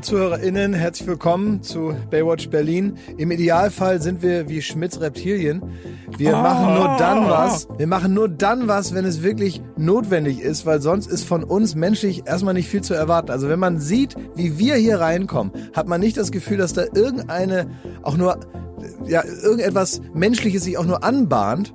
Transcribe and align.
Liebe 0.00 0.12
ZuhörerInnen, 0.12 0.72
herzlich 0.72 1.06
willkommen 1.06 1.62
zu 1.62 1.94
Baywatch 2.10 2.48
Berlin. 2.48 2.96
Im 3.18 3.30
Idealfall 3.30 4.00
sind 4.00 4.22
wir 4.22 4.48
wie 4.48 4.62
Schmitz 4.62 4.98
Reptilien. 4.98 5.62
Wir 6.16 6.32
machen 6.32 6.74
nur 6.74 6.96
dann 6.96 7.28
was, 7.28 7.68
wir 7.76 7.86
machen 7.86 8.14
nur 8.14 8.30
dann 8.30 8.66
was, 8.66 8.94
wenn 8.94 9.04
es 9.04 9.22
wirklich 9.22 9.60
notwendig 9.76 10.40
ist, 10.40 10.64
weil 10.64 10.80
sonst 10.80 11.06
ist 11.06 11.24
von 11.24 11.44
uns 11.44 11.74
menschlich 11.74 12.26
erstmal 12.26 12.54
nicht 12.54 12.68
viel 12.68 12.80
zu 12.80 12.94
erwarten. 12.94 13.30
Also 13.30 13.50
wenn 13.50 13.58
man 13.58 13.78
sieht, 13.78 14.16
wie 14.36 14.58
wir 14.58 14.76
hier 14.76 15.00
reinkommen, 15.00 15.52
hat 15.74 15.86
man 15.86 16.00
nicht 16.00 16.16
das 16.16 16.32
Gefühl, 16.32 16.56
dass 16.56 16.72
da 16.72 16.84
irgendeine, 16.94 17.66
auch 18.00 18.16
nur, 18.16 18.40
ja, 19.06 19.22
irgendetwas 19.22 20.00
Menschliches 20.14 20.64
sich 20.64 20.78
auch 20.78 20.86
nur 20.86 21.04
anbahnt 21.04 21.74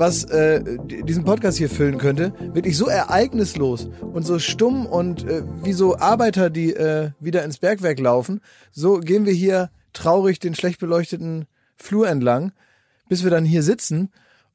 was 0.00 0.24
äh, 0.24 0.78
diesen 1.04 1.24
Podcast 1.24 1.58
hier 1.58 1.68
füllen 1.68 1.98
könnte, 1.98 2.32
wirklich 2.54 2.74
so 2.78 2.86
ereignislos 2.86 3.90
und 4.00 4.26
so 4.26 4.38
stumm 4.38 4.86
und 4.86 5.28
äh, 5.28 5.42
wie 5.62 5.74
so 5.74 5.98
Arbeiter, 5.98 6.48
die 6.48 6.72
äh, 6.72 7.10
wieder 7.20 7.44
ins 7.44 7.58
Bergwerk 7.58 8.00
laufen, 8.00 8.40
so 8.72 8.98
gehen 8.98 9.26
wir 9.26 9.34
hier 9.34 9.70
traurig 9.92 10.38
den 10.38 10.54
schlecht 10.54 10.80
beleuchteten 10.80 11.44
Flur 11.76 12.08
entlang, 12.08 12.52
bis 13.10 13.24
wir 13.24 13.30
dann 13.30 13.44
hier 13.44 13.62
sitzen 13.62 14.10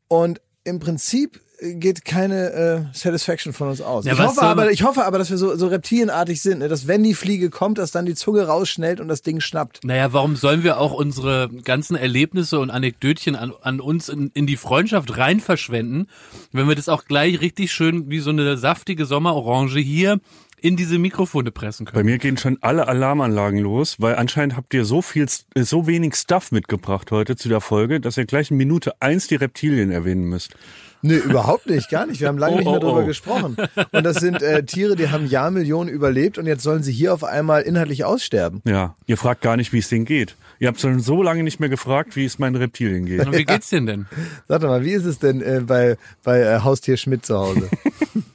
und 0.07 0.41
im 0.63 0.79
Prinzip 0.79 1.39
geht 1.61 2.05
keine 2.05 2.51
äh, 2.51 2.81
Satisfaction 2.93 3.53
von 3.53 3.69
uns 3.69 3.81
aus. 3.81 4.05
Ja, 4.05 4.13
ich, 4.13 4.19
hoffe 4.19 4.41
aber, 4.41 4.71
ich 4.71 4.83
hoffe 4.83 5.05
aber, 5.05 5.17
dass 5.17 5.29
wir 5.29 5.37
so, 5.37 5.55
so 5.55 5.67
reptilienartig 5.67 6.41
sind, 6.41 6.59
ne? 6.59 6.67
dass 6.67 6.87
wenn 6.87 7.03
die 7.03 7.13
Fliege 7.13 7.49
kommt, 7.49 7.77
dass 7.77 7.91
dann 7.91 8.05
die 8.05 8.15
Zunge 8.15 8.47
rausschnellt 8.47 8.99
und 8.99 9.07
das 9.07 9.21
Ding 9.21 9.39
schnappt. 9.39 9.83
Naja, 9.83 10.13
warum 10.13 10.35
sollen 10.35 10.63
wir 10.63 10.79
auch 10.79 10.93
unsere 10.93 11.49
ganzen 11.63 11.95
Erlebnisse 11.95 12.59
und 12.59 12.69
Anekdötchen 12.69 13.35
an, 13.35 13.53
an 13.61 13.79
uns 13.79 14.09
in, 14.09 14.31
in 14.33 14.47
die 14.47 14.57
Freundschaft 14.57 15.17
rein 15.17 15.39
verschwenden, 15.39 16.07
wenn 16.51 16.67
wir 16.67 16.75
das 16.75 16.89
auch 16.89 17.05
gleich 17.05 17.41
richtig 17.41 17.71
schön 17.71 18.09
wie 18.09 18.19
so 18.19 18.29
eine 18.29 18.57
saftige 18.57 19.05
Sommerorange 19.05 19.79
hier 19.79 20.19
in 20.65 20.75
diese 20.75 20.97
Mikrofone 20.97 21.51
pressen 21.51 21.85
Bei 21.85 21.91
können? 21.91 22.05
mir 22.05 22.17
gehen 22.17 22.37
schon 22.37 22.57
alle 22.61 22.87
Alarmanlagen 22.87 23.59
los, 23.59 23.97
weil 23.99 24.15
anscheinend 24.15 24.55
habt 24.57 24.73
ihr 24.73 24.85
so 24.85 25.01
viel, 25.01 25.27
äh, 25.53 25.63
so 25.63 25.85
wenig 25.85 26.15
Stuff 26.15 26.51
mitgebracht 26.51 27.11
heute 27.11 27.35
zu 27.35 27.49
der 27.49 27.61
Folge, 27.61 27.99
dass 27.99 28.17
ihr 28.17 28.25
gleich 28.25 28.51
in 28.51 28.57
Minute 28.57 28.99
eins 28.99 29.27
die 29.27 29.35
Reptilien 29.35 29.91
erwähnen 29.91 30.23
müsst. 30.23 30.55
Nee, 31.05 31.17
überhaupt 31.17 31.67
nicht, 31.69 31.89
gar 31.91 32.07
nicht. 32.07 32.19
Wir 32.19 32.27
haben 32.27 32.39
lange 32.39 32.55
Oh, 32.55 32.57
nicht 32.57 32.65
mehr 32.65 32.77
oh, 32.77 32.79
drüber 32.79 33.03
oh. 33.03 33.05
gesprochen. 33.05 33.57
Und 33.91 34.03
das 34.03 34.17
sind 34.17 34.41
äh, 34.41 34.63
Tiere, 34.63 34.95
die 34.95 35.09
haben 35.09 35.27
Jahrmillionen 35.27 35.93
überlebt 35.93 36.39
und 36.39 36.47
jetzt 36.47 36.63
sollen 36.63 36.81
sie 36.81 36.91
hier 36.91 37.13
auf 37.13 37.23
einmal 37.23 37.61
inhaltlich 37.61 38.05
aussterben. 38.05 38.63
Ja, 38.65 38.95
ihr 39.05 39.15
fragt 39.15 39.41
gar 39.41 39.55
nicht, 39.55 39.71
wie 39.71 39.77
es 39.77 39.89
denen 39.89 40.05
geht. 40.05 40.35
Ihr 40.57 40.67
habt 40.67 40.79
schon 40.79 40.99
so 40.99 41.21
lange 41.21 41.43
nicht 41.43 41.59
mehr 41.59 41.69
gefragt, 41.69 42.15
wie 42.15 42.25
es 42.25 42.39
meinen 42.39 42.55
Reptilien 42.55 43.05
geht. 43.05 43.23
Und 43.23 43.37
wie 43.37 43.45
geht's 43.45 43.69
denn 43.69 43.85
denn? 43.85 44.07
Sag 44.47 44.61
doch 44.61 44.69
mal, 44.69 44.83
wie 44.83 44.93
ist 44.93 45.05
es 45.05 45.19
denn 45.19 45.41
äh, 45.41 45.61
bei, 45.63 45.97
bei 46.23 46.39
äh, 46.39 46.59
Haustier 46.61 46.97
Schmidt 46.97 47.23
zu 47.23 47.37
Hause? 47.37 47.69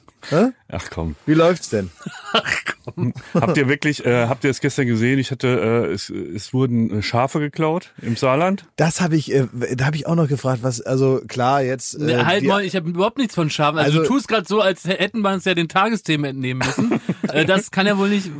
Ach 0.69 0.89
komm. 0.89 1.15
Wie 1.25 1.33
läuft's 1.33 1.69
denn? 1.69 1.89
Habt 3.33 3.57
ihr 3.57 3.67
wirklich, 3.69 4.05
äh, 4.05 4.25
habt 4.27 4.43
ihr 4.43 4.49
es 4.49 4.59
gestern 4.59 4.87
gesehen? 4.87 5.19
Ich 5.19 5.31
hatte, 5.31 5.47
äh, 5.89 5.91
es, 5.93 6.09
es 6.09 6.53
wurden 6.53 6.99
äh, 6.99 7.01
Schafe 7.03 7.39
geklaut 7.39 7.93
im 8.01 8.15
Saarland. 8.15 8.65
Das 8.75 9.01
habe 9.01 9.15
ich, 9.15 9.31
äh, 9.31 9.47
da 9.75 9.85
habe 9.85 9.95
ich 9.95 10.07
auch 10.07 10.15
noch 10.15 10.27
gefragt, 10.27 10.63
was, 10.63 10.81
also 10.81 11.21
klar, 11.27 11.61
jetzt. 11.61 11.93
Äh, 11.95 12.03
Ne, 12.03 12.25
halt 12.25 12.41
die- 12.43 12.47
mal, 12.47 12.63
ich 12.63 12.75
habe 12.75 12.89
überhaupt 12.89 13.17
nichts 13.17 13.35
von 13.35 13.49
Schafen. 13.49 13.77
Also, 13.77 13.99
Also- 13.99 14.01
du 14.09 14.15
tust 14.15 14.27
gerade 14.27 14.47
so, 14.47 14.61
als 14.61 14.85
hätten 14.85 15.21
wir 15.21 15.31
uns 15.31 15.45
ja 15.45 15.53
den 15.53 15.67
Tagesthemen 15.69 16.25
entnehmen 16.31 16.63
müssen. 16.65 16.99
äh, 17.31 17.45
das 17.45 17.71
kann 17.71 17.85
ja 17.85 17.97
wohl 17.97 18.09
nicht 18.09 18.31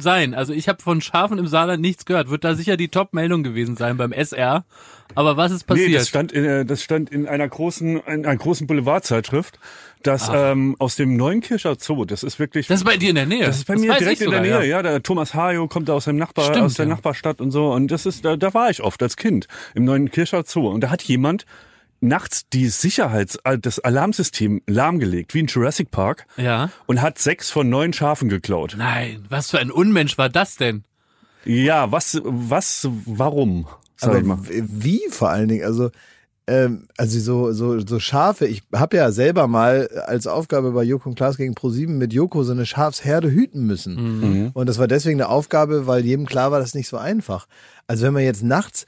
sein. 0.00 0.34
Also 0.34 0.52
ich 0.52 0.68
habe 0.68 0.82
von 0.82 1.00
Schafen 1.00 1.38
im 1.38 1.46
Saarland 1.46 1.80
nichts 1.82 2.04
gehört. 2.04 2.30
Wird 2.30 2.44
da 2.44 2.54
sicher 2.54 2.76
die 2.76 2.88
Top-Meldung 2.88 3.42
gewesen 3.42 3.76
sein 3.76 3.96
beim 3.96 4.12
SR. 4.12 4.64
Aber 5.16 5.36
was 5.36 5.50
ist 5.50 5.64
passiert? 5.66 5.88
Nee, 5.88 5.94
das 5.94 6.08
stand 6.08 6.30
in, 6.32 6.44
äh, 6.44 6.64
das 6.64 6.82
stand 6.84 7.10
in 7.10 7.26
einer 7.26 7.48
großen, 7.48 7.96
in 8.06 8.24
einer 8.24 8.36
großen 8.36 8.68
Boulevardzeitschrift, 8.68 9.58
dass 10.02 10.30
ähm, 10.32 10.76
aus 10.78 10.96
dem 10.96 11.16
Neunkircher 11.16 11.76
Zoo, 11.78 12.04
das 12.04 12.22
ist 12.22 12.38
wirklich 12.38 12.66
das 12.66 12.80
ist 12.80 12.84
bei 12.84 12.96
dir 12.96 13.10
in 13.10 13.16
der 13.16 13.26
Nähe. 13.26 13.44
Das 13.44 13.58
ist 13.58 13.66
bei 13.66 13.76
mir 13.76 13.90
weiß 13.90 13.98
direkt 13.98 14.20
in 14.22 14.30
der 14.30 14.44
sogar, 14.44 14.60
Nähe, 14.60 14.68
ja. 14.70 14.82
Der 14.82 15.02
Thomas 15.02 15.34
Hajo 15.34 15.68
kommt 15.68 15.88
da 15.88 15.94
aus 15.94 16.06
dem 16.06 16.16
Nachbar, 16.16 16.46
Stimmt, 16.46 16.64
aus 16.64 16.74
der 16.74 16.86
ja. 16.86 16.94
Nachbarstadt 16.94 17.40
und 17.40 17.50
so. 17.50 17.72
Und 17.72 17.88
das 17.88 18.06
ist, 18.06 18.24
da, 18.24 18.36
da 18.36 18.54
war 18.54 18.70
ich 18.70 18.82
oft 18.82 19.02
als 19.02 19.16
Kind 19.16 19.46
im 19.74 19.84
neuen 19.84 20.10
Kircher 20.10 20.44
Zoo. 20.46 20.68
Und 20.68 20.80
da 20.82 20.90
hat 20.90 21.02
jemand 21.02 21.44
nachts 22.00 22.48
die 22.48 22.68
Sicherheits, 22.68 23.36
äh, 23.44 23.58
das 23.58 23.78
Alarmsystem 23.78 24.62
lahmgelegt, 24.66 25.34
wie 25.34 25.40
in 25.40 25.46
Jurassic 25.46 25.90
Park. 25.90 26.26
Ja. 26.36 26.70
Und 26.86 27.02
hat 27.02 27.18
sechs 27.18 27.50
von 27.50 27.68
neun 27.68 27.92
Schafen 27.92 28.28
geklaut. 28.28 28.74
Nein, 28.78 29.24
was 29.28 29.50
für 29.50 29.58
ein 29.58 29.70
Unmensch 29.70 30.18
war 30.18 30.28
das 30.28 30.56
denn? 30.56 30.84
Ja, 31.44 31.90
was, 31.92 32.20
was, 32.24 32.88
warum? 33.06 33.66
Sag 33.96 34.10
aber 34.10 34.18
ich 34.18 34.24
mal. 34.24 34.38
wie 34.42 35.02
vor 35.10 35.30
allen 35.30 35.48
Dingen, 35.48 35.64
also, 35.64 35.90
ähm, 36.50 36.88
also 36.96 37.20
so, 37.20 37.52
so, 37.52 37.78
so 37.86 38.00
Schafe, 38.00 38.46
ich 38.46 38.64
habe 38.74 38.96
ja 38.96 39.12
selber 39.12 39.46
mal 39.46 39.86
als 40.06 40.26
Aufgabe 40.26 40.72
bei 40.72 40.82
Joko 40.82 41.08
und 41.08 41.14
Klaas 41.14 41.36
gegen 41.36 41.54
ProSieben 41.54 41.96
mit 41.96 42.12
Joko 42.12 42.42
so 42.42 42.50
eine 42.50 42.66
Schafsherde 42.66 43.30
hüten 43.30 43.66
müssen. 43.66 43.94
Mhm. 43.94 44.50
Und 44.52 44.68
das 44.68 44.78
war 44.78 44.88
deswegen 44.88 45.20
eine 45.20 45.28
Aufgabe, 45.28 45.86
weil 45.86 46.04
jedem 46.04 46.26
klar 46.26 46.50
war, 46.50 46.58
das 46.58 46.70
ist 46.70 46.74
nicht 46.74 46.88
so 46.88 46.96
einfach. 46.96 47.46
Also 47.86 48.04
wenn 48.04 48.12
man 48.12 48.24
jetzt 48.24 48.42
nachts 48.42 48.86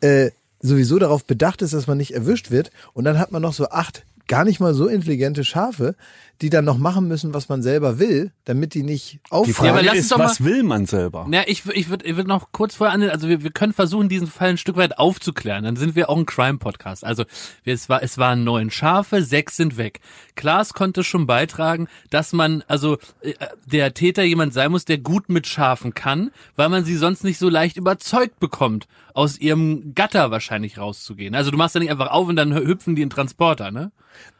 äh, 0.00 0.32
sowieso 0.60 0.98
darauf 0.98 1.24
bedacht 1.24 1.62
ist, 1.62 1.72
dass 1.72 1.86
man 1.86 1.98
nicht 1.98 2.14
erwischt 2.14 2.50
wird 2.50 2.72
und 2.94 3.04
dann 3.04 3.20
hat 3.20 3.30
man 3.30 3.42
noch 3.42 3.54
so 3.54 3.68
acht 3.68 4.04
gar 4.26 4.44
nicht 4.44 4.58
mal 4.58 4.74
so 4.74 4.88
intelligente 4.88 5.44
Schafe, 5.44 5.94
die 6.42 6.50
dann 6.50 6.64
noch 6.64 6.78
machen 6.78 7.06
müssen, 7.08 7.32
was 7.32 7.48
man 7.48 7.62
selber 7.62 7.98
will, 7.98 8.32
damit 8.44 8.74
die 8.74 8.82
nicht 8.82 9.14
Die 9.26 9.30
auffallen. 9.30 9.74
Frage 9.84 9.96
ist, 9.96 10.10
mal- 10.10 10.24
was 10.24 10.42
will 10.44 10.62
man 10.64 10.84
selber? 10.86 11.26
Ja, 11.30 11.42
ich, 11.46 11.64
ich 11.72 11.88
würde 11.88 12.04
ich 12.06 12.16
würd 12.16 12.26
noch 12.26 12.50
kurz 12.52 12.74
vorher 12.74 12.92
an, 12.94 13.02
also 13.08 13.28
wir, 13.28 13.42
wir 13.44 13.50
können 13.52 13.72
versuchen, 13.72 14.08
diesen 14.08 14.26
Fall 14.26 14.48
ein 14.50 14.58
Stück 14.58 14.76
weit 14.76 14.98
aufzuklären. 14.98 15.64
Dann 15.64 15.76
sind 15.76 15.94
wir 15.94 16.10
auch 16.10 16.16
ein 16.18 16.26
Crime-Podcast. 16.26 17.04
Also 17.04 17.24
wir- 17.62 17.74
es, 17.74 17.88
war, 17.88 18.02
es 18.02 18.18
waren 18.18 18.42
neun 18.44 18.70
Schafe, 18.70 19.22
sechs 19.22 19.56
sind 19.56 19.76
weg. 19.76 20.00
Klaas 20.34 20.74
konnte 20.74 21.04
schon 21.04 21.26
beitragen, 21.26 21.86
dass 22.10 22.32
man, 22.32 22.64
also 22.66 22.98
äh, 23.20 23.34
der 23.66 23.94
Täter 23.94 24.24
jemand 24.24 24.52
sein 24.52 24.70
muss, 24.72 24.84
der 24.84 24.98
gut 24.98 25.28
mit 25.28 25.46
Schafen 25.46 25.94
kann, 25.94 26.30
weil 26.56 26.68
man 26.68 26.84
sie 26.84 26.96
sonst 26.96 27.22
nicht 27.24 27.38
so 27.38 27.48
leicht 27.48 27.76
überzeugt 27.76 28.40
bekommt, 28.40 28.86
aus 29.14 29.38
ihrem 29.38 29.94
Gatter 29.94 30.32
wahrscheinlich 30.32 30.78
rauszugehen. 30.78 31.34
Also 31.36 31.52
du 31.52 31.56
machst 31.56 31.76
ja 31.76 31.80
nicht 31.80 31.90
einfach 31.92 32.10
auf 32.10 32.26
und 32.26 32.34
dann 32.34 32.52
hüpfen 32.54 32.96
die 32.96 33.02
in 33.02 33.10
Transporter, 33.10 33.70
ne? 33.70 33.92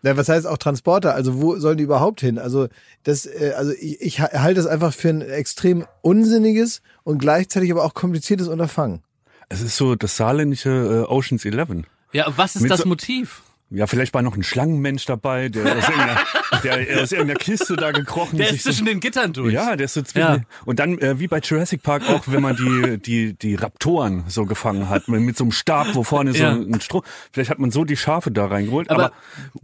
Ja, 0.04 0.16
was 0.16 0.28
heißt 0.28 0.46
auch 0.46 0.56
Transporter? 0.58 1.14
Also 1.16 1.40
wo 1.42 1.56
sollen 1.58 1.76
die 1.78 1.83
überhaupt 1.84 2.20
hin? 2.20 2.38
Also 2.38 2.68
das, 3.04 3.26
äh, 3.26 3.52
also 3.56 3.72
ich, 3.72 4.00
ich 4.00 4.20
ha- 4.20 4.32
halte 4.32 4.58
es 4.60 4.66
einfach 4.66 4.92
für 4.92 5.10
ein 5.10 5.20
extrem 5.22 5.84
unsinniges 6.02 6.82
und 7.04 7.18
gleichzeitig 7.18 7.70
aber 7.70 7.84
auch 7.84 7.94
kompliziertes 7.94 8.48
Unterfangen. 8.48 9.02
Es 9.48 9.60
ist 9.60 9.76
so 9.76 9.94
das 9.94 10.16
saarländische 10.16 11.04
äh, 11.08 11.10
Oceans 11.12 11.44
11. 11.44 11.84
Ja, 12.12 12.26
was 12.36 12.56
ist 12.56 12.62
Mit 12.62 12.70
das 12.70 12.80
so- 12.80 12.88
Motiv? 12.88 13.42
Ja, 13.70 13.86
vielleicht 13.88 14.14
war 14.14 14.22
noch 14.22 14.36
ein 14.36 14.42
Schlangenmensch 14.44 15.04
dabei, 15.06 15.48
der 15.48 15.64
aus 15.78 15.88
irgendeiner, 15.88 16.20
der 16.62 17.02
aus 17.02 17.10
irgendeiner 17.12 17.38
Kiste 17.40 17.74
da 17.76 17.90
gekrochen 17.90 18.36
Der 18.38 18.48
sich 18.48 18.56
ist 18.58 18.64
so- 18.64 18.70
zwischen 18.70 18.86
den 18.86 19.00
Gittern 19.00 19.32
durch. 19.32 19.52
Ja, 19.52 19.74
der 19.74 19.86
ist 19.86 19.94
so 19.94 20.02
zwischen. 20.02 20.18
Ja. 20.28 20.40
Und 20.64 20.78
dann, 20.78 20.98
äh, 20.98 21.18
wie 21.18 21.26
bei 21.26 21.38
Jurassic 21.40 21.82
Park 21.82 22.08
auch, 22.08 22.24
wenn 22.26 22.42
man 22.42 22.54
die, 22.56 22.98
die, 22.98 23.32
die 23.36 23.54
Raptoren 23.56 24.24
so 24.28 24.44
gefangen 24.44 24.88
hat, 24.90 25.08
mit, 25.08 25.22
mit 25.22 25.36
so 25.36 25.44
einem 25.44 25.50
Stab, 25.52 25.94
wo 25.94 26.04
vorne 26.04 26.34
so 26.34 26.42
Ja. 26.44 26.52
ein 26.52 26.80
Strom. 26.80 27.02
Vielleicht 27.32 27.50
hat 27.50 27.58
man 27.58 27.70
so 27.72 27.84
die 27.84 27.96
Schafe 27.96 28.30
da 28.30 28.46
reingeholt, 28.46 28.90
aber, 28.90 29.06
Aber- 29.06 29.14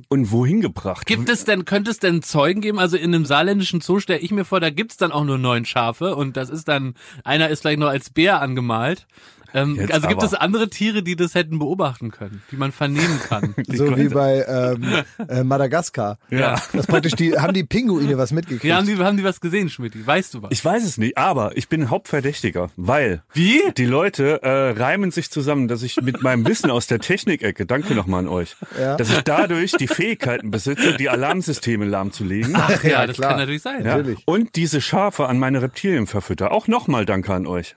und 0.09 0.32
wohin 0.32 0.61
gebracht? 0.61 1.06
Gibt 1.06 1.28
es 1.28 1.44
denn, 1.44 1.65
könnte 1.65 1.91
es 1.91 1.99
denn 2.00 2.22
Zeugen 2.22 2.62
geben? 2.62 2.78
Also 2.81 2.97
in 2.97 3.15
einem 3.15 3.27
saarländischen 3.27 3.81
Zoo 3.81 4.00
stelle 4.00 4.19
ich 4.21 4.32
mir 4.32 4.44
vor, 4.44 4.59
da 4.61 4.71
gibt's 4.71 4.97
dann 4.97 5.12
auch 5.12 5.25
nur 5.25 5.38
neun 5.38 5.67
Schafe 5.67 6.17
und 6.17 6.37
das 6.37 6.50
ist 6.50 6.67
dann, 6.69 6.94
einer 7.22 7.49
ist 7.50 7.61
vielleicht 7.61 7.78
noch 7.78 7.88
als 7.88 8.11
Bär 8.11 8.41
angemalt. 8.43 9.06
Ähm, 9.55 9.78
also 9.93 10.09
gibt 10.09 10.22
aber. 10.22 10.27
es 10.27 10.34
andere 10.34 10.69
Tiere, 10.71 11.03
die 11.03 11.16
das 11.16 11.34
hätten 11.34 11.59
beobachten 11.59 12.11
können, 12.11 12.43
die 12.50 12.56
man 12.56 12.72
vernehmen 12.72 13.21
kann? 13.28 13.55
So 13.69 13.97
wie 13.97 14.09
bei 14.09 14.44
ähm, 14.49 14.84
äh, 15.28 15.43
Madagaskar. 15.44 16.19
Ja. 16.31 16.61
Das 16.72 16.87
praktisch 16.87 17.12
die, 17.15 17.37
haben 17.38 17.53
die 17.55 17.65
Pinguine 17.65 18.16
was 18.19 18.33
mitgekriegt. 18.33 18.65
Ja, 18.65 18.77
haben 18.77 18.87
die, 18.87 18.97
haben 18.97 19.16
die 19.16 19.25
was 19.25 19.41
gesehen, 19.41 19.69
Schmidt? 19.69 19.94
Weißt 20.06 20.34
du 20.34 20.43
was? 20.43 20.50
Ich 20.53 20.65
weiß 20.65 20.84
es 20.84 20.97
nicht, 20.99 21.19
aber 21.19 21.56
ich 21.56 21.69
bin 21.69 21.91
Hauptverdächtiger, 21.91 22.70
weil 22.76 23.23
Wie? 23.32 23.61
die 23.76 23.85
Leute 23.87 24.43
äh, 24.43 24.70
reimen 24.70 25.11
sich 25.11 25.31
zusammen, 25.31 25.69
dass 25.69 25.82
ich 25.82 26.00
mit 26.00 26.23
meinem 26.23 26.46
Wissen 26.46 26.70
aus 26.70 26.87
der 26.87 26.99
Technikecke, 27.00 27.67
danke 27.67 27.94
nochmal 27.94 28.20
an 28.20 28.29
euch, 28.29 28.56
Ja. 28.79 28.96
dass 28.96 29.11
ich 29.11 29.20
dadurch 29.23 29.73
die 29.73 29.88
Fähigkeiten 29.88 30.50
besitze, 30.50 30.96
die 30.96 31.08
Alarmsysteme 31.08 31.85
lahmzulegen. 31.85 32.55
Ach 32.56 32.82
ja, 32.85 32.91
Ja, 32.91 33.06
das 33.06 33.17
klar. 33.17 33.31
kann 33.31 33.38
natürlich 33.38 33.62
sein. 33.62 33.85
Ja. 33.85 33.96
natürlich. 33.96 34.23
Und 34.26 34.56
diese 34.56 34.81
Schafe 34.81 35.26
an 35.26 35.38
meine 35.38 35.62
Reptilien 35.62 36.06
verfütter. 36.06 36.53
Auch 36.53 36.67
nochmal 36.69 37.06
danke 37.06 37.32
an 37.35 37.46
euch. 37.46 37.76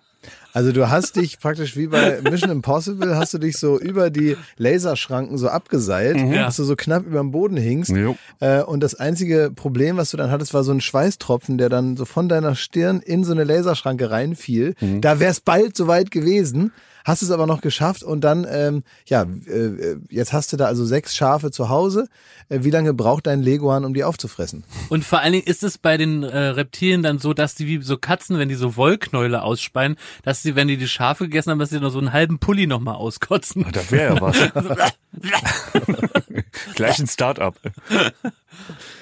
Also 0.53 0.71
du 0.71 0.89
hast 0.89 1.15
dich 1.15 1.39
praktisch 1.39 1.75
wie 1.75 1.87
bei 1.87 2.21
Mission 2.21 2.51
Impossible, 2.51 3.15
hast 3.15 3.33
du 3.33 3.39
dich 3.39 3.57
so 3.57 3.79
über 3.79 4.09
die 4.09 4.37
Laserschranken 4.57 5.37
so 5.37 5.47
abgeseilt, 5.49 6.17
Ja. 6.17 6.45
dass 6.45 6.57
du 6.57 6.63
so 6.63 6.75
knapp 6.75 7.05
über 7.05 7.19
dem 7.19 7.31
Boden 7.31 7.57
hingst. 7.57 7.89
Jo. 7.91 8.15
Äh, 8.39 8.61
und 8.61 8.81
das 8.81 8.95
einzige 8.95 9.51
Problem, 9.55 9.97
was 9.97 10.11
du 10.11 10.17
dann 10.17 10.31
hattest, 10.31 10.53
war 10.53 10.63
so 10.63 10.71
ein 10.71 10.81
Schweißtropfen, 10.81 11.57
der 11.57 11.69
dann 11.69 11.97
so 11.97 12.05
von 12.05 12.29
deiner 12.29 12.55
Stirn 12.55 12.99
in 13.01 13.23
so 13.23 13.31
eine 13.31 13.43
Laserschranke 13.43 14.11
reinfiel. 14.11 14.75
Da 15.01 15.19
wär's 15.19 15.39
bald 15.39 15.75
soweit 15.75 16.11
gewesen. 16.11 16.71
Hast 17.03 17.21
es 17.21 17.31
aber 17.31 17.47
noch 17.47 17.61
geschafft 17.61 18.03
und 18.03 18.21
dann, 18.21 18.45
ähm, 18.49 18.83
ja, 19.05 19.23
äh, 19.23 19.97
jetzt 20.09 20.31
hast 20.31 20.53
du 20.53 20.57
da 20.57 20.65
also 20.65 20.85
sechs 20.85 21.15
Schafe 21.15 21.51
zu 21.51 21.69
Hause. 21.69 22.07
Äh, 22.49 22.59
wie 22.63 22.69
lange 22.69 22.93
braucht 22.93 23.27
dein 23.27 23.41
Leguan, 23.41 23.83
um 23.83 23.93
die 23.93 24.03
aufzufressen? 24.03 24.63
Und 24.89 25.03
vor 25.03 25.19
allen 25.19 25.33
Dingen 25.33 25.45
ist 25.45 25.63
es 25.63 25.77
bei 25.77 25.97
den 25.97 26.23
äh, 26.23 26.37
Reptilien 26.37 27.03
dann 27.03 27.19
so, 27.19 27.33
dass 27.33 27.55
die 27.55 27.67
wie 27.67 27.81
so 27.81 27.97
Katzen, 27.97 28.39
wenn 28.39 28.49
die 28.49 28.55
so 28.55 28.75
Wollknäule 28.77 29.41
ausspeien, 29.41 29.97
dass 30.23 30.41
sie, 30.43 30.55
wenn 30.55 30.67
die 30.67 30.77
die 30.77 30.87
Schafe 30.87 31.25
gegessen 31.25 31.51
haben, 31.51 31.59
dass 31.59 31.71
sie 31.71 31.79
noch 31.79 31.91
so 31.91 31.99
einen 31.99 32.13
halben 32.13 32.39
Pulli 32.39 32.67
nochmal 32.67 32.95
auskotzen. 32.95 33.65
Da 33.71 33.81
wäre 33.91 34.15
ja 34.15 34.21
was. 34.21 34.37
Gleich 36.75 36.99
ein 36.99 37.07
Start-up. 37.07 37.59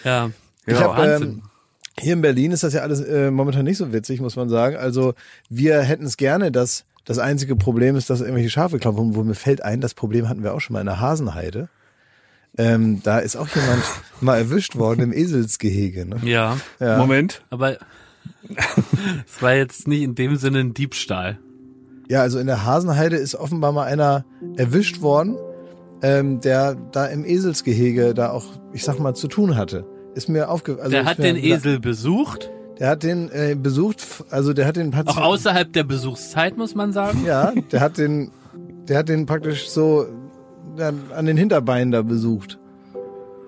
ja. 0.04 0.32
Ich 0.66 0.74
Ja, 0.74 0.96
hab, 0.96 1.22
ähm, 1.22 1.44
Hier 2.00 2.14
in 2.14 2.22
Berlin 2.22 2.52
ist 2.52 2.64
das 2.64 2.74
ja 2.74 2.82
alles 2.82 3.02
äh, 3.02 3.32
momentan 3.32 3.66
nicht 3.66 3.78
so 3.78 3.94
witzig, 3.94 4.22
muss 4.22 4.36
man 4.36 4.50
sagen. 4.50 4.76
Also 4.76 5.14
wir 5.50 5.82
hätten 5.82 6.06
es 6.06 6.18
gerne, 6.18 6.52
dass 6.52 6.86
das 7.06 7.20
einzige 7.20 7.56
Problem 7.56 7.96
ist, 7.96 8.10
dass 8.10 8.22
irgendwelche 8.22 8.50
Schafe 8.50 8.78
klappen. 8.80 9.16
Wo 9.16 9.24
mir 9.24 9.34
fällt 9.36 9.64
ein, 9.64 9.82
das 9.82 9.94
Problem 9.94 10.30
hatten 10.30 10.44
wir 10.44 10.54
auch 10.54 10.60
schon 10.62 10.74
mal 10.74 10.82
in 10.82 10.86
der 10.86 11.00
Hasenheide. 11.00 11.70
Ähm, 12.58 13.02
da 13.04 13.20
ist 13.20 13.36
auch 13.38 13.48
jemand 13.56 13.84
mal 14.22 14.38
erwischt 14.38 14.76
worden 14.76 15.02
im 15.02 15.14
Eselsgehege. 15.14 16.06
Ne? 16.06 16.18
Ja, 16.24 16.58
Ja. 16.80 16.98
Moment. 16.98 17.44
aber 17.50 17.78
es 19.26 19.42
war 19.42 19.54
jetzt 19.54 19.88
nicht 19.88 20.04
in 20.04 20.16
dem 20.16 20.36
Sinne 20.36 20.60
ein 20.60 20.74
Diebstahl. 20.74 21.40
Ja, 22.10 22.22
also 22.22 22.40
in 22.40 22.48
der 22.48 22.66
Hasenheide 22.66 23.16
ist 23.16 23.36
offenbar 23.36 23.72
mal 23.72 23.86
einer 23.86 24.26
erwischt 24.58 25.02
worden, 25.02 25.38
ähm, 26.02 26.42
der 26.42 26.76
da 26.76 27.06
im 27.06 27.24
Eselsgehege 27.24 28.14
da 28.14 28.32
auch, 28.32 28.46
ich 28.74 28.84
sag 28.84 29.00
mal, 29.00 29.14
zu 29.14 29.28
tun 29.30 29.56
hatte. 29.56 29.86
Ist 30.14 30.28
mir 30.28 30.50
aufge... 30.50 30.78
Also 30.80 30.90
Der 30.90 31.06
hat 31.06 31.20
den 31.20 31.38
Esel 31.38 31.80
besucht, 31.80 32.52
Der 32.82 32.90
hat 32.90 33.04
den 33.04 33.30
äh, 33.30 33.54
besucht, 33.54 34.02
also 34.32 34.54
der 34.54 34.66
hat 34.66 34.76
den 34.76 34.92
auch 35.06 35.18
außerhalb 35.18 35.72
der 35.72 35.84
Besuchszeit, 35.84 36.58
muss 36.58 36.74
man 36.74 36.94
sagen. 36.94 37.24
Ja, 37.28 37.54
der 37.72 37.80
hat 37.80 38.00
den, 38.00 38.32
der 38.88 38.98
hat 38.98 39.08
den 39.08 39.28
praktisch 39.28 39.70
so 39.70 40.08
an 41.16 41.28
den 41.28 41.38
Hinterbeinen 41.38 41.92
da 41.92 42.02
besucht. 42.02 42.58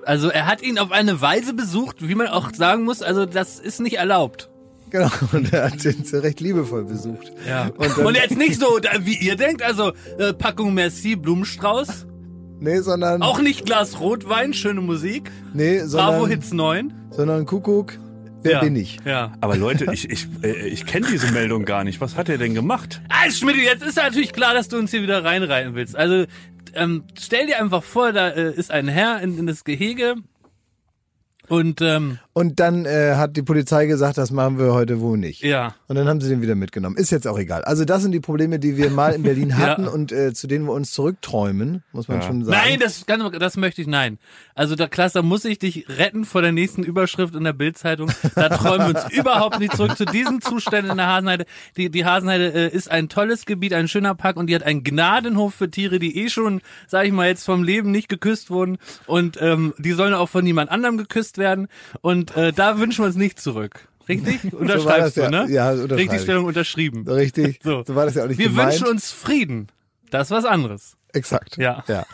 Also 0.05 0.29
er 0.29 0.45
hat 0.45 0.61
ihn 0.61 0.77
auf 0.77 0.91
eine 0.91 1.19
Weise 1.19 1.55
besucht, 1.55 2.07
wie 2.07 2.13
man 2.13 2.27
auch 2.27 2.53
sagen 2.53 2.83
muss, 2.83 3.01
also 3.01 3.25
das 3.25 3.59
ist 3.59 3.79
nicht 3.79 3.95
erlaubt. 3.95 4.51
Genau, 4.91 5.09
und 5.31 5.51
er 5.51 5.71
hat 5.71 5.83
den 5.83 6.05
so 6.05 6.19
recht 6.19 6.39
liebevoll 6.39 6.83
besucht. 6.83 7.31
Ja. 7.49 7.71
Und 7.75 7.97
Und, 8.05 8.15
jetzt 8.15 8.37
nicht 8.37 8.59
so, 8.59 8.67
wie 8.99 9.15
ihr 9.15 9.35
denkt, 9.35 9.63
also 9.63 9.93
äh, 10.19 10.33
Packung 10.33 10.75
Merci, 10.75 11.15
Blumenstrauß, 11.15 12.05
Nee, 12.59 12.81
sondern, 12.81 13.23
auch 13.23 13.41
nicht 13.41 13.65
Glas 13.65 13.99
Rotwein, 13.99 14.53
schöne 14.53 14.81
Musik, 14.81 15.31
nee, 15.55 15.79
Bravo 15.79 15.87
sondern, 15.87 16.29
Hits 16.29 16.53
9. 16.53 16.93
sondern 17.09 17.45
Kuckuck, 17.47 17.97
wer 18.43 18.51
ja. 18.53 18.59
bin 18.59 18.75
ich? 18.75 18.99
Ja. 19.05 19.33
Aber 19.41 19.57
Leute, 19.57 19.87
ich, 19.91 20.09
ich, 20.09 20.27
äh, 20.43 20.67
ich 20.67 20.85
kenne 20.85 21.07
diese 21.11 21.31
Meldung 21.31 21.65
gar 21.65 21.83
nicht. 21.83 22.01
Was 22.01 22.15
hat 22.15 22.29
er 22.29 22.37
denn 22.37 22.53
gemacht? 22.53 23.01
Ah, 23.09 23.29
Schmidt, 23.31 23.57
jetzt 23.57 23.83
ist 23.83 23.97
natürlich 23.97 24.33
klar, 24.33 24.53
dass 24.53 24.69
du 24.69 24.77
uns 24.77 24.91
hier 24.91 25.01
wieder 25.01 25.23
reinreiten 25.23 25.75
willst. 25.75 25.95
Also 25.95 26.25
ähm, 26.73 27.03
stell 27.19 27.47
dir 27.47 27.59
einfach 27.59 27.83
vor, 27.83 28.11
da 28.11 28.29
äh, 28.29 28.53
ist 28.53 28.71
ein 28.71 28.87
Herr 28.87 29.21
in, 29.21 29.37
in 29.37 29.47
das 29.47 29.63
Gehege 29.63 30.15
und 31.47 31.81
ähm, 31.81 32.19
Und 32.33 32.59
dann 32.59 32.85
äh, 32.85 33.13
hat 33.15 33.37
die 33.37 33.43
Polizei 33.43 33.85
gesagt, 33.85 34.17
das 34.17 34.31
machen 34.31 34.57
wir 34.57 34.73
heute 34.73 34.99
wohl 34.99 35.17
nicht. 35.17 35.43
ja. 35.43 35.75
Und 35.87 35.95
dann 35.97 36.07
haben 36.07 36.19
sie 36.19 36.29
den 36.29 36.41
wieder 36.41 36.55
mitgenommen. 36.55 36.97
Ist 36.97 37.11
jetzt 37.11 37.27
auch 37.27 37.37
egal. 37.37 37.63
Also 37.63 37.85
das 37.85 38.01
sind 38.01 38.11
die 38.11 38.19
Probleme, 38.19 38.57
die 38.57 38.75
wir 38.77 38.89
mal 38.89 39.13
in 39.13 39.21
Berlin 39.21 39.55
hatten 39.59 39.83
Ja. 39.83 39.89
und 39.91 40.11
äh, 40.11 40.33
zu 40.33 40.47
denen 40.47 40.65
wir 40.65 40.73
uns 40.73 40.89
zurückträumen, 40.91 41.83
muss 41.91 42.07
man 42.07 42.23
schon 42.23 42.43
sagen. 42.43 42.57
Nein, 42.57 42.79
das, 42.79 43.05
kann, 43.05 43.31
das 43.39 43.55
möchte 43.57 43.81
ich, 43.81 43.87
nein. 43.87 44.17
Also 44.55 44.75
da, 44.75 44.87
Klaas, 44.87 45.13
da 45.13 45.21
muss 45.21 45.45
ich 45.45 45.59
dich 45.59 45.85
retten 45.89 46.25
vor 46.25 46.41
der 46.41 46.51
nächsten 46.51 46.81
Überschrift 46.83 47.35
in 47.35 47.43
der 47.43 47.53
Bildzeitung. 47.53 48.11
Da 48.33 48.49
träumen 48.49 48.93
wir 48.93 49.03
uns 49.03 49.13
überhaupt 49.17 49.59
nicht 49.59 49.75
zurück 49.77 49.95
zu 49.95 50.05
diesen 50.05 50.41
Zuständen 50.41 50.89
in 50.91 50.97
der 50.97 51.07
Hasenheide. 51.07 51.45
Die, 51.77 51.91
die 51.91 52.03
Hasenheide 52.05 52.51
äh, 52.51 52.75
ist 52.75 52.89
ein 52.89 53.09
tolles 53.09 53.45
Gebiet, 53.45 53.73
ein 53.73 53.87
schöner 53.87 54.15
Park 54.15 54.37
und 54.37 54.47
die 54.47 54.55
hat 54.55 54.63
einen 54.63 54.83
Gnadenhof 54.83 55.53
für 55.53 55.69
Tiere, 55.69 55.99
die 55.99 56.17
eh 56.17 56.29
schon, 56.29 56.61
sag 56.87 57.05
ich 57.05 57.11
mal, 57.11 57.27
jetzt 57.27 57.45
vom 57.45 57.61
Leben 57.63 57.91
nicht 57.91 58.09
geküsst 58.09 58.49
wurden 58.49 58.79
und 59.05 59.37
ähm, 59.39 59.75
die 59.77 59.91
sollen 59.91 60.15
auch 60.15 60.29
von 60.29 60.43
niemand 60.43 60.71
anderem 60.71 60.97
geküsst 60.97 61.37
werden 61.37 61.67
und 62.01 62.22
äh, 62.35 62.53
da 62.53 62.79
wünschen 62.79 63.03
wir 63.03 63.07
uns 63.07 63.15
nicht 63.15 63.39
zurück. 63.39 63.87
Richtig? 64.07 64.53
Unterschreibst 64.53 65.17
du, 65.17 65.21
ja. 65.21 65.29
ne? 65.29 65.47
Ja, 65.49 65.71
unterschreibe 65.71 65.95
Richtig 65.95 66.17
ich. 66.17 66.23
Stellung 66.23 66.45
unterschrieben. 66.45 67.07
Richtig. 67.07 67.59
So. 67.63 67.83
So. 67.85 67.95
war 67.95 68.05
das 68.05 68.15
ja 68.15 68.23
auch 68.23 68.27
nicht 68.27 68.37
Wir 68.37 68.49
gemeint. 68.49 68.71
wünschen 68.73 68.87
uns 68.87 69.11
Frieden. 69.11 69.67
Das 70.09 70.27
ist 70.27 70.31
was 70.31 70.45
anderes. 70.45 70.97
Exakt. 71.13 71.57
Ja. 71.57 71.83
Ja. 71.87 72.05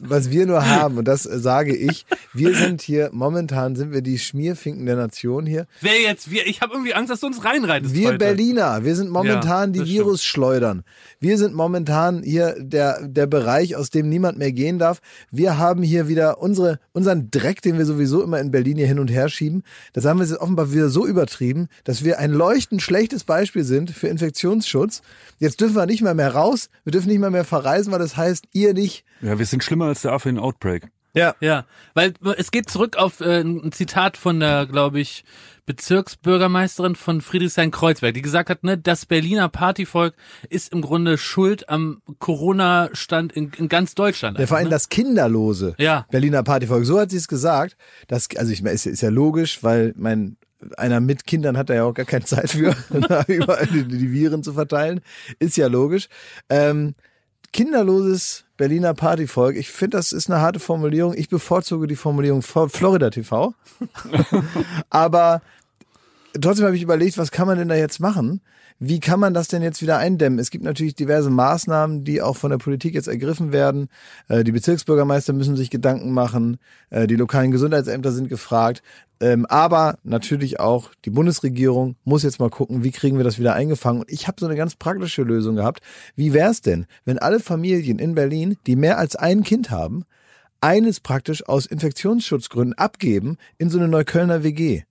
Was 0.00 0.30
wir 0.30 0.46
nur 0.46 0.66
haben, 0.66 0.96
und 0.96 1.04
das 1.06 1.22
sage 1.24 1.76
ich, 1.76 2.06
wir 2.32 2.54
sind 2.54 2.80
hier, 2.80 3.10
momentan 3.12 3.76
sind 3.76 3.92
wir 3.92 4.00
die 4.00 4.18
Schmierfinken 4.18 4.86
der 4.86 4.96
Nation 4.96 5.44
hier. 5.44 5.66
Wer 5.82 6.00
jetzt, 6.00 6.30
wir, 6.30 6.46
ich 6.46 6.62
habe 6.62 6.72
irgendwie 6.72 6.94
Angst, 6.94 7.10
dass 7.10 7.20
du 7.20 7.26
uns 7.26 7.44
reinreitest 7.44 7.94
Wir 7.94 8.08
heute. 8.08 8.18
Berliner, 8.18 8.84
wir 8.84 8.96
sind 8.96 9.10
momentan 9.10 9.74
Ja, 9.74 9.82
die. 9.82 9.90
Virusschleudern. 9.90 10.84
Wir 11.20 11.36
sind 11.36 11.54
momentan 11.54 12.22
hier 12.22 12.56
der, 12.58 13.06
der 13.06 13.26
Bereich, 13.26 13.76
aus 13.76 13.90
dem 13.90 14.08
niemand 14.08 14.38
mehr 14.38 14.52
gehen 14.52 14.78
darf. 14.78 15.00
Wir 15.30 15.58
haben 15.58 15.82
hier 15.82 16.08
wieder 16.08 16.40
unsere, 16.40 16.78
unseren 16.92 17.30
Dreck, 17.30 17.60
den 17.60 17.76
wir 17.76 17.84
sowieso 17.84 18.22
immer 18.22 18.40
in 18.40 18.50
Berlin 18.50 18.78
hier 18.78 18.86
hin 18.86 18.98
und 18.98 19.08
her 19.08 19.28
schieben. 19.28 19.64
Das 19.92 20.06
haben 20.06 20.18
wir 20.18 20.26
jetzt 20.26 20.38
offenbar 20.38 20.72
wieder 20.72 20.88
so 20.88 21.06
übertrieben, 21.06 21.68
dass 21.84 22.04
wir 22.04 22.18
ein 22.18 22.32
leuchtend 22.32 22.80
schlechtes 22.80 23.24
Beispiel 23.24 23.64
sind 23.64 23.90
für 23.90 24.08
Infektionsschutz. 24.08 25.02
Jetzt 25.38 25.60
dürfen 25.60 25.76
wir 25.76 25.84
nicht 25.84 26.00
mehr 26.02 26.14
mehr 26.14 26.34
raus, 26.34 26.70
wir 26.84 26.92
dürfen 26.92 27.08
nicht 27.08 27.18
mehr 27.18 27.30
mehr 27.30 27.44
verreisen, 27.44 27.65
weil 27.66 27.98
das 27.98 28.16
heißt, 28.16 28.46
ihr 28.52 28.74
nicht. 28.74 29.04
Ja, 29.20 29.38
wir 29.38 29.46
sind 29.46 29.64
schlimmer 29.64 29.86
als 29.86 30.02
der 30.02 30.12
Affe 30.12 30.28
in 30.28 30.38
Outbreak. 30.38 30.88
Ja. 31.14 31.34
Ja, 31.40 31.64
weil 31.94 32.12
es 32.36 32.50
geht 32.50 32.68
zurück 32.68 32.96
auf 32.96 33.20
äh, 33.20 33.40
ein 33.40 33.72
Zitat 33.72 34.16
von 34.18 34.38
der, 34.38 34.66
glaube 34.66 35.00
ich, 35.00 35.24
Bezirksbürgermeisterin 35.64 36.94
von 36.94 37.20
Friedrichshain-Kreuzberg, 37.20 38.14
die 38.14 38.22
gesagt 38.22 38.50
hat, 38.50 38.62
ne, 38.62 38.78
das 38.78 39.04
Berliner 39.06 39.48
Partyvolk 39.48 40.14
ist 40.48 40.72
im 40.72 40.80
Grunde 40.80 41.18
schuld 41.18 41.68
am 41.68 42.02
Corona-Stand 42.20 43.32
in, 43.32 43.50
in 43.56 43.68
ganz 43.68 43.94
Deutschland. 43.94 44.38
Ja, 44.38 44.46
vor 44.46 44.58
allem 44.58 44.66
ne? 44.66 44.70
das 44.70 44.88
kinderlose 44.88 45.74
Ja. 45.78 46.06
Berliner 46.10 46.44
Partyvolk. 46.44 46.84
So 46.84 47.00
hat 47.00 47.10
sie 47.10 47.16
es 47.16 47.26
gesagt. 47.26 47.76
Das, 48.06 48.28
also 48.36 48.52
ich 48.52 48.62
meine, 48.62 48.74
ist, 48.74 48.86
ist 48.86 49.02
ja 49.02 49.08
logisch, 49.08 49.64
weil 49.64 49.92
mein 49.96 50.36
einer 50.78 51.00
mit 51.00 51.26
Kindern 51.26 51.56
hat 51.56 51.68
da 51.68 51.74
ja 51.74 51.84
auch 51.84 51.92
gar 51.92 52.06
keine 52.06 52.24
Zeit 52.24 52.50
für, 52.50 52.74
überall 53.28 53.66
die, 53.66 53.84
die 53.84 54.12
Viren 54.12 54.42
zu 54.42 54.54
verteilen. 54.54 55.00
Ist 55.38 55.56
ja 55.56 55.66
logisch. 55.66 56.08
Ähm, 56.48 56.94
kinderloses 57.56 58.44
Berliner 58.58 58.92
Partyvolk. 58.92 59.56
Ich 59.56 59.70
finde, 59.70 59.96
das 59.96 60.12
ist 60.12 60.30
eine 60.30 60.40
harte 60.42 60.60
Formulierung. 60.60 61.14
Ich 61.14 61.30
bevorzuge 61.30 61.86
die 61.86 61.96
Formulierung 61.96 62.42
Flo- 62.42 62.68
Florida 62.68 63.08
TV. 63.08 63.54
Aber 64.90 65.40
trotzdem 66.40 66.66
habe 66.66 66.76
ich 66.76 66.82
überlegt, 66.82 67.18
was 67.18 67.30
kann 67.30 67.46
man 67.46 67.58
denn 67.58 67.68
da 67.68 67.74
jetzt 67.74 68.00
machen? 68.00 68.40
Wie 68.78 69.00
kann 69.00 69.18
man 69.18 69.32
das 69.32 69.48
denn 69.48 69.62
jetzt 69.62 69.80
wieder 69.80 69.96
eindämmen? 69.96 70.38
Es 70.38 70.50
gibt 70.50 70.62
natürlich 70.62 70.94
diverse 70.94 71.30
Maßnahmen, 71.30 72.04
die 72.04 72.20
auch 72.20 72.36
von 72.36 72.50
der 72.50 72.58
Politik 72.58 72.94
jetzt 72.94 73.08
ergriffen 73.08 73.50
werden. 73.52 73.88
Äh, 74.28 74.44
Die 74.44 74.52
Bezirksbürgermeister 74.52 75.32
müssen 75.32 75.56
sich 75.56 75.70
Gedanken 75.70 76.12
machen. 76.12 76.58
Äh, 76.90 77.06
Die 77.06 77.16
lokalen 77.16 77.52
Gesundheitsämter 77.52 78.12
sind 78.12 78.28
gefragt. 78.28 78.82
Ähm, 79.18 79.46
Aber 79.46 79.98
natürlich 80.02 80.60
auch 80.60 80.90
die 81.06 81.10
Bundesregierung 81.10 81.96
muss 82.04 82.22
jetzt 82.22 82.38
mal 82.38 82.50
gucken, 82.50 82.84
wie 82.84 82.90
kriegen 82.90 83.16
wir 83.16 83.24
das 83.24 83.38
wieder 83.38 83.54
eingefangen. 83.54 84.00
Und 84.02 84.12
ich 84.12 84.28
habe 84.28 84.36
so 84.38 84.46
eine 84.46 84.56
ganz 84.56 84.76
praktische 84.76 85.22
Lösung 85.22 85.56
gehabt. 85.56 85.80
Wie 86.14 86.34
wär's 86.34 86.60
denn, 86.60 86.86
wenn 87.06 87.18
alle 87.18 87.40
Familien 87.40 87.98
in 87.98 88.14
Berlin, 88.14 88.56
die 88.66 88.76
mehr 88.76 88.98
als 88.98 89.16
ein 89.16 89.42
Kind 89.42 89.70
haben, 89.70 90.04
eines 90.60 91.00
praktisch 91.00 91.48
aus 91.48 91.64
Infektionsschutzgründen 91.64 92.76
abgeben 92.76 93.38
in 93.56 93.70
so 93.70 93.78
eine 93.78 93.88
Neuköllner 93.88 94.42
WG? 94.42 94.82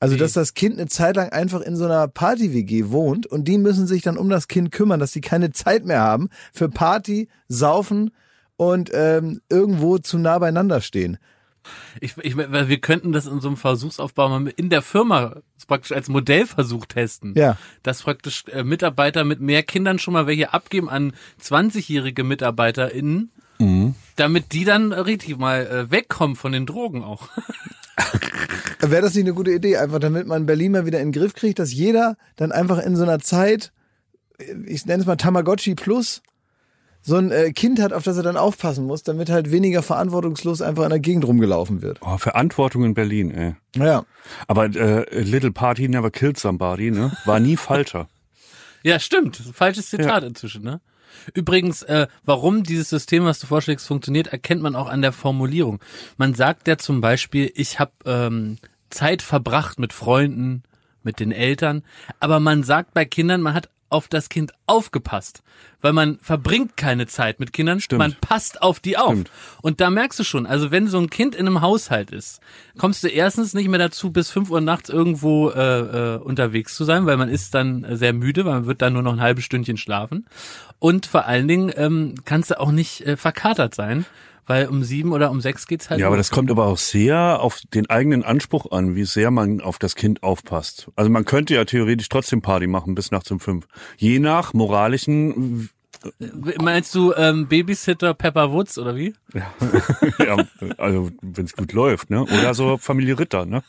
Also, 0.00 0.16
dass 0.16 0.32
das 0.32 0.54
Kind 0.54 0.78
eine 0.78 0.86
Zeit 0.86 1.16
lang 1.16 1.30
einfach 1.30 1.60
in 1.60 1.74
so 1.74 1.84
einer 1.84 2.06
Party-WG 2.06 2.90
wohnt 2.90 3.26
und 3.26 3.48
die 3.48 3.58
müssen 3.58 3.86
sich 3.86 4.02
dann 4.02 4.16
um 4.16 4.28
das 4.28 4.46
Kind 4.46 4.70
kümmern, 4.70 5.00
dass 5.00 5.12
sie 5.12 5.20
keine 5.20 5.50
Zeit 5.50 5.84
mehr 5.84 6.00
haben 6.00 6.28
für 6.52 6.68
Party, 6.68 7.28
Saufen 7.48 8.12
und 8.56 8.90
ähm, 8.94 9.40
irgendwo 9.48 9.98
zu 9.98 10.18
nah 10.18 10.38
beieinander 10.38 10.80
stehen. 10.80 11.18
Ich, 12.00 12.16
ich, 12.18 12.36
weil 12.36 12.68
wir 12.68 12.80
könnten 12.80 13.12
das 13.12 13.26
in 13.26 13.40
so 13.40 13.48
einem 13.48 13.56
Versuchsaufbau 13.56 14.28
mal 14.28 14.52
in 14.56 14.70
der 14.70 14.82
Firma 14.82 15.36
praktisch 15.66 15.92
als 15.92 16.08
Modellversuch 16.08 16.86
testen. 16.86 17.34
Ja. 17.36 17.58
Dass 17.82 18.02
praktisch 18.02 18.44
äh, 18.50 18.64
Mitarbeiter 18.64 19.24
mit 19.24 19.40
mehr 19.40 19.62
Kindern 19.62 19.98
schon 19.98 20.14
mal 20.14 20.26
welche 20.26 20.54
abgeben 20.54 20.88
an 20.88 21.12
20-jährige 21.42 22.24
MitarbeiterInnen, 22.24 23.30
damit 24.16 24.52
die 24.52 24.64
dann 24.64 24.92
richtig 24.92 25.36
mal 25.36 25.66
äh, 25.66 25.90
wegkommen 25.90 26.36
von 26.36 26.52
den 26.52 26.66
Drogen 26.66 27.04
auch. 27.04 27.28
Wäre 28.80 29.02
das 29.02 29.14
nicht 29.14 29.24
eine 29.24 29.34
gute 29.34 29.50
Idee, 29.50 29.76
einfach 29.76 29.98
damit 29.98 30.26
man 30.26 30.46
Berlin 30.46 30.72
mal 30.72 30.86
wieder 30.86 31.00
in 31.00 31.08
den 31.08 31.20
Griff 31.20 31.34
kriegt, 31.34 31.58
dass 31.58 31.72
jeder 31.72 32.16
dann 32.36 32.52
einfach 32.52 32.78
in 32.78 32.96
so 32.96 33.02
einer 33.02 33.18
Zeit, 33.18 33.72
ich 34.66 34.86
nenne 34.86 35.00
es 35.00 35.06
mal 35.06 35.16
Tamagotchi 35.16 35.74
Plus, 35.74 36.22
so 37.02 37.16
ein 37.16 37.30
äh, 37.30 37.52
Kind 37.52 37.80
hat, 37.80 37.92
auf 37.92 38.02
das 38.02 38.16
er 38.16 38.22
dann 38.22 38.36
aufpassen 38.36 38.84
muss, 38.86 39.02
damit 39.02 39.30
halt 39.30 39.50
weniger 39.50 39.82
verantwortungslos 39.82 40.62
einfach 40.62 40.84
in 40.84 40.90
der 40.90 41.00
Gegend 41.00 41.26
rumgelaufen 41.26 41.80
wird. 41.80 41.98
Oh, 42.02 42.18
Verantwortung 42.18 42.84
in 42.84 42.94
Berlin, 42.94 43.30
ey. 43.30 43.54
Naja. 43.76 44.04
Aber 44.46 44.66
äh, 44.66 45.20
Little 45.20 45.52
Party 45.52 45.88
never 45.88 46.10
killed 46.10 46.38
somebody, 46.38 46.90
ne? 46.90 47.16
War 47.24 47.40
nie 47.40 47.56
falscher. 47.56 48.08
Ja, 48.84 49.00
stimmt. 49.00 49.36
Falsches 49.54 49.90
Zitat 49.90 50.22
inzwischen, 50.22 50.62
ne? 50.62 50.80
Übrigens, 51.34 51.82
äh, 51.82 52.06
warum 52.24 52.62
dieses 52.62 52.88
System, 52.90 53.24
was 53.24 53.38
du 53.38 53.46
vorschlägst, 53.46 53.86
funktioniert, 53.86 54.28
erkennt 54.28 54.62
man 54.62 54.76
auch 54.76 54.88
an 54.88 55.02
der 55.02 55.12
Formulierung. 55.12 55.80
Man 56.16 56.34
sagt 56.34 56.68
ja 56.68 56.78
zum 56.78 57.00
Beispiel, 57.00 57.50
ich 57.54 57.78
habe 57.78 57.92
ähm, 58.04 58.58
Zeit 58.90 59.22
verbracht 59.22 59.78
mit 59.78 59.92
Freunden, 59.92 60.62
mit 61.02 61.20
den 61.20 61.32
Eltern, 61.32 61.82
aber 62.20 62.40
man 62.40 62.62
sagt 62.62 62.94
bei 62.94 63.04
Kindern, 63.04 63.42
man 63.42 63.54
hat 63.54 63.70
auf 63.90 64.08
das 64.08 64.28
Kind 64.28 64.52
aufgepasst, 64.66 65.42
weil 65.80 65.92
man 65.92 66.18
verbringt 66.20 66.76
keine 66.76 67.06
Zeit 67.06 67.40
mit 67.40 67.52
Kindern, 67.52 67.80
Stimmt. 67.80 67.98
man 67.98 68.16
passt 68.20 68.62
auf 68.62 68.80
die 68.80 68.96
auf. 68.96 69.12
Stimmt. 69.12 69.30
Und 69.62 69.80
da 69.80 69.90
merkst 69.90 70.18
du 70.18 70.24
schon, 70.24 70.46
also 70.46 70.70
wenn 70.70 70.88
so 70.88 70.98
ein 70.98 71.10
Kind 71.10 71.34
in 71.34 71.46
einem 71.46 71.60
Haushalt 71.60 72.10
ist, 72.10 72.40
kommst 72.76 73.02
du 73.02 73.08
erstens 73.08 73.54
nicht 73.54 73.68
mehr 73.68 73.78
dazu, 73.78 74.10
bis 74.10 74.30
fünf 74.30 74.50
Uhr 74.50 74.60
nachts 74.60 74.88
irgendwo 74.88 75.50
äh, 75.50 76.14
äh, 76.14 76.18
unterwegs 76.18 76.74
zu 76.74 76.84
sein, 76.84 77.06
weil 77.06 77.16
man 77.16 77.28
ist 77.28 77.54
dann 77.54 77.86
sehr 77.96 78.12
müde, 78.12 78.44
weil 78.44 78.54
man 78.54 78.66
wird 78.66 78.82
dann 78.82 78.92
nur 78.92 79.02
noch 79.02 79.12
ein 79.12 79.20
halbes 79.20 79.44
Stündchen 79.44 79.76
schlafen. 79.76 80.26
Und 80.78 81.06
vor 81.06 81.26
allen 81.26 81.48
Dingen 81.48 81.72
ähm, 81.76 82.14
kannst 82.24 82.50
du 82.50 82.60
auch 82.60 82.70
nicht 82.70 83.00
äh, 83.06 83.16
verkatert 83.16 83.74
sein, 83.74 84.04
Weil 84.48 84.66
um 84.66 84.82
sieben 84.82 85.12
oder 85.12 85.30
um 85.30 85.40
sechs 85.40 85.66
geht's 85.66 85.90
halt. 85.90 86.00
Ja, 86.00 86.08
aber 86.08 86.16
das 86.16 86.30
kommt 86.30 86.50
aber 86.50 86.66
auch 86.66 86.78
sehr 86.78 87.40
auf 87.40 87.60
den 87.72 87.88
eigenen 87.88 88.24
Anspruch 88.24 88.72
an, 88.72 88.96
wie 88.96 89.04
sehr 89.04 89.30
man 89.30 89.60
auf 89.60 89.78
das 89.78 89.94
Kind 89.94 90.22
aufpasst. 90.22 90.88
Also 90.96 91.10
man 91.10 91.24
könnte 91.24 91.54
ja 91.54 91.64
theoretisch 91.64 92.08
trotzdem 92.08 92.42
Party 92.42 92.66
machen 92.66 92.94
bis 92.94 93.10
nachts 93.10 93.30
um 93.30 93.38
fünf. 93.38 93.68
Je 93.96 94.18
nach 94.18 94.54
moralischen, 94.54 95.68
Meinst 96.60 96.94
du 96.94 97.12
ähm, 97.14 97.48
Babysitter 97.48 98.14
Pepper 98.14 98.52
Woods 98.52 98.78
oder 98.78 98.94
wie? 98.94 99.14
ja, 100.18 100.36
also 100.78 101.10
wenn 101.20 101.44
es 101.44 101.54
gut 101.54 101.72
läuft, 101.72 102.10
ne? 102.10 102.22
Oder 102.22 102.54
so 102.54 102.76
Familie 102.78 103.18
Ritter, 103.18 103.46
ne? 103.46 103.62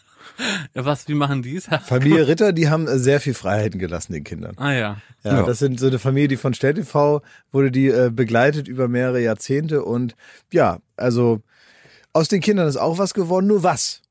Ja, 0.74 0.86
was, 0.86 1.08
wie 1.08 1.14
machen 1.14 1.42
die's? 1.42 1.68
Familie 1.86 2.28
Ritter, 2.28 2.54
die 2.54 2.70
haben 2.70 2.88
äh, 2.88 2.98
sehr 2.98 3.20
viel 3.20 3.34
Freiheiten 3.34 3.80
gelassen 3.80 4.14
den 4.14 4.24
Kindern. 4.24 4.54
ah 4.58 4.72
ja. 4.74 4.98
Ja, 5.24 5.40
Ja. 5.40 5.44
das 5.44 5.60
sind 5.60 5.80
so 5.80 5.88
eine 5.88 6.00
Familie, 6.00 6.30
die 6.30 6.38
von 6.38 6.54
Stell 6.54 6.74
TV 6.76 7.22
wurde 7.52 7.72
die 7.72 7.88
äh, 7.88 8.10
begleitet 8.14 8.68
über 8.68 8.88
mehrere 8.88 9.22
Jahrzehnte 9.22 9.84
und 9.84 10.16
ja, 10.52 10.80
also 10.96 11.42
aus 12.14 12.28
den 12.30 12.42
Kindern 12.42 12.68
ist 12.68 12.78
auch 12.78 12.98
was 12.98 13.14
geworden, 13.14 13.48
nur 13.48 13.64
was? 13.64 14.02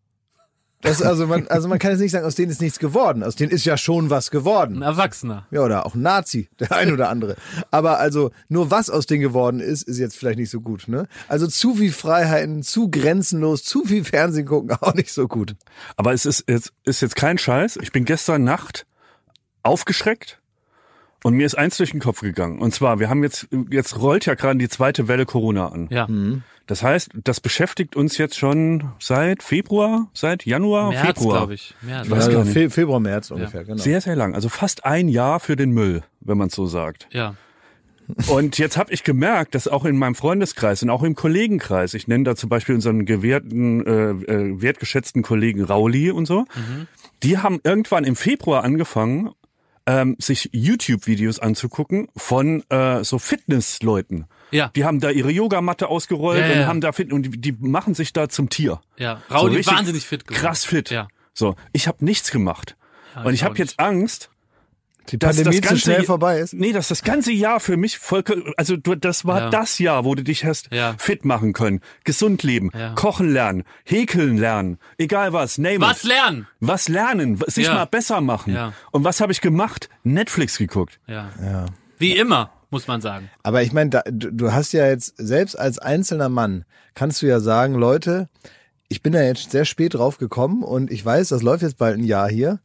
Das, 0.80 1.02
also 1.02 1.26
man, 1.26 1.49
also 1.49 1.66
man 1.66 1.80
kann 1.80 1.90
jetzt 1.90 2.00
nicht 2.00 2.12
sagen, 2.12 2.25
aus 2.25 2.37
denen 2.37 2.52
ist 2.52 2.61
nichts 2.61 2.78
geworden. 2.78 3.25
Aus 3.25 3.35
denen 3.35 3.50
ist 3.50 3.64
ja 3.64 3.76
schon 3.76 4.11
was 4.11 4.28
Ein 4.28 4.30
geworden. 4.30 4.82
Erwachsener. 4.82 5.47
Ja, 5.50 5.62
oder 5.62 5.87
auch 5.87 5.94
ein 5.94 6.02
Nazi, 6.02 6.49
der 6.61 6.73
ein 6.73 6.92
oder 6.92 7.08
andere. 7.08 7.37
Aber 7.73 7.99
also 7.99 8.30
nur 8.49 8.70
was 8.70 8.88
aus 8.88 9.06
denen 9.06 9.23
geworden 9.23 9.58
ist, 9.58 9.82
ist 9.82 9.99
jetzt 9.99 10.16
vielleicht 10.16 10.38
nicht 10.38 10.50
so 10.50 10.61
gut. 10.61 10.87
Ne? 10.87 11.08
Also 11.26 11.49
zu 11.49 11.75
viel 11.75 11.92
Freiheiten, 11.92 12.62
zu 12.62 12.90
grenzenlos, 12.90 13.64
zu 13.64 13.85
viel 13.85 14.04
Fernsehen 14.04 14.47
gucken, 14.47 14.70
auch 14.80 14.94
nicht 14.94 15.12
so 15.12 15.26
gut. 15.26 15.56
Aber 15.97 16.12
es 16.12 16.25
ist 16.25 16.44
jetzt, 16.49 16.73
ist 16.85 17.02
jetzt 17.02 17.16
kein 17.16 17.38
Scheiß. 17.38 17.78
Ich 17.82 17.90
bin 17.90 18.04
gestern 18.04 18.44
Nacht 18.44 18.87
aufgeschreckt 19.64 20.40
und 21.25 21.34
mir 21.34 21.46
ist 21.46 21.56
eins 21.56 21.76
durch 21.76 21.90
den 21.90 22.00
Kopf 22.00 22.20
gegangen. 22.20 22.60
Und 22.60 22.75
zwar, 22.75 23.00
wir 23.00 23.08
haben 23.08 23.22
jetzt, 23.22 23.48
jetzt 23.70 24.00
rollt 24.00 24.26
ja 24.26 24.34
gerade 24.34 24.58
die 24.58 24.68
zweite 24.68 25.08
Welle 25.08 25.26
Corona 25.26 25.68
an. 25.68 25.88
Ja. 25.90 26.08
Das 26.66 26.82
heißt, 26.82 27.10
das 27.25 27.40
beschäftigt 27.40 27.96
uns 27.96 28.18
jetzt 28.18 28.37
schon 28.37 28.92
seit 29.00 29.42
Februar, 29.42 30.08
seit 30.12 30.44
Januar, 30.44 30.90
März, 30.90 31.06
Februar. 31.06 31.38
glaube 31.38 31.54
ich. 31.54 31.75
März. 31.80 32.06
Ich 32.06 32.10
weiß 32.10 32.25
also 32.26 32.38
gar 32.38 32.44
nicht. 32.44 32.52
Fe 32.52 32.70
Februar, 32.70 33.00
März 33.00 33.30
ungefähr, 33.30 33.64
genau. 33.64 33.82
Sehr, 33.82 34.00
sehr 34.00 34.14
lang. 34.14 34.34
Also 34.34 34.48
fast 34.48 34.84
ein 34.84 35.08
Jahr 35.08 35.40
für 35.40 35.56
den 35.56 35.70
Müll, 35.70 36.02
wenn 36.20 36.37
man 36.37 36.50
so 36.50 36.66
sagt. 36.66 37.08
Ja. 37.10 37.34
Und 38.26 38.58
jetzt 38.58 38.76
habe 38.76 38.92
ich 38.92 39.02
gemerkt, 39.04 39.54
dass 39.54 39.68
auch 39.68 39.84
in 39.84 39.96
meinem 39.96 40.14
Freundeskreis 40.14 40.82
und 40.82 40.90
auch 40.90 41.02
im 41.02 41.14
Kollegenkreis, 41.14 41.94
ich 41.94 42.08
nenne 42.08 42.25
da 42.25 42.37
zum 42.37 42.48
Beispiel 42.48 42.75
unseren 42.75 43.04
gewährten, 43.04 43.87
äh, 43.87 44.10
äh, 44.10 44.62
wertgeschätzten 44.62 45.22
Kollegen 45.22 45.62
Rauli 45.64 46.10
und 46.10 46.26
so, 46.26 46.44
die 47.22 47.38
haben 47.38 47.60
irgendwann 47.64 48.04
im 48.04 48.16
Februar 48.16 48.64
angefangen, 48.64 49.30
ähm, 49.88 50.16
sich 50.18 50.50
YouTube-Videos 50.52 51.38
anzugucken 51.40 52.09
von 52.14 52.62
äh, 52.68 53.02
so 53.04 53.18
Fitnessleuten. 53.18 54.26
Ja. 54.50 54.71
Die 54.76 54.85
haben 54.85 55.00
da 55.00 55.09
ihre 55.11 55.30
Yogamatte 55.30 55.88
ausgerollt 55.88 56.40
Ja, 56.40 56.47
ja, 56.47 56.61
und 56.61 56.66
haben 56.66 56.80
da 56.83 56.92
fit 56.92 57.11
und 57.11 57.23
die, 57.23 57.30
die 57.30 57.52
machen 57.52 57.95
sich 57.95 58.12
da 58.12 58.28
zum 58.28 58.50
Tier. 58.50 58.80
Ja. 58.99 59.23
Raudi 59.30 59.57
richtig 59.57 59.75
wahnsinnig 59.75 60.07
fit 60.07 60.26
geworden. 60.26 60.42
Krass 60.42 60.66
fit. 60.66 60.90
Ja. 60.90 61.09
So, 61.33 61.57
ich 61.73 61.88
habe 61.88 62.04
nichts 62.04 62.30
gemacht. 62.30 62.76
Ja, 63.14 63.23
und 63.23 63.33
ich 63.33 63.40
auch 63.40 63.47
habe 63.47 63.59
jetzt 63.59 63.80
Angst, 63.80 64.30
Die 65.10 65.18
dass 65.18 65.36
Pandemie 65.36 65.56
das 65.56 65.62
zu 65.64 65.68
ganze 65.68 65.82
schnell 65.82 66.04
vorbei 66.04 66.38
ist. 66.38 66.54
Nee, 66.54 66.72
dass 66.72 66.88
das 66.88 67.02
ganze 67.02 67.32
Jahr 67.32 67.60
für 67.60 67.76
mich 67.76 67.98
voll, 67.98 68.22
also 68.56 68.76
du, 68.76 68.94
das 68.94 69.24
war 69.24 69.40
Ja. 69.40 69.50
das 69.50 69.78
Jahr, 69.78 70.04
wo 70.04 70.14
du 70.14 70.22
dich 70.22 70.44
hast 70.44 70.68
Ja. 70.72 70.94
fit 70.98 71.24
machen 71.24 71.52
können, 71.52 71.80
gesund 72.04 72.42
leben, 72.42 72.70
Ja. 72.74 72.92
kochen 72.94 73.30
lernen, 73.30 73.64
häkeln 73.84 74.36
lernen, 74.36 74.78
egal 74.98 75.32
was, 75.32 75.58
name 75.58 75.80
Was 75.80 76.04
it. 76.04 76.10
lernen? 76.10 76.46
Was 76.60 76.88
lernen, 76.88 77.40
sich 77.46 77.66
Ja. 77.66 77.74
mal 77.74 77.84
besser 77.86 78.20
machen. 78.20 78.52
Ja. 78.54 78.72
Und 78.92 79.04
was 79.04 79.20
habe 79.20 79.32
ich 79.32 79.40
gemacht? 79.40 79.88
Netflix 80.04 80.58
geguckt. 80.58 81.00
Ja. 81.06 81.30
Ja. 81.42 81.66
Wie 81.98 82.16
immer, 82.16 82.52
muss 82.70 82.86
man 82.86 83.00
sagen. 83.00 83.30
Aber 83.42 83.62
ich 83.62 83.72
meine, 83.72 84.02
du 84.10 84.30
du 84.32 84.52
hast 84.52 84.72
ja 84.72 84.86
jetzt, 84.86 85.14
selbst 85.16 85.58
als 85.58 85.78
einzelner 85.78 86.28
Mann, 86.28 86.64
kannst 86.94 87.22
du 87.22 87.26
ja 87.26 87.40
sagen, 87.40 87.74
Leute, 87.74 88.28
ich 88.88 89.02
bin 89.02 89.12
da 89.12 89.22
jetzt 89.22 89.50
sehr 89.50 89.64
spät 89.64 89.94
drauf 89.94 90.18
gekommen 90.18 90.62
und 90.62 90.90
ich 90.90 91.04
weiß, 91.04 91.28
das 91.28 91.42
läuft 91.42 91.62
jetzt 91.62 91.78
bald 91.78 91.96
ein 91.98 92.04
Jahr 92.04 92.28
hier. 92.28 92.60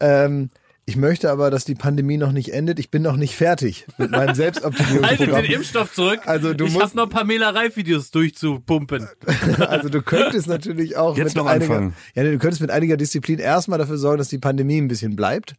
Ähm, 0.00 0.50
ich 0.88 0.96
möchte 0.96 1.30
aber, 1.30 1.50
dass 1.50 1.64
die 1.64 1.74
Pandemie 1.74 2.16
noch 2.16 2.32
nicht 2.32 2.52
endet. 2.54 2.78
Ich 2.78 2.90
bin 2.90 3.02
noch 3.02 3.16
nicht 3.16 3.36
fertig 3.36 3.86
mit 3.98 4.10
meinem 4.10 4.20
Haltet 4.28 4.28
den 4.28 4.34
Selbstoptimierungsprogramm. 4.36 5.44
Impfstoff 5.44 5.92
zurück. 5.92 6.20
Also 6.26 6.54
du 6.54 6.64
ich 6.66 6.72
musst- 6.72 6.94
noch 6.94 7.08
Pamela 7.10 7.50
Reif-Videos 7.50 8.10
durchzupumpen. 8.10 9.06
Also 9.58 9.88
du 9.90 10.00
könntest 10.02 10.46
natürlich 10.48 10.96
auch 10.96 11.16
Jetzt 11.16 11.26
mit 11.28 11.36
noch 11.36 11.46
einiger, 11.46 11.74
anfangen. 11.74 11.94
ja, 12.14 12.22
du 12.24 12.38
könntest 12.38 12.60
mit 12.62 12.70
einiger 12.70 12.96
Disziplin 12.96 13.38
erstmal 13.38 13.78
dafür 13.78 13.98
sorgen, 13.98 14.18
dass 14.18 14.28
die 14.28 14.38
Pandemie 14.38 14.80
ein 14.80 14.88
bisschen 14.88 15.14
bleibt. 15.14 15.54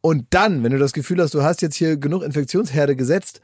Und 0.00 0.26
dann, 0.30 0.62
wenn 0.62 0.72
du 0.72 0.78
das 0.78 0.92
Gefühl 0.92 1.20
hast, 1.22 1.34
du 1.34 1.42
hast 1.42 1.62
jetzt 1.62 1.74
hier 1.76 1.96
genug 1.96 2.22
Infektionsherde 2.22 2.94
gesetzt, 2.94 3.40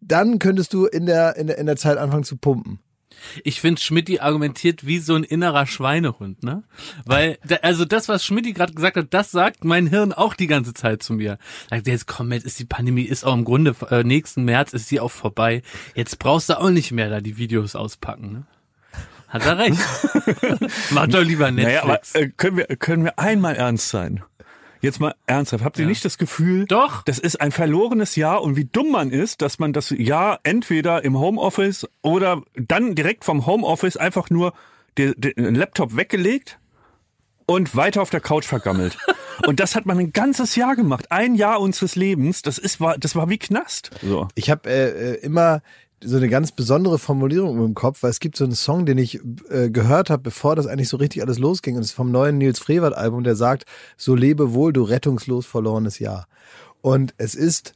dann 0.00 0.38
könntest 0.38 0.72
du 0.72 0.86
in 0.86 1.06
der, 1.06 1.36
in 1.36 1.46
der, 1.48 1.58
in 1.58 1.66
der 1.66 1.76
Zeit 1.76 1.98
anfangen 1.98 2.24
zu 2.24 2.36
pumpen. 2.36 2.80
Ich 3.44 3.60
finde, 3.60 3.80
Schmidti 3.80 4.20
argumentiert 4.20 4.86
wie 4.86 4.98
so 4.98 5.14
ein 5.14 5.24
innerer 5.24 5.66
Schweinehund, 5.66 6.42
ne? 6.42 6.62
Weil, 7.04 7.38
also 7.62 7.84
das, 7.84 8.08
was 8.08 8.24
Schmidti 8.24 8.52
gerade 8.52 8.72
gesagt 8.74 8.96
hat, 8.96 9.06
das 9.10 9.30
sagt 9.30 9.64
mein 9.64 9.86
Hirn 9.86 10.12
auch 10.12 10.34
die 10.34 10.46
ganze 10.46 10.74
Zeit 10.74 11.02
zu 11.02 11.14
mir. 11.14 11.38
Sagt, 11.70 11.86
jetzt 11.86 12.06
komm, 12.06 12.32
jetzt 12.32 12.44
ist 12.46 12.58
die 12.58 12.64
Pandemie, 12.64 13.02
ist 13.04 13.24
auch 13.24 13.34
im 13.34 13.44
Grunde, 13.44 13.74
äh, 13.90 14.02
nächsten 14.04 14.44
März 14.44 14.72
ist 14.72 14.88
sie 14.88 15.00
auch 15.00 15.10
vorbei. 15.10 15.62
Jetzt 15.94 16.18
brauchst 16.18 16.48
du 16.48 16.58
auch 16.58 16.70
nicht 16.70 16.92
mehr 16.92 17.10
da 17.10 17.20
die 17.20 17.36
Videos 17.38 17.74
auspacken, 17.76 18.32
ne? 18.32 18.46
Hat 19.28 19.46
er 19.46 19.56
recht. 19.56 19.78
Mach 20.90 21.06
doch 21.06 21.22
lieber 21.22 21.50
Naja, 21.50 21.84
aber 21.84 21.92
Netflix. 21.94 22.14
äh, 22.14 22.28
können 22.36 22.56
wir 22.58 22.66
können 22.76 23.04
wir 23.04 23.18
einmal 23.18 23.56
ernst 23.56 23.88
sein? 23.88 24.22
Jetzt 24.82 24.98
mal 24.98 25.14
ernsthaft. 25.26 25.64
Habt 25.64 25.78
ihr 25.78 25.86
nicht 25.86 26.04
das 26.04 26.18
Gefühl, 26.18 26.66
Doch. 26.66 27.04
das 27.04 27.20
ist 27.20 27.40
ein 27.40 27.52
verlorenes 27.52 28.16
Jahr 28.16 28.42
und 28.42 28.56
wie 28.56 28.64
dumm 28.64 28.90
man 28.90 29.10
ist, 29.10 29.40
dass 29.40 29.60
man 29.60 29.72
das 29.72 29.90
Jahr 29.90 30.40
entweder 30.42 31.04
im 31.04 31.18
Homeoffice 31.18 31.88
oder 32.02 32.42
dann 32.54 32.96
direkt 32.96 33.24
vom 33.24 33.46
Homeoffice 33.46 33.96
einfach 33.96 34.28
nur 34.28 34.52
den, 34.98 35.14
den 35.16 35.54
Laptop 35.54 35.96
weggelegt 35.96 36.58
und 37.46 37.76
weiter 37.76 38.02
auf 38.02 38.10
der 38.10 38.20
Couch 38.20 38.44
vergammelt. 38.44 38.98
und 39.46 39.60
das 39.60 39.76
hat 39.76 39.86
man 39.86 39.98
ein 40.00 40.12
ganzes 40.12 40.56
Jahr 40.56 40.74
gemacht. 40.74 41.12
Ein 41.12 41.36
Jahr 41.36 41.60
unseres 41.60 41.94
Lebens. 41.94 42.42
Das 42.42 42.58
ist 42.58 42.80
war 42.80 42.98
das 42.98 43.14
war 43.14 43.28
wie 43.28 43.38
Knast. 43.38 43.90
So. 44.02 44.26
Ich 44.34 44.50
habe 44.50 44.68
äh, 44.68 45.12
äh, 45.12 45.14
immer 45.20 45.62
so 46.04 46.16
eine 46.16 46.28
ganz 46.28 46.52
besondere 46.52 46.98
Formulierung 46.98 47.64
im 47.64 47.74
Kopf, 47.74 48.02
weil 48.02 48.10
es 48.10 48.20
gibt 48.20 48.36
so 48.36 48.44
einen 48.44 48.54
Song, 48.54 48.86
den 48.86 48.98
ich 48.98 49.20
äh, 49.50 49.70
gehört 49.70 50.10
habe, 50.10 50.22
bevor 50.22 50.56
das 50.56 50.66
eigentlich 50.66 50.88
so 50.88 50.96
richtig 50.96 51.22
alles 51.22 51.38
losging. 51.38 51.76
Und 51.76 51.82
es 51.82 51.88
ist 51.88 51.94
vom 51.94 52.10
neuen 52.10 52.38
Nils 52.38 52.58
Frevert 52.58 52.94
Album, 52.94 53.24
der 53.24 53.36
sagt, 53.36 53.64
so 53.96 54.14
lebe 54.14 54.52
wohl, 54.52 54.72
du 54.72 54.82
rettungslos 54.82 55.46
verlorenes 55.46 55.98
Jahr. 55.98 56.26
Und 56.80 57.14
es 57.18 57.34
ist 57.34 57.74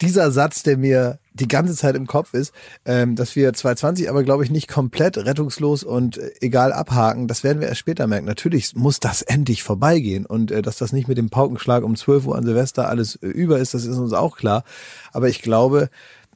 dieser 0.00 0.30
Satz, 0.30 0.62
der 0.62 0.78
mir 0.78 1.18
die 1.34 1.48
ganze 1.48 1.74
Zeit 1.74 1.94
im 1.94 2.06
Kopf 2.06 2.34
ist, 2.34 2.52
ähm, 2.84 3.16
dass 3.16 3.36
wir 3.36 3.52
2020 3.52 4.08
aber, 4.10 4.24
glaube 4.24 4.44
ich, 4.44 4.50
nicht 4.50 4.68
komplett 4.68 5.18
rettungslos 5.18 5.84
und 5.84 6.18
äh, 6.18 6.30
egal 6.40 6.72
abhaken, 6.72 7.28
das 7.28 7.44
werden 7.44 7.60
wir 7.60 7.68
erst 7.68 7.80
später 7.80 8.06
merken. 8.06 8.26
Natürlich 8.26 8.74
muss 8.74 8.98
das 8.98 9.22
endlich 9.22 9.62
vorbeigehen 9.62 10.26
und 10.26 10.50
äh, 10.50 10.62
dass 10.62 10.78
das 10.78 10.92
nicht 10.92 11.08
mit 11.08 11.18
dem 11.18 11.30
Paukenschlag 11.30 11.84
um 11.84 11.96
12 11.96 12.26
Uhr 12.26 12.36
an 12.36 12.44
Silvester 12.44 12.88
alles 12.88 13.16
äh, 13.16 13.26
über 13.26 13.58
ist, 13.58 13.74
das 13.74 13.84
ist 13.84 13.96
uns 13.96 14.12
auch 14.12 14.36
klar. 14.36 14.64
Aber 15.12 15.28
ich 15.28 15.42
glaube, 15.42 15.90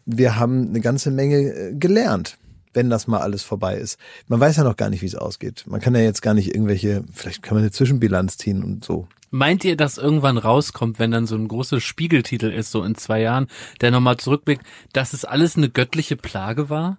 wir 0.07 0.37
haben 0.39 0.69
eine 0.69 0.81
ganze 0.81 1.11
Menge 1.11 1.37
äh, 1.37 1.75
gelernt, 1.75 2.39
wenn 2.73 2.91
das 2.91 3.07
mal 3.07 3.21
alles 3.21 3.43
vorbei 3.43 3.77
ist. 3.77 3.99
Man 4.29 4.41
weiß 4.41 4.57
ja 4.57 4.65
noch 4.65 4.77
gar 4.77 4.91
nicht, 4.91 5.03
wie 5.03 5.07
es 5.07 5.15
ausgeht. 5.15 5.65
Man 5.67 5.81
kann 5.81 5.95
ja 5.95 6.01
jetzt 6.01 6.23
gar 6.23 6.35
nicht 6.35 6.55
irgendwelche, 6.55 7.05
vielleicht 7.13 7.43
kann 7.43 7.55
man 7.55 7.63
eine 7.63 7.71
Zwischenbilanz 7.71 8.37
ziehen 8.37 8.63
und 8.63 8.85
so. 8.85 9.09
Meint 9.31 9.65
ihr, 9.65 9.77
dass 9.77 9.99
irgendwann 9.99 10.39
rauskommt, 10.39 11.01
wenn 11.01 11.11
dann 11.11 11.27
so 11.27 11.35
ein 11.35 11.49
großer 11.49 11.81
Spiegeltitel 11.81 12.47
ist, 12.47 12.71
so 12.71 12.85
in 12.85 12.95
zwei 12.95 13.21
Jahren, 13.21 13.49
der 13.81 13.91
nochmal 13.91 14.17
zurückblickt, 14.17 14.63
dass 14.93 15.13
es 15.13 15.25
alles 15.25 15.57
eine 15.57 15.69
göttliche 15.69 16.17
Plage 16.17 16.71
war? 16.71 16.99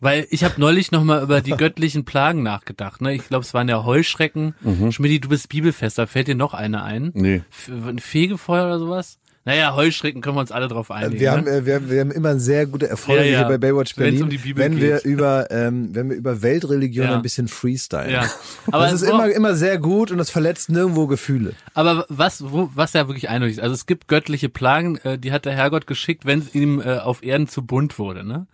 Weil 0.00 0.26
ich 0.30 0.44
habe 0.44 0.60
neulich 0.60 0.92
nochmal 0.92 1.22
über 1.22 1.40
die 1.40 1.50
göttlichen 1.56 2.04
Plagen 2.04 2.42
nachgedacht. 2.42 3.00
Ne? 3.00 3.14
Ich 3.14 3.26
glaube, 3.26 3.44
es 3.44 3.54
waren 3.54 3.68
ja 3.68 3.84
Heuschrecken. 3.84 4.54
Mhm. 4.60 4.92
Schmidti, 4.92 5.18
du 5.18 5.28
bist 5.28 5.48
Bibelfest, 5.48 5.98
da 5.98 6.06
fällt 6.06 6.28
dir 6.28 6.34
noch 6.34 6.54
eine 6.54 6.82
ein? 6.82 7.10
Nee. 7.14 7.42
F 7.50 7.68
ein 7.68 7.98
Fegefeuer 7.98 8.66
oder 8.66 8.78
sowas? 8.78 9.18
Naja, 9.46 9.74
Heuschrecken 9.76 10.22
können 10.22 10.36
wir 10.36 10.40
uns 10.40 10.52
alle 10.52 10.68
drauf 10.68 10.90
einigen. 10.90 11.20
Wir 11.20 11.30
haben, 11.32 11.44
ne? 11.44 11.50
äh, 11.50 11.66
wir, 11.66 11.74
haben- 11.74 11.90
wir 11.90 12.00
haben 12.00 12.10
immer 12.10 12.38
sehr 12.38 12.66
gute 12.66 12.88
Erfolge 12.88 13.24
Ja, 13.24 13.30
ja. 13.30 13.38
hier 13.40 13.48
bei 13.48 13.58
Baywatch 13.58 13.94
Berlin, 13.94 14.22
um 14.22 14.30
wenn 14.56 14.80
wir 14.80 14.96
geht. 14.96 15.04
über 15.04 15.50
ähm, 15.50 15.90
wenn 15.94 16.08
wir 16.08 16.16
über 16.16 16.40
Weltreligion 16.40 17.06
Ja. 17.06 17.14
ein 17.16 17.20
bisschen 17.22 17.48
freestylen. 17.48 18.10
Ja. 18.10 18.24
Aber 18.72 18.84
das 18.84 18.94
ist 18.94 19.02
immer 19.02 19.28
immer 19.28 19.54
sehr 19.54 19.76
gut 19.78 20.10
und 20.10 20.16
das 20.16 20.30
verletzt 20.30 20.70
nirgendwo 20.70 21.06
Gefühle. 21.06 21.52
Aber 21.74 22.06
was, 22.08 22.42
wo, 22.52 22.70
was 22.74 22.94
ja 22.94 23.06
wirklich 23.06 23.28
eindeutig 23.28 23.58
ist, 23.58 23.62
also 23.62 23.74
es 23.74 23.84
gibt 23.84 24.08
göttliche 24.08 24.48
Plagen, 24.48 24.96
äh, 25.04 25.18
die 25.18 25.30
hat 25.30 25.44
der 25.44 25.52
Herrgott 25.52 25.86
geschickt, 25.86 26.24
wenn 26.24 26.38
es 26.38 26.54
ihm 26.54 26.80
äh, 26.80 26.98
auf 26.98 27.22
Erden 27.22 27.46
zu 27.46 27.62
bunt 27.66 27.98
wurde, 27.98 28.24
ne? 28.24 28.46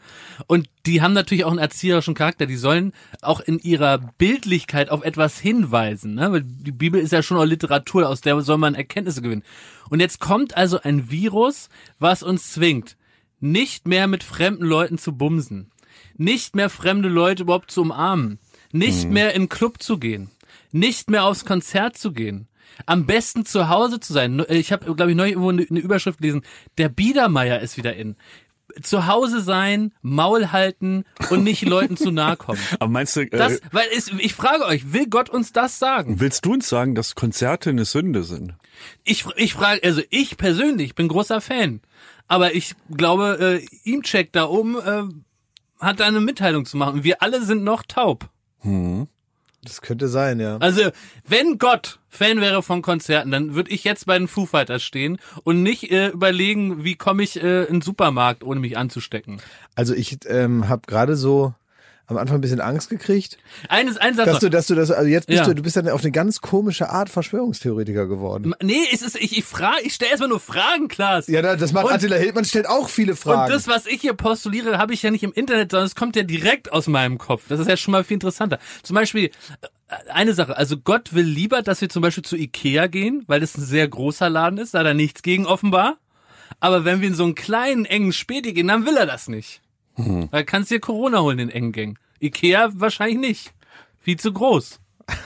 Und 0.49 0.68
die 0.87 1.02
haben 1.02 1.12
natürlich 1.12 1.44
auch 1.44 1.50
einen 1.50 1.59
erzieherischen 1.59 2.14
Charakter, 2.14 2.47
die 2.47 2.56
sollen 2.56 2.92
auch 3.23 3.40
in 3.40 3.59
ihrer 3.59 3.99
Bildlichkeit 4.18 4.90
auf 4.90 5.04
etwas 5.04 5.38
hinweisen, 5.38 6.14
ne? 6.14 6.32
Weil 6.32 6.42
die 6.42 6.73
Bibel 6.73 7.00
ist 7.00 7.12
ja 7.12 7.23
schon 7.23 7.37
auch 7.37 7.44
Literatur, 7.44 8.09
aus 8.09 8.23
der 8.23 8.40
soll 8.40 8.59
man 8.59 8.75
Erkenntnisse 8.75 9.23
gewinnen. 9.23 9.42
Und 9.90 10.00
jetzt 10.00 10.20
kommt 10.20 10.56
also 10.56 10.80
ein 10.80 11.11
Virus, 11.11 11.68
was 11.99 12.23
uns 12.23 12.52
zwingt, 12.52 12.97
nicht 13.40 13.87
mehr 13.87 14.06
mit 14.06 14.23
fremden 14.23 14.64
Leuten 14.64 14.97
zu 14.97 15.12
bumsen, 15.12 15.70
nicht 16.16 16.56
mehr 16.56 16.70
fremde 16.70 17.09
Leute 17.09 17.42
überhaupt 17.42 17.70
zu 17.70 17.82
umarmen, 17.82 18.38
nicht 18.73 19.11
mehr 19.11 19.35
in 19.35 19.42
den 19.42 19.49
Club 19.49 19.82
zu 19.82 19.99
gehen, 19.99 20.30
nicht 20.70 21.11
mehr 21.11 21.25
aufs 21.25 21.44
Konzert 21.44 21.99
zu 21.99 22.12
gehen. 22.12 22.47
Am 22.87 23.04
besten 23.04 23.44
zu 23.44 23.68
Hause 23.68 24.00
zu 24.00 24.12
sein. 24.12 24.42
Ich 24.49 24.73
habe, 24.73 24.94
glaube 24.94 25.11
ich, 25.11 25.16
neulich 25.16 25.32
irgendwo 25.32 25.50
eine 25.50 25.80
Überschrift 25.80 26.18
gelesen. 26.18 26.42
Der 26.78 26.88
Biedermeier 26.88 27.61
ist 27.61 27.76
wieder 27.76 27.97
in. 27.97 28.16
Zu 28.83 29.07
Hause 29.07 29.41
sein, 29.41 29.93
Maul 30.03 30.53
halten 30.53 31.05
und 31.31 31.45
nicht 31.45 31.62
Leuten 31.62 31.97
zu 31.97 32.11
nahe 32.11 32.37
kommen. 32.37 32.61
Aber 32.79 32.91
meinst 32.91 33.17
du, 33.17 33.21
äh, 33.23 33.29
Das, 33.31 33.61
weil 33.73 33.87
es, 33.97 34.09
ich 34.19 34.35
frage 34.35 34.65
euch, 34.65 34.93
will 34.93 35.07
Gott 35.09 35.29
uns 35.31 35.53
das 35.53 35.79
sagen? 35.79 36.21
willst 36.21 36.45
du 36.45 36.53
uns 36.53 36.69
sagen, 36.69 36.95
dass 36.95 37.15
Konzerte 37.15 37.71
eine 37.71 37.85
Sünde 37.85 38.25
sind? 38.25 38.55
Ich, 39.05 39.25
ich 39.37 39.55
frage, 39.55 39.81
also 39.85 40.03
ich 40.11 40.37
persönlich 40.37 40.95
bin 40.95 41.09
großer 41.09 41.41
Fan, 41.41 41.81
aber 42.29 42.55
ich 42.55 42.75
glaube, 42.97 43.61
äh, 43.85 43.91
Imcheck 43.91 44.33
da 44.33 44.47
oben 44.47 44.77
äh, 44.79 45.03
hat 45.85 46.00
da 46.00 46.07
eine 46.07 46.21
Mitteilung 46.21 46.65
zu 46.65 46.77
machen. 46.77 47.05
Wir 47.05 47.23
alle 47.23 47.43
sind 47.43 47.65
noch 47.65 47.83
taub. 47.83 48.29
Das 49.62 49.83
könnte 49.83 50.09
sein, 50.09 50.40
ja. 50.40 50.57
Also, 50.59 50.90
wenn 51.26 51.59
Gott 51.59 51.99
Fan 52.09 52.40
wäre 52.40 52.62
von 52.62 52.83
Konzerten, 52.83 53.31
dann 53.31 53.55
würde 53.55 53.71
ich 53.71 53.85
jetzt 53.85 54.07
bei 54.07 54.19
den 54.19 54.26
Foo 54.26 54.47
Fighters 54.47 54.83
stehen 54.83 55.19
und 55.45 55.62
nicht 55.62 55.90
äh, 55.90 56.09
überlegen, 56.09 56.83
wie 56.83 56.97
komme 56.97 57.23
ich 57.23 57.40
äh, 57.43 57.64
in 57.64 57.76
den 57.76 57.83
Supermarkt, 57.83 58.43
ohne 58.43 58.59
mich 58.59 58.76
anzustecken. 58.76 59.40
Also 59.75 59.95
ich 59.95 60.19
ähm, 60.26 60.69
habe 60.69 60.83
gerade 60.87 61.14
so 61.14 61.55
am 62.11 62.17
Anfang 62.19 62.38
ein 62.38 62.40
bisschen 62.40 62.61
Angst 62.61 62.90
gekriegt, 62.90 63.38
Eines, 63.69 63.97
ein 63.97 64.14
Satz 64.14 64.26
dass 64.26 64.35
noch. 64.35 64.40
du, 64.40 64.50
dass 64.50 64.67
du 64.67 64.75
das, 64.75 64.90
also 64.90 65.09
jetzt 65.09 65.26
bist 65.29 65.38
Ja. 65.38 65.47
du, 65.47 65.55
du 65.55 65.62
bist 65.62 65.76
dann 65.76 65.88
auf 65.88 66.02
eine 66.02 66.11
ganz 66.11 66.40
komische 66.40 66.90
Art 66.90 67.09
Verschwörungstheoretiker 67.09 68.07
geworden. 68.07 68.55
Nee, 68.62 68.83
es 68.93 69.02
ist, 69.02 69.17
ich, 69.17 69.38
ich 69.38 69.45
frage, 69.45 69.83
ich 69.85 69.95
stelle 69.95 70.11
erstmal 70.11 70.29
nur 70.29 70.40
Fragen, 70.40 70.88
Klaas. 70.88 71.26
Ja, 71.29 71.40
da- 71.43 71.57
das 71.57 71.73
macht 71.73 71.87
Und- 71.87 71.93
Attila 71.93 72.17
Hildmann, 72.17 72.45
stellt 72.45 72.69
auch 72.69 72.88
viele 72.88 73.17
Fragen. 73.17 73.45
Und 73.45 73.50
das, 73.50 73.67
was 73.69 73.87
ich 73.87 74.00
hier 74.00 74.14
postuliere, 74.14 74.79
habe 74.79 74.93
ich 74.93 75.02
ja 75.02 75.11
nicht 75.11 75.23
im 75.23 75.33
Internet, 75.33 75.71
sondern 75.71 75.87
es 75.87 75.95
kommt 75.95 76.17
ja 76.17 76.23
direkt 76.23 76.73
aus 76.73 76.87
meinem 76.88 77.19
Kopf. 77.19 77.45
Das 77.49 77.61
ist 77.61 77.69
ja 77.69 77.76
schon 77.76 77.93
mal 77.93 78.05
viel 78.05 78.14
interessanter. 78.14 78.59
Zum 78.83 78.95
Beispiel, 78.95 79.26
äh, 79.61 79.95
eine 80.12 80.35
Sache, 80.35 80.57
also 80.57 80.76
Gott 80.76 81.14
will 81.14 81.25
lieber, 81.26 81.62
dass 81.62 81.81
wir 81.81 81.88
zum 81.88 82.02
Beispiel 82.02 82.25
zu 82.25 82.37
Ikea 82.37 82.87
gehen, 82.88 83.25
weil 83.26 83.40
das 83.40 83.57
ein 83.57 83.62
sehr 83.64 83.87
großer 83.88 84.29
Laden 84.29 84.59
ist, 84.59 84.75
da 84.75 84.81
hat 84.81 84.87
er 84.87 84.95
nichts 84.95 85.23
gegen 85.23 85.47
offenbar. 85.47 85.97
Aber 86.59 86.85
wenn 86.85 87.00
wir 87.00 87.09
in 87.09 87.14
so 87.14 87.25
einen 87.25 87.35
kleinen, 87.35 87.85
engen 87.87 88.12
Späti 88.12 88.52
gehen, 88.52 88.69
dann 88.69 88.85
will 88.85 88.97
er 88.97 89.07
das 89.07 89.29
nicht. 89.29 89.61
Da 90.30 90.42
kannst 90.42 90.71
du 90.71 90.76
dir 90.76 90.80
Corona 90.80 91.21
holen 91.21 91.38
in 91.38 91.50
engen 91.50 91.73
Gängen. 91.73 91.99
Ikea 92.21 92.71
wahrscheinlich 92.75 93.19
nicht. 93.19 93.52
Viel 94.00 94.19
zu 94.19 94.33
groß. 94.33 94.80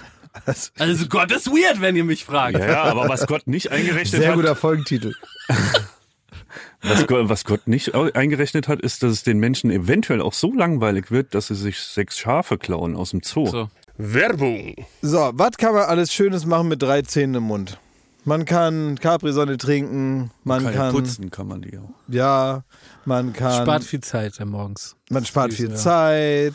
Also 0.79 1.07
Gott 1.07 1.31
ist 1.31 1.47
weird, 1.49 1.81
wenn 1.81 1.95
ihr 1.95 2.03
mich 2.03 2.25
fragt. 2.25 2.59
Ja, 2.59 2.67
ja, 2.67 2.83
aber 2.83 3.09
was 3.09 3.25
Gott 3.29 3.47
nicht 3.47 3.71
eingerechnet 3.71 4.21
Sehr 4.21 4.31
hat, 4.31 4.37
guter 4.37 4.57
Folgentitel. 4.57 5.15
was, 6.83 7.07
Gott- 7.07 7.29
was 7.29 7.45
Gott 7.45 7.69
nicht 7.69 7.95
eingerechnet 7.95 8.67
hat, 8.67 8.81
ist, 8.81 9.05
dass 9.05 9.13
es 9.13 9.23
den 9.23 9.39
Menschen 9.39 9.71
eventuell 9.71 10.21
auch 10.21 10.33
so 10.33 10.53
langweilig 10.53 11.13
wird, 11.13 11.35
dass 11.37 11.47
sie 11.47 11.55
sich 11.55 11.79
sechs 11.79 12.19
Schafe 12.19 12.59
klauen 12.59 12.97
aus 12.97 13.11
dem 13.11 13.23
Zoo. 13.23 13.47
So. 13.47 13.69
Werbung. 13.97 14.75
So, 15.03 15.31
was 15.35 15.57
kann 15.57 15.73
man 15.73 15.85
alles 15.85 16.13
Schönes 16.13 16.47
machen 16.47 16.67
mit 16.67 16.83
drei 16.83 17.03
Zähnen 17.03 17.37
im 17.37 17.45
Mund? 17.45 17.79
Man 18.27 18.47
kann 18.47 18.99
Capri-Sonne 18.99 19.59
trinken, 19.59 20.31
man 20.45 20.65
Kann 20.65 20.73
ja 20.73 20.79
kann, 20.81 20.95
putzen 20.95 21.31
kann 21.31 21.47
man 21.47 21.61
die 21.61 21.79
auch. 21.79 21.91
ja, 22.09 22.65
man 23.05 23.35
kann, 23.35 23.63
Spart 23.63 23.85
viel 23.85 24.01
Zeit 24.01 24.39
morgens. 24.45 24.97
man 25.11 25.25
spart 25.27 25.53
viel 25.53 25.71
ja. 25.71 25.77
Zeit. 25.77 26.55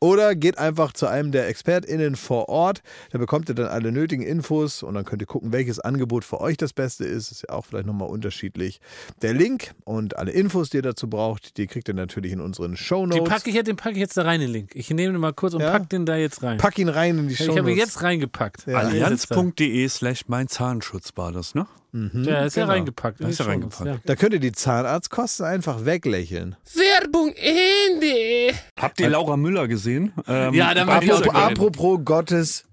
Oder 0.00 0.36
geht 0.36 0.58
einfach 0.58 0.92
zu 0.92 1.08
einem 1.08 1.32
der 1.32 1.48
ExpertInnen 1.48 2.14
vor 2.14 2.48
Ort. 2.48 2.82
Da 3.10 3.18
bekommt 3.18 3.48
ihr 3.48 3.56
dann 3.56 3.66
alle 3.66 3.90
nötigen 3.90 4.22
Infos 4.22 4.84
und 4.84 4.94
dann 4.94 5.04
könnt 5.04 5.22
ihr 5.22 5.26
gucken, 5.26 5.52
welches 5.52 5.80
Angebot 5.80 6.24
für 6.24 6.40
euch 6.40 6.56
das 6.56 6.72
Beste 6.72 7.04
ist. 7.04 7.32
Ist 7.32 7.44
ja 7.48 7.54
auch 7.54 7.64
vielleicht 7.66 7.86
nochmal 7.86 8.08
unterschiedlich. 8.08 8.80
Der 9.22 9.34
Link 9.34 9.72
und 9.84 10.16
alle 10.16 10.30
Infos, 10.30 10.70
die 10.70 10.76
ihr 10.78 10.82
dazu 10.82 11.10
braucht, 11.10 11.56
die 11.56 11.66
kriegt 11.66 11.88
ihr 11.88 11.94
natürlich 11.94 12.30
in 12.32 12.40
unseren 12.40 12.72
Die 12.72 12.76
Shownotes. 12.76 13.28
packe 13.28 13.50
ich, 13.50 13.56
jetzt- 13.56 13.66
den 13.66 13.74
packe 13.76 13.92
ich 13.94 13.98
jetzt 13.98 14.16
da 14.16 14.22
rein, 14.22 14.38
den 14.40 14.50
Link. 14.50 14.70
Ich 14.74 14.88
nehme 14.90 15.12
den 15.14 15.20
mal 15.20 15.32
kurz 15.32 15.54
und 15.54 15.62
Ja? 15.62 15.72
pack 15.72 15.88
den 15.88 16.06
da 16.06 16.16
jetzt 16.16 16.44
rein. 16.44 16.58
Pack 16.58 16.78
ihn 16.78 16.88
rein 16.88 17.18
in 17.18 17.26
die 17.26 17.34
ich 17.34 17.48
habe 17.48 17.70
ihn 17.72 17.76
jetzt 17.76 18.00
reingepackt. 18.02 18.66
Ja. 18.68 18.78
Allianz.de 18.78 19.88
slash 19.88 20.28
mein 20.28 20.46
Zahnschutz 20.46 21.10
war 21.16 21.32
das, 21.32 21.56
ne? 21.56 21.66
Ja, 21.92 22.44
ist 22.44 22.56
ja 22.56 22.62
genau. 22.64 22.74
reingepackt. 22.74 23.20
Da 23.20 23.28
ist 23.28 23.40
er 23.40 23.46
Shownotes, 23.46 23.80
reingepackt. 23.80 24.08
Da 24.08 24.16
könnt 24.16 24.34
ihr 24.34 24.40
die 24.40 24.52
Zahnarztkosten 24.52 25.46
einfach 25.46 25.84
weglächeln. 25.86 26.56
Werbung 26.74 27.32
Ende. 27.34 28.54
Habt 28.78 29.00
ihr 29.00 29.08
Laura 29.08 29.36
Müller 29.36 29.68
gesehen? 29.68 30.12
Ähm, 30.26 30.52
Ja, 30.52 30.74
da 30.74 30.86
war 30.86 30.96
Apropos, 30.96 31.34
apropos 31.34 32.00
Gottes 32.04 32.64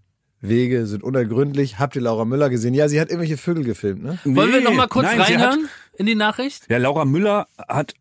Wege 0.41 0.85
sind 0.85 1.03
unergründlich. 1.03 1.79
Habt 1.79 1.95
ihr 1.95 2.01
Laura 2.01 2.25
Müller 2.25 2.49
gesehen? 2.49 2.73
Ja, 2.73 2.89
sie 2.89 2.99
hat 2.99 3.09
irgendwelche 3.09 3.37
Vögel 3.37 3.63
gefilmt, 3.63 4.03
ne? 4.03 4.19
Wollen 4.25 4.51
wir 4.51 4.61
noch 4.61 4.73
mal 4.73 4.87
kurz 4.87 5.05
nein, 5.05 5.21
reinhören 5.21 5.69
in 5.97 6.05
die 6.05 6.15
Nachricht? 6.15 6.69
Ja, 6.69 6.77
Laura 6.77 7.05
Müller 7.05 7.47
hat 7.67 7.93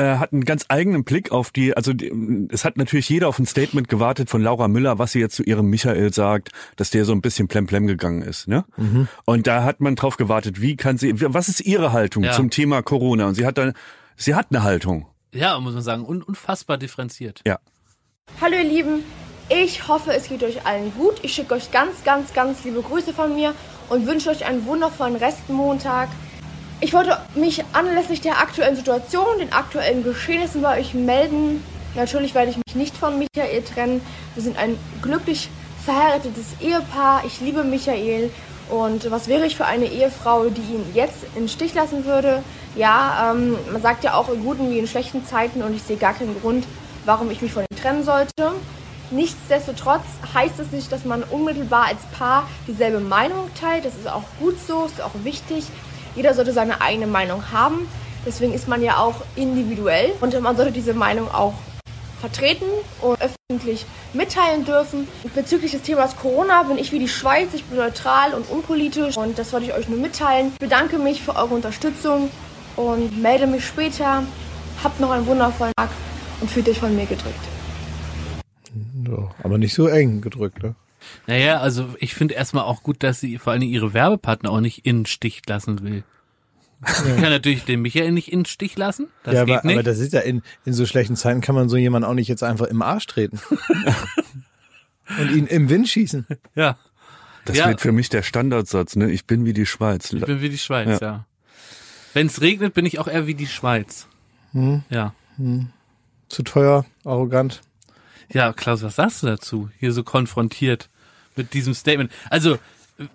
äh, 0.00 0.16
hat 0.16 0.32
einen 0.32 0.44
ganz 0.44 0.64
eigenen 0.68 1.04
Blick 1.04 1.30
auf 1.30 1.50
die, 1.50 1.76
also 1.76 1.92
die, 1.92 2.10
es 2.50 2.64
hat 2.64 2.76
natürlich 2.78 3.08
jeder 3.08 3.28
auf 3.28 3.38
ein 3.38 3.46
Statement 3.46 3.88
gewartet 3.88 4.30
von 4.30 4.42
Laura 4.42 4.66
Müller, 4.68 4.98
was 4.98 5.12
sie 5.12 5.20
jetzt 5.20 5.36
zu 5.36 5.42
ihrem 5.42 5.66
Michael 5.68 6.12
sagt, 6.12 6.50
dass 6.76 6.90
der 6.90 7.04
so 7.04 7.12
ein 7.12 7.20
bisschen 7.20 7.48
plemplem 7.48 7.86
gegangen 7.86 8.22
ist, 8.22 8.48
ne? 8.48 8.64
Und 9.26 9.46
da 9.46 9.62
hat 9.64 9.80
man 9.80 9.96
drauf 9.96 10.16
gewartet, 10.16 10.60
wie 10.60 10.76
kann 10.76 10.96
sie, 10.98 11.12
was 11.34 11.48
ist 11.48 11.60
ihre 11.60 11.92
Haltung 11.92 12.24
Ja. 12.24 12.32
zum 12.32 12.50
Thema 12.50 12.82
Corona? 12.82 13.26
Und 13.28 13.34
sie 13.34 13.44
hat 13.46 13.58
dann, 13.58 13.74
sie 14.16 14.34
hat 14.34 14.46
eine 14.50 14.62
Haltung. 14.62 15.06
Ja, 15.34 15.58
muss 15.60 15.74
man 15.74 15.82
sagen, 15.82 16.04
un 16.04 16.22
unfassbar 16.22 16.78
differenziert. 16.78 17.42
Ja. 17.46 17.58
Hallo 18.40 18.56
ihr 18.56 18.64
Lieben, 18.64 19.02
ich 19.48 19.86
hoffe 19.88 20.12
es 20.12 20.28
geht 20.28 20.42
euch 20.42 20.64
allen 20.66 20.92
gut. 20.94 21.14
Ich 21.22 21.34
schicke 21.34 21.54
euch 21.54 21.70
ganz, 21.72 22.04
ganz, 22.04 22.32
ganz 22.32 22.64
liebe 22.64 22.80
Grüße 22.82 23.12
von 23.12 23.34
mir 23.34 23.54
und 23.88 24.06
wünsche 24.06 24.30
euch 24.30 24.44
einen 24.46 24.64
wundervollen 24.66 25.16
Restmontag. 25.16 26.08
Ich 26.82 26.94
wollte 26.94 27.18
mich 27.34 27.62
anlässlich 27.74 28.22
der 28.22 28.38
aktuellen 28.40 28.74
Situation, 28.74 29.38
den 29.38 29.52
aktuellen 29.52 30.02
Geschehnissen 30.02 30.62
bei 30.62 30.80
euch 30.80 30.94
melden. 30.94 31.62
Natürlich 31.94 32.34
werde 32.34 32.50
ich 32.52 32.56
mich 32.56 32.74
nicht 32.74 32.96
von 32.96 33.18
Michael 33.18 33.62
trennen. 33.62 34.00
Wir 34.34 34.42
sind 34.42 34.56
ein 34.56 34.78
glücklich 35.02 35.50
verheiratetes 35.84 36.46
Ehepaar. 36.58 37.22
Ich 37.26 37.42
liebe 37.42 37.64
Michael 37.64 38.30
Und 38.70 39.10
was 39.10 39.28
wäre 39.28 39.44
ich 39.44 39.56
für 39.56 39.66
eine 39.66 39.86
Ehefrau, 39.86 40.48
die 40.48 40.62
ihn 40.62 40.86
jetzt 40.94 41.24
in 41.34 41.42
den 41.42 41.48
Stich 41.50 41.74
lassen 41.74 42.06
würde? 42.06 42.42
Ja, 42.76 43.30
ähm, 43.32 43.56
man 43.70 43.82
sagt 43.82 44.02
ja 44.02 44.14
auch 44.14 44.30
in 44.30 44.42
guten 44.42 44.70
wie 44.70 44.78
in 44.78 44.86
schlechten 44.86 45.26
Zeiten 45.26 45.62
und 45.62 45.76
ich 45.76 45.82
sehe 45.82 45.98
gar 45.98 46.14
keinen 46.14 46.40
Grund, 46.40 46.64
warum 47.04 47.30
ich 47.30 47.42
mich 47.42 47.52
von 47.52 47.64
ihm 47.70 47.76
trennen 47.76 48.04
sollte. 48.04 48.52
Nichtsdestotrotz 49.10 50.04
heißt 50.32 50.58
es 50.60 50.70
nicht, 50.70 50.90
dass 50.92 51.04
man 51.04 51.24
unmittelbar 51.24 51.88
als 51.88 52.00
Paar 52.16 52.48
dieselbe 52.66 53.00
Meinung 53.00 53.50
teilt. 53.60 53.84
Das 53.84 53.96
ist 53.96 54.08
auch 54.08 54.22
gut 54.38 54.54
so, 54.66 54.86
ist 54.86 55.02
auch 55.02 55.10
wichtig. 55.24 55.64
Jeder 56.16 56.34
sollte 56.34 56.52
seine 56.52 56.80
eigene 56.80 57.06
Meinung 57.06 57.52
haben. 57.52 57.88
Deswegen 58.26 58.52
ist 58.52 58.68
man 58.68 58.82
ja 58.82 58.98
auch 58.98 59.16
individuell 59.36 60.12
und 60.20 60.38
man 60.40 60.56
sollte 60.56 60.72
diese 60.72 60.92
Meinung 60.92 61.30
auch 61.30 61.54
vertreten 62.20 62.66
und 63.00 63.18
öffentlich 63.20 63.86
mitteilen 64.12 64.64
dürfen. 64.64 65.08
Bezüglich 65.34 65.72
des 65.72 65.82
Themas 65.82 66.16
Corona 66.16 66.62
bin 66.64 66.76
ich 66.76 66.92
wie 66.92 66.98
die 66.98 67.08
Schweiz, 67.08 67.48
ich 67.54 67.64
bin 67.64 67.78
neutral 67.78 68.34
und 68.34 68.50
unpolitisch 68.50 69.16
und 69.16 69.38
das 69.38 69.52
wollte 69.52 69.66
ich 69.66 69.72
euch 69.72 69.88
nur 69.88 69.98
mitteilen. 69.98 70.48
Ich 70.52 70.58
bedanke 70.58 70.98
mich 70.98 71.22
für 71.22 71.34
eure 71.34 71.54
Unterstützung 71.54 72.30
und 72.76 73.20
melde 73.20 73.46
mich 73.46 73.64
später. 73.64 74.22
Habt 74.84 75.00
noch 75.00 75.10
einen 75.10 75.26
wundervollen 75.26 75.72
Tag 75.76 75.90
und 76.40 76.50
fühlt 76.50 76.68
euch 76.68 76.78
von 76.78 76.94
mir 76.94 77.06
gedrückt. 77.06 77.44
So, 79.06 79.30
aber 79.42 79.58
nicht 79.58 79.74
so 79.74 79.88
eng 79.88 80.20
gedrückt, 80.20 80.62
ne? 80.62 80.74
Naja, 81.26 81.60
also 81.60 81.94
ich 81.98 82.14
finde 82.14 82.34
erstmal 82.34 82.64
auch 82.64 82.82
gut, 82.82 83.02
dass 83.02 83.20
sie 83.20 83.38
vor 83.38 83.52
allem 83.52 83.62
ihre 83.62 83.94
Werbepartner 83.94 84.50
auch 84.50 84.60
nicht 84.60 84.84
in 84.86 85.00
den 85.00 85.06
Stich 85.06 85.42
lassen 85.46 85.82
will. 85.82 86.04
Ich 86.86 86.92
kann 87.20 87.30
natürlich 87.30 87.64
den 87.64 87.82
Michael 87.82 88.10
nicht 88.12 88.32
in 88.32 88.40
den 88.40 88.44
Stich 88.46 88.76
lassen. 88.78 89.08
Das 89.22 89.34
ja, 89.34 89.44
geht 89.44 89.58
aber, 89.58 89.66
nicht. 89.66 89.76
aber 89.76 89.82
das 89.82 89.98
ist 89.98 90.12
ja 90.14 90.20
in, 90.20 90.42
in 90.64 90.72
so 90.72 90.86
schlechten 90.86 91.14
Zeiten 91.16 91.42
kann 91.42 91.54
man 91.54 91.68
so 91.68 91.76
jemanden 91.76 92.08
auch 92.08 92.14
nicht 92.14 92.28
jetzt 92.28 92.42
einfach 92.42 92.66
im 92.68 92.80
Arsch 92.80 93.06
treten. 93.06 93.38
Und 95.18 95.30
ihn 95.32 95.46
im 95.46 95.68
Wind 95.68 95.88
schießen. 95.88 96.26
ja, 96.54 96.78
Das 97.44 97.56
Ja. 97.56 97.68
wird 97.68 97.80
für 97.80 97.92
mich 97.92 98.08
der 98.08 98.22
Standardsatz, 98.22 98.96
ne? 98.96 99.10
Ich 99.10 99.26
bin 99.26 99.44
wie 99.44 99.52
die 99.52 99.66
Schweiz. 99.66 100.12
ich 100.12 100.24
bin 100.24 100.40
wie 100.40 100.48
die 100.48 100.58
Schweiz, 100.58 101.00
Ja. 101.00 101.06
ja. 101.06 101.26
Wenn 102.14 102.26
es 102.28 102.40
regnet, 102.40 102.74
bin 102.74 102.86
ich 102.86 102.98
auch 102.98 103.08
eher 103.08 103.26
wie 103.26 103.34
die 103.34 103.46
Schweiz. 103.46 104.06
Hm. 104.52 104.82
Ja. 104.88 105.14
Zu 106.28 106.42
teuer, 106.42 106.84
arrogant. 107.04 107.60
Ja, 108.32 108.52
Klaus, 108.52 108.82
was 108.82 108.96
sagst 108.96 109.22
du 109.22 109.26
dazu? 109.26 109.70
Hier 109.78 109.92
so 109.92 110.04
konfrontiert 110.04 110.88
mit 111.36 111.54
diesem 111.54 111.74
Statement. 111.74 112.10
Also, 112.28 112.54
äh, 112.54 113.06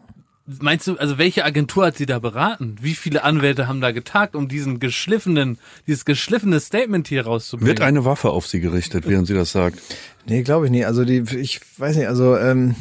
meinst 0.45 0.87
du, 0.87 0.97
also 0.97 1.17
welche 1.17 1.45
Agentur 1.45 1.85
hat 1.85 1.97
sie 1.97 2.05
da 2.05 2.19
beraten? 2.19 2.75
Wie 2.81 2.95
viele 2.95 3.23
Anwälte 3.23 3.67
haben 3.67 3.81
da 3.81 3.91
getagt, 3.91 4.35
um 4.35 4.47
diesen 4.47 4.79
geschliffenen, 4.79 5.57
dieses 5.87 6.05
geschliffene 6.05 6.59
Statement 6.59 7.07
hier 7.07 7.25
rauszubringen? 7.25 7.67
Wird 7.67 7.81
eine 7.81 8.03
Waffe 8.05 8.29
auf 8.29 8.47
sie 8.47 8.59
gerichtet, 8.59 9.07
während 9.07 9.27
sie 9.27 9.33
das 9.33 9.51
sagt. 9.51 9.79
Nee, 10.25 10.43
glaube 10.43 10.65
ich 10.65 10.71
nicht. 10.71 10.85
Also 10.85 11.05
die, 11.05 11.23
ich 11.37 11.61
weiß 11.77 11.95
nicht, 11.95 12.07
also, 12.07 12.37
ähm, 12.37 12.75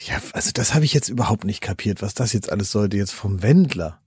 ja, 0.00 0.20
also 0.32 0.50
das 0.52 0.74
habe 0.74 0.84
ich 0.84 0.94
jetzt 0.94 1.08
überhaupt 1.08 1.44
nicht 1.44 1.60
kapiert, 1.60 2.02
was 2.02 2.14
das 2.14 2.32
jetzt 2.32 2.50
alles 2.50 2.72
sollte, 2.72 2.96
jetzt 2.96 3.12
vom 3.12 3.42
Wendler. 3.42 4.00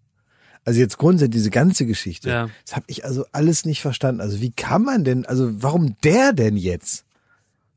Also 0.65 0.79
jetzt 0.79 0.97
grundsätzlich 0.97 1.35
diese 1.35 1.51
ganze 1.51 1.85
Geschichte. 1.85 2.29
Ja. 2.29 2.49
Das 2.65 2.75
habe 2.75 2.85
ich 2.87 3.05
also 3.05 3.25
alles 3.31 3.65
nicht 3.65 3.81
verstanden. 3.81 4.19
Also 4.19 4.41
wie 4.41 4.51
kann 4.51 4.83
man 4.83 5.03
denn, 5.03 5.25
also 5.25 5.61
warum 5.61 5.95
der 6.03 6.33
denn 6.33 6.57
jetzt? 6.57 7.04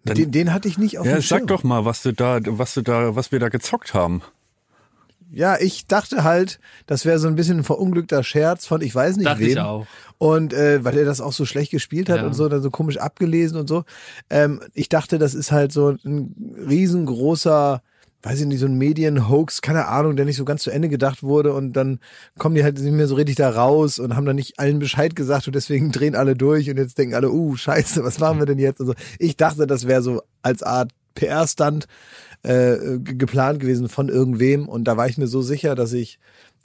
Dann- 0.08 0.16
den, 0.16 0.30
den 0.32 0.52
hatte 0.52 0.68
ich 0.68 0.78
nicht 0.78 0.98
auf 0.98 1.06
Ja, 1.06 1.14
dem 1.14 1.22
Schirm. 1.22 1.40
sag 1.40 1.46
doch 1.48 1.62
mal, 1.64 1.84
was 1.84 2.02
du 2.02 2.12
da, 2.12 2.38
was 2.44 2.74
du 2.74 2.82
da, 2.82 3.14
was 3.16 3.32
wir 3.32 3.38
da 3.38 3.48
gezockt 3.48 3.94
haben. 3.94 4.22
Ja, 5.30 5.58
ich 5.60 5.86
dachte 5.86 6.24
halt, 6.24 6.58
das 6.86 7.04
wäre 7.04 7.18
so 7.18 7.28
ein 7.28 7.36
bisschen 7.36 7.58
ein 7.58 7.64
verunglückter 7.64 8.24
Scherz 8.24 8.64
von 8.66 8.80
ich 8.80 8.94
weiß 8.94 9.16
nicht 9.16 9.26
Dachte 9.26 9.40
wem. 9.40 9.48
ich 9.50 9.58
auch. 9.60 9.86
Und 10.16 10.54
äh, 10.54 10.82
weil 10.84 10.96
er 10.96 11.04
das 11.04 11.20
auch 11.20 11.34
so 11.34 11.44
schlecht 11.44 11.70
gespielt 11.70 12.08
hat 12.08 12.20
Ja. 12.22 12.26
und 12.26 12.32
so, 12.32 12.48
dann 12.48 12.62
so 12.62 12.70
komisch 12.70 12.96
abgelesen 12.96 13.58
und 13.58 13.68
so. 13.68 13.84
Ähm, 14.30 14.60
ich 14.72 14.88
dachte, 14.88 15.18
das 15.18 15.34
ist 15.34 15.52
halt 15.52 15.70
so 15.70 15.90
ein 16.02 16.34
riesengroßer, 16.66 17.82
weiß 18.22 18.40
ich 18.40 18.46
nicht, 18.46 18.58
so 18.60 18.66
ein 18.66 18.76
Medienhoax, 18.78 19.62
keine 19.62 19.86
Ahnung, 19.86 20.16
der 20.16 20.24
nicht 20.24 20.36
so 20.36 20.44
ganz 20.44 20.62
zu 20.62 20.70
Ende 20.70 20.88
gedacht 20.88 21.22
wurde 21.22 21.52
und 21.52 21.72
dann 21.74 22.00
kommen 22.38 22.54
die 22.56 22.64
halt 22.64 22.78
nicht 22.80 22.92
mehr 22.92 23.06
so 23.06 23.14
richtig 23.14 23.36
da 23.36 23.50
raus 23.50 23.98
und 23.98 24.16
haben 24.16 24.26
dann 24.26 24.36
nicht 24.36 24.58
allen 24.58 24.80
Bescheid 24.80 25.14
gesagt 25.14 25.46
und 25.46 25.54
deswegen 25.54 25.92
drehen 25.92 26.16
alle 26.16 26.34
durch 26.34 26.68
und 26.70 26.76
jetzt 26.78 26.98
denken 26.98 27.14
alle, 27.14 27.30
uh, 27.30 27.54
scheiße, 27.56 28.02
was 28.04 28.18
machen 28.18 28.38
wir 28.40 28.46
denn 28.46 28.58
jetzt 28.58 28.80
und 28.80 28.86
so. 28.88 28.94
Ich 29.18 29.36
dachte, 29.36 29.66
das 29.66 29.86
wäre 29.86 30.02
so 30.02 30.22
als 30.42 30.62
Art 30.62 30.90
PR-Stand 31.14 31.86
äh, 32.42 32.98
ge- 32.98 33.14
geplant 33.14 33.60
gewesen 33.60 33.88
von 33.88 34.08
irgendwem 34.08 34.68
und 34.68 34.84
da 34.84 34.96
war 34.96 35.08
ich 35.08 35.18
mir 35.18 35.26
so 35.26 35.42
sicher, 35.42 35.74
dass 35.74 35.92
ich 35.92 36.18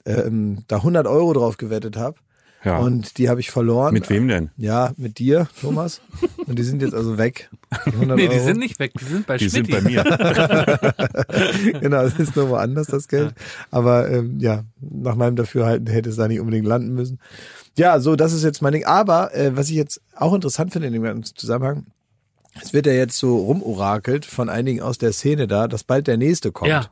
ähm, 0.06 0.64
da 0.68 0.76
100 0.76 1.06
Euro 1.06 1.32
drauf 1.32 1.56
gewettet 1.56 1.96
habe 1.96 2.16
Ja. 2.64 2.78
und 2.78 3.18
die 3.18 3.28
habe 3.28 3.40
ich 3.40 3.50
verloren. 3.50 3.92
Mit 3.92 4.08
wem 4.10 4.26
denn? 4.28 4.50
Ja, 4.56 4.92
mit 4.96 5.18
dir, 5.18 5.48
Thomas. 5.60 6.00
Und 6.46 6.58
die 6.58 6.62
sind 6.62 6.82
jetzt 6.82 6.94
also 6.94 7.16
weg. 7.18 7.50
Die 7.86 7.90
100 7.90 8.16
Nee, 8.16 8.28
die 8.28 8.34
Euro. 8.34 8.44
sind 8.44 8.58
nicht 8.58 8.78
weg, 8.78 8.92
die 8.98 9.04
sind 9.04 9.26
bei 9.26 9.36
Die 9.38 9.48
sind 9.48 9.70
bei 9.70 9.80
mir. 9.80 10.02
genau, 11.80 12.02
es 12.02 12.18
ist 12.18 12.36
nur 12.36 12.48
woanders 12.50 12.86
das 12.86 13.08
Geld. 13.08 13.34
Aber 13.70 14.10
ähm, 14.10 14.38
ja, 14.40 14.64
nach 14.80 15.14
meinem 15.14 15.36
Dafürhalten 15.36 15.86
hätte 15.86 16.10
es 16.10 16.16
da 16.16 16.28
nicht 16.28 16.40
unbedingt 16.40 16.66
landen 16.66 16.94
müssen. 16.94 17.18
Ja, 17.76 17.98
so, 18.00 18.14
das 18.16 18.32
ist 18.32 18.44
jetzt 18.44 18.62
mein 18.62 18.72
Ding. 18.72 18.84
Aber 18.84 19.34
äh, 19.34 19.56
was 19.56 19.68
ich 19.70 19.76
jetzt 19.76 20.00
auch 20.14 20.34
interessant 20.34 20.72
finde 20.72 20.88
in 20.88 20.92
dem 20.94 21.02
ganzen 21.02 21.34
Zusammenhang, 21.36 21.86
es 22.62 22.72
wird 22.72 22.86
ja 22.86 22.92
jetzt 22.92 23.18
so 23.18 23.36
rumorakelt 23.36 24.24
von 24.24 24.48
einigen 24.48 24.80
aus 24.80 24.98
der 24.98 25.12
Szene 25.12 25.46
da, 25.46 25.68
dass 25.68 25.84
bald 25.84 26.06
der 26.06 26.16
nächste 26.16 26.52
kommt. 26.52 26.70
Ja. 26.70 26.90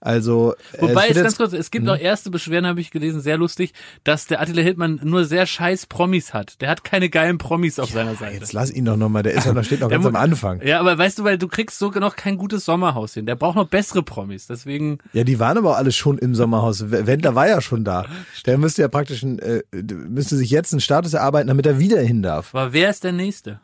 Also, 0.00 0.54
Wobei, 0.78 1.08
es 1.08 1.16
es 1.16 1.22
ganz 1.22 1.36
kurz, 1.36 1.52
es 1.52 1.70
gibt 1.70 1.88
auch 1.88 1.98
erste 1.98 2.30
Beschwerden, 2.30 2.66
habe 2.66 2.80
ich 2.80 2.90
gelesen, 2.90 3.20
sehr 3.20 3.36
lustig, 3.36 3.72
dass 4.04 4.26
der 4.26 4.40
Attila 4.40 4.62
Hildmann 4.62 5.00
nur 5.02 5.24
sehr 5.24 5.46
scheiß 5.46 5.86
Promis 5.86 6.32
hat. 6.34 6.60
Der 6.60 6.68
hat 6.70 6.84
keine 6.84 7.08
geilen 7.10 7.38
Promis 7.38 7.78
auf 7.78 7.90
seiner 7.90 8.14
Seite. 8.14 8.34
jetzt 8.34 8.52
lass 8.52 8.70
ihn 8.70 8.84
doch 8.84 8.96
nochmal, 8.96 9.22
der 9.22 9.34
ist 9.34 9.46
ja 9.46 9.52
noch, 9.52 9.64
steht 9.64 9.80
noch 9.80 9.88
ganz 9.90 10.04
am 10.06 10.16
Anfang. 10.16 10.62
Ja, 10.62 10.80
aber 10.80 10.96
weißt 10.96 11.18
du, 11.18 11.24
weil 11.24 11.38
du 11.38 11.48
kriegst 11.48 11.78
so 11.78 11.90
noch 11.90 12.16
kein 12.16 12.38
gutes 12.38 12.64
Sommerhaus 12.64 13.14
hin. 13.14 13.26
Der 13.26 13.36
braucht 13.36 13.56
noch 13.56 13.68
bessere 13.68 14.02
Promis. 14.02 14.46
Deswegen, 14.46 14.98
Ja, 15.12 15.24
die 15.24 15.38
waren 15.38 15.58
aber 15.58 15.72
auch 15.72 15.76
alle 15.76 15.92
schon 15.92 16.18
im 16.18 16.34
Sommerhaus. 16.34 16.90
Wendler 16.90 17.34
war 17.34 17.48
ja 17.48 17.60
schon 17.60 17.84
da. 17.84 18.06
Der 18.46 18.58
müsste 18.58 18.82
ja 18.82 18.88
praktisch, 18.88 19.22
ein, 19.22 19.38
äh, 19.38 19.62
müsste 19.72 20.36
sich 20.36 20.50
jetzt 20.50 20.72
einen 20.72 20.80
Status 20.80 21.14
erarbeiten, 21.14 21.48
damit 21.48 21.66
er 21.66 21.78
wieder 21.78 22.00
hin 22.00 22.22
darf. 22.22 22.54
aber 22.54 22.72
wer 22.72 22.90
ist 22.90 23.04
der 23.04 23.12
Nächste? 23.12 23.60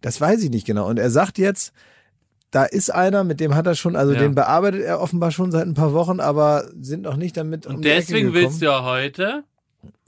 Das 0.00 0.20
weiß 0.20 0.42
ich 0.42 0.50
nicht 0.50 0.66
genau. 0.66 0.86
Und 0.88 0.98
er 0.98 1.10
sagt 1.10 1.38
jetzt, 1.38 1.72
da 2.50 2.64
ist 2.64 2.90
einer, 2.94 3.24
mit 3.24 3.40
dem 3.40 3.54
hat 3.54 3.66
er 3.66 3.74
schon, 3.74 3.94
also 3.96 4.12
Ja. 4.14 4.18
den 4.20 4.34
bearbeitet 4.34 4.82
er 4.82 5.00
offenbar 5.00 5.30
schon 5.30 5.50
seit 5.52 5.66
ein 5.66 5.74
paar 5.74 5.92
Wochen, 5.92 6.20
aber 6.20 6.68
sind 6.80 7.02
noch 7.02 7.16
nicht 7.16 7.36
damit 7.36 7.66
um 7.66 7.76
Und 7.76 7.86
Ecke 7.86 7.94
deswegen 7.96 8.32
willst 8.32 8.60
du 8.62 8.66
ja 8.66 8.82
heute 8.84 9.44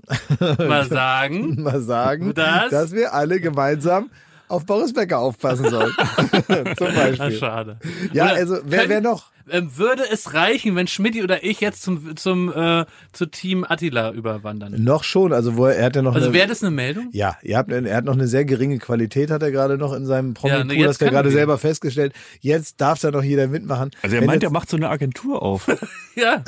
mal 0.59 0.87
sagen, 0.89 1.63
mal 1.63 1.81
sagen, 1.83 2.33
Das? 2.35 2.71
dass 2.71 2.93
wir 2.93 3.13
alle 3.15 3.41
gemeinsam 3.41 4.11
auf 4.51 4.67
Boris 4.67 4.93
Becker 4.93 5.19
aufpassen 5.19 5.69
sollen. 5.71 5.93
Zum 6.77 6.87
ah, 6.89 6.93
Beispiel. 6.95 7.33
schade. 7.33 7.79
Ja, 8.13 8.25
Oder 8.27 8.35
also 8.35 8.59
wer, 8.65 8.79
können- 8.81 8.91
wer 8.91 9.01
noch? 9.01 9.31
Ähm, 9.53 9.77
würde 9.77 10.05
es 10.09 10.33
reichen, 10.33 10.77
wenn 10.77 10.87
Schmidti 10.87 11.25
oder 11.25 11.43
ich 11.43 11.61
jetzt 11.61 11.83
zum, 11.83 12.15
zum, 12.17 12.53
äh, 12.53 12.85
zu 13.13 13.27
Team 13.27 13.65
Attila 13.69 14.13
überwandern? 14.13 14.81
Noch 14.85 15.03
schon, 15.03 15.33
also 15.33 15.57
wo 15.57 15.67
er, 15.67 15.75
er 15.75 15.87
hat 15.87 15.97
ja 15.97 16.03
noch 16.03 16.15
Also 16.15 16.27
eine, 16.29 16.35
wäre 16.35 16.47
das 16.47 16.63
eine 16.63 16.71
Meldung? 16.71 17.09
Ja, 17.11 17.37
ihr 17.43 17.59
habt, 17.59 17.73
er 17.73 17.97
hat 17.97 18.05
noch 18.05 18.13
eine 18.13 18.29
sehr 18.29 18.45
geringe 18.45 18.79
Qualität, 18.79 19.29
hat 19.33 19.43
er 19.43 19.51
gerade 19.51 19.77
noch 19.77 19.93
in 19.93 20.07
seinem 20.07 20.35
Ja, 20.45 20.63
ne, 20.63 20.81
das 20.85 20.97
hat 20.97 21.03
er 21.03 21.11
gerade 21.11 21.31
selber 21.33 21.59
festgestellt. 21.59 22.13
Jetzt 22.41 22.81
darf 22.81 23.01
da 23.01 23.11
noch 23.11 23.25
jeder 23.25 23.49
mitmachen. 23.49 23.91
Also 24.03 24.15
er 24.15 24.21
Wenn 24.21 24.29
meint, 24.29 24.43
er 24.45 24.49
jetzt- 24.51 24.53
macht 24.53 24.71
so 24.71 24.77
eine 24.77 24.89
Agentur 24.89 25.43
auf. 25.43 25.67
Ja. 26.15 26.45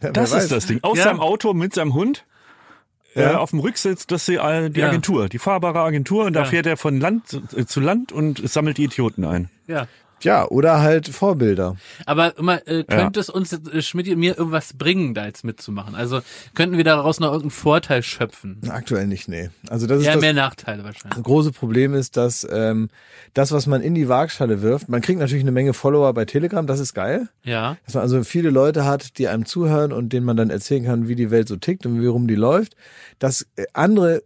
Das 0.00 0.32
weiß. 0.32 0.42
ist 0.42 0.52
das 0.52 0.66
Ding. 0.66 0.80
Aus 0.82 0.98
Ja. 0.98 1.04
seinem 1.04 1.20
Auto 1.20 1.54
mit 1.54 1.72
seinem 1.74 1.94
Hund. 1.94 2.26
Äh, 3.14 3.22
Ja. 3.22 3.38
auf 3.38 3.50
dem 3.50 3.60
Rücksitz, 3.60 4.06
das 4.06 4.22
ist 4.22 4.28
die, 4.28 4.70
die. 4.70 4.82
Agentur, 4.82 5.28
die 5.28 5.38
fahrbare 5.38 5.80
Agentur. 5.80 6.24
Und 6.24 6.32
da 6.34 6.44
fährt 6.44 6.66
er 6.66 6.76
von 6.76 6.98
Land 7.00 7.28
zu, 7.28 7.42
äh, 7.56 7.64
zu 7.66 7.80
Land 7.80 8.12
und 8.12 8.48
sammelt 8.48 8.78
die 8.78 8.84
Idioten 8.84 9.24
ein. 9.24 9.50
Ja. 9.66 9.86
Ja, 10.24 10.48
oder 10.48 10.80
halt 10.80 11.08
Vorbilder. 11.08 11.76
Aber 12.06 12.36
immer, 12.38 12.66
äh, 12.66 12.84
könnte 12.84 13.20
es 13.20 13.30
uns 13.30 13.52
äh, 13.52 13.82
Schmidt 13.82 14.08
und 14.08 14.18
mir 14.18 14.36
irgendwas 14.36 14.72
bringen, 14.72 15.14
da 15.14 15.26
jetzt 15.26 15.44
mitzumachen? 15.44 15.94
Also 15.94 16.20
könnten 16.54 16.76
wir 16.76 16.84
daraus 16.84 17.20
noch 17.20 17.28
irgendeinen 17.28 17.50
Vorteil 17.50 18.02
schöpfen? 18.02 18.58
Aktuell 18.68 19.06
nicht, 19.06 19.28
nee. 19.28 19.50
Also 19.68 19.86
das 19.86 20.00
ist 20.00 20.06
Ja, 20.06 20.14
das 20.14 20.22
mehr 20.22 20.32
Nachteile 20.32 20.82
wahrscheinlich. 20.82 21.22
große 21.22 21.52
Problem 21.52 21.94
ist, 21.94 22.16
dass 22.16 22.46
ähm, 22.50 22.88
das, 23.34 23.52
was 23.52 23.66
man 23.66 23.82
in 23.82 23.94
die 23.94 24.08
Waagschale 24.08 24.62
wirft, 24.62 24.88
man 24.88 25.00
kriegt 25.00 25.20
natürlich 25.20 25.44
eine 25.44 25.52
Menge 25.52 25.74
Follower 25.74 26.12
bei 26.14 26.24
Telegram, 26.24 26.66
das 26.66 26.80
ist 26.80 26.94
geil. 26.94 27.28
Ja. 27.42 27.76
Dass 27.84 27.94
man 27.94 28.02
also 28.02 28.22
viele 28.24 28.50
Leute 28.50 28.84
hat, 28.84 29.18
die 29.18 29.28
einem 29.28 29.44
zuhören 29.44 29.92
und 29.92 30.12
denen 30.12 30.24
man 30.24 30.36
dann 30.36 30.50
erzählen 30.50 30.84
kann, 30.84 31.08
wie 31.08 31.16
die 31.16 31.30
Welt 31.30 31.48
so 31.48 31.56
tickt 31.56 31.84
und 31.84 32.00
wie 32.00 32.06
rum 32.06 32.26
die 32.28 32.34
läuft. 32.34 32.76
Das 33.18 33.46
äh, 33.56 33.66
andere, 33.72 34.16
äh, 34.16 34.22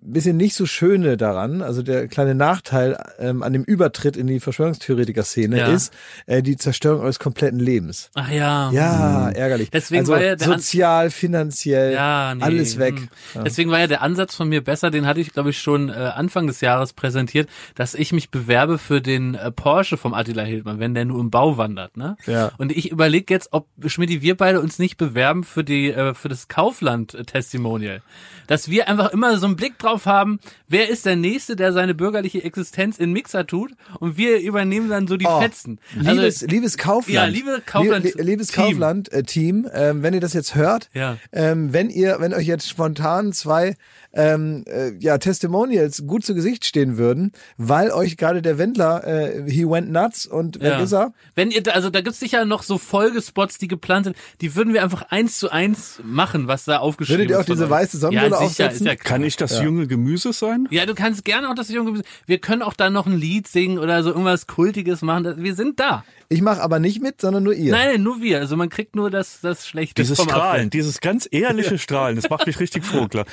bisschen 0.00 0.36
nicht 0.36 0.54
so 0.54 0.66
schöne 0.66 1.16
daran, 1.16 1.62
also 1.62 1.82
der 1.82 2.06
kleine 2.08 2.34
Nachteil 2.34 2.96
ähm, 3.18 3.42
an 3.42 3.52
dem 3.52 3.64
Übertritt 3.64 4.16
in 4.16 4.26
die 4.26 4.40
Verschwörungstheoretiker-Szene 4.40 5.39
Ja. 5.48 5.66
ist 5.68 5.92
äh, 6.26 6.42
die 6.42 6.56
Zerstörung 6.56 7.00
eures 7.02 7.18
kompletten 7.18 7.58
Lebens. 7.60 8.10
Ach 8.14 8.30
ja. 8.30 8.70
Ja, 8.72 9.30
ärgerlich. 9.30 9.70
Deswegen 9.70 10.00
also 10.00 10.12
war 10.12 10.22
ja 10.22 10.36
der 10.36 10.46
An- 10.48 10.58
sozial, 10.58 11.10
finanziell, 11.10 11.92
Ja, 11.94 12.34
nee. 12.34 12.42
alles 12.42 12.78
weg. 12.78 12.96
hm. 12.98 13.08
Ja. 13.34 13.42
Deswegen 13.42 13.70
war 13.70 13.78
ja 13.80 13.86
der 13.86 14.02
Ansatz 14.02 14.34
von 14.34 14.48
mir 14.48 14.62
besser, 14.62 14.90
den 14.90 15.06
hatte 15.06 15.20
ich, 15.20 15.32
glaube 15.32 15.50
ich, 15.50 15.58
schon 15.58 15.88
äh, 15.88 15.92
Anfang 15.92 16.46
des 16.46 16.60
Jahres 16.60 16.92
präsentiert, 16.92 17.48
dass 17.74 17.94
ich 17.94 18.12
mich 18.12 18.30
bewerbe 18.30 18.78
für 18.78 19.00
den 19.00 19.34
äh, 19.34 19.50
Porsche 19.50 19.96
vom 19.96 20.14
Attila 20.14 20.42
Hildmann, 20.42 20.78
wenn 20.80 20.94
der 20.94 21.04
nur 21.04 21.20
im 21.20 21.30
Bau 21.30 21.56
wandert, 21.56 21.96
ne? 21.96 22.16
Ja. 22.26 22.52
Und 22.58 22.72
ich 22.72 22.90
überlege 22.90 23.32
jetzt, 23.32 23.48
ob 23.52 23.66
Schmidt, 23.86 24.10
wir 24.22 24.36
beide 24.36 24.60
uns 24.60 24.78
nicht 24.78 24.96
bewerben 24.96 25.44
für 25.44 25.64
die 25.64 25.90
äh, 25.90 26.14
für 26.14 26.28
das 26.28 26.48
Kaufland-Testimonial. 26.48 28.02
Dass 28.46 28.68
wir 28.68 28.88
einfach 28.88 29.12
immer 29.12 29.38
so 29.38 29.46
einen 29.46 29.56
Blick 29.56 29.78
drauf 29.78 30.06
haben, 30.06 30.40
wer 30.68 30.88
ist 30.88 31.06
der 31.06 31.16
Nächste, 31.16 31.54
der 31.56 31.72
seine 31.72 31.94
bürgerliche 31.94 32.42
Existenz 32.42 32.98
in 32.98 33.12
Mixer 33.12 33.46
tut 33.46 33.72
und 34.00 34.16
wir 34.16 34.40
übernehmen 34.40 34.88
dann 34.88 35.06
so 35.06 35.16
die 35.16 35.26
Oh, 35.36 35.40
fetzen. 35.40 35.78
Liebes, 35.96 36.42
liebes 36.42 36.76
Kaufland. 36.78 37.14
Ja, 37.14 37.24
liebe 37.26 37.62
Kaufland- 37.64 38.04
Lie- 38.04 38.22
liebes 38.22 38.48
Team. 38.48 38.64
Kaufland 38.64 39.12
äh, 39.12 39.22
Team, 39.22 39.68
ähm, 39.72 40.02
wenn 40.02 40.14
ihr 40.14 40.20
das 40.20 40.32
jetzt 40.32 40.54
hört, 40.54 40.88
Ja. 40.94 41.16
ähm, 41.32 41.72
wenn 41.72 41.90
ihr, 41.90 42.16
wenn 42.20 42.34
euch 42.34 42.46
jetzt 42.46 42.68
spontan 42.68 43.32
zwei 43.32 43.74
ähm, 44.12 44.64
äh, 44.66 44.90
ja, 44.98 45.18
Testimonials 45.18 46.04
gut 46.04 46.24
zu 46.24 46.34
Gesicht 46.34 46.64
stehen 46.64 46.96
würden, 46.96 47.30
weil 47.56 47.92
euch 47.92 48.16
gerade 48.16 48.42
der 48.42 48.58
Wendler, 48.58 49.06
äh, 49.06 49.48
he 49.48 49.64
went 49.64 49.92
nuts 49.92 50.26
und 50.26 50.56
weg 50.60 50.72
Ja. 50.72 50.80
ist 50.80 50.92
er. 50.92 51.12
Wenn 51.36 51.52
ihr, 51.52 51.62
da- 51.62 51.70
also 51.72 51.90
da 51.90 52.00
gibt's 52.00 52.18
sicher 52.18 52.44
noch 52.44 52.64
so 52.64 52.76
Folgespots, 52.78 53.58
die 53.58 53.68
geplant 53.68 54.04
sind, 54.06 54.16
die 54.40 54.56
würden 54.56 54.74
wir 54.74 54.82
einfach 54.82 55.02
eins 55.10 55.38
zu 55.38 55.50
eins 55.50 56.00
machen, 56.02 56.48
was 56.48 56.64
da 56.64 56.78
aufgeschrieben 56.78 57.20
Würdet 57.20 57.30
ihr 57.30 57.36
ist. 57.38 57.42
auch 57.42 57.52
diese 57.52 57.64
euch. 57.66 57.70
weiße 57.70 57.98
Sonnenbrille 57.98 58.32
ja, 58.32 58.36
aufsetzen? 58.38 58.86
Ist 58.88 58.92
ja. 58.92 58.96
Kann 58.96 59.22
ich 59.22 59.36
das 59.36 59.60
junge 59.62 59.86
Gemüse 59.86 60.32
sein? 60.32 60.66
Ja, 60.70 60.86
du 60.86 60.94
kannst 60.96 61.24
gerne 61.24 61.48
auch 61.48 61.54
das 61.54 61.68
junge 61.68 61.92
Gemüse- 61.92 62.04
Wir 62.26 62.38
können 62.38 62.62
auch 62.62 62.74
da 62.74 62.90
noch 62.90 63.06
ein 63.06 63.16
Lied 63.16 63.46
singen 63.46 63.78
oder 63.78 64.02
so 64.02 64.10
irgendwas 64.10 64.48
Kultiges 64.48 65.02
machen. 65.02 65.19
Das- 65.24 65.36
Wir 65.38 65.54
sind 65.54 65.80
da. 65.80 66.04
Ich 66.28 66.42
mache 66.42 66.62
aber 66.62 66.78
nicht 66.78 67.02
mit, 67.02 67.20
sondern 67.20 67.42
nur 67.42 67.54
ihr. 67.54 67.72
Nein, 67.72 67.88
nein, 67.92 68.02
nur 68.04 68.22
wir. 68.22 68.38
Also 68.38 68.56
man 68.56 68.68
kriegt 68.68 68.94
nur 68.94 69.10
das, 69.10 69.40
das 69.40 69.66
Schlechte 69.66 70.00
Dieses 70.00 70.16
vom 70.18 70.28
Strahlen, 70.28 70.66
Apfel. 70.66 70.70
dieses 70.70 71.00
ganz 71.00 71.26
ehrliche 71.30 71.76
Strahlen, 71.78 72.14
das 72.16 72.30
macht 72.30 72.46
mich 72.46 72.60
richtig 72.60 72.84
froh, 72.84 73.08
klar. 73.08 73.24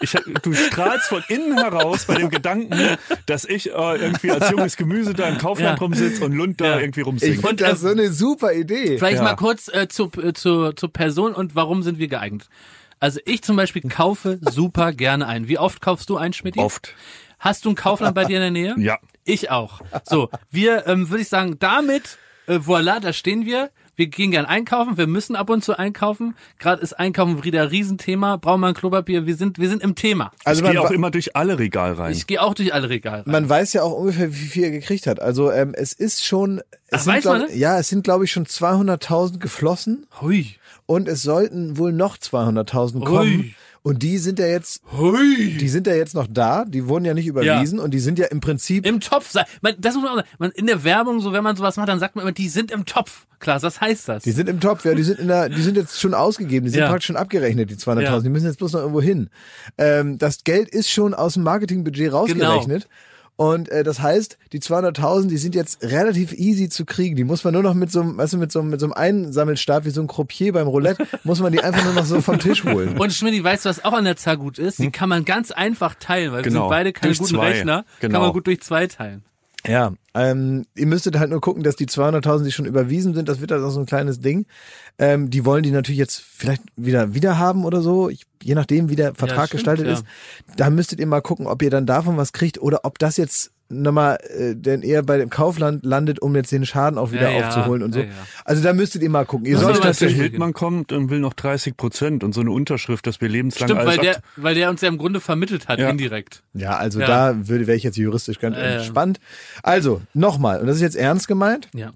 Ich, 0.00 0.16
du 0.42 0.52
strahlst 0.52 1.06
von 1.08 1.22
innen 1.28 1.56
heraus 1.58 2.06
bei 2.06 2.16
dem 2.16 2.30
Gedanken, 2.30 2.74
dass 3.26 3.44
ich 3.44 3.70
äh, 3.70 3.72
irgendwie 3.72 4.30
als 4.32 4.50
junges 4.50 4.76
Gemüse 4.76 5.14
da 5.14 5.28
im 5.28 5.38
Kaufland 5.38 5.78
Ja. 5.78 5.84
rumsitze 5.84 6.24
und 6.24 6.32
Lund 6.32 6.60
da 6.60 6.66
Ja. 6.76 6.80
irgendwie 6.80 7.00
ich 7.02 7.06
rumsingt. 7.06 7.34
finde 7.36 7.48
Und, 7.50 7.60
das 7.60 7.72
äh, 7.74 7.76
so 7.82 7.88
eine 7.88 8.12
super 8.12 8.52
Idee. 8.52 8.98
Vielleicht 8.98 9.18
Ja. 9.18 9.22
mal 9.22 9.36
kurz 9.36 9.68
äh, 9.68 9.86
zu, 9.88 10.10
äh, 10.20 10.32
zu, 10.32 10.72
zur 10.72 10.92
Person 10.92 11.34
und 11.34 11.54
warum 11.54 11.82
sind 11.84 11.98
wir 11.98 12.08
geeignet. 12.08 12.48
Also 13.00 13.20
ich 13.26 13.42
zum 13.42 13.56
Beispiel 13.56 13.82
kaufe 13.82 14.38
super 14.40 14.92
gerne 14.92 15.26
ein. 15.28 15.46
Wie 15.46 15.58
oft 15.58 15.80
kaufst 15.80 16.08
du 16.10 16.16
ein, 16.16 16.32
Schmidt? 16.32 16.56
Oft. 16.56 16.94
Hast 17.44 17.66
du 17.66 17.68
ein 17.70 17.74
Kaufland 17.74 18.14
bei 18.14 18.24
dir 18.24 18.36
in 18.38 18.42
der 18.42 18.50
Nähe? 18.50 18.74
Ja. 18.84 18.98
Ich 19.26 19.50
auch. 19.50 19.80
So, 20.04 20.28
wir, 20.50 20.86
ähm, 20.86 21.08
würde 21.08 21.22
ich 21.22 21.28
sagen, 21.28 21.56
damit, 21.58 22.18
äh, 22.46 22.56
voilà, 22.56 23.00
da 23.00 23.12
stehen 23.12 23.46
wir. 23.46 23.70
Wir 23.96 24.08
gehen 24.08 24.32
gern 24.32 24.44
einkaufen, 24.44 24.96
wir 24.98 25.06
müssen 25.06 25.36
ab 25.36 25.48
und 25.50 25.64
zu 25.64 25.78
einkaufen. 25.78 26.34
Gerade 26.58 26.82
ist 26.82 26.94
Einkaufen 26.94 27.44
wieder 27.44 27.62
ein 27.62 27.68
Riesenthema. 27.68 28.36
Brauchen 28.36 28.60
wir 28.60 28.66
ein 28.66 28.74
Klopapier? 28.74 29.24
Wir 29.24 29.36
sind, 29.36 29.58
wir 29.58 29.68
sind 29.68 29.82
im 29.82 29.94
Thema. 29.94 30.32
Also 30.44 30.60
ich 30.60 30.64
man, 30.64 30.72
gehe 30.72 30.80
auch 30.82 30.90
immer 30.90 31.10
durch 31.10 31.36
alle 31.36 31.58
Regale 31.58 31.96
rein. 31.96 32.12
Ich 32.12 32.26
gehe 32.26 32.42
auch 32.42 32.54
durch 32.54 32.74
alle 32.74 32.88
Regale. 32.88 33.24
rein. 33.24 33.32
man 33.32 33.48
weiß 33.48 33.72
ja 33.74 33.82
auch 33.82 33.92
ungefähr, 33.92 34.34
wie 34.34 34.46
viel 34.46 34.64
er 34.64 34.70
gekriegt 34.70 35.06
hat. 35.06 35.20
Also 35.20 35.52
ähm, 35.52 35.74
es 35.76 35.92
ist 35.92 36.24
schon, 36.24 36.58
es 36.58 36.64
Ach, 36.92 37.00
sind, 37.00 37.12
weiß 37.14 37.22
glaub, 37.22 37.38
man, 37.38 37.46
ne? 37.46 37.56
ja, 37.56 37.78
es 37.78 37.88
sind 37.88 38.04
glaube 38.04 38.24
ich 38.24 38.32
schon 38.32 38.46
200.000 38.46 39.38
geflossen 39.38 40.06
Hui. 40.20 40.56
und 40.86 41.08
es 41.08 41.22
sollten 41.22 41.78
wohl 41.78 41.92
noch 41.92 42.18
200.000 42.18 43.04
kommen. 43.04 43.38
Hui. 43.38 43.54
Und 43.86 44.02
die 44.02 44.16
sind 44.16 44.38
ja 44.38 44.46
jetzt, 44.46 44.80
Hui. 44.96 45.58
die 45.60 45.68
sind 45.68 45.86
ja 45.86 45.94
jetzt 45.94 46.14
noch 46.14 46.26
da, 46.26 46.64
die 46.64 46.88
wurden 46.88 47.04
ja 47.04 47.12
nicht 47.12 47.26
überwiesen 47.26 47.78
und 47.78 47.92
die 47.92 47.98
sind 47.98 48.18
ja 48.18 48.24
im 48.28 48.40
Prinzip, 48.40 48.86
Im 48.86 48.98
Topf. 48.98 49.34
Man, 49.60 49.74
das 49.78 49.92
muss 49.94 50.02
man 50.04 50.12
auch 50.12 50.16
sagen. 50.16 50.28
Man, 50.38 50.50
in 50.52 50.66
der 50.66 50.84
Werbung, 50.84 51.20
so 51.20 51.34
wenn 51.34 51.44
man 51.44 51.54
sowas 51.54 51.76
macht, 51.76 51.90
dann 51.90 51.98
sagt 51.98 52.16
man 52.16 52.22
immer, 52.22 52.32
die 52.32 52.48
sind 52.48 52.70
im 52.70 52.86
Topf. 52.86 53.26
Klar, 53.40 53.62
was 53.62 53.82
heißt 53.82 54.08
das? 54.08 54.22
die 54.22 54.30
sind 54.32 54.48
im 54.48 54.58
Topf, 54.58 54.86
ja, 54.86 54.94
die 54.94 55.02
sind 55.02 55.18
in 55.20 55.28
der, 55.28 55.50
die 55.50 55.60
sind 55.60 55.76
jetzt 55.76 56.00
schon 56.00 56.14
ausgegeben, 56.14 56.64
die 56.64 56.70
sind 56.70 56.80
Ja. 56.80 56.88
praktisch 56.88 57.08
schon 57.08 57.16
abgerechnet, 57.16 57.68
die 57.70 57.76
200.000, 57.76 58.00
Ja. 58.04 58.20
die 58.20 58.30
müssen 58.30 58.46
jetzt 58.46 58.56
bloß 58.56 58.72
noch 58.72 58.80
irgendwo 58.80 59.02
hin. 59.02 59.28
Ähm, 59.76 60.16
das 60.16 60.44
Geld 60.44 60.70
ist 60.70 60.88
schon 60.90 61.12
aus 61.12 61.34
dem 61.34 61.42
Marketingbudget 61.42 62.10
Genau. 62.28 62.66
Und 63.36 63.68
äh, 63.68 63.82
das 63.82 64.00
heißt, 64.00 64.38
die 64.52 64.60
200.000, 64.60 65.26
die 65.26 65.38
sind 65.38 65.56
jetzt 65.56 65.82
relativ 65.82 66.32
easy 66.32 66.68
zu 66.68 66.84
kriegen. 66.84 67.16
Die 67.16 67.24
muss 67.24 67.42
man 67.42 67.52
nur 67.52 67.64
noch 67.64 67.74
mit 67.74 67.90
so 67.90 68.00
einem, 68.00 68.16
weißt 68.16 68.34
du, 68.34 68.38
mit 68.38 68.52
so, 68.52 68.60
einem- 68.60 68.70
mit 68.70 68.78
so 68.80 68.86
einem 68.86 68.92
Einsammelstab 68.92 69.84
wie 69.84 69.90
so 69.90 70.00
ein 70.00 70.06
Croupier 70.06 70.52
beim 70.52 70.68
Roulette, 70.68 71.04
muss 71.24 71.40
man 71.40 71.50
die 71.52 71.60
einfach 71.60 71.84
nur 71.84 71.94
noch 71.94 72.04
so 72.04 72.20
vom 72.20 72.38
Tisch 72.38 72.62
holen. 72.64 72.96
Und 72.96 73.12
Schmidt, 73.12 73.42
weißt 73.42 73.64
du, 73.64 73.68
was 73.70 73.84
auch 73.84 73.92
an 73.92 74.04
der 74.04 74.16
Zahl 74.16 74.36
gut 74.36 74.58
ist? 74.60 74.78
Die 74.78 74.90
kann 74.92 75.08
man 75.08 75.24
ganz 75.24 75.50
einfach 75.50 75.94
teilen, 75.98 76.30
weil 76.32 76.38
wir 76.44 76.50
Genau. 76.50 76.62
sind 76.62 76.68
beide 76.70 76.92
keine 76.92 77.08
Durch 77.10 77.18
guten 77.18 77.34
zwei. 77.34 77.48
Rechner. 77.50 77.84
Kann 78.00 78.10
Genau. 78.10 78.20
man 78.20 78.32
gut 78.32 78.46
durch 78.46 78.60
zwei 78.62 78.86
teilen. 78.86 79.24
Ja, 79.66 79.94
ähm, 80.14 80.66
ihr 80.74 80.86
müsstet 80.86 81.18
halt 81.18 81.30
nur 81.30 81.40
gucken, 81.40 81.62
dass 81.62 81.74
die 81.74 81.86
200.000, 81.86 82.44
die 82.44 82.52
schon 82.52 82.66
überwiesen 82.66 83.14
sind, 83.14 83.28
das 83.28 83.40
wird 83.40 83.50
halt 83.50 83.62
auch 83.62 83.70
so 83.70 83.80
ein 83.80 83.86
kleines 83.86 84.20
Ding. 84.20 84.46
Ähm, 84.98 85.30
die 85.30 85.44
wollen 85.46 85.62
die 85.62 85.70
natürlich 85.70 85.98
jetzt 85.98 86.20
vielleicht 86.20 86.62
wieder 86.76 87.14
wieder 87.14 87.38
haben 87.38 87.64
oder 87.64 87.80
so, 87.80 88.10
ich, 88.10 88.26
je 88.42 88.54
nachdem, 88.54 88.90
wie 88.90 88.96
der 88.96 89.14
Vertrag 89.14 89.46
stimmt, 89.46 89.52
gestaltet 89.52 89.86
ja. 89.86 89.94
ist. 89.94 90.04
Da 90.56 90.68
müsstet 90.68 91.00
ihr 91.00 91.06
mal 91.06 91.22
gucken, 91.22 91.46
ob 91.46 91.62
ihr 91.62 91.70
dann 91.70 91.86
davon 91.86 92.18
was 92.18 92.32
kriegt 92.32 92.60
oder 92.60 92.80
ob 92.84 92.98
das 92.98 93.16
jetzt 93.16 93.53
nochmal 93.68 94.18
äh, 94.36 94.54
denn 94.54 94.82
eher 94.82 95.02
bei 95.02 95.18
dem 95.18 95.30
Kaufland 95.30 95.84
landet, 95.84 96.20
um 96.20 96.34
jetzt 96.36 96.52
den 96.52 96.66
Schaden 96.66 96.98
auch 96.98 97.12
wieder 97.12 97.30
Ja, 97.30 97.38
ja, 97.40 97.48
aufzuholen 97.48 97.82
und 97.82 97.92
so. 97.94 98.00
ja, 98.00 98.06
ja. 98.06 98.12
Also 98.44 98.62
da 98.62 98.72
müsstet 98.72 99.02
ihr 99.02 99.10
mal 99.10 99.24
gucken. 99.24 99.46
Ihr 99.46 99.54
Das 99.54 99.62
sollt 99.62 99.84
dass 99.84 99.98
der 99.98 100.10
Hildmann 100.10 100.52
kommt 100.52 100.92
und 100.92 101.10
will 101.10 101.18
noch 101.20 101.32
30 101.32 101.76
Prozent 101.76 102.22
und 102.24 102.32
so 102.34 102.40
eine 102.42 102.50
Unterschrift, 102.50 103.06
dass 103.06 103.20
wir 103.20 103.28
lebenslang 103.28 103.68
Stimmt, 103.68 103.80
alles 103.80 103.96
weil 103.96 104.04
der, 104.04 104.16
weil 104.36 104.54
der 104.54 104.70
uns 104.70 104.80
ja 104.80 104.88
im 104.88 104.98
Grunde 104.98 105.20
vermittelt 105.20 105.66
hat, 105.68 105.78
Ja. 105.78 105.88
indirekt. 105.90 106.42
ja, 106.52 106.76
also 106.76 107.00
Ja. 107.00 107.06
da 107.06 107.48
würde 107.48 107.66
wäre 107.66 107.76
ich 107.76 107.82
jetzt 107.82 107.96
juristisch 107.96 108.38
ganz 108.38 108.56
entspannt. 108.56 109.18
Also 109.62 110.02
nochmal, 110.12 110.60
und 110.60 110.66
das 110.66 110.76
ist 110.76 110.82
jetzt 110.82 110.96
ernst 110.96 111.26
gemeint. 111.26 111.68
Ja. 111.74 111.92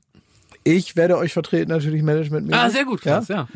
Ich 0.64 0.96
werde 0.96 1.16
euch 1.16 1.32
vertreten 1.32 1.70
natürlich 1.70 2.02
Management. 2.02 2.52
Ah, 2.52 2.68
sehr 2.70 2.84
gut, 2.84 3.02
krass, 3.02 3.28
ja. 3.28 3.46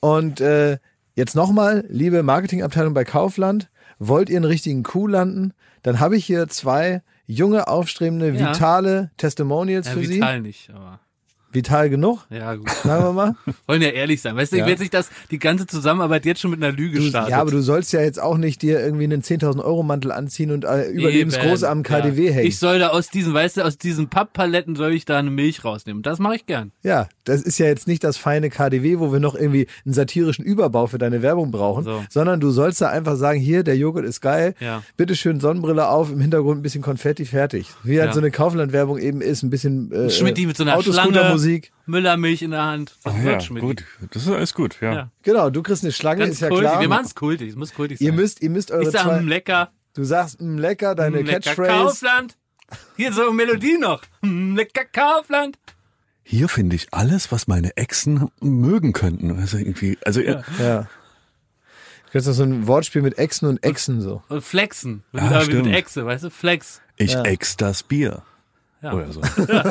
Und 0.00 0.40
äh, 0.40 0.78
jetzt 1.14 1.34
nochmal, 1.34 1.84
liebe 1.88 2.22
Marketingabteilung 2.22 2.92
bei 2.94 3.04
Kaufland, 3.04 3.68
wollt 3.98 4.28
ihr 4.30 4.36
einen 4.36 4.44
richtigen 4.44 4.82
Coup 4.82 5.08
landen? 5.08 5.52
Dann 5.82 6.00
habe 6.00 6.16
ich 6.16 6.24
hier 6.24 6.48
zwei 6.48 7.02
junge, 7.26 7.68
aufstrebende, 7.68 8.30
Ja. 8.30 8.50
vitale 8.54 9.10
Testimonials 9.16 9.86
Ja, 9.86 9.92
für 9.92 10.08
vital 10.08 10.40
nicht, 10.40 10.70
aber 10.70 11.00
Sie. 11.00 11.02
Vital 11.54 11.90
genug, 11.90 12.20
ja, 12.30 12.54
gut. 12.54 12.70
sagen 12.70 13.04
wir 13.04 13.12
mal. 13.12 13.34
Wollen 13.66 13.82
ja 13.82 13.90
ehrlich 13.90 14.22
sein. 14.22 14.34
Weißt 14.36 14.52
du, 14.52 14.56
Ja. 14.56 14.62
ich 14.62 14.66
will 14.66 14.70
jetzt 14.72 14.80
nicht, 14.80 14.94
dass 14.94 15.10
die 15.30 15.38
ganze 15.38 15.66
Zusammenarbeit 15.66 16.24
jetzt 16.24 16.40
schon 16.40 16.50
mit 16.50 16.64
einer 16.64 16.72
Lüge 16.74 16.98
Du, 16.98 17.04
startet. 17.04 17.32
ja, 17.32 17.42
aber 17.42 17.50
du 17.50 17.60
sollst 17.60 17.92
ja 17.92 18.00
jetzt 18.00 18.18
auch 18.18 18.38
nicht 18.38 18.62
dir 18.62 18.80
irgendwie 18.80 19.04
einen 19.04 19.20
10.000 19.20 19.62
Euro 19.62 19.82
Mantel 19.82 20.12
anziehen 20.12 20.50
und 20.50 20.64
äh, 20.64 20.88
überlebensgroß 20.88 21.60
Eben, 21.64 21.70
am 21.70 21.82
KDW 21.82 22.28
ja. 22.28 22.32
hängen. 22.32 22.46
Ich 22.46 22.58
soll 22.58 22.78
da 22.78 22.88
aus 22.88 23.08
diesen, 23.10 23.34
weißt 23.34 23.58
du, 23.58 23.66
aus 23.66 23.76
diesen 23.76 24.08
Papppaletten 24.08 24.76
soll 24.76 24.92
ich 24.94 25.04
da 25.04 25.18
eine 25.18 25.30
Milch 25.30 25.62
rausnehmen. 25.62 26.02
Das 26.02 26.18
mache 26.20 26.36
ich 26.36 26.46
gern. 26.46 26.72
ja, 26.82 27.06
das 27.24 27.42
ist 27.42 27.58
ja 27.58 27.66
jetzt 27.66 27.86
nicht 27.86 28.02
das 28.04 28.16
feine 28.16 28.50
KDW, 28.50 28.98
wo 28.98 29.12
wir 29.12 29.20
noch 29.20 29.34
irgendwie 29.34 29.66
einen 29.84 29.94
satirischen 29.94 30.44
Überbau 30.44 30.86
für 30.86 30.98
deine 30.98 31.22
Werbung 31.22 31.50
brauchen, 31.50 31.84
So. 31.84 32.04
sondern 32.10 32.40
du 32.40 32.50
sollst 32.50 32.80
da 32.80 32.88
einfach 32.88 33.16
sagen, 33.16 33.38
hier, 33.40 33.62
der 33.62 33.76
Joghurt 33.76 34.04
ist 34.04 34.20
geil, 34.20 34.54
Ja. 34.60 34.82
bitte 34.96 35.14
schön 35.14 35.38
Sonnenbrille 35.40 35.88
auf, 35.88 36.10
im 36.10 36.20
Hintergrund 36.20 36.58
ein 36.60 36.62
bisschen 36.62 36.82
Konfetti, 36.82 37.24
fertig. 37.24 37.68
Wie 37.84 37.98
halt 38.00 38.08
Ja. 38.10 38.14
so 38.14 38.20
eine 38.20 38.30
Kaufland-Werbung 38.30 38.98
eben 38.98 39.20
ist, 39.20 39.42
ein 39.42 39.50
bisschen 39.50 39.92
äh, 39.92 40.10
Schmidti 40.10 40.46
mit 40.46 40.56
so 40.56 40.64
einer 40.64 40.80
Schlange, 40.82 40.98
Autoscooter-Musik. 40.98 41.72
Müllermilch 41.86 42.42
in 42.42 42.50
der 42.52 42.64
Hand. 42.64 42.94
Das 43.04 43.14
Ja, 43.16 43.22
wird 43.24 43.42
Schmidti. 43.44 43.66
gut. 43.66 43.84
Das 44.12 44.22
ist 44.22 44.28
alles 44.30 44.54
gut, 44.54 44.76
ja. 44.80 44.92
Ja. 44.92 45.10
Genau, 45.22 45.50
du 45.50 45.62
kriegst 45.62 45.82
eine 45.84 45.92
Schlange, 45.92 46.20
Ganz 46.24 46.34
ist 46.34 46.40
ja 46.40 46.48
kultig. 46.48 46.68
klar. 46.68 46.80
Wir 46.80 46.88
machen 46.88 47.06
es 47.06 47.14
kultig. 47.14 47.50
Es 47.50 47.56
muss 47.56 47.72
kultig 47.74 47.98
sein. 47.98 48.06
ihr 48.06 48.12
müsst, 48.12 48.42
ihr 48.42 48.50
müsst 48.50 48.70
eure 48.70 48.82
ich 48.84 48.90
sag, 48.90 49.02
zwei, 49.02 49.20
mm, 49.20 49.28
lecker. 49.28 49.70
du 49.94 50.04
sagst, 50.04 50.40
mm, 50.40 50.58
lecker, 50.58 50.94
deine 50.94 51.20
mm, 51.22 51.26
lecker 51.26 51.40
Catchphrase. 51.40 51.70
Kaufland. 51.84 52.36
Hier 52.96 53.12
so 53.12 53.22
eine 53.22 53.32
Melodie 53.32 53.76
noch. 53.78 54.02
Mm, 54.22 54.56
lecker 54.56 54.84
Kaufland. 54.92 55.58
Hier 56.24 56.48
finde 56.48 56.76
ich 56.76 56.88
alles, 56.92 57.32
was 57.32 57.46
meine 57.48 57.76
Exen 57.76 58.28
mögen 58.40 58.92
könnten. 58.92 59.38
Also 59.38 59.58
irgendwie, 59.58 59.98
also 60.04 60.20
ja. 60.20 60.42
Ja. 60.58 60.82
Du 62.06 62.12
kannst 62.12 62.28
doch 62.28 62.32
so 62.34 62.42
ein 62.44 62.66
Wortspiel 62.66 63.02
mit 63.02 63.18
Echsen 63.18 63.48
und 63.48 63.64
Echsen 63.64 64.00
so. 64.00 64.22
Und 64.28 64.42
flexen. 64.44 65.02
Mit, 65.12 65.22
Ah, 65.22 65.44
mit. 65.46 65.66
Echse, 65.66 66.04
weißt 66.04 66.24
du? 66.24 66.30
Flex. 66.30 66.80
ich 66.96 67.12
Ja. 67.14 67.22
ex 67.22 67.56
das 67.56 67.82
Bier. 67.82 68.22
Ja. 68.82 68.92
Oder 68.92 69.12
so. 69.12 69.20
Ja, 69.48 69.62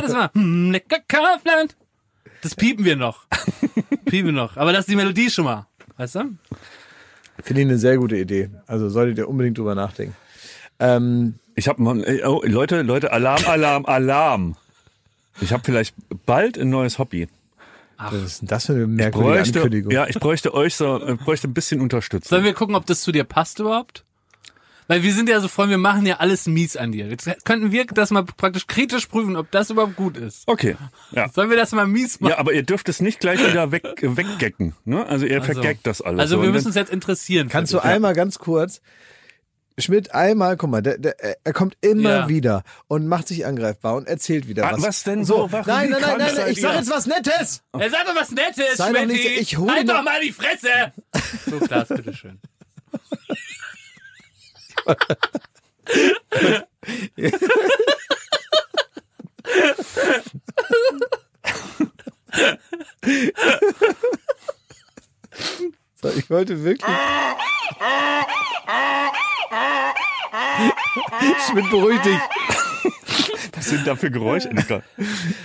das 0.00 0.12
war 0.14 0.30
mm, 0.34 0.70
lecker 0.70 0.98
Kaufland. 1.08 1.76
Das 2.42 2.54
piepen 2.54 2.84
wir 2.84 2.96
noch. 2.96 3.26
piepen 4.04 4.26
wir 4.26 4.32
noch. 4.32 4.56
Aber 4.56 4.72
das 4.72 4.80
ist 4.80 4.90
die 4.90 4.96
Melodie 4.96 5.30
schon 5.30 5.44
mal. 5.44 5.66
Weißt 5.96 6.14
du? 6.16 6.36
Finde 7.42 7.62
ich 7.62 7.68
eine 7.68 7.78
sehr 7.78 7.98
gute 7.98 8.16
Idee. 8.16 8.50
Also 8.66 8.88
solltet 8.88 9.18
ihr 9.18 9.28
unbedingt 9.28 9.58
drüber 9.58 9.74
nachdenken. 9.74 10.14
Ähm, 10.78 11.34
Ich 11.54 11.68
habe 11.68 11.82
oh, 12.26 12.42
Leute, 12.44 12.82
Leute, 12.82 13.12
Alarm, 13.12 13.44
Alarm, 13.46 13.86
Alarm. 13.86 14.56
Ich 15.40 15.52
habe 15.52 15.62
vielleicht 15.64 15.94
bald 16.26 16.58
ein 16.58 16.70
neues 16.70 16.98
Hobby. 16.98 17.28
was 17.98 18.14
ist 18.14 18.42
denn 18.42 18.48
das 18.48 18.66
für 18.66 18.72
eine 18.72 18.86
merkwürdige 18.86 19.34
Bräuchte, 19.34 19.58
Ankündigung? 19.58 19.92
ja, 19.92 20.06
ich 20.06 20.18
bräuchte 20.18 20.54
euch 20.54 20.74
so, 20.76 21.00
äh, 21.00 21.14
bräuchte 21.14 21.48
ein 21.48 21.54
bisschen 21.54 21.80
Unterstützung. 21.80 22.28
Sollen 22.28 22.44
wir 22.44 22.54
gucken, 22.54 22.74
ob 22.74 22.86
das 22.86 23.02
zu 23.02 23.12
dir 23.12 23.24
passt 23.24 23.58
überhaupt? 23.58 24.04
Weil 24.88 25.02
wir 25.02 25.14
sind 25.14 25.28
ja 25.28 25.40
so 25.40 25.48
voll, 25.48 25.70
wir 25.70 25.78
machen 25.78 26.04
ja 26.06 26.16
alles 26.16 26.46
mies 26.46 26.76
an 26.76 26.92
dir. 26.92 27.06
Jetzt 27.06 27.26
könnten 27.44 27.72
wir 27.72 27.86
das 27.86 28.10
mal 28.10 28.24
praktisch 28.24 28.66
kritisch 28.66 29.06
prüfen, 29.06 29.36
ob 29.36 29.50
das 29.50 29.70
überhaupt 29.70 29.96
gut 29.96 30.16
ist. 30.16 30.42
Okay, 30.46 30.76
ja. 31.12 31.28
Sollen 31.28 31.50
wir 31.50 31.56
das 31.56 31.72
mal 31.72 31.86
mies 31.86 32.20
machen? 32.20 32.32
Ja, 32.32 32.38
aber 32.38 32.52
ihr 32.52 32.62
dürft 32.62 32.88
es 32.88 33.00
nicht 33.00 33.20
gleich 33.20 33.38
wieder 33.40 33.70
weg, 33.70 34.02
äh, 34.02 34.16
weggecken. 34.16 34.74
Ne? 34.84 35.06
Also 35.06 35.24
ihr 35.24 35.42
vergeckt 35.42 35.86
das 35.86 36.02
alles. 36.02 36.20
Also 36.20 36.36
so. 36.36 36.42
wir 36.42 36.50
müssen 36.50 36.66
uns 36.66 36.76
jetzt 36.76 36.92
interessieren. 36.92 37.48
Kannst 37.48 37.72
du 37.72 37.78
einmal 37.78 38.14
ganz 38.14 38.38
kurz, 38.38 38.82
Schmidt, 39.78 40.14
einmal, 40.14 40.56
guck 40.56 40.70
mal, 40.70 40.82
der, 40.82 40.98
der, 40.98 41.16
er 41.44 41.52
kommt 41.52 41.76
immer 41.80 42.10
Ja. 42.10 42.28
wieder 42.28 42.62
und 42.88 43.06
macht 43.08 43.26
sich 43.28 43.46
angreifbar 43.46 43.94
und 43.96 44.06
erzählt 44.06 44.46
wieder 44.48 44.66
Ah, 44.68 44.72
was. 44.74 44.82
was 44.82 45.02
denn 45.04 45.24
so? 45.24 45.50
Warum, 45.50 45.66
nein, 45.66 45.90
nein, 45.90 46.00
nein, 46.18 46.34
nein, 46.34 46.50
ich 46.50 46.60
sag 46.60 46.74
jetzt 46.76 46.90
was 46.90 47.06
Nettes. 47.06 47.62
Er 47.78 47.90
sagt 47.90 48.06
doch 48.08 48.14
was 48.14 48.30
Nettes, 48.32 48.76
Sei 48.76 48.92
doch 48.92 48.98
Schmidti. 49.00 49.28
nicht- 49.28 49.40
ich 49.40 49.56
hol 49.58 49.70
Halt 49.70 49.88
doch- 49.88 50.02
mal 50.02 50.20
die 50.20 50.32
Fresse. 50.32 50.68
So, 51.50 51.58
Klaas, 51.60 51.88
bitteschön. 51.88 52.38
Ich 66.16 66.28
wollte 66.30 66.64
wirklich. 66.64 66.90
Schmidt, 71.48 71.70
beruhig 71.70 72.00
dich. 72.00 72.18
Was 73.54 73.68
sind 73.68 73.86
da 73.86 73.94
für 73.94 74.10
Geräusche? 74.10 74.50
Egal. 74.50 74.82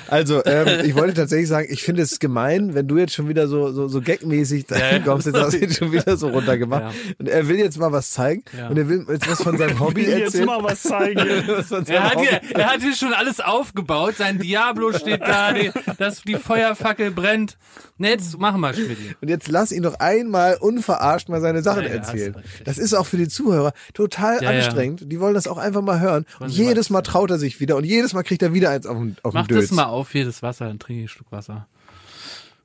Also, 0.07 0.43
ähm, 0.45 0.85
ich 0.85 0.95
wollte 0.95 1.13
tatsächlich 1.13 1.49
sagen, 1.49 1.67
ich 1.69 1.83
finde 1.83 2.01
es 2.01 2.17
gemein, 2.19 2.73
wenn 2.73 2.87
du 2.87 2.97
jetzt 2.97 3.13
schon 3.13 3.27
wieder 3.29 3.47
so, 3.47 3.71
so, 3.71 3.87
so 3.87 4.01
gagmäßig 4.01 4.65
da 4.65 4.77
Ja, 4.77 4.91
ja. 4.93 4.99
kommst, 4.99 5.27
jetzt 5.27 5.37
hast 5.37 5.53
du 5.53 5.57
ihn 5.57 5.71
schon 5.71 5.91
wieder 5.91 6.17
so 6.17 6.29
runtergemacht. 6.29 6.81
Ja. 6.83 7.11
Und 7.19 7.27
er 7.29 7.47
will 7.47 7.57
jetzt 7.59 7.77
mal 7.77 7.91
was 7.91 8.11
zeigen 8.11 8.43
Ja. 8.57 8.69
und 8.69 8.77
er 8.77 8.87
will 8.89 9.05
jetzt 9.09 9.29
was 9.29 9.43
von 9.43 9.57
seinem 9.57 9.79
Hobby 9.79 10.01
Ich 10.01 10.07
will 10.07 10.13
jetzt 10.19 10.25
erzählen. 10.35 10.45
mal 10.45 10.63
was 10.63 10.81
zeigen. 10.81 11.19
Was 11.69 11.89
Er 11.89 12.03
hat, 12.05 12.19
hier, 12.19 12.41
er 12.55 12.73
hat 12.73 12.81
hier 12.81 12.95
schon 12.95 13.13
alles 13.13 13.39
aufgebaut. 13.39 14.15
Sein 14.17 14.39
Diablo 14.39 14.93
steht 14.93 15.21
da, 15.21 15.51
die, 15.53 15.71
das, 15.97 16.21
die 16.23 16.35
Feuerfackel 16.35 17.11
brennt. 17.11 17.57
Ne, 17.97 18.09
jetzt 18.11 18.37
machen 18.39 18.61
wir 18.61 18.73
Schmidt. 18.73 18.97
Und 19.21 19.27
jetzt 19.27 19.47
lass 19.49 19.71
ihn 19.71 19.83
doch 19.83 19.95
einmal 19.99 20.46
unverarscht 20.55 21.29
mal 21.29 21.41
seine 21.41 21.61
Sachen 21.61 21.83
Ja, 21.83 21.95
ja, 21.95 22.01
recht. 22.11 22.35
Das 22.65 22.77
ist 22.77 22.93
auch 22.93 23.05
für 23.05 23.17
die 23.17 23.27
Zuhörer 23.27 23.73
total 23.93 24.41
Ja, 24.41 24.49
anstrengend. 24.49 25.11
Die 25.11 25.19
wollen 25.19 25.33
das 25.33 25.47
auch 25.47 25.57
einfach 25.57 25.81
mal 25.81 25.99
hören. 25.99 26.25
Und 26.39 26.49
jedes 26.49 26.89
Mal 26.89 27.01
traut 27.01 27.29
er 27.31 27.37
sich 27.37 27.59
wieder 27.59 27.75
und 27.77 27.83
jedes 27.83 28.13
Mal 28.13 28.23
kriegt 28.23 28.41
er 28.41 28.53
wieder 28.53 28.69
eins 28.69 28.85
auf 28.85 28.97
den, 28.97 29.17
auf 29.23 29.33
den 29.33 29.41
Mach 29.41 29.47
Dötz. 29.47 29.69
das 29.69 29.71
mal 29.71 29.85
auf, 29.85 30.11
hier 30.11 30.25
das 30.25 30.41
Wasser, 30.41 30.65
dann 30.67 30.79
trinke 30.79 31.03
ich 31.03 31.05
ein 31.05 31.09
Stück 31.13 31.31
Wasser. 31.31 31.67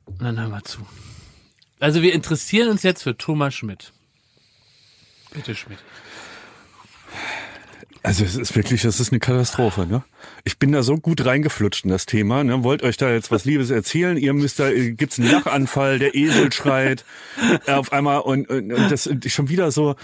Und 0.06 0.22
dann 0.22 0.38
hören 0.38 0.50
wir 0.50 0.62
zu. 0.64 0.80
Also 1.80 2.02
wir 2.02 2.12
interessieren 2.12 2.68
uns 2.68 2.82
jetzt 2.82 3.02
für 3.02 3.16
Thomas 3.16 3.54
Schmidt. 3.54 3.92
Bitte 5.32 5.54
Schmidt. 5.54 5.78
Also 8.04 8.24
es 8.24 8.34
ist 8.34 8.56
wirklich, 8.56 8.82
das 8.82 8.98
ist 8.98 9.12
eine 9.12 9.20
Katastrophe, 9.20 9.86
ne? 9.86 10.02
Ich 10.42 10.58
bin 10.58 10.72
da 10.72 10.82
so 10.82 10.96
gut 10.96 11.24
reingeflutscht 11.24 11.84
in 11.84 11.90
das 11.90 12.04
Thema, 12.04 12.42
ne? 12.42 12.64
Wollt 12.64 12.82
euch 12.82 12.96
da 12.96 13.12
jetzt 13.12 13.30
was 13.30 13.44
Liebes 13.44 13.70
erzählen? 13.70 14.16
Ihr 14.16 14.32
müsst 14.32 14.58
da, 14.58 14.68
äh, 14.68 14.90
gibt's 14.90 15.20
einen 15.20 15.30
Lachanfall, 15.30 16.00
der 16.00 16.14
Esel 16.16 16.52
schreit 16.52 17.04
äh, 17.66 17.72
auf 17.72 17.92
einmal 17.92 18.20
und, 18.20 18.48
und, 18.48 18.72
und 18.72 18.90
das 18.90 19.08
schon 19.26 19.48
wieder 19.48 19.70
so, 19.70 19.94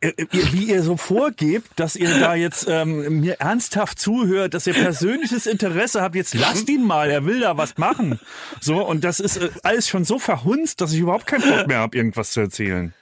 äh, 0.00 0.12
wie 0.30 0.70
ihr 0.70 0.82
so 0.82 0.96
vorgebt, 0.96 1.68
dass 1.76 1.96
ihr 1.96 2.18
da 2.18 2.34
jetzt 2.34 2.66
ähm, 2.66 3.20
mir 3.20 3.40
ernsthaft 3.40 3.98
zuhört, 3.98 4.54
dass 4.54 4.66
ihr 4.66 4.74
persönliches 4.74 5.46
Interesse 5.46 6.00
habt, 6.00 6.14
jetzt 6.14 6.32
lasst 6.34 6.68
ihn 6.70 6.82
mal, 6.82 7.10
er 7.10 7.26
will 7.26 7.40
da 7.40 7.58
was 7.58 7.76
machen. 7.76 8.20
So, 8.60 8.86
und 8.86 9.04
das 9.04 9.20
ist 9.20 9.38
alles 9.64 9.86
schon 9.86 10.06
so 10.06 10.18
verhunzt, 10.18 10.80
dass 10.80 10.94
ich 10.94 11.00
überhaupt 11.00 11.26
keinen 11.26 11.42
Bock 11.42 11.66
mehr 11.66 11.80
habe, 11.80 11.94
irgendwas 11.96 12.30
zu 12.30 12.40
erzählen. 12.40 12.94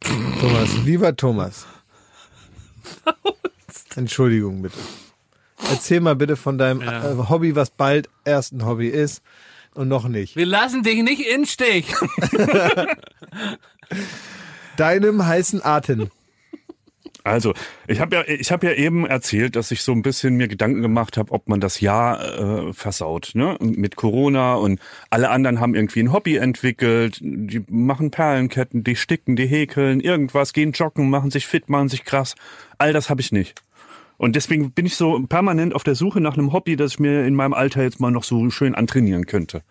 Thomas, 0.00 0.70
lieber 0.84 1.16
Thomas. 1.16 1.66
Entschuldigung 3.96 4.62
bitte. 4.62 4.78
Erzähl 5.70 6.00
mal 6.00 6.16
bitte 6.16 6.36
von 6.36 6.58
deinem 6.58 6.80
Ja. 6.82 7.12
äh, 7.12 7.16
Hobby, 7.28 7.56
was 7.56 7.70
bald 7.70 8.08
erst 8.24 8.52
ein 8.52 8.64
Hobby 8.64 8.88
ist 8.88 9.22
und 9.74 9.88
noch 9.88 10.08
nicht. 10.08 10.36
Wir 10.36 10.46
lassen 10.46 10.82
dich 10.82 11.02
nicht 11.02 11.20
in 11.26 11.46
Stich. 11.46 11.86
Deinem 14.76 15.26
heißen 15.26 15.64
Atem. 15.64 16.10
Also, 17.24 17.52
ich 17.86 18.00
habe 18.00 18.16
ja, 18.16 18.24
ich 18.26 18.50
habe 18.52 18.66
ja 18.66 18.72
eben 18.72 19.06
erzählt, 19.06 19.56
dass 19.56 19.70
ich 19.70 19.82
so 19.82 19.92
ein 19.92 20.02
bisschen 20.02 20.36
mir 20.36 20.48
Gedanken 20.48 20.82
gemacht 20.82 21.16
habe, 21.16 21.32
ob 21.32 21.48
man 21.48 21.60
das 21.60 21.80
Jahr 21.80 22.68
äh, 22.68 22.72
versaut, 22.72 23.32
ne? 23.34 23.56
Mit 23.60 23.96
Corona 23.96 24.54
und 24.54 24.80
alle 25.10 25.30
anderen 25.30 25.60
haben 25.60 25.74
irgendwie 25.74 26.00
ein 26.00 26.12
Hobby 26.12 26.36
entwickelt, 26.36 27.18
die 27.20 27.64
machen 27.68 28.10
Perlenketten, 28.10 28.84
die 28.84 28.96
sticken, 28.96 29.36
die 29.36 29.46
häkeln, 29.46 30.00
irgendwas, 30.00 30.52
gehen 30.52 30.72
joggen, 30.72 31.10
machen 31.10 31.30
sich 31.30 31.46
fit, 31.46 31.68
machen 31.68 31.88
sich 31.88 32.04
krass. 32.04 32.34
All 32.78 32.92
das 32.92 33.10
habe 33.10 33.20
ich 33.20 33.32
nicht. 33.32 33.62
Und 34.16 34.34
deswegen 34.34 34.72
bin 34.72 34.84
ich 34.84 34.96
so 34.96 35.20
permanent 35.28 35.74
auf 35.74 35.84
der 35.84 35.94
Suche 35.94 36.20
nach 36.20 36.36
einem 36.36 36.52
Hobby, 36.52 36.76
das 36.76 36.92
ich 36.92 36.98
mir 36.98 37.24
in 37.24 37.34
meinem 37.34 37.54
Alter 37.54 37.82
jetzt 37.82 38.00
mal 38.00 38.10
noch 38.10 38.24
so 38.24 38.50
schön 38.50 38.74
antrainieren 38.74 39.26
könnte. 39.26 39.62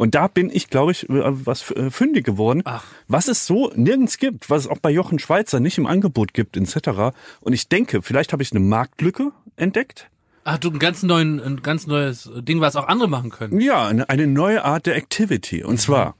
Und 0.00 0.14
da 0.14 0.28
bin 0.28 0.48
ich, 0.50 0.70
glaube 0.70 0.92
ich, 0.92 1.10
äh, 1.10 1.46
was 1.46 1.72
äh, 1.72 1.90
fündig 1.90 2.24
geworden, 2.24 2.62
Ach. 2.64 2.86
was 3.06 3.28
es 3.28 3.46
so 3.46 3.70
nirgends 3.76 4.16
gibt, 4.16 4.48
was 4.48 4.62
es 4.62 4.66
auch 4.66 4.78
bei 4.78 4.90
Jochen 4.90 5.18
Schweizer 5.18 5.60
nicht 5.60 5.76
im 5.76 5.84
Angebot 5.84 6.32
gibt, 6.32 6.56
etc. 6.56 7.14
Und 7.42 7.52
ich 7.52 7.68
denke, 7.68 8.00
vielleicht 8.00 8.32
habe 8.32 8.42
ich 8.42 8.50
eine 8.50 8.60
Marktlücke 8.60 9.32
entdeckt. 9.56 10.08
Ach 10.44 10.56
du, 10.56 10.70
ein 10.70 10.78
ganz, 10.78 11.02
neuen, 11.02 11.38
ein 11.38 11.60
ganz 11.60 11.86
neues 11.86 12.30
Ding, 12.34 12.62
was 12.62 12.76
auch 12.76 12.88
andere 12.88 13.10
machen 13.10 13.28
können. 13.28 13.60
Ja, 13.60 13.88
eine, 13.88 14.08
eine 14.08 14.26
neue 14.26 14.64
Art 14.64 14.86
der 14.86 14.96
Activity. 14.96 15.64
Und 15.64 15.78
zwar, 15.78 16.14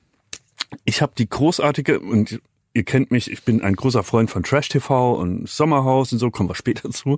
ich 0.84 1.00
habe 1.00 1.12
die 1.16 1.30
großartige, 1.30 2.00
und 2.00 2.38
ihr 2.72 2.84
kennt 2.84 3.10
mich, 3.10 3.30
ich 3.30 3.44
bin 3.44 3.62
ein 3.62 3.74
großer 3.74 4.02
Freund 4.02 4.30
von 4.30 4.42
Trash 4.42 4.68
TV 4.68 5.14
und 5.14 5.48
Sommerhaus 5.48 6.12
und 6.12 6.18
so, 6.18 6.30
kommen 6.30 6.48
wir 6.48 6.54
später 6.54 6.90
zu. 6.90 7.16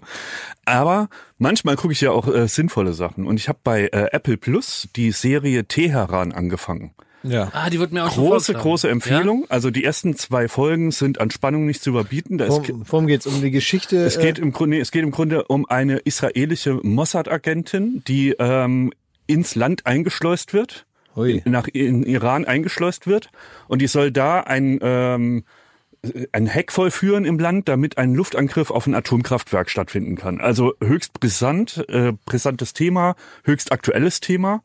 Aber 0.65 1.09
manchmal 1.39 1.77
gucke 1.77 1.93
ich 1.93 2.01
ja 2.01 2.11
auch 2.11 2.29
äh, 2.29 2.49
sinnvolle 2.49 2.93
Sachen. 2.93 3.27
Und 3.27 3.37
ich 3.37 3.49
habe 3.49 3.59
bei 3.63 3.85
äh, 3.87 4.09
Apple 4.13 4.37
Plus 4.37 4.89
die 4.97 5.13
Serie 5.13 5.65
Teheran 5.65 6.33
angefangen. 6.33 6.95
Ja. 7.23 7.51
Ah, 7.53 7.71
die 7.71 7.79
wird 7.79 7.93
mir 7.93 8.05
auch 8.05 8.15
Große, 8.15 8.53
große 8.53 8.89
Empfehlung. 8.89 9.47
Also 9.49 9.71
die 9.71 9.85
ersten 9.85 10.17
zwei 10.17 10.49
Folgen 10.49 10.91
sind 10.91 11.21
an 11.21 11.31
Spannung 11.31 11.67
nicht 11.67 11.83
zu 11.83 11.91
überbieten. 11.91 12.39
Da 12.39 12.47
ist, 12.47 12.51
Worum, 12.69 12.85
worum 12.89 13.07
geht's? 13.07 13.27
Um 13.27 13.41
die 13.41 13.51
Geschichte? 13.51 13.99
es 14.05 14.19
geht 14.19 14.39
äh, 14.39 14.43
im 14.43 14.53
Grunde, 14.53 14.81
es 14.81 14.91
geht 14.91 15.03
im 15.03 15.13
Grunde 15.13 15.45
um 15.45 15.67
eine 15.67 15.99
israelische 15.99 16.81
Mossad-Agentin, 16.83 18.03
die 18.09 18.35
ähm, 18.39 18.93
ins 19.27 19.55
Land 19.55 19.87
eingeschleust 19.87 20.53
wird, 20.53 20.85
Ui. 21.17 21.43
nach 21.45 21.69
in 21.69 22.03
Iran 22.05 22.45
eingeschleust 22.45 23.07
wird, 23.07 23.31
und 23.69 23.83
die 23.83 23.87
soll 23.87 24.11
da 24.11 24.41
ein 24.41 24.79
ähm, 24.83 25.45
ein 26.33 26.53
Hack 26.53 26.73
vollführen 26.73 27.25
im 27.25 27.39
Land, 27.39 27.69
damit 27.69 27.97
ein 27.97 28.15
Luftangriff 28.15 28.71
auf 28.71 28.87
ein 28.87 28.95
Atomkraftwerk 28.95 29.71
stattfinden 29.71 30.17
kann. 30.17 30.41
Also 30.41 30.75
höchst 30.83 31.13
brisant, 31.13 31.85
äh, 31.89 32.13
brisantes 32.27 32.73
Thema, 32.73 33.15
höchst 33.45 33.71
aktuelles 33.71 34.21
Thema. 34.21 34.63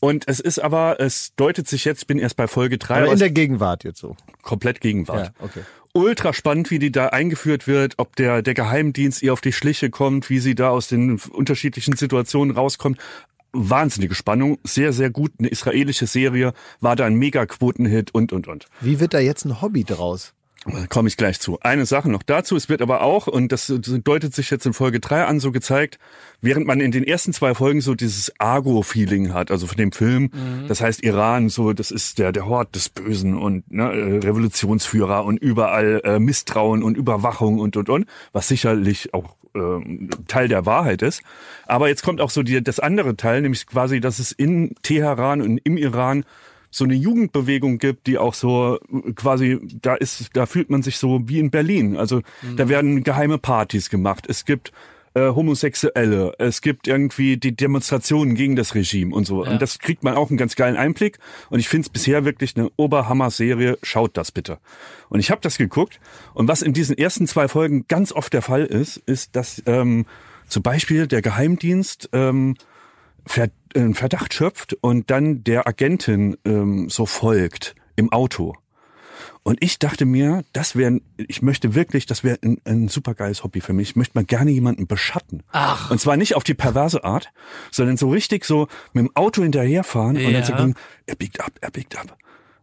Und 0.00 0.28
es 0.28 0.38
ist 0.38 0.60
aber, 0.60 1.00
es 1.00 1.34
deutet 1.34 1.66
sich 1.66 1.84
jetzt, 1.84 2.02
ich 2.02 2.06
bin 2.06 2.20
erst 2.20 2.36
bei 2.36 2.46
Folge 2.46 2.78
drei, 2.78 3.02
aber 3.02 3.12
in 3.12 3.18
der 3.18 3.30
Gegenwart 3.30 3.82
jetzt 3.82 3.98
so. 3.98 4.16
komplett 4.42 4.80
Gegenwart. 4.80 5.32
Ja, 5.36 5.44
okay. 5.44 5.60
Ultra 5.94 6.32
spannend, 6.32 6.70
wie 6.70 6.78
die 6.78 6.92
da 6.92 7.06
eingeführt 7.06 7.66
wird, 7.66 7.94
ob 7.96 8.14
der, 8.14 8.42
der 8.42 8.54
Geheimdienst 8.54 9.22
ihr 9.22 9.32
auf 9.32 9.40
die 9.40 9.52
Schliche 9.52 9.90
kommt, 9.90 10.30
wie 10.30 10.38
sie 10.38 10.54
da 10.54 10.68
aus 10.68 10.86
den 10.86 11.18
unterschiedlichen 11.18 11.96
Situationen 11.96 12.54
rauskommt. 12.54 12.98
Wahnsinnige 13.52 14.14
Spannung, 14.14 14.58
sehr, 14.64 14.92
sehr 14.92 15.10
gut. 15.10 15.32
Eine 15.38 15.48
israelische 15.48 16.06
Serie, 16.06 16.52
war 16.80 16.96
da 16.96 17.06
ein 17.06 17.14
Mega-Quotenhit 17.14 18.14
und, 18.14 18.32
und, 18.32 18.48
und. 18.48 18.66
Wie 18.80 19.00
wird 19.00 19.14
da 19.14 19.18
jetzt 19.18 19.44
ein 19.44 19.60
Hobby 19.62 19.84
draus? 19.84 20.34
Komme 20.88 21.08
ich 21.08 21.16
gleich 21.16 21.40
zu. 21.40 21.58
Eine 21.60 21.86
Sache 21.86 22.10
noch 22.10 22.22
dazu. 22.22 22.56
Es 22.56 22.68
wird 22.68 22.82
aber 22.82 23.02
auch, 23.02 23.26
und 23.26 23.52
das 23.52 23.72
deutet 23.78 24.34
sich 24.34 24.50
jetzt 24.50 24.66
in 24.66 24.72
Folge 24.72 24.98
drei 25.00 25.24
an, 25.24 25.38
so 25.38 25.52
gezeigt, 25.52 25.98
während 26.40 26.66
man 26.66 26.80
in 26.80 26.90
den 26.90 27.04
ersten 27.04 27.32
zwei 27.32 27.54
Folgen 27.54 27.80
so 27.80 27.94
dieses 27.94 28.32
Argo-Feeling 28.38 29.32
hat, 29.32 29.50
also 29.50 29.66
von 29.66 29.76
dem 29.76 29.92
Film, 29.92 30.30
das 30.66 30.80
heißt 30.80 31.02
Iran, 31.04 31.48
so, 31.48 31.72
das 31.72 31.90
ist 31.90 32.18
der, 32.18 32.32
der 32.32 32.46
Hort 32.46 32.74
des 32.74 32.88
Bösen 32.88 33.36
und 33.36 33.70
ne, 33.70 33.84
äh, 33.84 34.18
Revolutionsführer 34.18 35.24
und 35.24 35.38
überall 35.38 36.00
äh, 36.04 36.18
Misstrauen 36.18 36.82
und 36.82 36.96
Überwachung 36.96 37.60
und, 37.60 37.76
und, 37.76 37.88
und, 37.88 38.06
was 38.32 38.48
sicherlich 38.48 39.14
auch 39.14 39.36
ähm, 39.60 40.10
Teil 40.26 40.48
der 40.48 40.66
Wahrheit 40.66 41.02
ist. 41.02 41.22
Aber 41.66 41.88
jetzt 41.88 42.02
kommt 42.02 42.20
auch 42.20 42.30
so 42.30 42.42
die, 42.42 42.62
das 42.62 42.80
andere 42.80 43.16
Teil, 43.16 43.42
nämlich 43.42 43.66
quasi, 43.66 44.00
dass 44.00 44.18
es 44.18 44.32
in 44.32 44.74
Teheran 44.82 45.42
und 45.42 45.58
im 45.58 45.76
Iran 45.76 46.24
so 46.70 46.84
eine 46.84 46.94
Jugendbewegung 46.94 47.78
gibt, 47.78 48.06
die 48.06 48.18
auch 48.18 48.34
so 48.34 48.76
äh, 48.76 49.12
quasi, 49.12 49.58
da 49.82 49.94
ist, 49.94 50.30
da 50.34 50.46
fühlt 50.46 50.70
man 50.70 50.82
sich 50.82 50.98
so 50.98 51.28
wie 51.28 51.38
in 51.38 51.50
Berlin. 51.50 51.96
Also 51.96 52.22
da 52.56 52.68
werden 52.68 53.04
geheime 53.04 53.38
Partys 53.38 53.90
gemacht. 53.90 54.26
Es 54.28 54.44
gibt 54.44 54.72
äh, 55.14 55.28
Homosexuelle, 55.28 56.32
es 56.38 56.60
gibt 56.60 56.86
irgendwie 56.88 57.36
die 57.36 57.54
Demonstrationen 57.54 58.34
gegen 58.34 58.56
das 58.56 58.74
Regime 58.74 59.14
und 59.14 59.26
so. 59.26 59.44
Ja. 59.44 59.50
Und 59.50 59.62
das 59.62 59.78
kriegt 59.78 60.02
man 60.02 60.14
auch 60.14 60.30
einen 60.30 60.38
ganz 60.38 60.56
geilen 60.56 60.76
Einblick. 60.76 61.18
Und 61.50 61.58
ich 61.58 61.68
finde 61.68 61.86
es 61.86 61.88
bisher 61.88 62.24
wirklich 62.24 62.56
eine 62.56 62.70
Oberhammer-Serie. 62.76 63.78
Schaut 63.82 64.16
das 64.16 64.32
bitte. 64.32 64.58
Und 65.08 65.20
ich 65.20 65.30
habe 65.30 65.40
das 65.40 65.58
geguckt. 65.58 66.00
Und 66.34 66.48
was 66.48 66.62
in 66.62 66.72
diesen 66.72 66.96
ersten 66.96 67.26
zwei 67.26 67.48
Folgen 67.48 67.86
ganz 67.88 68.12
oft 68.12 68.32
der 68.32 68.42
Fall 68.42 68.64
ist, 68.64 68.96
ist, 68.98 69.36
dass 69.36 69.62
ähm, 69.66 70.06
zum 70.48 70.62
Beispiel 70.62 71.06
der 71.06 71.22
Geheimdienst 71.22 72.10
ähm, 72.12 72.56
Ver 73.26 73.48
einen 73.74 73.94
Verdacht 73.94 74.32
schöpft 74.32 74.78
und 74.80 75.10
dann 75.10 75.44
der 75.44 75.68
Agentin 75.68 76.38
ähm, 76.46 76.88
so 76.88 77.04
folgt 77.04 77.74
im 77.96 78.10
Auto. 78.10 78.54
Und 79.42 79.62
ich 79.62 79.78
dachte 79.78 80.04
mir, 80.04 80.44
das 80.52 80.76
wäre, 80.76 81.00
ich 81.16 81.42
möchte 81.42 81.74
wirklich, 81.74 82.06
das 82.06 82.24
wäre 82.24 82.38
ein, 82.42 82.58
ein 82.64 82.88
supergeiles 82.88 83.44
Hobby 83.44 83.60
für 83.60 83.72
mich. 83.72 83.90
Ich 83.90 83.96
möchte 83.96 84.16
mal 84.18 84.24
gerne 84.24 84.50
jemanden 84.50 84.86
beschatten. 84.86 85.42
Ach. 85.52 85.90
Und 85.90 86.00
zwar 86.00 86.16
nicht 86.16 86.34
auf 86.36 86.44
die 86.44 86.54
perverse 86.54 87.04
Art, 87.04 87.30
sondern 87.70 87.96
so 87.96 88.08
richtig 88.10 88.44
so 88.44 88.68
mit 88.92 89.04
dem 89.06 89.16
Auto 89.16 89.42
hinterherfahren 89.42 90.16
und 90.16 90.22
Ja. 90.22 90.30
dann 90.40 90.44
sagen, 90.44 90.74
er 91.06 91.16
biegt 91.16 91.40
ab, 91.40 91.52
er 91.60 91.70
biegt 91.70 91.96
ab. 91.98 92.16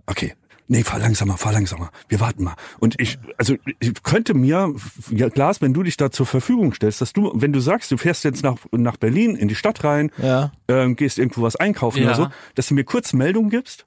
Okay. 0.05 0.33
Nee, 0.67 0.83
fahr 0.83 0.97
langsamer, 0.97 1.37
fahr 1.37 1.51
langsamer. 1.53 1.91
Wir 2.09 2.19
warten 2.19 2.43
mal. 2.43 2.55
Und 2.79 2.99
ich, 2.99 3.19
also 3.37 3.55
ich 3.79 4.01
könnte 4.01 4.33
mir, 4.33 4.73
ja, 5.11 5.29
Glas, 5.29 5.61
wenn 5.61 5.75
du 5.75 5.83
dich 5.83 5.95
da 5.95 6.09
zur 6.09 6.25
Verfügung 6.25 6.73
stellst, 6.73 7.01
dass 7.01 7.13
du, 7.13 7.31
wenn 7.35 7.53
du 7.53 7.59
sagst, 7.59 7.91
du 7.91 7.97
fährst 7.97 8.23
jetzt 8.23 8.41
nach, 8.41 8.55
nach 8.71 8.97
Berlin 8.97 9.35
in 9.35 9.47
die 9.47 9.53
Stadt 9.53 9.83
rein, 9.83 10.09
Ja. 10.17 10.51
ähm, 10.67 10.95
gehst 10.95 11.19
irgendwo 11.19 11.43
was 11.43 11.55
einkaufen 11.55 11.99
Ja. 12.01 12.05
oder 12.07 12.15
so, 12.15 12.27
dass 12.55 12.65
du 12.65 12.73
mir 12.73 12.83
kurz 12.83 13.13
Meldung 13.13 13.51
gibst 13.51 13.85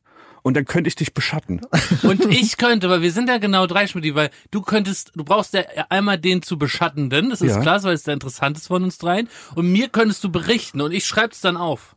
und 0.49 0.55
dann 0.55 0.65
könnte 0.65 0.89
ich 0.89 0.97
dich 0.97 1.15
beschatten. 1.15 1.61
Und 2.03 2.25
ich 2.27 2.57
könnte, 2.57 2.89
weil 2.91 3.03
wir 3.03 3.13
sind 3.13 3.29
ja 3.29 3.39
genau 3.39 3.67
drei 3.67 3.87
Schmidt, 3.87 4.15
weil 4.15 4.31
du 4.51 4.63
könntest, 4.63 5.13
du 5.15 5.23
brauchst 5.23 5.55
ja 5.55 5.63
einmal 5.91 6.19
den 6.19 6.43
zu 6.43 6.59
Beschattenden, 6.59 7.31
das 7.31 7.41
ist 7.41 7.55
Ja. 7.55 7.61
klar, 7.61 7.83
weil 7.85 7.95
es 7.95 8.03
der 8.03 8.15
interessanteste 8.15 8.67
von 8.69 8.83
uns 8.83 8.99
dreien. 8.99 9.29
Und 9.55 9.71
mir 9.71 9.89
könntest 9.89 10.25
du 10.25 10.31
berichten 10.31 10.81
und 10.81 10.93
ich 10.93 11.07
schreib's 11.07 11.41
dann 11.41 11.57
auf. 11.57 11.95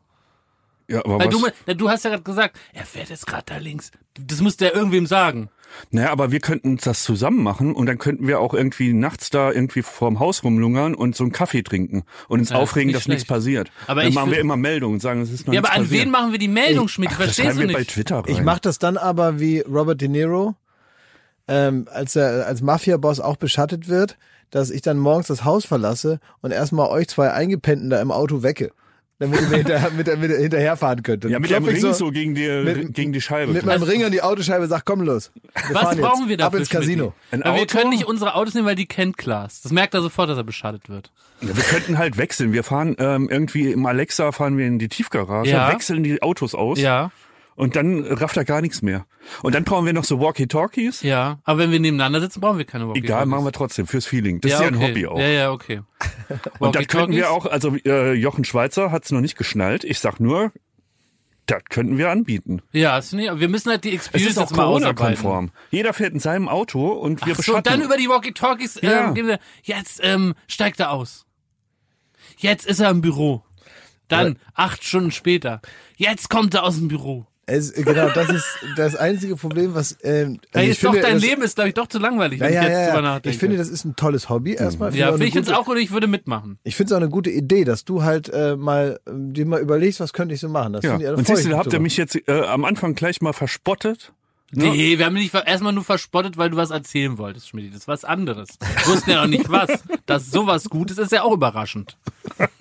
Ja, 0.87 0.99
aber 1.05 1.19
Weil 1.19 1.31
was, 1.33 1.53
du, 1.65 1.73
du 1.75 1.89
hast 1.89 2.03
ja 2.03 2.09
gerade 2.11 2.23
gesagt, 2.23 2.57
er 2.73 2.85
fährt 2.85 3.09
jetzt 3.09 3.25
gerade 3.25 3.43
da 3.45 3.57
links. 3.57 3.91
Das 4.19 4.41
müsste 4.41 4.65
er 4.65 4.75
irgendwem 4.75 5.07
sagen. 5.07 5.49
Naja, 5.91 6.11
aber 6.11 6.31
wir 6.31 6.39
könnten 6.39 6.69
uns 6.71 6.83
das 6.83 7.03
zusammen 7.03 7.43
machen 7.43 7.73
und 7.73 7.85
dann 7.85 7.97
könnten 7.97 8.27
wir 8.27 8.39
auch 8.39 8.53
irgendwie 8.53 8.93
nachts 8.93 9.29
da 9.29 9.51
irgendwie 9.51 9.81
vorm 9.81 10.19
Haus 10.19 10.43
rumlungern 10.43 10.95
und 10.95 11.15
so 11.15 11.23
einen 11.23 11.31
Kaffee 11.31 11.63
trinken 11.63 12.03
und 12.27 12.39
uns 12.39 12.49
Ja, 12.49 12.55
das 12.57 12.63
aufregen, 12.63 12.87
nicht 12.87 12.97
dass 12.97 13.07
nichts 13.07 13.25
schlecht. 13.25 13.29
passiert. 13.39 13.71
Aber 13.87 14.01
dann 14.01 14.09
ich 14.09 14.15
machen 14.15 14.31
wir 14.31 14.39
immer 14.39 14.57
Meldungen 14.57 14.95
und 14.95 14.99
sagen, 15.01 15.21
es 15.21 15.31
ist 15.31 15.47
noch 15.47 15.53
Ja, 15.53 15.59
aber 15.61 15.69
nichts 15.69 15.77
an 15.79 15.83
passiert. 15.85 16.05
wen 16.05 16.11
machen 16.11 16.31
wir 16.31 16.39
die 16.39 16.47
Meldung, 16.47 16.87
Schmidt? 16.87 17.09
Ach, 17.11 17.17
das 17.17 17.25
Verstehst 17.25 17.45
schreiben 17.47 17.59
du 17.61 17.67
wir 17.67 17.73
bei 17.73 17.79
nicht? 17.79 17.91
Twitter 17.91 18.17
rein. 18.17 18.25
Ich 18.27 18.41
mache 18.41 18.61
das 18.61 18.79
dann 18.79 18.97
aber 18.97 19.39
wie 19.39 19.59
Robert 19.61 20.01
De 20.01 20.07
Niro, 20.07 20.55
ähm, 21.47 21.87
als 21.91 22.15
er 22.15 22.45
als 22.47 22.61
Mafia-Boss 22.61 23.19
auch 23.19 23.37
beschattet 23.37 23.87
wird, 23.87 24.17
dass 24.51 24.69
ich 24.69 24.81
dann 24.81 24.97
morgens 24.97 25.27
das 25.27 25.43
Haus 25.45 25.65
verlasse 25.65 26.19
und 26.41 26.51
erstmal 26.51 26.89
euch 26.89 27.07
zwei 27.07 27.31
Eingepennten 27.31 27.89
da 27.89 28.01
im 28.01 28.11
Auto 28.11 28.43
wecke. 28.43 28.71
Damit 29.21 29.39
ihr 29.39 29.47
mir 29.49 29.57
hinterher, 29.57 29.91
mit, 29.95 30.07
mit, 30.19 30.31
hinterherfahren 30.31 31.03
könnt. 31.03 31.23
Ja, 31.25 31.37
mit 31.39 31.51
dem 31.51 31.63
Ring 31.63 31.93
so, 31.93 32.09
gegen, 32.09 32.33
die, 32.33 32.47
mit- 32.63 32.93
gegen 32.95 33.13
die 33.13 33.21
Scheibe. 33.21 33.53
mit 33.53 33.63
meinem 33.65 33.83
Ring 33.83 34.03
an 34.03 34.11
die 34.11 34.21
Autoscheibe 34.23 34.65
sagt, 34.65 34.85
komm 34.85 35.01
los. 35.01 35.31
Wir 35.67 35.75
Was 35.75 35.81
fahren 35.83 35.97
jetzt. 35.99 36.05
brauchen 36.07 36.27
wir 36.27 36.37
dafür? 36.37 36.47
Ab 36.47 36.59
ins 36.59 36.69
Casino. 36.69 37.13
Ein 37.29 37.43
Weil 37.45 37.55
wir 37.59 37.67
können 37.67 37.91
nicht 37.91 38.05
unsere 38.05 38.33
Autos 38.33 38.55
nehmen, 38.55 38.65
weil 38.65 38.75
die 38.75 38.87
kennt 38.87 39.17
Klaas. 39.17 39.61
Das 39.61 39.71
merkt 39.71 39.93
er 39.93 40.01
sofort, 40.01 40.29
dass 40.29 40.37
er 40.37 40.43
beschadet 40.43 40.89
wird. 40.89 41.11
Ja, 41.41 41.55
wir 41.55 41.63
könnten 41.63 41.97
halt 41.99 42.17
wechseln. 42.17 42.51
Wir 42.51 42.63
fahren 42.63 42.95
ähm, 42.99 43.29
irgendwie 43.29 43.71
im 43.71 43.85
Alexa 43.85 44.31
fahren 44.31 44.57
wir 44.57 44.65
in 44.65 44.79
die 44.79 44.89
Tiefgarage, 44.89 45.51
Ja. 45.51 45.71
wechseln 45.71 46.01
die 46.03 46.21
Autos 46.23 46.55
aus 46.55 46.79
Ja, 46.79 47.11
und 47.55 47.75
dann 47.75 48.03
rafft 48.05 48.37
er 48.37 48.45
gar 48.45 48.61
nichts 48.61 48.81
mehr. 48.81 49.05
Und 49.43 49.53
dann 49.53 49.63
brauchen 49.65 49.85
wir 49.85 49.93
noch 49.93 50.03
so 50.03 50.19
Walkie-Talkies. 50.19 51.03
ja. 51.03 51.37
Aber 51.43 51.59
wenn 51.59 51.71
wir 51.71 51.79
nebeneinander 51.79 52.19
sitzen, 52.21 52.41
brauchen 52.41 52.57
wir 52.57 52.65
keine 52.65 52.87
walkie 52.87 53.01
Egal, 53.01 53.27
machen 53.27 53.45
wir 53.45 53.51
trotzdem 53.51 53.85
fürs 53.85 54.07
Feeling. 54.07 54.41
Das 54.41 54.53
ist 54.53 54.59
ja 54.61 54.67
ein 54.67 54.75
okay. 54.75 54.87
Hobby 54.89 55.05
auch. 55.05 55.19
Ja, 55.19 55.27
ja, 55.27 55.51
okay. 55.51 55.81
Und 56.59 56.75
das 56.75 56.87
könnten 56.87 57.13
wir 57.13 57.31
auch, 57.31 57.45
also 57.45 57.75
äh, 57.75 58.13
Jochen 58.13 58.43
Schweizer 58.45 58.91
hat 58.91 59.05
es 59.05 59.11
noch 59.11 59.21
nicht 59.21 59.37
geschnallt. 59.37 59.83
Ich 59.83 59.99
sag 59.99 60.19
nur, 60.19 60.51
das 61.45 61.63
könnten 61.69 61.97
wir 61.97 62.09
anbieten. 62.09 62.61
Ja, 62.71 62.97
ist 62.97 63.13
nicht, 63.13 63.39
wir 63.39 63.49
müssen 63.49 63.69
halt 63.69 63.83
die 63.83 63.89
Es 63.89 63.95
Experience 64.07 64.31
ist 64.31 64.37
auch 64.37 64.41
jetzt 64.43 64.55
mal. 64.57 64.63
Corona-konform. 64.65 65.51
Jeder 65.69 65.93
fährt 65.93 66.13
in 66.13 66.19
seinem 66.19 66.47
Auto 66.47 66.87
und 66.89 67.25
wir 67.25 67.35
Ach 67.37 67.43
so, 67.43 67.59
dann 67.59 67.81
über 67.81 67.97
die 67.97 68.07
Walkie-Talkies 68.07 68.79
Ja. 68.81 69.09
ähm, 69.09 69.15
wir, 69.15 69.39
jetzt 69.63 69.99
ähm, 70.03 70.33
steigt 70.47 70.79
er 70.79 70.91
aus. 70.91 71.25
Jetzt 72.37 72.65
ist 72.65 72.79
er 72.79 72.89
im 72.89 73.01
Büro. 73.01 73.43
Dann, 74.07 74.37
acht 74.53 74.83
Stunden 74.83 75.11
später. 75.11 75.61
Jetzt 75.95 76.29
kommt 76.29 76.53
er 76.53 76.63
aus 76.63 76.75
dem 76.77 76.87
Büro. 76.89 77.27
Es, 77.51 77.73
genau, 77.73 78.09
das 78.09 78.29
ist 78.29 78.45
das 78.77 78.95
einzige 78.95 79.35
Problem, 79.35 79.73
was 79.75 79.97
ähm, 80.03 80.39
also 80.53 80.69
ist 80.71 80.83
doch 80.83 80.93
dein 80.93 81.15
das- 81.15 81.21
Leben 81.23 81.41
ist, 81.41 81.55
glaube 81.55 81.67
ich, 81.69 81.73
doch 81.75 81.87
zu 81.87 81.99
langweilig, 81.99 82.39
Ja, 82.39 82.45
wenn 82.47 82.53
ja, 82.53 82.61
ich 82.61 82.67
jetzt 82.67 82.77
ja, 82.77 82.85
drüber 82.87 82.95
ja. 82.95 83.01
nachdenke. 83.01 83.29
Ich 83.29 83.37
finde, 83.37 83.57
das 83.57 83.69
ist 83.69 83.85
ein 83.85 83.95
tolles 83.95 84.29
Hobby 84.29 84.53
erstmal. 84.53 84.95
ja, 84.95 85.09
finde 85.11 85.25
ich 85.27 85.33
jetzt 85.33 85.47
gute- 85.47 85.57
auch 85.59 85.65
gut, 85.65 85.77
ich 85.77 85.91
würde 85.91 86.07
mitmachen. 86.07 86.57
Ich 86.63 86.75
finde 86.75 86.93
es 86.93 86.97
auch 86.97 87.01
eine 87.01 87.09
gute 87.09 87.29
Idee, 87.29 87.63
dass 87.65 87.83
du 87.85 88.03
halt 88.03 88.29
äh, 88.29 88.55
mal 88.55 88.99
äh, 89.05 89.11
dir 89.13 89.45
mal 89.45 89.59
überlegst, 89.61 89.99
was 89.99 90.13
könnte 90.13 90.33
ich 90.33 90.39
so 90.41 90.49
machen. 90.49 90.73
Das 90.73 90.83
ja. 90.83 90.91
finde 90.91 91.05
ich, 91.05 91.11
Und 91.17 91.27
siehst 91.27 91.45
du, 91.45 91.49
da 91.49 91.57
habt 91.57 91.67
ihr 91.67 91.71
drüber. 91.71 91.83
mich 91.83 91.97
jetzt 91.97 92.15
äh, 92.27 92.41
am 92.45 92.63
Anfang 92.65 92.95
gleich 92.95 93.21
mal 93.21 93.33
verspottet. 93.33 94.13
Ne? 94.53 94.65
Nee, 94.65 94.97
wir 94.97 95.05
haben 95.05 95.15
dich 95.15 95.33
erstmal 95.33 95.71
nur 95.71 95.85
verspottet, 95.85 96.37
weil 96.37 96.49
du 96.49 96.57
was 96.57 96.71
erzählen 96.71 97.17
wolltest, 97.17 97.47
Schmidt. 97.47 97.69
Das 97.73 97.81
ist 97.81 97.87
was 97.87 98.03
anderes. 98.03 98.49
Wir 98.59 98.93
wussten 98.93 99.09
ja 99.11 99.21
noch 99.21 99.29
nicht 99.29 99.49
was. 99.49 99.69
Dass 100.05 100.29
sowas 100.29 100.65
Gutes 100.69 100.97
ist 100.97 101.13
ja 101.13 101.23
auch 101.23 101.31
überraschend. 101.33 101.97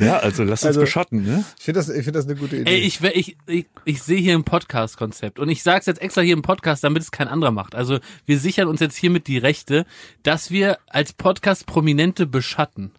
Ja, 0.00 0.18
also 0.18 0.44
lass 0.44 0.62
uns 0.62 0.68
Also- 0.68 0.80
beschatten, 0.80 1.24
ne? 1.24 1.44
Ich 1.58 1.64
finde 1.64 1.80
das, 1.80 1.88
ich 1.88 2.04
finde 2.04 2.12
das 2.20 2.26
eine 2.26 2.36
gute 2.36 2.56
Idee. 2.56 2.70
Ey, 2.70 2.78
ich, 2.80 3.02
ich, 3.02 3.36
ich, 3.46 3.66
ich 3.84 4.02
sehe 4.02 4.18
hier 4.20 4.34
ein 4.34 4.44
Podcast-Konzept 4.44 5.38
und 5.40 5.48
ich 5.48 5.62
sag's 5.62 5.86
jetzt 5.86 6.00
extra 6.00 6.20
hier 6.20 6.34
im 6.34 6.42
Podcast, 6.42 6.84
damit 6.84 7.02
es 7.02 7.10
kein 7.10 7.26
anderer 7.28 7.50
macht. 7.50 7.74
Also 7.74 7.98
wir 8.24 8.38
sichern 8.38 8.68
uns 8.68 8.80
jetzt 8.80 8.96
hiermit 8.96 9.26
die 9.26 9.38
Rechte, 9.38 9.86
dass 10.22 10.50
wir 10.52 10.78
als 10.88 11.12
Podcast 11.12 11.66
Prominente 11.66 12.26
beschatten 12.26 12.92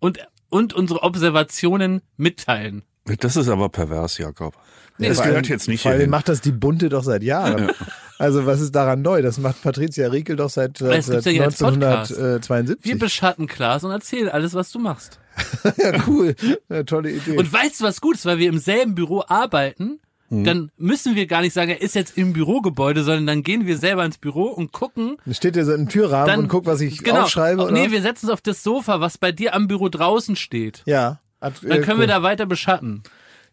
und, 0.00 0.18
und 0.48 0.72
unsere 0.74 1.02
Observationen 1.02 2.02
mitteilen. 2.16 2.82
Das 3.20 3.36
ist 3.36 3.48
aber 3.48 3.68
pervers, 3.68 4.18
Jakob. 4.18 4.54
das 4.98 5.16
Vor 5.18 5.26
gehört 5.26 5.44
allem- 5.44 5.52
jetzt 5.52 5.68
nicht 5.68 5.82
Vor 5.82 5.92
allem 5.92 5.98
hierhin. 6.00 6.10
macht 6.10 6.28
das 6.28 6.40
die 6.40 6.52
Bunte 6.52 6.88
doch 6.88 7.04
seit 7.04 7.22
Jahren. 7.22 7.70
Also 8.18 8.44
was 8.44 8.60
ist 8.60 8.74
daran 8.74 9.00
neu? 9.02 9.22
Das 9.22 9.38
macht 9.38 9.62
Patricia 9.62 10.08
Riekel 10.08 10.34
doch 10.34 10.50
seit, 10.50 10.80
Das 10.80 11.06
seit 11.06 11.24
ja 11.24 11.30
hier 11.30 11.44
als 11.44 11.58
Podcast. 11.58 12.10
1972. 12.10 12.84
Wir 12.84 12.98
beschatten 12.98 13.46
Klaas 13.46 13.84
und 13.84 13.92
erzählen 13.92 14.28
alles, 14.28 14.54
was 14.54 14.72
du 14.72 14.80
machst. 14.80 15.20
ja, 15.76 15.92
cool. 16.06 16.34
Eine 16.68 16.84
tolle 16.84 17.12
Idee. 17.12 17.36
Und 17.36 17.52
weißt 17.52 17.80
du, 17.80 17.84
was 17.84 18.00
gut 18.00 18.16
ist? 18.16 18.26
Weil 18.26 18.38
wir 18.38 18.48
im 18.48 18.58
selben 18.58 18.94
Büro 18.94 19.24
arbeiten, 19.26 20.00
Hm. 20.30 20.44
dann 20.44 20.70
müssen 20.76 21.14
wir 21.16 21.26
gar 21.26 21.40
nicht 21.40 21.54
sagen, 21.54 21.70
er 21.70 21.80
ist 21.80 21.94
jetzt 21.94 22.18
im 22.18 22.34
Bürogebäude, 22.34 23.02
sondern 23.02 23.26
dann 23.26 23.42
gehen 23.42 23.66
wir 23.66 23.78
selber 23.78 24.04
ins 24.04 24.18
Büro 24.18 24.48
und 24.48 24.72
gucken. 24.72 25.16
Dann 25.24 25.32
steht 25.34 25.56
ihr 25.56 25.64
so 25.64 25.72
im 25.72 25.88
Türrahmen 25.88 26.26
Dann, 26.26 26.40
und 26.40 26.48
guckt, 26.48 26.66
was 26.66 26.82
ich 26.82 27.02
genau, 27.02 27.22
aufschreibe. 27.22 27.62
Oder? 27.62 27.72
Nee, 27.72 27.90
wir 27.90 28.02
setzen 28.02 28.26
uns 28.26 28.34
auf 28.34 28.42
das 28.42 28.62
Sofa, 28.62 29.00
was 29.00 29.16
bei 29.16 29.32
dir 29.32 29.54
am 29.54 29.68
Büro 29.68 29.88
draußen 29.88 30.36
steht. 30.36 30.82
ja. 30.84 31.20
Dann 31.40 31.52
äh, 31.70 31.78
können 31.82 32.00
wir 32.00 32.08
da 32.08 32.24
weiter 32.24 32.46
beschatten. 32.46 33.04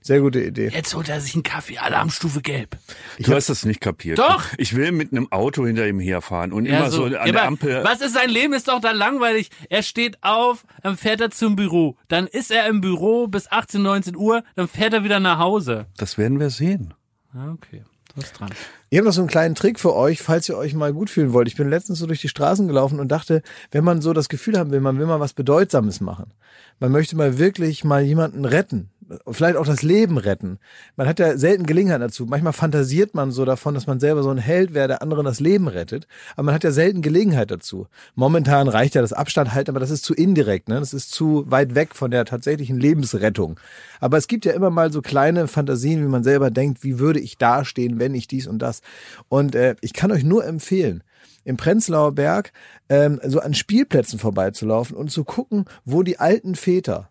Sehr 0.06 0.20
gute 0.20 0.40
Idee. 0.40 0.70
Jetzt 0.72 0.94
holt 0.94 1.10
er 1.10 1.20
sich 1.20 1.34
einen 1.34 1.42
Kaffee, 1.42 1.80
Alarmstufe 1.80 2.44
gelb. 2.44 2.78
Du 3.18 3.34
hast 3.34 3.50
das 3.50 3.66
nicht 3.66 3.82
kapiert. 3.82 4.20
Doch. 4.20 4.44
Ich 4.60 4.76
will 4.76 4.92
mit 4.92 5.12
einem 5.12 5.32
Auto 5.32 5.66
hinter 5.66 5.88
ihm 5.88 6.00
herfahren 6.00 6.54
und 6.54 6.68
immer 6.68 6.92
so, 6.92 7.06
an 7.06 7.14
ja, 7.14 7.26
der 7.26 7.46
Ampel. 7.46 7.84
Was 7.84 8.02
ist 8.02 8.14
sein 8.14 8.30
Leben? 8.30 8.54
Ist 8.54 8.68
doch 8.68 8.80
dann 8.80 8.98
langweilig. 8.98 9.50
Er 9.68 9.82
steht 9.82 10.22
auf, 10.22 10.64
dann 10.84 10.96
fährt 10.96 11.22
er 11.22 11.32
zum 11.32 11.56
Büro. 11.56 11.98
Dann 12.08 12.28
ist 12.28 12.52
er 12.52 12.68
im 12.68 12.82
Büro 12.82 13.26
bis 13.26 13.52
18, 13.52 13.82
19 13.82 14.16
Uhr, 14.16 14.44
dann 14.56 14.68
fährt 14.68 14.94
er 14.94 15.04
wieder 15.04 15.20
nach 15.20 15.40
Hause. 15.40 15.88
Das 15.98 16.20
werden 16.20 16.40
wir 16.40 16.52
sehen. 16.52 16.94
Ja, 17.34 17.52
okay. 17.52 17.84
Du 18.10 18.22
bist 18.22 18.40
dran. 18.40 18.52
Ich 18.92 19.00
habe 19.00 19.08
noch 19.08 19.14
so 19.14 19.22
einen 19.22 19.30
kleinen 19.30 19.56
Trick 19.56 19.80
für 19.80 19.96
euch, 19.96 20.22
falls 20.22 20.48
ihr 20.48 20.56
euch 20.56 20.76
mal 20.76 20.94
gut 20.94 21.10
fühlen 21.10 21.34
wollt. 21.34 21.48
Ich 21.48 21.56
bin 21.56 21.68
letztens 21.68 21.98
so 21.98 22.06
durch 22.06 22.22
die 22.22 22.30
Straßen 22.30 22.68
gelaufen 22.68 23.00
und 23.00 23.08
dachte, 23.08 23.42
wenn 23.72 23.84
man 23.84 24.02
so 24.02 24.14
das 24.14 24.30
Gefühl 24.30 24.60
haben 24.60 24.70
will, 24.70 24.82
man 24.82 25.00
will 25.00 25.08
mal 25.08 25.20
was 25.20 25.34
Bedeutsames 25.34 26.00
machen. 26.00 26.32
Man 26.80 26.92
möchte 26.92 27.16
mal 27.16 27.40
wirklich 27.40 27.84
mal 27.84 28.04
jemanden 28.04 28.46
retten. 28.46 28.92
Vielleicht 29.30 29.56
auch 29.56 29.66
das 29.66 29.84
Leben 29.84 30.18
retten. 30.18 30.58
Man 30.96 31.08
hat 31.08 31.20
ja 31.20 31.38
selten 31.38 31.66
Gelegenheit 31.66 32.02
dazu. 32.02 32.26
Manchmal 32.26 32.54
fantasiert 32.54 33.14
man 33.14 33.32
so 33.32 33.46
davon, 33.46 33.76
dass 33.76 33.86
man 33.86 34.00
selber 34.00 34.24
so 34.24 34.32
ein 34.32 34.38
Held 34.38 34.74
wäre, 34.74 34.88
der 34.88 35.02
anderen 35.02 35.26
das 35.26 35.40
Leben 35.40 35.68
rettet. 35.68 36.08
Aber 36.36 36.44
man 36.46 36.56
hat 36.56 36.64
ja 36.64 36.72
selten 36.72 37.02
Gelegenheit 37.02 37.52
dazu. 37.52 37.88
Momentan 38.16 38.68
reicht 38.68 38.96
ja 38.96 39.02
das 39.02 39.14
Abstand 39.14 39.54
halten, 39.54 39.70
aber 39.70 39.80
das 39.80 39.92
ist 39.92 40.06
zu 40.06 40.16
indirekt. 40.16 40.70
Ne? 40.70 40.80
Das 40.80 40.94
ist 40.94 41.12
zu 41.12 41.44
weit 41.50 41.76
weg 41.76 41.94
von 41.94 42.10
der 42.10 42.26
tatsächlichen 42.26 42.80
Lebensrettung. 42.80 43.60
Aber 44.00 44.18
es 44.18 44.28
gibt 44.28 44.46
ja 44.46 44.54
immer 44.54 44.72
mal 44.72 44.92
so 44.92 45.02
kleine 45.02 45.48
Fantasien, 45.48 46.02
wie 46.02 46.10
man 46.10 46.24
selber 46.24 46.50
denkt, 46.50 46.84
wie 46.84 46.98
würde 46.98 47.20
ich 47.20 47.38
dastehen, 47.38 48.00
wenn 48.00 48.16
ich 48.16 48.28
dies 48.28 48.48
und 48.48 48.60
das. 48.60 48.82
Und 49.30 49.54
äh, 49.56 49.76
ich 49.82 49.94
kann 49.94 50.12
euch 50.12 50.24
nur 50.24 50.46
empfehlen, 50.46 51.04
im 51.44 51.58
Prenzlauer 51.58 52.12
Berg 52.14 52.52
ähm, 52.90 53.22
so 53.24 53.40
an 53.40 53.54
Spielplätzen 53.54 54.20
vorbeizulaufen 54.20 54.98
und 54.98 55.12
zu 55.12 55.24
gucken, 55.24 55.66
wo 55.86 56.04
die 56.04 56.20
alten 56.20 56.56
Väter, 56.56 57.10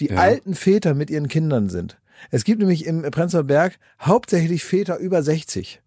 die 0.00 0.12
alten 0.12 0.54
Väter 0.54 0.94
mit 0.94 1.10
ihren 1.10 1.28
Kindern 1.28 1.68
sind. 1.68 1.98
Es 2.30 2.44
gibt 2.44 2.60
nämlich 2.60 2.86
im 2.86 3.02
Prenzlauer 3.02 3.44
Berg 3.44 3.78
hauptsächlich 4.00 4.64
Väter 4.64 4.98
über 4.98 5.22
60, 5.22 5.80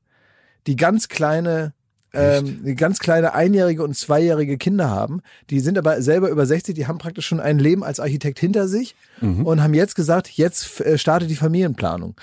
die 0.68 0.76
ganz 0.76 1.08
kleine 1.08 1.74
ähm, 2.16 2.64
die 2.64 2.76
ganz 2.76 3.00
kleine 3.00 3.34
einjährige 3.34 3.84
und 3.84 3.96
zweijährige 3.96 4.58
Kinder 4.58 4.90
haben. 4.90 5.22
Die 5.50 5.60
sind 5.60 5.78
aber 5.78 6.02
selber 6.02 6.30
über 6.30 6.46
60, 6.46 6.74
die 6.74 6.88
haben 6.88 6.98
praktisch 6.98 7.28
schon 7.28 7.40
ein 7.40 7.60
Leben 7.60 7.84
als 7.84 8.00
Architekt 8.00 8.40
hinter 8.40 8.68
sich 8.68 8.96
und 9.44 9.62
haben 9.62 9.74
jetzt 9.74 9.96
gesagt, 9.96 10.30
jetzt 10.30 10.80
äh, 10.82 10.98
startet 10.98 11.30
die 11.30 11.36
Familienplanung. 11.36 12.16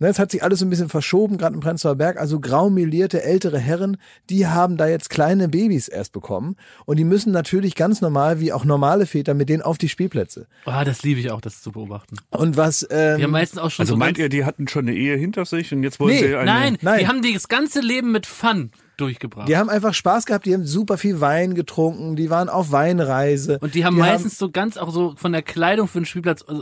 Ne, 0.00 0.08
Jetzt 0.08 0.18
hat 0.18 0.30
sich 0.32 0.42
alles 0.42 0.58
so 0.60 0.64
ein 0.66 0.70
bisschen 0.70 0.88
verschoben, 0.88 1.36
gerade 1.36 1.54
im 1.54 1.60
Prenzlauer 1.60 1.94
Berg. 1.94 2.18
Also 2.18 2.40
graumelierte 2.40 3.22
ältere 3.22 3.58
Herren, 3.58 3.98
die 4.30 4.46
haben 4.46 4.78
da 4.78 4.88
jetzt 4.88 5.10
kleine 5.10 5.48
Babys 5.48 5.88
erst 5.88 6.12
bekommen. 6.12 6.56
Und 6.86 6.96
die 6.98 7.04
müssen 7.04 7.32
natürlich 7.32 7.74
ganz 7.74 8.00
normal, 8.00 8.40
wie 8.40 8.52
auch 8.54 8.64
normale 8.64 9.04
Väter, 9.04 9.34
mit 9.34 9.50
denen 9.50 9.62
auf 9.62 9.76
die 9.76 9.90
Spielplätze. 9.90 10.46
Ah, 10.64 10.84
das 10.84 11.02
liebe 11.02 11.20
ich 11.20 11.30
auch, 11.30 11.42
das 11.42 11.60
zu 11.60 11.70
beobachten. 11.70 12.16
Und 12.30 12.56
was, 12.56 12.86
ähm, 12.90 13.18
Die 13.18 13.24
haben 13.24 13.30
meistens 13.30 13.60
auch 13.60 13.70
schon 13.70 13.82
Also 13.82 13.92
so 13.92 13.98
meint 13.98 14.16
ihr, 14.16 14.30
die 14.30 14.46
hatten 14.46 14.68
schon 14.68 14.88
eine 14.88 14.96
Ehe 14.96 15.16
hinter 15.16 15.44
sich 15.44 15.70
und 15.72 15.82
jetzt 15.82 16.00
wollen 16.00 16.14
Nee, 16.14 16.28
sie 16.28 16.34
eine... 16.34 16.46
Nein, 16.50 16.78
Nein. 16.80 17.00
die 17.00 17.06
haben 17.06 17.20
das 17.34 17.48
ganze 17.48 17.80
Leben 17.80 18.10
mit 18.10 18.24
Fun 18.24 18.70
durchgebracht. 19.00 19.48
die 19.48 19.56
haben 19.56 19.68
einfach 19.68 19.94
Spaß 19.94 20.26
gehabt, 20.26 20.46
die 20.46 20.54
haben 20.54 20.66
super 20.66 20.98
viel 20.98 21.20
Wein 21.20 21.54
getrunken, 21.54 22.16
die 22.16 22.30
waren 22.30 22.48
auf 22.48 22.72
Weinreise. 22.72 23.58
Und 23.60 23.74
die 23.74 23.84
haben 23.84 23.96
meistens 23.96 24.38
so 24.38 24.50
ganz 24.50 24.76
auch 24.76 24.90
so 24.90 25.14
von 25.16 25.32
der 25.32 25.42
Kleidung 25.42 25.88
für 25.88 26.00
den 26.00 26.06
Spielplatz 26.06 26.44
äh, 26.48 26.52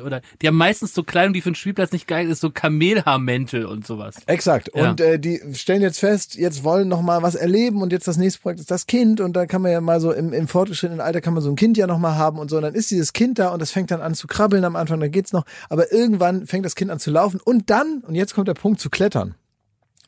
oder 0.00 0.20
die 0.42 0.48
haben 0.48 0.56
meistens 0.56 0.94
so 0.94 1.02
Kleidung, 1.02 1.32
die 1.32 1.40
für 1.40 1.50
den 1.50 1.54
Spielplatz 1.54 1.92
nicht 1.92 2.06
geil 2.06 2.28
ist, 2.28 2.40
so 2.40 2.50
Kamelhaarmäntel 2.50 3.66
und 3.66 3.86
sowas. 3.86 4.16
Exakt. 4.26 4.70
Ja. 4.74 4.90
Und 4.90 5.00
äh, 5.00 5.18
die 5.18 5.40
stellen 5.54 5.82
jetzt 5.82 5.98
fest, 5.98 6.34
jetzt 6.34 6.64
wollen 6.64 6.88
noch 6.88 7.02
mal 7.02 7.22
was 7.22 7.34
erleben 7.34 7.82
und 7.82 7.92
jetzt 7.92 8.06
das 8.08 8.16
nächste 8.16 8.40
Projekt 8.40 8.60
ist 8.60 8.70
das 8.70 8.86
Kind 8.86 9.20
und 9.20 9.34
da 9.34 9.46
kann 9.46 9.62
man 9.62 9.72
ja 9.72 9.80
mal 9.80 10.00
so 10.00 10.12
im, 10.12 10.32
im 10.32 10.48
fortgeschrittenen 10.48 11.00
Alter 11.00 11.20
kann 11.20 11.34
man 11.34 11.42
so 11.42 11.50
ein 11.50 11.56
Kind 11.56 11.76
ja 11.76 11.86
noch 11.86 11.98
mal 11.98 12.16
haben 12.16 12.38
und 12.38 12.50
so. 12.50 12.56
Und 12.56 12.62
dann 12.62 12.74
ist 12.74 12.90
dieses 12.90 13.12
Kind 13.12 13.38
da 13.38 13.48
und 13.48 13.60
das 13.60 13.70
fängt 13.70 13.90
dann 13.90 14.00
an 14.00 14.14
zu 14.14 14.26
krabbeln 14.26 14.64
am 14.64 14.76
Anfang, 14.76 15.00
dann 15.00 15.10
geht's 15.10 15.32
noch. 15.32 15.44
Aber 15.68 15.92
irgendwann 15.92 16.46
fängt 16.46 16.64
das 16.64 16.74
Kind 16.74 16.90
an 16.90 16.98
zu 16.98 17.10
laufen 17.10 17.40
und 17.44 17.70
dann, 17.70 18.02
und 18.06 18.14
jetzt 18.14 18.34
kommt 18.34 18.48
der 18.48 18.54
Punkt, 18.54 18.80
zu 18.80 18.90
klettern. 18.90 19.34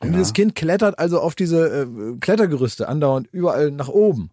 Und 0.01 0.13
dieses 0.13 0.33
Kind 0.33 0.55
klettert 0.55 0.99
also 0.99 1.19
auf 1.19 1.33
diese 1.35 1.83
äh, 1.83 2.17
Klettergerüste 2.19 2.87
andauernd 2.87 3.27
überall 3.31 3.71
nach 3.71 3.89
oben. 3.89 4.29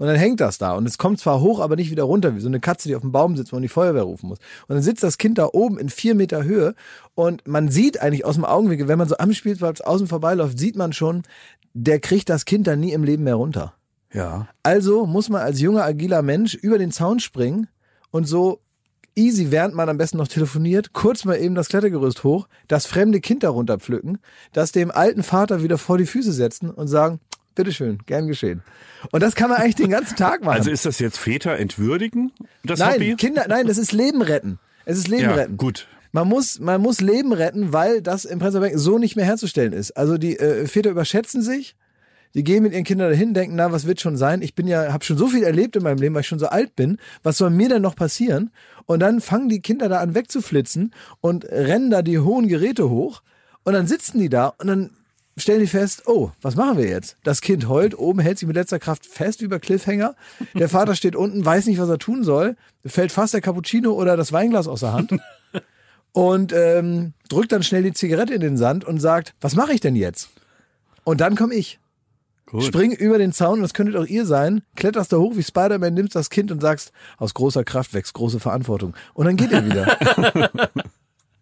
Und 0.00 0.06
dann 0.06 0.16
hängt 0.16 0.40
das 0.40 0.56
da 0.56 0.72
und 0.72 0.86
es 0.86 0.96
kommt 0.96 1.20
zwar 1.20 1.42
hoch, 1.42 1.60
aber 1.60 1.76
nicht 1.76 1.90
wieder 1.90 2.04
runter, 2.04 2.34
wie 2.34 2.40
so 2.40 2.48
eine 2.48 2.58
Katze, 2.58 2.88
die 2.88 2.96
auf 2.96 3.02
dem 3.02 3.12
Baum 3.12 3.36
sitzt, 3.36 3.52
wo 3.52 3.56
man 3.56 3.62
die 3.62 3.68
Feuerwehr 3.68 4.04
rufen 4.04 4.28
muss. 4.28 4.38
Und 4.66 4.76
dann 4.76 4.82
sitzt 4.82 5.02
das 5.02 5.18
Kind 5.18 5.36
da 5.36 5.50
oben 5.52 5.78
in 5.78 5.90
vier 5.90 6.14
Meter 6.14 6.42
Höhe 6.42 6.74
und 7.14 7.46
man 7.46 7.68
sieht 7.68 8.00
eigentlich 8.00 8.24
aus 8.24 8.36
dem 8.36 8.46
Augenwinkel, 8.46 8.88
wenn 8.88 8.96
man 8.96 9.08
so 9.08 9.18
am 9.18 9.34
Spielplatz 9.34 9.82
außen 9.82 10.06
vorbeiläuft, 10.06 10.58
sieht 10.58 10.74
man 10.74 10.94
schon, 10.94 11.22
der 11.74 12.00
kriegt 12.00 12.30
das 12.30 12.46
Kind 12.46 12.66
dann 12.66 12.80
nie 12.80 12.94
im 12.94 13.04
Leben 13.04 13.24
mehr 13.24 13.34
runter. 13.34 13.74
Ja. 14.10 14.48
Also 14.62 15.04
muss 15.04 15.28
man 15.28 15.42
als 15.42 15.60
junger, 15.60 15.84
agiler 15.84 16.22
Mensch 16.22 16.54
über 16.54 16.78
den 16.78 16.92
Zaun 16.92 17.20
springen 17.20 17.68
und 18.10 18.24
so 18.26 18.60
easy, 19.16 19.50
während 19.50 19.74
man 19.74 19.88
am 19.88 19.98
besten 19.98 20.18
noch 20.18 20.28
telefoniert, 20.28 20.92
kurz 20.92 21.24
mal 21.24 21.36
eben 21.36 21.54
das 21.54 21.68
Klettergerüst 21.68 22.24
hoch, 22.24 22.48
das 22.68 22.86
fremde 22.86 23.20
Kind 23.20 23.42
darunter 23.42 23.78
pflücken, 23.78 24.18
das 24.52 24.72
dem 24.72 24.90
alten 24.90 25.22
Vater 25.22 25.62
wieder 25.62 25.78
vor 25.78 25.98
die 25.98 26.06
Füße 26.06 26.32
setzen 26.32 26.70
und 26.70 26.88
sagen, 26.88 27.20
bitteschön, 27.54 27.98
gern 28.06 28.26
geschehen. 28.26 28.62
Und 29.10 29.22
das 29.22 29.34
kann 29.34 29.50
man 29.50 29.58
eigentlich 29.58 29.76
den 29.76 29.90
ganzen 29.90 30.16
Tag 30.16 30.42
machen. 30.42 30.58
Also 30.58 30.70
ist 30.70 30.86
das 30.86 30.98
jetzt 30.98 31.18
Väter 31.18 31.58
entwürdigen, 31.58 32.32
das 32.64 32.78
nein, 32.78 32.94
Hobby? 32.94 33.16
Kinder, 33.16 33.46
nein, 33.48 33.66
das 33.66 33.78
ist 33.78 33.92
Leben 33.92 34.22
retten. 34.22 34.58
Es 34.84 34.98
ist 34.98 35.08
Leben 35.08 35.24
ja, 35.24 35.34
retten. 35.34 35.56
gut. 35.56 35.86
Man 36.12 36.26
muss, 36.26 36.58
man 36.58 36.80
muss 36.80 37.00
Leben 37.00 37.32
retten, 37.32 37.72
weil 37.72 38.02
das 38.02 38.24
im 38.24 38.38
Prenzlauer 38.40 38.62
Berg 38.62 38.78
so 38.78 38.98
nicht 38.98 39.14
mehr 39.14 39.24
herzustellen 39.24 39.72
ist. 39.72 39.96
Also 39.96 40.18
die 40.18 40.38
äh, 40.38 40.66
Väter 40.66 40.90
überschätzen 40.90 41.42
sich, 41.42 41.76
die 42.34 42.44
gehen 42.44 42.62
mit 42.62 42.72
ihren 42.72 42.84
Kindern 42.84 43.10
dahin, 43.10 43.34
denken, 43.34 43.56
na, 43.56 43.72
was 43.72 43.86
wird 43.86 44.00
schon 44.00 44.16
sein? 44.16 44.42
Ich 44.42 44.54
bin 44.54 44.66
ja, 44.66 44.92
habe 44.92 45.04
schon 45.04 45.18
so 45.18 45.26
viel 45.26 45.42
erlebt 45.42 45.76
in 45.76 45.82
meinem 45.82 45.98
Leben, 45.98 46.14
weil 46.14 46.22
ich 46.22 46.28
schon 46.28 46.38
so 46.38 46.46
alt 46.46 46.76
bin. 46.76 46.98
Was 47.22 47.38
soll 47.38 47.50
mir 47.50 47.68
denn 47.68 47.82
noch 47.82 47.96
passieren? 47.96 48.50
Und 48.86 49.00
dann 49.00 49.20
fangen 49.20 49.48
die 49.48 49.60
Kinder 49.60 49.88
da 49.88 50.00
an 50.00 50.14
wegzuflitzen 50.14 50.94
und 51.20 51.44
rennen 51.44 51.90
da 51.90 52.02
die 52.02 52.18
hohen 52.18 52.48
Geräte 52.48 52.88
hoch. 52.88 53.22
Und 53.64 53.72
dann 53.72 53.86
sitzen 53.86 54.18
die 54.20 54.28
da 54.28 54.46
und 54.58 54.68
dann 54.68 54.90
stellen 55.36 55.60
die 55.60 55.66
fest, 55.66 56.02
oh, 56.06 56.30
was 56.40 56.56
machen 56.56 56.78
wir 56.78 56.88
jetzt? 56.88 57.16
Das 57.24 57.40
Kind 57.40 57.68
heult, 57.68 57.98
oben 57.98 58.20
hält 58.20 58.38
sich 58.38 58.46
mit 58.46 58.56
letzter 58.56 58.78
Kraft 58.78 59.06
fest 59.06 59.42
über 59.42 59.58
Cliffhanger. 59.58 60.14
Der 60.54 60.68
Vater 60.68 60.94
steht 60.94 61.16
unten, 61.16 61.44
weiß 61.44 61.66
nicht, 61.66 61.80
was 61.80 61.88
er 61.88 61.98
tun 61.98 62.24
soll, 62.24 62.56
fällt 62.84 63.12
fast 63.12 63.34
der 63.34 63.40
Cappuccino 63.40 63.92
oder 63.92 64.16
das 64.16 64.32
Weinglas 64.32 64.68
aus 64.68 64.80
der 64.80 64.92
Hand 64.92 65.18
und 66.12 66.52
ähm, 66.52 67.14
drückt 67.28 67.52
dann 67.52 67.62
schnell 67.62 67.82
die 67.82 67.92
Zigarette 67.92 68.34
in 68.34 68.40
den 68.40 68.56
Sand 68.56 68.84
und 68.84 69.00
sagt, 69.00 69.34
was 69.40 69.54
mache 69.54 69.72
ich 69.72 69.80
denn 69.80 69.96
jetzt? 69.96 70.30
Und 71.04 71.20
dann 71.20 71.34
komme 71.34 71.54
ich. 71.54 71.79
Gut. 72.50 72.64
Spring 72.64 72.90
über 72.92 73.18
den 73.18 73.32
Zaun, 73.32 73.62
das 73.62 73.74
könntet 73.74 73.96
auch 73.96 74.06
ihr 74.06 74.26
sein, 74.26 74.62
kletterst 74.74 75.12
da 75.12 75.18
hoch 75.18 75.36
wie 75.36 75.42
Spider-Man, 75.42 75.94
nimmst 75.94 76.16
das 76.16 76.30
Kind 76.30 76.50
und 76.50 76.60
sagst, 76.60 76.90
aus 77.16 77.32
großer 77.32 77.62
Kraft 77.62 77.94
wächst 77.94 78.12
große 78.14 78.40
Verantwortung. 78.40 78.94
Und 79.14 79.26
dann 79.26 79.36
geht 79.36 79.52
er 79.52 79.64
wieder. 79.64 79.96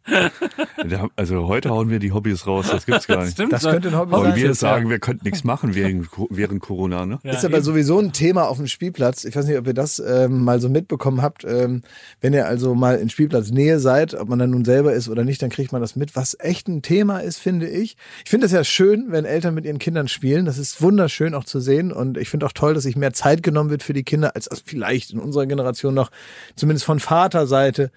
Also 1.16 1.48
heute 1.48 1.70
hauen 1.70 1.90
wir 1.90 1.98
die 1.98 2.12
Hobbys 2.12 2.46
raus, 2.46 2.66
das 2.70 2.86
gibt's 2.86 3.06
gar 3.06 3.18
nicht. 3.24 3.32
Stimmt. 3.32 3.52
Das 3.52 3.62
könnte 3.62 3.88
ein 3.88 3.96
Hobby 3.96 4.12
sein. 4.12 4.36
wir 4.36 4.54
sagen, 4.54 4.84
ja. 4.84 4.90
wir 4.90 4.98
könnten 4.98 5.24
nichts 5.24 5.44
machen 5.44 5.74
während, 5.74 6.08
während 6.30 6.60
Corona, 6.60 7.06
ne? 7.06 7.18
Ja, 7.22 7.32
ist 7.32 7.44
aber 7.44 7.56
eben. 7.56 7.64
sowieso 7.64 7.98
ein 7.98 8.12
Thema 8.12 8.48
auf 8.48 8.56
dem 8.56 8.66
Spielplatz. 8.66 9.24
Ich 9.24 9.36
weiß 9.36 9.46
nicht, 9.46 9.58
ob 9.58 9.66
ihr 9.66 9.74
das 9.74 9.98
ähm, 9.98 10.44
mal 10.44 10.60
so 10.60 10.68
mitbekommen 10.68 11.22
habt. 11.22 11.44
Ähm, 11.44 11.82
wenn 12.20 12.32
ihr 12.32 12.46
also 12.46 12.74
mal 12.74 12.96
in 12.96 13.10
Spielplatznähe 13.10 13.80
seid, 13.80 14.14
ob 14.14 14.28
man 14.28 14.38
dann 14.38 14.50
nun 14.50 14.64
selber 14.64 14.92
ist 14.92 15.08
oder 15.08 15.24
nicht, 15.24 15.42
dann 15.42 15.50
kriegt 15.50 15.72
man 15.72 15.80
das 15.80 15.96
mit. 15.96 16.16
Was 16.16 16.36
echt 16.38 16.68
ein 16.68 16.82
Thema 16.82 17.18
ist, 17.18 17.38
finde 17.38 17.68
ich. 17.68 17.96
Ich 18.24 18.30
finde 18.30 18.46
es 18.46 18.52
ja 18.52 18.64
schön, 18.64 19.06
wenn 19.08 19.24
Eltern 19.24 19.54
mit 19.54 19.64
ihren 19.64 19.78
Kindern 19.78 20.08
spielen. 20.08 20.44
Das 20.44 20.58
ist 20.58 20.80
wunderschön 20.80 21.34
auch 21.34 21.44
zu 21.44 21.60
sehen. 21.60 21.92
Und 21.92 22.16
ich 22.16 22.30
finde 22.30 22.46
auch 22.46 22.52
toll, 22.52 22.74
dass 22.74 22.84
sich 22.84 22.96
mehr 22.96 23.12
Zeit 23.12 23.42
genommen 23.42 23.70
wird 23.70 23.82
für 23.82 23.92
die 23.92 24.04
Kinder, 24.04 24.34
als 24.34 24.46
das 24.46 24.62
vielleicht 24.64 25.12
in 25.12 25.18
unserer 25.18 25.46
Generation 25.46 25.94
noch, 25.94 26.10
zumindest 26.56 26.84
von 26.84 27.00
Vaterseite, 27.00 27.90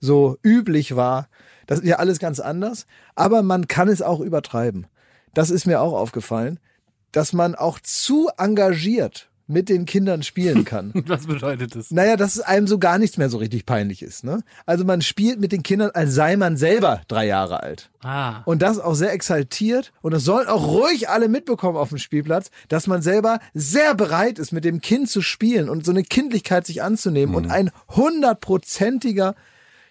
so 0.00 0.38
üblich 0.42 0.96
war. 0.96 1.28
Das 1.66 1.80
ist 1.80 1.86
ja 1.86 1.96
alles 1.96 2.18
ganz 2.18 2.40
anders. 2.40 2.86
Aber 3.14 3.42
man 3.42 3.68
kann 3.68 3.88
es 3.88 4.02
auch 4.02 4.20
übertreiben. 4.20 4.86
Das 5.34 5.50
ist 5.50 5.66
mir 5.66 5.80
auch 5.80 5.92
aufgefallen, 5.92 6.60
dass 7.12 7.32
man 7.32 7.54
auch 7.54 7.78
zu 7.80 8.28
engagiert 8.38 9.28
mit 9.46 9.68
den 9.68 9.84
Kindern 9.84 10.22
spielen 10.22 10.64
kann. 10.64 10.92
Was 11.06 11.26
bedeutet 11.26 11.76
das? 11.76 11.90
Naja, 11.90 12.16
dass 12.16 12.36
es 12.36 12.40
einem 12.40 12.66
so 12.66 12.78
gar 12.78 12.98
nichts 12.98 13.16
mehr 13.16 13.28
so 13.28 13.38
richtig 13.38 13.66
peinlich 13.66 14.02
ist. 14.02 14.24
Ne? 14.24 14.42
Also 14.66 14.84
man 14.84 15.02
spielt 15.02 15.40
mit 15.40 15.52
den 15.52 15.62
Kindern, 15.62 15.90
als 15.92 16.14
sei 16.14 16.36
man 16.36 16.56
selber 16.56 17.02
drei 17.08 17.26
Jahre 17.26 17.62
alt. 17.62 17.90
Ah. 18.02 18.42
Und 18.44 18.62
das 18.62 18.78
auch 18.78 18.94
sehr 18.94 19.12
exaltiert. 19.12 19.92
Und 20.02 20.14
das 20.14 20.24
sollen 20.24 20.48
auch 20.48 20.66
ruhig 20.66 21.08
alle 21.08 21.28
mitbekommen 21.28 21.76
auf 21.76 21.90
dem 21.90 21.98
Spielplatz, 21.98 22.50
dass 22.68 22.86
man 22.86 23.02
selber 23.02 23.38
sehr 23.52 23.94
bereit 23.94 24.38
ist, 24.38 24.52
mit 24.52 24.64
dem 24.64 24.80
Kind 24.80 25.10
zu 25.10 25.20
spielen 25.20 25.68
und 25.68 25.84
so 25.84 25.92
eine 25.92 26.04
Kindlichkeit 26.04 26.66
sich 26.66 26.82
anzunehmen 26.82 27.34
und 27.34 27.50
ein 27.50 27.70
hundertprozentiger 27.88 29.34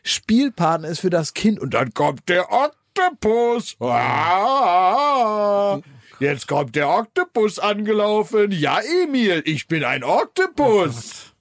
Spielpartner 0.04 0.89
ist 0.89 0.99
für 0.99 1.10
das 1.10 1.34
Kind. 1.34 1.60
Und 1.60 1.74
dann 1.74 1.93
kommt 1.93 2.28
der 2.30 2.51
Oktopus. 2.51 3.76
Ah, 3.80 5.80
jetzt 6.20 6.47
kommt 6.47 6.76
der 6.76 6.89
Oktopus 6.89 7.60
angelaufen. 7.60 8.51
Ja, 8.51 8.80
Emil, 8.80 9.41
ich 9.45 9.68
bin 9.68 9.84
ein 9.84 10.04
Oktopus. 10.04 11.34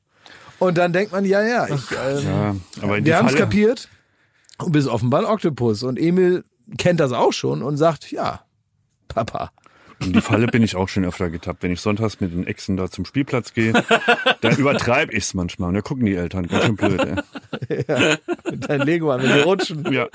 Und 0.59 0.79
dann 0.79 0.93
denkt 0.93 1.13
man, 1.13 1.25
ja, 1.25 1.43
ja, 1.43 1.67
ich, 1.67 1.91
ähm, 1.91 2.25
Ja, 2.25 2.57
aber 2.83 3.05
wir 3.05 3.17
haben 3.17 3.29
es 3.29 3.35
kapiert. 3.35 3.89
Du 4.59 4.71
bist 4.71 4.87
offenbar 4.87 5.21
ein 5.21 5.27
Oktopus. 5.27 5.83
Und 5.83 5.99
Emil 5.99 6.45
kennt 6.79 7.01
das 7.01 7.13
auch 7.13 7.33
schon 7.33 7.63
und 7.63 7.77
sagt, 7.77 8.13
ja, 8.13 8.45
Papa. 9.09 9.51
In 10.07 10.13
die 10.13 10.21
Falle 10.21 10.47
bin 10.47 10.63
ich 10.63 10.77
auch 10.77 10.89
schon 10.89 11.05
öfter 11.05 11.31
getappt. 11.31 11.63
Wenn 11.63 11.73
ich 11.73 11.81
sonntags 11.81 12.21
mit 12.21 12.33
den 12.33 12.47
Exen 12.47 12.77
da 12.77 12.91
zum 12.91 13.05
Spielplatz 13.05 13.53
gehe, 13.55 13.73
dann 14.41 14.57
übertreibe 14.57 15.13
ich's 15.13 15.35
manchmal. 15.35 15.69
Und 15.69 15.75
da 15.75 15.81
gucken 15.81 16.07
die 16.07 16.15
Eltern 16.15 16.47
ganz 16.47 16.65
schön 16.65 16.77
blöd, 16.77 17.01
ey. 17.69 18.17
Mit 18.51 18.69
deinem 18.69 18.87
Lego 18.87 19.11
an, 19.11 19.23
wenn 19.23 19.33
die 19.33 19.41
rutschen 19.41 19.93
Ja. 19.93 20.09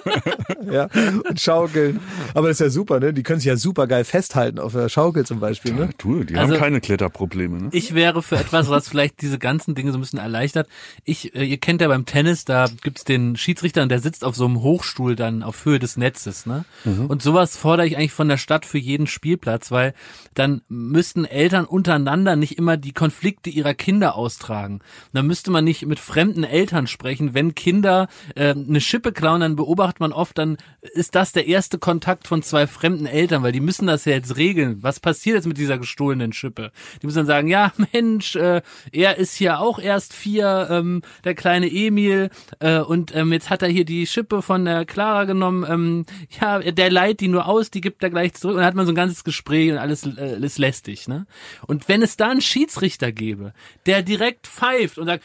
ja, 0.70 0.88
und 1.28 1.40
schaukeln. 1.40 2.00
Aber 2.34 2.48
das 2.48 2.56
ist 2.60 2.64
ja 2.66 2.70
super, 2.70 3.00
ne? 3.00 3.12
Die 3.12 3.22
können 3.22 3.40
sich 3.40 3.46
ja 3.48 3.56
super 3.56 3.86
geil 3.86 4.04
festhalten 4.04 4.58
auf 4.58 4.72
der 4.72 4.88
Schaukel 4.88 5.24
zum 5.24 5.40
Beispiel, 5.40 5.72
ne? 5.72 5.90
Du, 5.98 6.24
die 6.24 6.36
Also- 6.36 6.54
haben 6.54 6.60
keine 6.60 6.80
Kletterprobleme, 6.80 7.62
ne? 7.62 7.68
Ich 7.72 7.94
wäre 7.94 8.22
für 8.22 8.36
etwas, 8.36 8.68
was 8.68 8.88
vielleicht 8.88 9.22
diese 9.22 9.38
ganzen 9.38 9.74
Dinge 9.74 9.92
so 9.92 9.98
ein 9.98 10.00
bisschen 10.00 10.18
erleichtert. 10.18 10.68
Ich, 11.04 11.34
äh, 11.34 11.44
ihr 11.44 11.58
kennt 11.58 11.80
ja 11.80 11.88
beim 11.88 12.04
Tennis, 12.06 12.44
da 12.44 12.66
gibt's 12.82 13.04
den 13.04 13.36
Schiedsrichter 13.36 13.82
und 13.82 13.88
der 13.90 14.00
sitzt 14.00 14.24
auf 14.24 14.36
so 14.36 14.44
einem 14.46 14.60
Hochstuhl 14.62 15.16
dann 15.16 15.42
auf 15.42 15.64
Höhe 15.64 15.78
des 15.78 15.96
Netzes, 15.96 16.46
ne? 16.46 16.64
Und 17.08 17.22
sowas 17.22 17.56
fordere 17.56 17.86
ich 17.86 17.96
eigentlich 17.96 18.12
von 18.12 18.28
der 18.28 18.36
Stadt 18.36 18.66
für 18.66 18.78
jeden 18.78 19.06
Spielplatz, 19.20 19.70
weil 19.70 19.92
dann 20.32 20.62
müssten 20.68 21.26
Eltern 21.26 21.66
untereinander 21.66 22.36
nicht 22.36 22.56
immer 22.56 22.78
die 22.78 22.92
Konflikte 22.92 23.50
ihrer 23.50 23.74
Kinder 23.74 24.16
austragen. 24.16 24.76
Und 24.76 24.82
dann 25.12 25.26
müsste 25.26 25.50
man 25.50 25.62
nicht 25.62 25.84
mit 25.84 26.00
fremden 26.00 26.42
Eltern 26.42 26.86
sprechen. 26.86 27.34
Wenn 27.34 27.54
Kinder 27.54 28.08
äh, 28.34 28.54
eine 28.54 28.80
Schippe 28.80 29.12
klauen, 29.12 29.42
dann 29.42 29.56
beobachtet 29.56 30.00
man 30.00 30.12
oft, 30.12 30.38
dann 30.38 30.56
ist 30.80 31.14
das 31.14 31.32
der 31.32 31.46
erste 31.46 31.78
Kontakt 31.78 32.28
von 32.28 32.42
zwei 32.42 32.66
fremden 32.66 33.04
Eltern, 33.04 33.42
weil 33.42 33.52
die 33.52 33.60
müssen 33.60 33.86
das 33.86 34.06
ja 34.06 34.12
jetzt 34.12 34.38
regeln. 34.38 34.78
Was 34.80 35.00
passiert 35.00 35.36
jetzt 35.36 35.46
mit 35.46 35.58
dieser 35.58 35.76
gestohlenen 35.76 36.32
Schippe? 36.32 36.72
Die 37.02 37.06
müssen 37.06 37.18
dann 37.18 37.26
sagen, 37.26 37.48
ja 37.48 37.72
Mensch, 37.92 38.36
äh, 38.36 38.62
er 38.90 39.18
ist 39.18 39.34
hier 39.34 39.60
auch 39.60 39.78
erst 39.78 40.14
vier, 40.14 40.68
ähm, 40.70 41.02
der 41.24 41.34
kleine 41.34 41.70
Emil, 41.70 42.30
äh, 42.60 42.78
und 42.78 43.14
ähm, 43.14 43.34
jetzt 43.34 43.50
hat 43.50 43.60
er 43.60 43.68
hier 43.68 43.84
die 43.84 44.06
Schippe 44.06 44.40
von 44.40 44.64
der 44.64 44.86
Clara 44.86 45.24
genommen. 45.24 45.66
Ähm, 45.68 46.06
ja, 46.40 46.58
der 46.58 46.90
leiht 46.90 47.20
die 47.20 47.28
nur 47.28 47.46
aus, 47.46 47.70
die 47.70 47.82
gibt 47.82 48.02
er 48.02 48.08
gleich 48.08 48.32
zurück. 48.32 48.54
Und 48.54 48.60
dann 48.60 48.66
hat 48.66 48.74
man 48.74 48.86
so 48.86 48.92
ein 48.92 48.96
ganzes 49.10 49.24
Gespräch 49.24 49.70
und 49.72 49.78
alles 49.78 50.06
äh, 50.06 50.38
ist 50.40 50.58
lästig. 50.58 51.08
Ne? 51.08 51.26
Und 51.66 51.88
wenn 51.88 52.02
es 52.02 52.16
da 52.16 52.30
einen 52.30 52.40
Schiedsrichter 52.40 53.12
gäbe, 53.12 53.52
der 53.86 54.02
direkt 54.02 54.46
pfeift 54.46 54.98
und 54.98 55.06
sagt, 55.06 55.24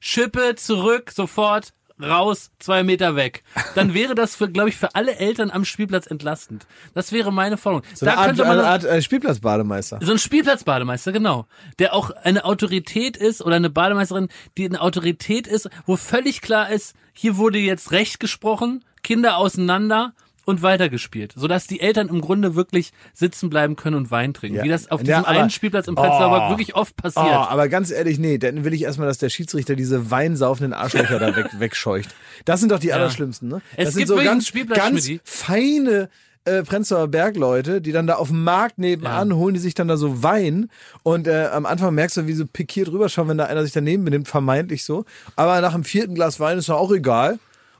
Schippe 0.00 0.54
zurück, 0.56 1.12
sofort 1.14 1.72
raus, 2.02 2.50
zwei 2.58 2.82
Meter 2.82 3.14
weg. 3.14 3.44
Dann 3.76 3.94
wäre 3.94 4.16
das 4.16 4.34
für, 4.34 4.50
glaube 4.50 4.68
ich, 4.68 4.76
für 4.76 4.96
alle 4.96 5.14
Eltern 5.14 5.52
am 5.52 5.64
Spielplatz 5.64 6.08
entlastend. 6.08 6.66
Das 6.92 7.12
wäre 7.12 7.32
meine 7.32 7.56
Forderung. 7.56 7.86
So 7.94 8.04
eine 8.04 8.14
da 8.14 8.18
Art, 8.18 8.26
könnte 8.26 8.42
man 8.42 8.58
eine 8.58 8.66
Art 8.66 8.84
äh, 8.84 9.00
Spielplatzbademeister. 9.00 10.00
so 10.02 10.10
ein 10.10 10.18
Spielplatzbademeister, 10.18 11.12
genau. 11.12 11.46
Der 11.78 11.94
auch 11.94 12.10
eine 12.10 12.44
Autorität 12.44 13.16
ist 13.16 13.42
oder 13.42 13.54
eine 13.54 13.70
Bademeisterin, 13.70 14.28
die 14.58 14.64
eine 14.66 14.80
Autorität 14.80 15.46
ist, 15.46 15.70
wo 15.86 15.96
völlig 15.96 16.40
klar 16.40 16.68
ist, 16.68 16.96
hier 17.12 17.36
wurde 17.36 17.58
jetzt 17.58 17.92
Recht 17.92 18.18
gesprochen, 18.18 18.84
Kinder 19.04 19.36
auseinander 19.36 20.14
und 20.44 20.62
weitergespielt, 20.62 21.32
sodass 21.36 21.66
die 21.66 21.80
Eltern 21.80 22.08
im 22.08 22.20
Grunde 22.20 22.54
wirklich 22.54 22.92
sitzen 23.12 23.50
bleiben 23.50 23.76
können 23.76 23.96
und 23.96 24.10
Wein 24.10 24.34
trinken. 24.34 24.58
Ja. 24.58 24.64
Wie 24.64 24.68
das 24.68 24.90
auf 24.90 25.00
Ja, 25.00 25.18
diesem 25.18 25.24
aber- 25.24 25.40
einen 25.40 25.50
Spielplatz 25.50 25.88
im 25.88 25.94
Prenzlauer 25.94 26.46
Oh. 26.46 26.50
wirklich 26.50 26.74
oft 26.74 26.94
Oh, 26.98 27.02
passiert. 27.02 27.26
aber 27.26 27.68
ganz 27.68 27.90
ehrlich, 27.90 28.18
nee, 28.18 28.38
dann 28.38 28.64
will 28.64 28.74
ich 28.74 28.82
erstmal, 28.82 29.08
dass 29.08 29.18
der 29.18 29.30
Schiedsrichter 29.30 29.76
diese 29.76 30.10
weinsaufenden 30.10 30.72
Arschlöcher 30.72 31.18
da 31.18 31.34
weg, 31.36 31.46
wegscheucht. 31.58 32.14
Das 32.44 32.60
sind 32.60 32.72
doch 32.72 32.78
die 32.78 32.92
allerschlimmsten, 32.92 33.48
ne? 33.48 33.62
Es 33.76 33.86
das 33.86 33.94
sind 33.94 34.06
gibt 34.06 34.08
so 34.18 34.24
ganz, 34.24 34.52
ganz 34.74 35.10
feine 35.24 36.08
äh, 36.46 36.62
Prenzlauer 36.62 37.08
Bergleute, 37.08 37.80
die 37.80 37.92
dann 37.92 38.06
da 38.06 38.16
auf 38.16 38.28
dem 38.28 38.44
Markt 38.44 38.78
nebenan 38.78 39.32
holen 39.34 39.54
die 39.54 39.60
sich 39.60 39.72
dann 39.72 39.88
da 39.88 39.96
so 39.96 40.22
Wein 40.22 40.68
und 41.02 41.26
äh, 41.26 41.46
am 41.46 41.64
Anfang 41.64 41.94
merkst 41.94 42.18
du, 42.18 42.26
wie 42.26 42.34
so 42.34 42.44
pikiert 42.46 42.88
rüberschauen, 42.92 43.28
wenn 43.28 43.38
da 43.38 43.46
einer 43.46 43.62
sich 43.62 43.72
daneben 43.72 44.04
benimmt, 44.04 44.28
vermeintlich 44.28 44.84
so. 44.84 45.06
Aber 45.36 45.58
nach 45.62 45.72
dem 45.72 45.84
vierten 45.84 46.14
Glas 46.14 46.40
Wein 46.40 46.58
ist 46.58 46.68
doch 46.68 46.76
auch 46.78 46.92
egal. 46.92 47.38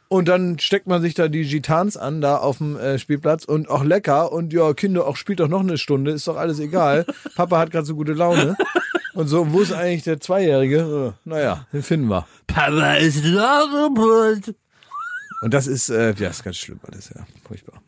Und 0.08 0.28
dann 0.28 0.58
steckt 0.58 0.86
man 0.86 1.02
sich 1.02 1.14
da 1.14 1.28
die 1.28 1.44
Gitans 1.44 1.96
an, 1.96 2.20
da 2.20 2.36
auf 2.36 2.58
dem 2.58 2.76
äh, 2.76 2.98
Spielplatz 2.98 3.44
und 3.44 3.68
auch 3.68 3.82
lecker. 3.82 4.32
Und 4.32 4.52
ja, 4.52 4.72
Kinder, 4.74 5.06
auch 5.06 5.16
spielt 5.16 5.40
doch 5.40 5.48
noch 5.48 5.60
eine 5.60 5.78
Stunde, 5.78 6.12
ist 6.12 6.28
doch 6.28 6.36
alles 6.36 6.58
egal. 6.60 7.06
Papa 7.36 7.58
hat 7.58 7.70
gerade 7.70 7.86
so 7.86 7.94
gute 7.94 8.12
Laune. 8.12 8.56
Und 9.14 9.28
so, 9.28 9.52
wo 9.52 9.60
ist 9.60 9.72
eigentlich 9.72 10.04
der 10.04 10.20
Zweijährige? 10.20 11.14
Äh, 11.24 11.28
naja, 11.28 11.66
den 11.72 11.82
finden 11.82 12.08
wir. 12.08 12.26
Papa 12.46 12.94
ist 12.94 13.24
ein 13.24 13.38
Autobus. 13.38 14.54
Und 15.42 15.54
das 15.54 15.66
ist, 15.66 15.88
äh, 15.88 16.14
ja, 16.14 16.30
ist 16.30 16.44
ganz 16.44 16.56
schlimm 16.56 16.80
alles, 16.86 17.10
ja. 17.14 17.26
Furchtbar. 17.46 17.80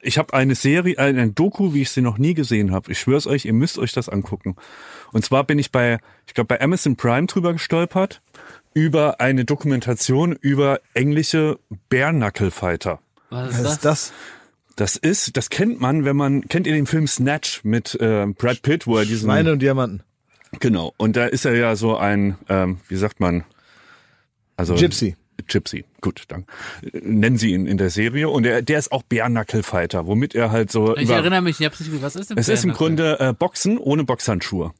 Ich 0.00 0.18
habe 0.18 0.34
eine 0.34 0.54
Serie, 0.54 0.98
ein, 0.98 1.18
ein 1.18 1.34
Doku, 1.34 1.74
wie 1.74 1.82
ich 1.82 1.90
sie 1.90 2.00
noch 2.00 2.16
nie 2.16 2.34
gesehen 2.34 2.70
habe. 2.72 2.92
Ich 2.92 3.00
schwör's 3.00 3.26
euch, 3.26 3.44
ihr 3.44 3.52
müsst 3.52 3.78
euch 3.78 3.92
das 3.92 4.08
angucken. 4.08 4.54
Und 5.12 5.24
zwar 5.24 5.44
bin 5.44 5.58
ich 5.58 5.72
bei, 5.72 5.98
ich 6.26 6.34
glaube, 6.34 6.48
bei 6.48 6.60
Amazon 6.60 6.96
Prime 6.96 7.26
drüber 7.26 7.52
gestolpert, 7.52 8.22
über 8.76 9.20
eine 9.22 9.46
Dokumentation 9.46 10.32
über 10.38 10.80
englische 10.92 11.58
Bare-Knuckle-Fighter. 11.88 13.00
Was 13.30 13.48
ist 13.48 13.54
Was 13.58 13.62
das? 13.62 13.72
ist 13.72 13.84
das? 13.84 14.12
Das 14.76 14.96
ist, 14.96 15.36
das 15.38 15.48
kennt 15.48 15.80
man, 15.80 16.04
wenn 16.04 16.16
man, 16.16 16.42
kennt 16.42 16.66
ihr 16.66 16.74
den 16.74 16.84
Film 16.86 17.06
Snatch 17.06 17.64
mit 17.64 17.94
äh, 17.98 18.26
Brad 18.26 18.60
Pitt, 18.60 18.86
wo 18.86 18.98
er 18.98 19.06
diesen 19.06 19.30
Schweine 19.30 19.52
und 19.52 19.60
Diamanten. 19.62 20.02
Genau. 20.60 20.92
Und 20.98 21.16
da 21.16 21.24
ist 21.24 21.46
er 21.46 21.56
ja 21.56 21.74
so 21.74 21.96
ein, 21.96 22.36
ähm, 22.50 22.80
wie 22.88 22.96
sagt 22.96 23.18
man, 23.18 23.44
also 24.58 24.74
Gypsy. 24.74 25.16
Gypsy, 25.48 25.86
gut, 26.02 26.24
dann 26.28 26.44
äh, 26.82 26.98
nennen 27.02 27.38
sie 27.38 27.54
ihn 27.54 27.66
in 27.66 27.78
der 27.78 27.88
Serie. 27.88 28.28
Und 28.28 28.44
er, 28.44 28.60
der 28.60 28.78
ist 28.78 28.92
auch 28.92 29.02
Bärnackelfighter, 29.04 30.06
womit 30.06 30.34
er 30.34 30.50
halt 30.50 30.70
so. 30.70 30.94
Ich 30.98 31.04
über- 31.04 31.14
erinnere 31.14 31.40
mich, 31.40 31.58
ich 31.60 31.64
hab's 31.66 31.80
nicht, 31.80 32.02
was 32.02 32.14
ist 32.14 32.28
denn 32.28 32.36
es 32.36 32.50
ist 32.50 32.64
im? 32.64 32.72
Grunde 32.74 33.18
äh, 33.20 33.32
Boxen 33.32 33.78
ohne 33.78 34.04
Boxhandschuhe. 34.04 34.72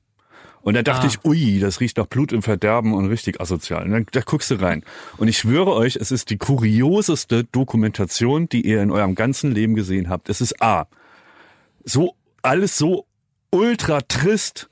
Und 0.67 0.75
da 0.75 0.83
dachte 0.83 1.07
Ah. 1.07 1.11
ich, 1.11 1.25
ui, 1.25 1.61
das 1.61 1.79
riecht 1.79 1.97
nach 1.97 2.07
Blut 2.07 2.33
im 2.33 2.43
Verderben 2.43 2.93
und 2.93 3.07
richtig 3.07 3.41
asozial. 3.41 3.85
Und 3.85 3.93
dann 3.93 4.07
da 4.11 4.21
guckst 4.21 4.51
du 4.51 4.57
rein. 4.61 4.83
Und 5.17 5.29
ich 5.29 5.39
schwöre 5.39 5.73
euch, 5.73 5.95
es 5.95 6.11
ist 6.11 6.29
die 6.29 6.39
kurioseste 6.39 7.45
Dokumentation, 7.45 8.49
die 8.49 8.67
ihr 8.67 8.83
in 8.83 8.91
eurem 8.91 9.15
ganzen 9.15 9.53
Leben 9.53 9.77
gesehen 9.77 10.09
habt. 10.09 10.29
Es 10.29 10.41
ist 10.41 10.61
A. 10.61 10.89
So, 11.85 12.17
alles 12.43 12.77
so 12.77 13.07
ultra 13.53 14.01
trist 14.01 14.69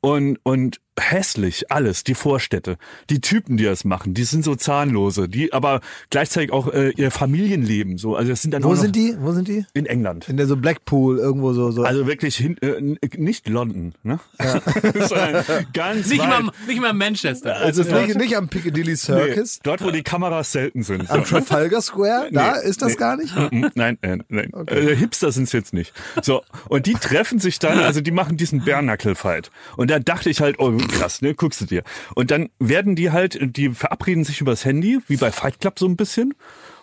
und, 0.00 0.40
und 0.42 0.80
hässlich, 0.98 1.70
alles, 1.70 2.04
die 2.04 2.14
Vorstädte. 2.14 2.78
Die 3.10 3.20
Typen, 3.20 3.56
die 3.56 3.64
das 3.64 3.84
machen, 3.84 4.14
die 4.14 4.24
sind 4.24 4.44
so 4.44 4.54
zahnlose, 4.54 5.28
die 5.28 5.52
aber 5.52 5.80
gleichzeitig 6.10 6.52
auch 6.52 6.72
äh, 6.72 6.90
ihr 6.96 7.10
Familienleben 7.10 7.98
so. 7.98 8.16
Also 8.16 8.30
das 8.30 8.42
sind 8.42 8.52
dann 8.54 8.62
Wo 8.64 8.74
sind 8.74 8.96
die? 8.96 9.14
Wo 9.18 9.32
sind 9.32 9.48
die? 9.48 9.64
in 9.74 9.86
England. 9.86 10.28
In 10.28 10.36
der 10.36 10.46
so 10.46 10.56
Blackpool 10.56 11.18
irgendwo 11.18 11.52
so. 11.52 11.70
so. 11.70 11.82
Also 11.82 12.06
wirklich 12.06 12.36
hin, 12.36 12.56
äh, 12.62 12.96
nicht 13.16 13.48
London, 13.48 13.94
ne? 14.02 14.20
Sondern 14.94 15.44
ganz 15.72 16.08
Nicht 16.08 16.20
weit. 16.20 16.28
mal, 16.28 16.52
nicht 16.66 16.80
mal 16.80 16.92
Manchester. 16.92 17.56
also 17.56 17.82
nicht, 17.82 18.16
nicht 18.16 18.36
am 18.36 18.48
Piccadilly 18.48 18.86
Nee, 18.92 18.96
Circus, 18.96 19.60
dort, 19.62 19.82
wo 19.84 19.90
die 19.90 20.02
Kameras 20.02 20.52
selten 20.52 20.82
sind. 20.82 21.10
am 21.10 21.24
Trafalgar 21.24 21.82
Square, 21.82 22.28
da 22.32 22.56
Nee, 22.62 22.68
ist 22.68 22.80
das 22.82 22.92
nee. 22.92 22.98
gar 22.98 23.16
nicht? 23.16 23.34
Mhm, 23.36 23.70
Nein, 23.74 23.98
nein, 24.02 24.22
nein. 24.28 24.50
Äh, 24.66 24.94
Hipster 24.96 25.30
sind's 25.32 25.52
jetzt 25.52 25.74
nicht. 25.74 25.92
So, 26.22 26.42
und 26.68 26.86
die 26.86 26.94
treffen 26.94 27.38
sich 27.38 27.58
dann, 27.58 27.78
also 27.80 28.00
die 28.00 28.10
machen 28.12 28.36
diesen 28.36 28.64
Bärnackel-Fight. 28.64 29.50
Und 29.76 29.90
da 29.90 29.98
dachte 29.98 30.30
ich 30.30 30.40
halt, 30.40 30.58
oh 30.58 30.70
krass, 30.88 31.22
ne, 31.22 31.34
guckst 31.34 31.60
du 31.60 31.64
dir. 31.66 31.82
Und 32.14 32.30
dann 32.30 32.48
werden 32.58 32.96
die 32.96 33.10
halt, 33.10 33.38
die 33.56 33.70
verabreden 33.70 34.24
sich 34.24 34.40
übers 34.40 34.64
Handy, 34.64 34.98
wie 35.08 35.16
bei 35.16 35.30
Fight 35.30 35.60
Club 35.60 35.78
so 35.78 35.86
ein 35.86 35.96
bisschen. 35.96 36.34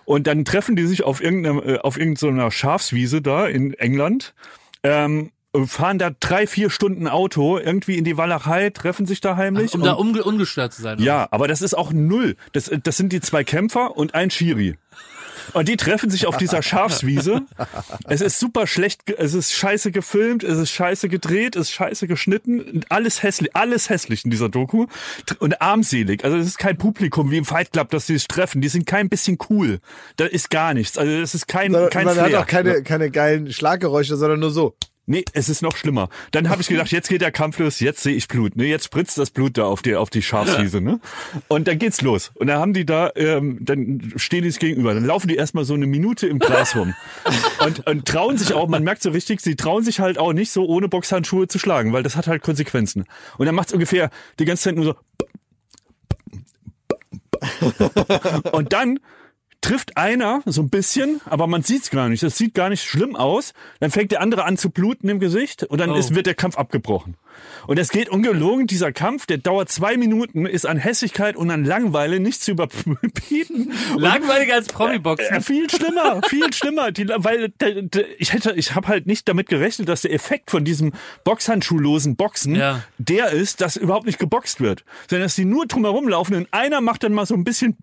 Und 0.05 0.27
dann 0.27 0.43
treffen 0.45 0.75
die 0.75 0.85
sich 0.85 1.03
auf 1.03 1.21
irgendeiner, 1.21 1.65
äh, 1.65 1.79
auf 1.79 1.97
irgendeiner 1.97 2.51
Schafswiese 2.51 3.21
da 3.21 3.47
in 3.47 3.73
England. 3.75 4.33
Ähm, 4.83 5.31
fahren 5.65 5.99
da 5.99 6.09
drei, 6.19 6.47
vier 6.47 6.69
Stunden 6.71 7.07
Auto 7.07 7.59
irgendwie 7.59 7.97
in 7.97 8.03
die 8.03 8.17
Walachei, 8.17 8.71
treffen 8.71 9.05
sich 9.05 9.21
da 9.21 9.37
heimlich. 9.37 9.73
um 9.75 9.81
und- 9.81 9.87
da 9.87 9.93
unge 9.93 10.23
ungestört 10.23 10.73
zu 10.73 10.81
sein. 10.81 10.95
oder? 10.95 11.05
ja, 11.05 11.27
aber 11.31 11.47
das 11.47 11.61
ist 11.61 11.75
auch 11.75 11.93
null. 11.93 12.35
Das, 12.53 12.71
das 12.83 12.97
sind 12.97 13.13
die 13.13 13.21
zwei 13.21 13.43
Kämpfer 13.43 13.95
und 13.95 14.15
ein 14.15 14.29
Schiri. 14.31 14.77
Und 15.53 15.67
die 15.67 15.77
treffen 15.77 16.09
sich 16.09 16.25
auf 16.27 16.37
dieser 16.37 16.61
Schafswiese. 16.63 17.41
Es 18.07 18.21
ist 18.21 18.39
super 18.39 18.67
schlecht, 18.67 19.09
es 19.09 19.33
ist 19.33 19.53
scheiße 19.53 19.91
gefilmt, 19.91 20.43
es 20.43 20.57
ist 20.57 20.71
scheiße 20.71 21.09
gedreht, 21.09 21.55
es 21.55 21.63
ist 21.69 21.71
scheiße 21.71 22.07
geschnitten, 22.07 22.85
alles 22.89 23.23
hässlich, 23.23 23.55
alles 23.55 23.89
hässlich 23.89 24.23
in 24.25 24.31
dieser 24.31 24.49
Doku. 24.49 24.87
Und 25.39 25.61
armselig. 25.61 26.23
Also 26.23 26.37
es 26.37 26.47
ist 26.47 26.57
kein 26.57 26.77
Publikum 26.77 27.31
wie 27.31 27.37
im 27.37 27.45
Fight 27.45 27.71
Club, 27.73 27.89
dass 27.89 28.07
sie 28.07 28.13
sich 28.17 28.27
treffen. 28.27 28.61
Die 28.61 28.69
sind 28.69 28.85
kein 28.85 29.09
bisschen 29.09 29.37
cool. 29.49 29.79
Da 30.15 30.25
ist 30.25 30.49
gar 30.49 30.73
nichts. 30.73 30.97
Also 30.97 31.11
es 31.11 31.35
ist 31.35 31.47
kein, 31.47 31.71
Man 31.71 31.89
kein 31.89 32.07
hat 32.07 32.15
Flair. 32.15 32.39
auch 32.39 32.47
keine, 32.47 32.83
keine 32.83 33.11
geilen 33.11 33.51
Schlaggeräusche, 33.51 34.15
sondern 34.15 34.39
nur 34.39 34.51
so. 34.51 34.75
Nee, 35.05 35.25
es 35.33 35.49
ist 35.49 35.61
noch 35.61 35.75
schlimmer. 35.75 36.07
Dann 36.31 36.49
habe 36.49 36.61
ich 36.61 36.69
gedacht, 36.69 36.89
jetzt 36.91 37.09
geht 37.09 37.21
der 37.21 37.31
Kampf 37.31 37.59
los, 37.59 37.81
jetzt 37.81 38.03
sehe 38.03 38.15
ich 38.15 38.29
Blut. 38.29 38.55
Ne? 38.55 38.67
Jetzt 38.67 38.85
spritzt 38.85 39.17
das 39.17 39.31
Blut 39.31 39.57
da 39.57 39.65
auf 39.65 39.81
die, 39.81 39.95
auf 39.95 40.09
die 40.09 40.21
Schafswiese. 40.21 40.79
Ne? 40.79 41.01
Und 41.49 41.67
dann 41.67 41.77
geht's 41.77 42.01
los. 42.01 42.31
Und 42.35 42.47
dann 42.47 42.59
haben 42.59 42.73
die 42.73 42.85
da, 42.85 43.11
ähm, 43.15 43.57
dann 43.59 44.13
stehen 44.15 44.43
die 44.43 44.51
sich 44.51 44.61
gegenüber. 44.61 44.93
Dann 44.93 45.03
laufen 45.03 45.27
die 45.27 45.35
erstmal 45.35 45.65
so 45.65 45.73
eine 45.73 45.87
Minute 45.87 46.27
im 46.27 46.39
Gras 46.39 46.77
rum. 46.77 46.93
und, 47.65 47.85
und 47.85 48.07
trauen 48.07 48.37
sich 48.37 48.53
auch, 48.53 48.69
man 48.69 48.83
merkt 48.83 49.03
so 49.03 49.09
richtig, 49.09 49.41
sie 49.41 49.57
trauen 49.57 49.83
sich 49.83 49.99
halt 49.99 50.17
auch 50.17 50.31
nicht 50.31 50.51
so 50.51 50.65
ohne 50.65 50.87
Boxhandschuhe 50.87 51.49
zu 51.49 51.59
schlagen, 51.59 51.91
weil 51.91 52.03
das 52.03 52.15
hat 52.15 52.27
halt 52.27 52.41
Konsequenzen. 52.41 53.03
Und 53.37 53.45
dann 53.45 53.55
macht's 53.55 53.73
ungefähr 53.73 54.09
die 54.39 54.45
ganze 54.45 54.63
Zeit 54.63 54.75
nur 54.75 54.85
so. 54.85 54.95
Und 58.53 58.71
dann 58.71 58.99
trifft 59.63 59.97
einer 59.97 60.41
so 60.45 60.61
ein 60.61 60.69
bisschen, 60.69 61.21
aber 61.25 61.47
man 61.47 61.63
sieht's 61.63 61.89
gar 61.89 62.09
nicht. 62.09 62.21
Das 62.21 62.37
sieht 62.37 62.53
gar 62.53 62.69
nicht 62.69 62.83
schlimm 62.83 63.15
aus. 63.15 63.53
Dann 63.79 63.89
fängt 63.91 64.11
der 64.11 64.21
andere 64.21 64.43
an 64.45 64.57
zu 64.57 64.69
bluten 64.69 65.09
im 65.09 65.19
Gesicht 65.19 65.63
und 65.63 65.79
dann 65.79 65.89
Oh. 65.91 65.95
ist, 65.95 66.13
wird 66.13 66.27
der 66.27 66.35
Kampf 66.35 66.57
abgebrochen. 66.57 67.15
Und 67.65 67.79
es 67.79 67.89
geht 67.89 68.09
ungelogen, 68.09 68.67
dieser 68.67 68.91
Kampf, 68.91 69.25
der 69.25 69.37
dauert 69.39 69.69
zwei 69.69 69.97
Minuten, 69.97 70.45
ist 70.45 70.65
an 70.67 70.77
Hässigkeit 70.77 71.35
und 71.35 71.49
an 71.49 71.65
Langweile 71.65 72.19
nicht 72.19 72.43
zu 72.43 72.51
überbieten. 72.51 73.71
Langweiliger 73.97 74.53
als 74.55 74.67
Promi-Boxen. 74.67 75.35
äh, 75.37 75.41
viel 75.41 75.69
schlimmer, 75.69 76.21
viel 76.27 76.53
schlimmer, 76.53 76.91
die, 76.91 77.07
weil 77.07 77.49
der, 77.59 77.81
der, 77.81 78.21
ich 78.21 78.33
hätte, 78.33 78.51
ich 78.51 78.75
habe 78.75 78.87
halt 78.89 79.07
nicht 79.07 79.27
damit 79.27 79.47
gerechnet, 79.49 79.89
dass 79.89 80.01
der 80.01 80.13
Effekt 80.13 80.51
von 80.51 80.63
diesem 80.63 80.91
boxhandschuhlosen 81.23 82.15
Boxen 82.15 82.55
Ja. 82.55 82.83
der 82.99 83.29
ist, 83.31 83.61
dass 83.61 83.77
überhaupt 83.77 84.05
nicht 84.05 84.19
geboxt 84.19 84.61
wird, 84.61 84.83
sondern 85.09 85.25
dass 85.25 85.35
die 85.35 85.45
nur 85.45 85.65
drumherum 85.65 86.07
laufen 86.07 86.35
und 86.35 86.47
einer 86.51 86.81
macht 86.81 87.03
dann 87.03 87.13
mal 87.13 87.25
so 87.25 87.33
ein 87.33 87.43
bisschen 87.43 87.77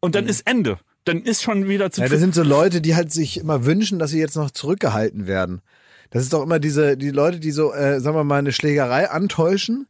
und 0.00 0.14
dann 0.14 0.26
ist 0.26 0.46
Ende. 0.46 0.78
Dann 1.04 1.22
ist 1.22 1.42
schon 1.42 1.68
wieder 1.68 1.90
zu 1.90 2.00
Ja, 2.00 2.08
das 2.08 2.20
sind 2.20 2.34
so 2.34 2.42
Leute, 2.42 2.80
die 2.80 2.94
halt 2.94 3.12
sich 3.12 3.38
immer 3.38 3.64
wünschen, 3.64 3.98
dass 3.98 4.10
sie 4.10 4.20
jetzt 4.20 4.36
noch 4.36 4.50
zurückgehalten 4.50 5.26
werden. 5.26 5.62
Das 6.10 6.22
ist 6.22 6.32
doch 6.32 6.42
immer 6.42 6.58
diese, 6.58 6.96
die 6.96 7.10
Leute, 7.10 7.40
die 7.40 7.50
so, 7.50 7.72
äh, 7.72 8.00
sagen 8.00 8.16
wir 8.16 8.24
mal, 8.24 8.38
eine 8.38 8.52
Schlägerei 8.52 9.10
antäuschen 9.10 9.86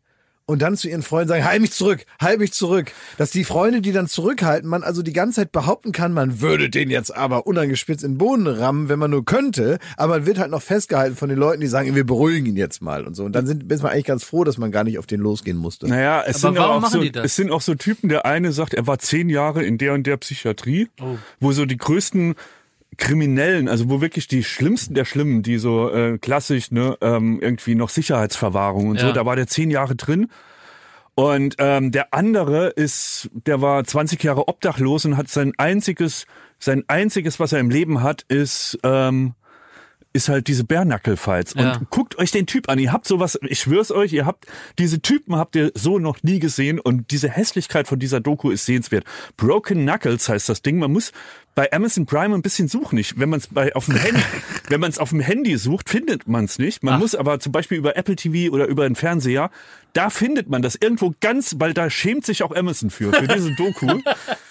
und 0.47 0.61
dann 0.63 0.77
zu 0.77 0.89
ihren 0.89 1.03
Freunden 1.03 1.29
sagen, 1.29 1.45
halt 1.45 1.61
mich 1.61 1.73
zurück, 1.73 2.05
halt 2.21 2.39
mich 2.41 2.53
zurück. 2.53 2.93
Dass 3.19 3.31
die 3.31 3.45
Freunde, 3.45 3.81
die 3.81 3.93
dann 3.93 4.09
zurückhalten, 4.09 4.69
man 4.69 4.83
also 4.83 5.03
die 5.03 5.13
ganze 5.13 5.37
Zeit 5.43 5.53
behaupten 5.53 5.93
kann, 5.93 6.13
man 6.13 6.41
würde 6.41 6.69
den 6.69 6.91
jetzt 6.91 7.15
aber 7.15 7.47
unangespitzt 7.47 8.05
in 8.05 8.13
den 8.13 8.19
Boden 8.19 8.47
rammen, 8.47 8.89
wenn 8.89 8.99
man 8.99 9.11
nur 9.11 9.25
könnte, 9.25 9.79
aber 9.97 10.15
man 10.19 10.27
wird 10.27 10.39
halt 10.39 10.51
noch 10.51 10.63
festgehalten 10.63 11.17
von 11.17 11.29
den 11.29 11.39
Leuten, 11.39 11.61
die 11.61 11.67
sagen, 11.69 11.95
wir 11.95 12.05
beruhigen 12.05 12.47
ihn 12.47 12.57
jetzt 12.57 12.83
mal 12.83 13.07
und 13.07 13.15
so. 13.15 13.25
Und 13.25 13.33
dann 13.33 13.47
sind, 13.47 13.71
ist 13.73 13.83
man 13.83 13.93
eigentlich 13.93 14.05
ganz 14.05 14.25
froh, 14.25 14.45
dass 14.45 14.59
man 14.59 14.73
gar 14.73 14.85
nicht 14.85 14.99
auf 14.99 15.07
den 15.07 15.21
losgehen 15.21 15.57
musste. 15.57 15.87
Naja, 15.89 16.23
es 16.27 16.45
Aber 16.45 16.55
sind, 16.55 16.63
warum 16.63 16.85
auch 16.85 16.91
so, 16.91 17.01
die 17.01 17.13
das? 17.13 17.25
es 17.25 17.37
sind 17.37 17.51
auch 17.51 17.61
so 17.63 17.75
Typen, 17.75 18.09
der 18.09 18.27
eine 18.27 18.53
sagt, 18.53 18.75
er 18.75 18.87
war 18.87 18.99
zehn 18.99 19.29
Jahre 19.29 19.63
in 19.65 19.79
der 19.79 19.95
und 19.95 20.07
der 20.07 20.17
Psychiatrie, 20.17 20.89
Oh. 21.01 21.17
wo 21.41 21.53
so 21.53 21.65
die 21.65 21.77
größten 21.77 22.35
Kriminellen, 22.99 23.69
also 23.69 23.89
wo 23.91 24.01
wirklich 24.01 24.29
die 24.29 24.45
schlimmsten 24.45 24.95
der 24.95 25.05
Schlimmen, 25.05 25.43
die 25.43 25.59
so 25.59 25.91
äh, 25.91 26.19
klassisch, 26.19 26.71
ne, 26.71 26.97
ähm, 27.01 27.39
irgendwie 27.41 27.75
noch 27.75 27.89
Sicherheitsverwahrung 27.89 28.89
und 28.91 29.01
so, 29.01 29.07
Ja. 29.07 29.13
da 29.13 29.25
war 29.27 29.37
der 29.37 29.47
zehn 29.47 29.71
Jahre 29.71 29.97
drin. 29.97 30.29
Und 31.15 31.57
ähm, 31.59 31.93
der 31.93 32.15
andere 32.15 32.69
ist, 32.69 33.29
der 33.47 33.61
war 33.61 33.85
20 33.85 34.23
Jahre 34.23 34.49
obdachlos 34.49 35.05
und 35.05 35.17
hat 35.19 35.29
sein 35.29 35.53
einziges, 35.59 36.27
sein 36.59 36.85
einziges, 36.89 37.39
was 37.39 37.53
er 37.53 37.61
im 37.61 37.71
Leben 37.71 38.03
hat, 38.03 38.23
ist 38.29 38.79
ähm, 38.83 39.35
ist 40.15 40.29
halt 40.29 40.47
diese 40.47 40.65
Bärnackel-Fights. 40.65 41.55
Und 41.55 41.63
Ja. 41.63 41.81
guckt 41.89 42.19
euch 42.19 42.31
den 42.31 42.45
Typ 42.47 42.69
an. 42.69 42.79
Ihr 42.79 42.93
habt 42.93 43.07
sowas, 43.07 43.39
ich 43.49 43.61
schwör's 43.61 43.91
euch, 43.91 44.13
ihr 44.13 44.27
habt, 44.27 44.45
diese 44.79 45.01
Typen 45.01 45.37
habt 45.37 45.57
ihr 45.57 45.73
so 45.75 45.99
noch 45.99 46.23
nie 46.23 46.39
gesehen 46.39 46.79
und 46.79 47.11
diese 47.13 47.31
Hässlichkeit 47.31 47.89
von 47.89 47.99
dieser 47.99 48.21
Doku 48.21 48.51
ist 48.51 48.67
sehenswert. 48.67 49.05
Broken 49.39 49.87
Knuckles 49.87 50.29
heißt 50.29 50.51
das 50.51 50.61
Ding. 50.61 50.79
Man 50.79 50.93
muss 50.93 51.13
bei 51.55 51.73
Amazon 51.73 52.07
Prime 52.07 52.35
ein 52.35 52.43
bisschen 52.43 52.69
suchen. 52.69 52.97
Ich, 52.99 53.19
wenn 53.19 53.29
man 53.29 53.39
es 53.41 53.47
bei 53.49 53.75
auf 53.75 53.87
dem 53.87 53.97
Handy, 53.97 54.21
wenn 54.69 54.81
man 54.81 54.91
es 54.91 54.99
auf 54.99 55.11
dem 55.11 55.21
Handy 55.21 55.57
sucht, 55.59 55.89
findet 55.91 56.27
man 56.29 56.47
es 56.47 56.59
nicht. 56.59 56.83
Man 56.83 56.95
Ach. 56.95 56.99
muss 56.99 57.15
aber 57.15 57.41
zum 57.41 57.53
Beispiel 57.53 57.79
über 57.79 57.97
Apple 57.97 58.17
TV 58.17 58.53
oder 58.53 58.67
über 58.67 58.89
den 58.89 58.97
Fernseher, 58.97 59.51
da 59.93 60.09
findet 60.09 60.49
man 60.49 60.63
das 60.63 60.75
irgendwo 60.77 61.13
ganz, 61.21 61.57
weil 61.59 61.75
da 61.75 61.91
schämt 61.91 62.25
sich 62.25 62.43
auch 62.43 62.57
Amazon 62.57 62.89
für, 62.89 63.13
für 63.13 63.29
diese 63.29 63.53
Doku. 63.57 64.01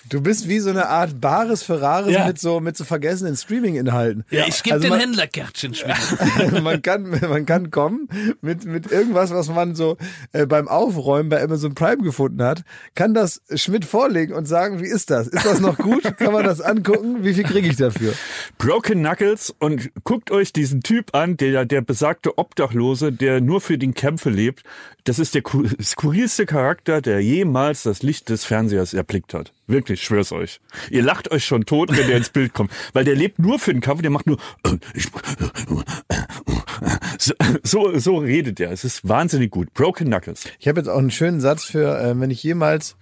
Du 0.07 0.21
bist 0.21 0.47
wie 0.47 0.59
so 0.59 0.69
eine 0.69 0.87
Art 0.89 1.19
Bares 1.19 1.63
Ferraris 1.63 2.13
Ja. 2.13 2.27
mit 2.27 2.37
so, 2.39 2.59
mit 2.59 2.77
so 2.77 2.83
vergessenen 2.83 3.35
Streaming-Inhalten. 3.35 4.23
Ja, 4.29 4.45
ich 4.45 4.61
gebe 4.61 4.75
Also 4.75 4.89
den 4.89 4.99
Händlerkärtchen 4.99 5.73
spielen. 5.73 6.63
man 6.63 6.83
kann 6.83 7.09
man 7.09 7.45
kann 7.47 7.71
kommen 7.71 8.07
mit 8.41 8.65
mit 8.65 8.91
irgendwas, 8.91 9.31
was 9.31 9.49
man 9.49 9.73
so 9.73 9.97
äh, 10.33 10.45
beim 10.45 10.67
Aufräumen 10.67 11.29
bei 11.29 11.41
Amazon 11.41 11.73
Prime 11.73 12.03
gefunden 12.03 12.43
hat, 12.43 12.63
kann 12.93 13.15
das 13.15 13.41
Schmidt 13.55 13.85
vorlegen 13.85 14.33
und 14.35 14.47
sagen, 14.47 14.79
wie 14.81 14.87
ist 14.87 15.09
das? 15.09 15.27
Ist 15.27 15.45
das 15.45 15.59
noch 15.59 15.77
gut? 15.77 16.03
kann 16.17 16.33
man 16.33 16.43
das 16.43 16.61
angucken? 16.61 16.90
Wie 17.21 17.33
viel 17.33 17.43
kriege 17.43 17.67
ich 17.67 17.77
dafür? 17.77 18.13
Broken 18.57 18.99
Knuckles 19.03 19.53
und 19.59 19.89
guckt 20.03 20.31
euch 20.31 20.53
diesen 20.53 20.81
Typ 20.81 21.13
an, 21.15 21.37
der 21.37 21.65
der 21.65 21.81
besagte 21.81 22.37
Obdachlose, 22.37 23.11
der 23.11 23.41
nur 23.41 23.61
für 23.61 23.77
den 23.77 23.93
Kämpfe 23.93 24.29
lebt. 24.29 24.63
Das 25.03 25.17
ist 25.19 25.33
der 25.35 25.41
ku- 25.41 25.67
skurrilste 25.81 26.45
Charakter, 26.45 27.01
der 27.01 27.21
jemals 27.21 27.83
das 27.83 28.03
Licht 28.03 28.29
des 28.29 28.45
Fernsehers 28.45 28.93
erblickt 28.93 29.33
hat. 29.33 29.51
Wirklich, 29.67 30.01
ich 30.01 30.05
schwör's 30.05 30.31
euch. 30.31 30.59
Ihr 30.89 31.01
lacht 31.01 31.31
euch 31.31 31.45
schon 31.45 31.65
tot, 31.65 31.95
wenn 31.97 32.07
der 32.07 32.17
ins 32.17 32.29
Bild 32.29 32.53
kommt, 32.53 32.71
weil 32.93 33.03
der 33.05 33.15
lebt 33.15 33.39
nur 33.39 33.57
für 33.59 33.71
den 33.73 33.81
Kampf, 33.81 34.01
der 34.01 34.11
macht 34.11 34.27
nur 34.27 34.37
so, 37.17 37.33
so, 37.63 37.97
so 37.99 38.17
redet 38.17 38.59
er. 38.59 38.71
Es 38.71 38.83
ist 38.83 39.07
wahnsinnig 39.07 39.51
gut. 39.51 39.73
Broken 39.73 40.07
Knuckles. 40.07 40.45
Ich 40.59 40.67
habe 40.67 40.79
jetzt 40.79 40.87
auch 40.87 40.97
einen 40.97 41.11
schönen 41.11 41.39
Satz 41.41 41.63
für, 41.65 41.99
äh, 41.99 42.19
wenn 42.19 42.31
ich 42.31 42.43
jemals 42.43 42.95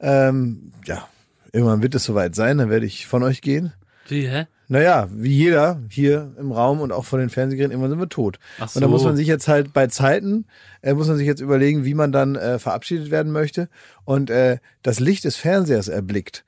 ähm, 0.00 0.72
ja, 0.84 1.08
irgendwann 1.52 1.82
wird 1.82 1.94
es 1.94 2.04
soweit 2.04 2.34
sein, 2.34 2.58
dann 2.58 2.70
werde 2.70 2.86
ich 2.86 3.06
von 3.06 3.22
euch 3.22 3.40
gehen. 3.40 3.72
Wie, 4.08 4.28
hä? 4.28 4.46
Naja, 4.68 5.08
wie 5.10 5.34
jeder 5.34 5.80
hier 5.88 6.34
im 6.38 6.52
Raum 6.52 6.80
und 6.80 6.92
auch 6.92 7.06
von 7.06 7.20
den 7.20 7.30
Fernsehgeräten, 7.30 7.72
irgendwann 7.72 7.90
sind 7.90 8.00
wir 8.00 8.08
tot. 8.08 8.38
Ach 8.58 8.74
Und 8.74 8.82
da 8.82 8.88
muss 8.88 9.00
so. 9.00 9.08
man 9.08 9.16
sich 9.16 9.26
jetzt 9.26 9.48
halt 9.48 9.72
bei 9.72 9.86
Zeiten, 9.86 10.46
äh, 10.82 10.92
muss 10.92 11.08
man 11.08 11.16
sich 11.16 11.26
jetzt 11.26 11.40
überlegen, 11.40 11.86
wie 11.86 11.94
man 11.94 12.12
dann 12.12 12.36
äh, 12.36 12.58
verabschiedet 12.58 13.10
werden 13.10 13.32
möchte 13.32 13.68
und 14.04 14.28
äh, 14.28 14.58
das 14.82 15.00
Licht 15.00 15.24
des 15.24 15.36
Fernsehers 15.36 15.88
erblickt. 15.88 16.44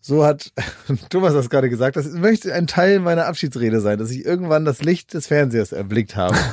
So 0.00 0.24
hat 0.24 0.52
Thomas 1.10 1.34
das 1.34 1.50
gerade 1.50 1.68
gesagt. 1.68 1.96
Das 1.96 2.06
möchte 2.12 2.54
ein 2.54 2.68
Teil 2.68 3.00
meiner 3.00 3.26
Abschiedsrede 3.26 3.80
sein, 3.80 3.98
dass 3.98 4.10
ich 4.10 4.24
irgendwann 4.24 4.64
das 4.64 4.82
Licht 4.82 5.12
des 5.12 5.26
Fernsehers 5.26 5.72
erblickt 5.72 6.16
habe. 6.16 6.36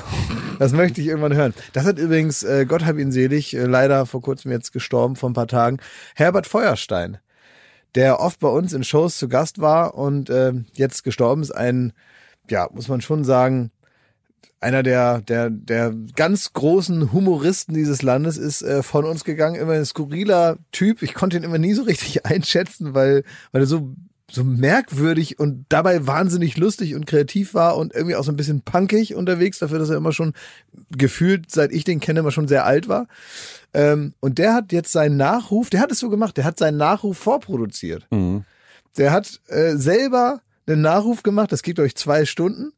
Das 0.59 0.71
möchte 0.71 1.01
ich 1.01 1.05
irgendwann 1.05 1.35
hören. 1.35 1.53
Das 1.73 1.85
hat 1.85 1.99
übrigens, 1.99 2.41
äh, 2.41 2.65
Gott 2.65 2.83
hab 2.83 2.97
ihn 2.97 3.11
selig, 3.11 3.55
äh, 3.55 3.65
leider 3.65 4.07
vor 4.07 4.23
kurzem 4.23 4.51
jetzt 4.51 4.73
gestorben, 4.73 5.15
vor 5.15 5.29
ein 5.29 5.33
paar 5.33 5.45
Tagen, 5.45 5.77
Herbert 6.15 6.47
Feuerstein, 6.47 7.19
der 7.95 8.19
oft 8.19 8.39
bei 8.39 8.49
uns 8.49 8.73
in 8.73 8.83
Shows 8.83 9.17
zu 9.17 9.27
Gast 9.27 9.59
war 9.59 9.95
und 9.95 10.29
äh, 10.29 10.53
jetzt 10.73 11.03
gestorben 11.03 11.41
ist. 11.41 11.51
Ein, 11.51 11.93
ja, 12.49 12.69
muss 12.73 12.87
man 12.87 13.01
schon 13.01 13.23
sagen, 13.23 13.71
einer 14.59 14.83
der, 14.83 15.21
der, 15.21 15.49
der 15.49 15.93
ganz 16.15 16.53
großen 16.53 17.13
Humoristen 17.13 17.73
dieses 17.75 18.01
Landes 18.01 18.37
ist 18.37 18.63
äh, 18.63 18.81
von 18.81 19.05
uns 19.05 19.23
gegangen. 19.23 19.55
Immer 19.55 19.73
ein 19.73 19.85
skurriler 19.85 20.57
Typ. 20.71 21.01
Ich 21.03 21.13
konnte 21.13 21.37
ihn 21.37 21.43
immer 21.43 21.59
nie 21.59 21.73
so 21.73 21.83
richtig 21.83 22.25
einschätzen, 22.25 22.93
weil, 22.93 23.23
weil 23.51 23.61
er 23.61 23.67
so 23.67 23.93
so 24.29 24.43
merkwürdig 24.43 25.39
und 25.39 25.65
dabei 25.69 26.05
wahnsinnig 26.05 26.57
lustig 26.57 26.95
und 26.95 27.05
kreativ 27.05 27.53
war 27.53 27.77
und 27.77 27.93
irgendwie 27.93 28.15
auch 28.15 28.23
so 28.23 28.31
ein 28.31 28.35
bisschen 28.35 28.61
punkig 28.61 29.15
unterwegs, 29.15 29.59
dafür, 29.59 29.79
dass 29.79 29.89
er 29.89 29.97
immer 29.97 30.11
schon 30.11 30.33
gefühlt, 30.97 31.49
seit 31.49 31.71
ich 31.71 31.85
den 31.85 31.99
kenne, 31.99 32.19
immer 32.19 32.31
schon 32.31 32.47
sehr 32.47 32.65
alt 32.65 32.89
war. 32.89 33.07
Ähm, 33.73 34.13
und 34.19 34.37
der 34.37 34.53
hat 34.53 34.73
jetzt 34.73 34.91
seinen 34.91 35.17
Nachruf, 35.17 35.69
der 35.69 35.79
hat 35.79 35.91
es 35.91 35.99
so 35.99 36.09
gemacht, 36.09 36.35
der 36.35 36.43
hat 36.43 36.59
seinen 36.59 36.77
Nachruf 36.77 37.17
vorproduziert. 37.17 38.05
Mhm. 38.11 38.43
Der 38.97 39.11
hat 39.11 39.39
äh, 39.47 39.75
selber 39.75 40.41
einen 40.65 40.81
Nachruf 40.81 41.23
gemacht, 41.23 41.51
das 41.51 41.63
geht 41.63 41.79
euch 41.79 41.95
zwei 41.95 42.25
Stunden 42.25 42.73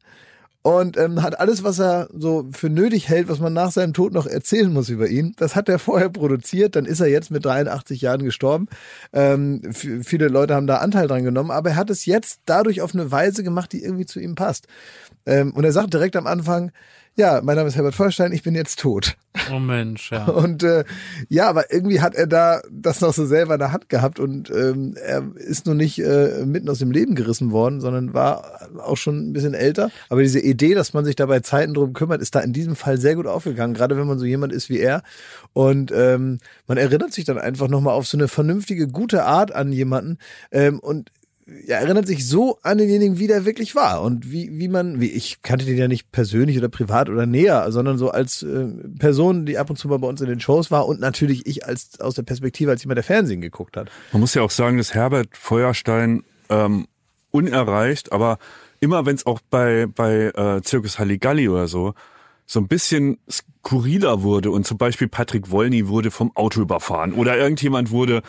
und 0.62 0.98
ähm, 0.98 1.22
hat 1.22 1.40
alles, 1.40 1.64
was 1.64 1.78
er 1.78 2.08
so 2.12 2.46
für 2.52 2.68
nötig 2.68 3.08
hält, 3.08 3.28
was 3.28 3.40
man 3.40 3.54
nach 3.54 3.70
seinem 3.70 3.94
Tod 3.94 4.12
noch 4.12 4.26
erzählen 4.26 4.70
muss 4.70 4.90
über 4.90 5.08
ihn, 5.08 5.34
das 5.38 5.56
hat 5.56 5.70
er 5.70 5.78
vorher 5.78 6.10
produziert. 6.10 6.76
Dann 6.76 6.84
ist 6.84 7.00
er 7.00 7.06
jetzt 7.06 7.30
mit 7.30 7.44
83 7.44 8.02
Jahren 8.02 8.22
gestorben. 8.22 8.66
Ähm, 9.14 9.62
viele 9.72 10.28
Leute 10.28 10.54
haben 10.54 10.66
da 10.66 10.76
Anteil 10.76 11.08
dran 11.08 11.24
genommen, 11.24 11.50
aber 11.50 11.70
er 11.70 11.76
hat 11.76 11.88
es 11.88 12.04
jetzt 12.04 12.40
dadurch 12.44 12.82
auf 12.82 12.94
eine 12.94 13.10
Weise 13.10 13.42
gemacht, 13.42 13.72
die 13.72 13.82
irgendwie 13.82 14.04
zu 14.04 14.20
ihm 14.20 14.34
passt. 14.34 14.66
Ähm, 15.24 15.52
und 15.52 15.64
er 15.64 15.72
sagt 15.72 15.94
direkt 15.94 16.16
am 16.16 16.26
Anfang, 16.26 16.72
ja, 17.16 17.40
mein 17.42 17.56
Name 17.56 17.68
ist 17.68 17.76
Herbert 17.76 17.94
Feuerstein, 17.94 18.32
ich 18.32 18.42
bin 18.42 18.54
jetzt 18.54 18.78
tot. 18.78 19.16
Oh 19.52 19.58
Mensch, 19.58 20.10
ja. 20.10 20.24
Und 20.28 20.62
äh, 20.62 20.84
ja, 21.28 21.48
aber 21.48 21.72
irgendwie 21.72 22.00
hat 22.00 22.14
er 22.14 22.26
da 22.26 22.62
das 22.70 23.00
noch 23.00 23.12
so 23.12 23.26
selber 23.26 23.54
in 23.54 23.60
der 23.60 23.72
Hand 23.72 23.88
gehabt 23.88 24.18
und 24.18 24.50
ähm, 24.50 24.96
er 24.96 25.24
ist 25.36 25.66
nur 25.66 25.74
nicht 25.74 25.98
äh, 25.98 26.44
mitten 26.44 26.68
aus 26.68 26.78
dem 26.78 26.90
Leben 26.90 27.14
gerissen 27.14 27.52
worden, 27.52 27.80
sondern 27.80 28.14
war 28.14 28.68
auch 28.82 28.96
schon 28.96 29.30
ein 29.30 29.32
bisschen 29.32 29.54
älter. 29.54 29.90
Aber 30.08 30.22
diese 30.22 30.40
Idee, 30.40 30.74
dass 30.74 30.94
man 30.94 31.04
sich 31.04 31.16
dabei 31.16 31.40
Zeiten 31.40 31.74
drum 31.74 31.92
kümmert, 31.92 32.22
ist 32.22 32.34
da 32.34 32.40
in 32.40 32.52
diesem 32.52 32.76
Fall 32.76 32.98
sehr 32.98 33.16
gut 33.16 33.26
aufgegangen, 33.26 33.74
gerade 33.74 33.96
wenn 33.96 34.06
man 34.06 34.18
so 34.18 34.24
jemand 34.24 34.52
ist 34.52 34.68
wie 34.68 34.78
er. 34.78 35.02
Und 35.52 35.92
ähm, 35.94 36.38
man 36.66 36.78
erinnert 36.78 37.12
sich 37.12 37.24
dann 37.24 37.38
einfach 37.38 37.68
nochmal 37.68 37.94
auf 37.94 38.06
so 38.06 38.16
eine 38.16 38.28
vernünftige, 38.28 38.88
gute 38.88 39.24
Art 39.24 39.52
an 39.52 39.72
jemanden. 39.72 40.18
Ähm, 40.50 40.78
und 40.80 41.10
ja, 41.66 41.76
erinnert 41.76 42.06
sich 42.06 42.26
so 42.26 42.58
an 42.62 42.78
denjenigen, 42.78 43.18
wie 43.18 43.26
der 43.26 43.44
wirklich 43.44 43.74
war 43.74 44.02
und 44.02 44.30
wie, 44.30 44.58
wie 44.58 44.68
man, 44.68 45.00
wie 45.00 45.10
ich 45.10 45.42
kannte 45.42 45.64
den 45.64 45.76
ja 45.76 45.88
nicht 45.88 46.12
persönlich 46.12 46.56
oder 46.58 46.68
privat 46.68 47.08
oder 47.08 47.26
näher, 47.26 47.70
sondern 47.72 47.98
so 47.98 48.10
als 48.10 48.42
äh, 48.42 48.66
Person, 48.98 49.46
die 49.46 49.58
ab 49.58 49.70
und 49.70 49.76
zu 49.76 49.88
mal 49.88 49.98
bei 49.98 50.08
uns 50.08 50.20
in 50.20 50.28
den 50.28 50.40
Shows 50.40 50.70
war 50.70 50.86
und 50.86 51.00
natürlich 51.00 51.46
ich 51.46 51.66
als 51.66 52.00
aus 52.00 52.14
der 52.14 52.22
Perspektive 52.22 52.70
als 52.70 52.82
jemand, 52.82 52.98
der 52.98 53.04
Fernsehen 53.04 53.40
geguckt 53.40 53.76
hat. 53.76 53.90
Man 54.12 54.20
muss 54.20 54.34
ja 54.34 54.42
auch 54.42 54.50
sagen, 54.50 54.78
dass 54.78 54.94
Herbert 54.94 55.36
Feuerstein 55.36 56.22
ähm, 56.48 56.86
unerreicht, 57.30 58.12
aber 58.12 58.38
immer 58.80 59.06
wenn 59.06 59.16
es 59.16 59.26
auch 59.26 59.40
bei 59.50 59.86
bei 59.86 60.32
äh, 60.34 60.62
Zirkus 60.62 60.98
Halligalli 60.98 61.48
oder 61.48 61.68
so 61.68 61.94
so 62.46 62.58
ein 62.58 62.66
bisschen 62.66 63.18
skurriler 63.30 64.22
wurde 64.22 64.50
und 64.50 64.66
zum 64.66 64.76
Beispiel 64.76 65.06
Patrick 65.06 65.50
Wolny 65.50 65.86
wurde 65.86 66.10
vom 66.10 66.34
Auto 66.36 66.60
überfahren 66.60 67.12
oder 67.12 67.38
irgendjemand 67.38 67.92
wurde 67.92 68.22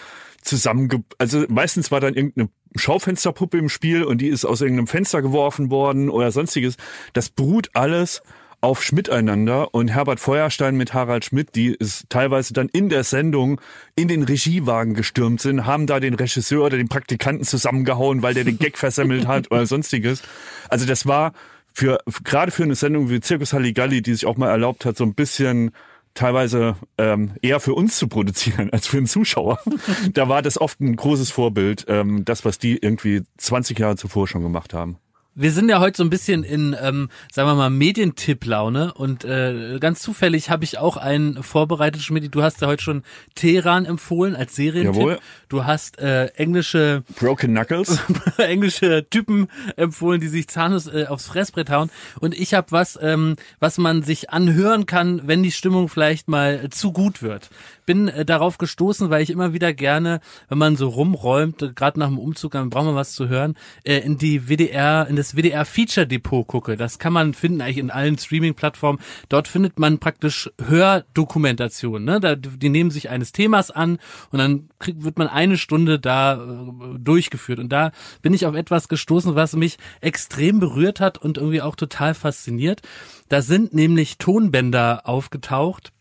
zusammenge... 0.44 1.04
Also 1.18 1.46
meistens 1.50 1.90
war 1.90 2.00
dann 2.00 2.14
irgendeine 2.14 2.50
Schaufensterpuppe 2.76 3.58
im 3.58 3.70
Spiel 3.70 4.04
und 4.04 4.20
die 4.20 4.28
ist 4.28 4.46
aus 4.46 4.62
irgendeinem 4.62 4.88
Fenster 4.88 5.22
geworfen 5.22 5.70
worden 5.70 6.10
oder 6.10 6.32
sonstiges. 6.32 6.78
Das 7.14 7.30
beruht 7.30 7.70
alles 7.74 8.22
auf 8.62 8.84
Schmiteinander 8.84 9.74
und 9.74 9.88
Herbert 9.88 10.20
Feuerstein 10.20 10.78
mit 10.78 10.94
Harald 10.94 11.26
Schmidt, 11.26 11.56
die 11.56 11.74
ist 11.74 12.10
teilweise 12.10 12.54
dann 12.54 12.70
in 12.70 12.90
der 12.90 13.04
Sendung 13.04 13.60
in 13.96 14.08
den 14.08 14.24
Regiewagen 14.24 14.94
gestürmt 14.94 15.42
sind, 15.42 15.66
haben 15.66 15.88
da 15.88 16.00
den 16.00 16.14
Regisseur 16.14 16.64
oder 16.64 16.78
den 16.78 16.88
Praktikanten 16.88 17.44
zusammengehauen, 17.44 18.22
weil 18.22 18.36
der 18.36 18.44
den 18.44 18.60
Gag 18.60 18.78
versemmelt 18.78 19.28
hat 19.28 19.50
oder 19.52 19.66
sonstiges. 19.66 20.22
Also 20.70 20.86
das 20.86 21.08
war 21.08 21.34
für 21.74 22.00
gerade 22.24 22.52
für 22.52 22.64
eine 22.64 22.76
Sendung 22.76 23.10
wie 23.10 23.20
Zirkus 23.20 23.54
Halligalli, 23.54 24.04
die 24.04 24.14
sich 24.14 24.28
auch 24.28 24.38
mal 24.38 24.50
erlaubt 24.50 24.86
hat, 24.86 24.96
so 24.96 25.06
ein 25.06 25.16
bisschen 25.16 25.72
teilweise 26.14 26.76
ähm, 26.98 27.34
eher 27.42 27.60
für 27.60 27.74
uns 27.74 27.98
zu 27.98 28.08
produzieren 28.08 28.70
als 28.72 28.88
für 28.88 28.98
den 28.98 29.08
Zuschauer. 29.08 29.60
da 30.14 30.30
war 30.30 30.42
das 30.42 30.60
oft 30.60 30.80
ein 30.80 30.96
großes 30.96 31.32
Vorbild, 31.32 31.86
ähm, 31.88 32.26
das, 32.26 32.46
was 32.46 32.60
die 32.60 32.78
irgendwie 32.78 33.24
20 33.38 33.80
Jahre 33.80 33.96
zuvor 33.96 34.28
schon 34.28 34.44
gemacht 34.44 34.74
haben. 34.74 34.98
Wir 35.34 35.54
sind 35.54 35.70
ja 35.70 35.80
heute 35.80 35.96
so 35.96 36.04
ein 36.04 36.10
bisschen 36.10 36.44
in, 36.44 36.76
ähm, 36.82 37.08
sagen 37.32 37.48
wir 37.48 37.56
mal, 37.56 37.70
Medientipp-Laune 37.70 38.94
und 38.94 39.24
äh, 39.24 39.78
ganz 39.80 40.02
zufällig 40.02 40.50
habe 40.50 40.66
ich 40.66 40.78
auch 40.78 40.98
einen 40.98 41.42
vorbereitet, 41.42 42.02
Schmidt. 42.02 42.36
Du 42.36 42.44
hast 42.44 42.60
ja 42.60 42.68
heute 42.68 42.84
schon 42.84 43.04
Teheran 43.34 43.86
empfohlen 43.86 44.36
als 44.36 44.58
Serientipp. 44.58 44.96
Jawohl. 44.96 45.20
Du 45.48 45.64
hast 45.64 46.00
äh, 46.00 46.26
englische 46.36 47.04
Broken 47.18 47.56
Knuckles. 47.56 47.98
englische 48.40 49.08
Typen 49.10 49.48
empfohlen, 49.78 50.20
die 50.20 50.28
sich 50.28 50.50
zahnlos 50.50 50.88
äh, 50.88 51.06
aufs 51.08 51.28
Fressbrett 51.28 51.70
hauen. 51.70 51.90
Und 52.20 52.38
ich 52.38 52.54
habe 52.54 52.68
was, 52.72 53.00
ähm, 53.02 53.38
was 53.62 53.78
man 53.78 54.04
sich 54.04 54.32
anhören 54.32 54.86
kann, 54.86 55.22
wenn 55.28 55.44
die 55.44 55.54
Stimmung 55.54 55.88
vielleicht 55.88 56.28
mal 56.28 56.70
zu 56.72 56.92
gut 56.92 57.24
wird 57.24 57.50
bin 57.92 58.08
äh, 58.08 58.24
darauf 58.24 58.58
gestoßen, 58.58 59.10
weil 59.10 59.22
ich 59.22 59.30
immer 59.30 59.52
wieder 59.52 59.74
gerne, 59.74 60.22
wenn 60.48 60.58
man 60.58 60.78
so 60.78 60.88
rumräumt, 60.88 61.62
äh, 61.62 61.74
gerade 61.74 62.00
nach 62.00 62.08
dem 62.08 62.20
Umzug, 62.20 62.54
dann 62.54 62.70
braucht 62.70 62.86
man 62.86 62.96
was 62.96 63.12
zu 63.12 63.28
hören, 63.28 63.58
äh, 63.84 63.98
in 63.98 64.18
die 64.18 64.48
WDR, 64.48 65.08
in 65.10 65.18
das 65.22 65.36
WDR 65.36 65.66
Feature 65.66 66.08
Depot 66.08 66.48
gucke. 66.48 66.76
Das 66.76 66.98
kann 66.98 67.14
man 67.14 67.34
finden 67.36 67.62
eigentlich 67.62 67.78
in 67.78 67.92
allen 67.92 68.18
Streaming-Plattformen. 68.18 69.00
Dort 69.30 69.48
findet 69.48 69.78
man 69.78 70.00
praktisch 70.00 70.50
Hördokumentation. 70.60 72.04
Ne? 72.04 72.20
Da, 72.20 72.36
die 72.36 72.70
nehmen 72.70 72.90
sich 72.90 73.10
eines 73.10 73.32
Themas 73.32 73.70
an 73.70 74.00
und 74.32 74.40
dann 74.40 74.70
kriegt, 74.80 75.04
wird 75.04 75.20
man 75.20 75.28
eine 75.28 75.58
Stunde 75.58 76.00
da 76.00 76.36
äh, 76.36 76.98
durchgeführt. 76.98 77.60
Und 77.60 77.70
da 77.70 77.92
bin 78.24 78.34
ich 78.34 78.48
auf 78.48 78.56
etwas 78.56 78.88
gestoßen, 78.88 79.36
was 79.36 79.56
mich 79.56 79.78
extrem 80.02 80.60
berührt 80.60 81.00
hat 81.00 81.20
und 81.20 81.38
irgendwie 81.38 81.62
auch 81.62 81.76
total 81.76 82.16
fasziniert. 82.16 82.82
Da 83.30 83.44
sind 83.44 83.74
nämlich 83.74 84.18
Tonbänder 84.18 85.02
aufgetaucht 85.06 85.92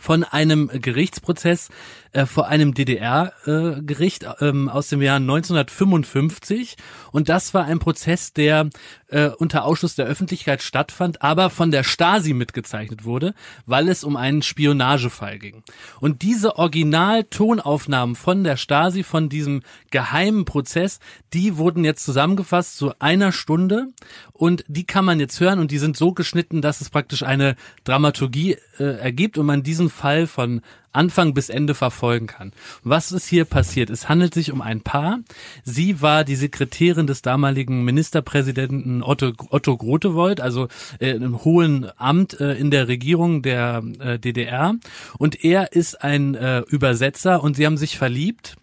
von 0.00 0.24
einem 0.24 0.68
Gerichtsprozess 0.72 1.68
äh, 2.14 2.26
vor 2.26 2.46
einem 2.46 2.74
DDR-Gericht 2.74 4.22
äh, 4.22 4.48
ähm, 4.48 4.68
aus 4.68 4.88
dem 4.88 5.02
Jahr 5.02 5.16
1955. 5.16 6.76
Und 7.10 7.28
das 7.28 7.54
war 7.54 7.64
ein 7.64 7.80
Prozess, 7.80 8.32
der 8.32 8.70
äh, 9.08 9.30
unter 9.30 9.64
Ausschluss 9.64 9.96
der 9.96 10.06
Öffentlichkeit 10.06 10.62
stattfand, 10.62 11.22
aber 11.22 11.50
von 11.50 11.72
der 11.72 11.82
Stasi 11.82 12.32
mitgezeichnet 12.32 13.04
wurde, 13.04 13.34
weil 13.66 13.88
es 13.88 14.04
um 14.04 14.16
einen 14.16 14.42
Spionagefall 14.42 15.40
ging. 15.40 15.64
Und 16.00 16.22
diese 16.22 16.56
Original-Tonaufnahmen 16.56 18.14
von 18.14 18.44
der 18.44 18.56
Stasi, 18.56 19.02
von 19.02 19.28
diesem 19.28 19.62
geheimen 19.90 20.44
Prozess, 20.44 21.00
die 21.32 21.56
wurden 21.56 21.84
jetzt 21.84 22.04
zusammengefasst 22.04 22.76
zu 22.76 22.92
einer 23.00 23.32
Stunde 23.32 23.88
und 24.32 24.64
die 24.68 24.84
kann 24.84 25.04
man 25.04 25.18
jetzt 25.18 25.40
hören 25.40 25.58
und 25.58 25.72
die 25.72 25.78
sind 25.78 25.96
so 25.96 26.12
geschnitten, 26.12 26.62
dass 26.62 26.80
es 26.80 26.90
praktisch 26.90 27.24
eine 27.24 27.56
Dramaturgie 27.82 28.56
äh, 28.78 28.84
ergibt 29.00 29.36
und 29.36 29.46
man 29.46 29.64
diesen 29.64 29.90
Fall 29.90 30.28
von 30.28 30.60
Anfang 30.94 31.34
bis 31.34 31.48
Ende 31.48 31.74
verfolgen 31.74 32.26
kann. 32.26 32.52
Was 32.82 33.12
ist 33.12 33.26
hier 33.26 33.44
passiert? 33.44 33.90
Es 33.90 34.08
handelt 34.08 34.34
sich 34.34 34.52
um 34.52 34.60
ein 34.60 34.80
Paar. 34.80 35.20
Sie 35.64 36.00
war 36.00 36.24
die 36.24 36.36
Sekretärin 36.36 37.06
des 37.06 37.22
damaligen 37.22 37.84
Ministerpräsidenten 37.84 39.02
Otto, 39.02 39.32
Otto 39.50 39.76
Grotewold, 39.76 40.40
also 40.40 40.68
äh, 40.98 41.10
im 41.10 41.44
hohen 41.44 41.90
Amt 41.96 42.40
äh, 42.40 42.54
in 42.54 42.70
der 42.70 42.88
Regierung 42.88 43.42
der 43.42 43.82
äh, 43.98 44.18
DDR. 44.18 44.74
Und 45.18 45.44
er 45.44 45.72
ist 45.72 46.02
ein 46.02 46.34
äh, 46.34 46.60
Übersetzer 46.68 47.42
und 47.42 47.56
sie 47.56 47.66
haben 47.66 47.76
sich 47.76 47.98
verliebt 47.98 48.56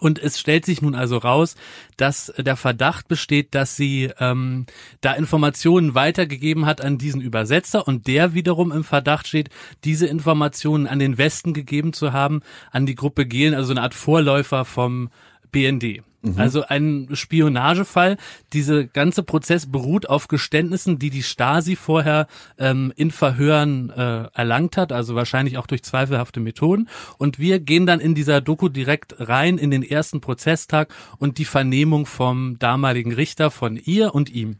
und 0.00 0.18
es 0.18 0.38
stellt 0.38 0.64
sich 0.64 0.82
nun 0.82 0.94
also 0.94 1.18
raus, 1.18 1.54
dass 1.96 2.32
der 2.36 2.56
Verdacht 2.56 3.08
besteht, 3.08 3.54
dass 3.54 3.76
sie 3.76 4.10
ähm, 4.18 4.66
da 5.00 5.12
Informationen 5.12 5.94
weitergegeben 5.94 6.66
hat 6.66 6.80
an 6.80 6.98
diesen 6.98 7.20
Übersetzer 7.20 7.86
und 7.86 8.06
der 8.06 8.34
wiederum 8.34 8.72
im 8.72 8.84
Verdacht 8.84 9.26
steht, 9.26 9.50
diese 9.84 10.06
Informationen 10.06 10.86
an 10.86 10.98
den 10.98 11.18
Westen 11.18 11.52
gegeben 11.52 11.92
zu 11.92 12.12
haben, 12.12 12.42
an 12.70 12.86
die 12.86 12.94
Gruppe 12.94 13.26
Gehlen, 13.26 13.54
also 13.54 13.72
eine 13.72 13.82
Art 13.82 13.94
Vorläufer 13.94 14.64
vom 14.64 15.10
BND. 15.52 16.02
Mhm. 16.24 16.38
Also 16.38 16.64
ein 16.66 17.08
Spionagefall. 17.12 18.16
Dieser 18.52 18.84
ganze 18.84 19.22
Prozess 19.22 19.70
beruht 19.70 20.08
auf 20.08 20.28
Geständnissen, 20.28 20.98
die 20.98 21.10
die 21.10 21.22
Stasi 21.22 21.76
vorher 21.76 22.26
ähm, 22.58 22.92
in 22.96 23.10
Verhören 23.10 23.90
äh, 23.90 24.28
erlangt 24.32 24.76
hat, 24.76 24.90
also 24.90 25.14
wahrscheinlich 25.14 25.58
auch 25.58 25.66
durch 25.66 25.82
zweifelhafte 25.82 26.40
Methoden. 26.40 26.88
Und 27.18 27.38
wir 27.38 27.60
gehen 27.60 27.86
dann 27.86 28.00
in 28.00 28.14
dieser 28.14 28.40
Doku 28.40 28.68
direkt 28.68 29.14
rein 29.18 29.58
in 29.58 29.70
den 29.70 29.82
ersten 29.82 30.20
Prozesstag 30.20 30.92
und 31.18 31.36
die 31.38 31.44
Vernehmung 31.44 32.06
vom 32.06 32.58
damaligen 32.58 33.12
Richter 33.12 33.50
von 33.50 33.76
ihr 33.76 34.14
und 34.14 34.30
ihm. 34.30 34.56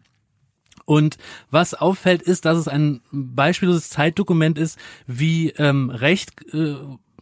Und 0.84 1.16
was 1.50 1.72
auffällt, 1.72 2.20
ist, 2.20 2.44
dass 2.44 2.58
es 2.58 2.68
ein 2.68 3.00
beispielloses 3.10 3.88
Zeitdokument 3.88 4.58
ist, 4.58 4.78
wie 5.06 5.48
ähm, 5.50 5.88
Recht 5.88 6.32
äh, 6.52 6.74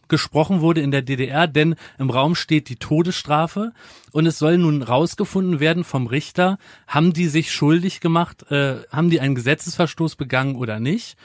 gesprochen 0.07 0.61
wurde 0.61 0.81
in 0.81 0.91
der 0.91 1.01
DDR, 1.01 1.47
denn 1.47 1.75
im 1.97 2.09
Raum 2.09 2.35
steht 2.35 2.69
die 2.69 2.75
Todesstrafe 2.75 3.73
und 4.11 4.25
es 4.25 4.39
soll 4.39 4.57
nun 4.57 4.81
rausgefunden 4.81 5.59
werden 5.59 5.83
vom 5.83 6.07
Richter, 6.07 6.57
haben 6.87 7.13
die 7.13 7.27
sich 7.27 7.51
schuldig 7.51 7.99
gemacht, 7.99 8.51
äh, 8.51 8.75
haben 8.91 9.09
die 9.09 9.19
einen 9.19 9.35
Gesetzesverstoß 9.35 10.15
begangen 10.15 10.55
oder 10.55 10.79
nicht. 10.79 11.17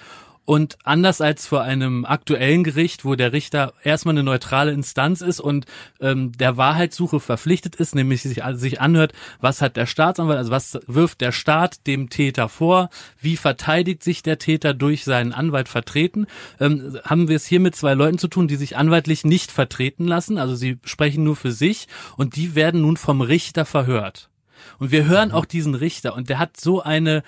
Und 0.49 0.78
anders 0.82 1.20
als 1.20 1.46
vor 1.46 1.61
einem 1.61 2.07
aktuellen 2.07 2.64
Gericht, 2.64 3.05
wo 3.05 3.16
der 3.16 3.34
Richter 3.34 3.74
erstmal 3.84 4.14
eine 4.14 4.22
neutrale 4.22 4.72
Instanz 4.72 5.20
ist 5.20 5.40
und 5.40 5.66
ähm, 6.01 6.32
der 6.32 6.57
Wahrheitssuche 6.57 7.20
verpflichtet 7.20 7.76
ist, 7.76 7.94
nämlich 7.94 8.22
sich, 8.22 8.42
also 8.42 8.59
sich 8.59 8.80
anhört, 8.80 9.12
was 9.42 9.61
hat 9.61 9.76
der 9.76 9.84
Staatsanwalt, 9.84 10.38
also 10.38 10.51
was 10.51 10.78
wirft 10.86 11.20
der 11.20 11.32
Staat 11.32 11.86
dem 11.86 12.09
Täter 12.09 12.49
vor, 12.49 12.88
wie 13.20 13.36
verteidigt 13.36 14.03
sich 14.03 14.22
der 14.22 14.38
Täter 14.38 14.72
durch 14.72 15.05
seinen 15.05 15.34
Anwalt 15.34 15.68
vertreten, 15.68 16.26
ähm, 16.61 16.99
haben 17.05 17.28
wir 17.28 17.36
es 17.36 17.44
hier 17.44 17.61
mit 17.61 17.76
zwei 17.76 17.92
Leuten 17.92 18.16
zu 18.16 18.28
tun, 18.28 18.49
die 18.49 18.57
sich 18.57 18.78
anwaltlich 18.78 19.26
nicht 19.26 19.53
vertreten 19.53 20.07
lassen, 20.07 20.38
also 20.38 20.55
sie 20.55 20.78
sprechen 20.82 21.24
nur 21.24 21.36
für 21.36 21.53
sich 21.53 21.88
und 22.16 22.36
die 22.36 22.55
werden 22.55 22.80
nun 22.80 22.96
vom 22.96 23.20
Richter 23.20 23.66
verhört. 23.66 24.30
Und 24.78 24.92
wir 24.92 25.05
hören 25.05 25.30
auch 25.30 25.44
diesen 25.44 25.74
Richter 25.74 26.14
und 26.14 26.30
der 26.30 26.38
hat 26.38 26.59
so 26.59 26.82
eine 26.82 27.22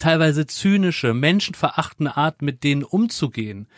teilweise 0.00 0.46
zynische, 0.46 1.14
menschenverachtende 1.14 2.16
Art, 2.16 2.42
mit 2.42 2.64
denen 2.64 2.82
umzugehen, 2.82 3.68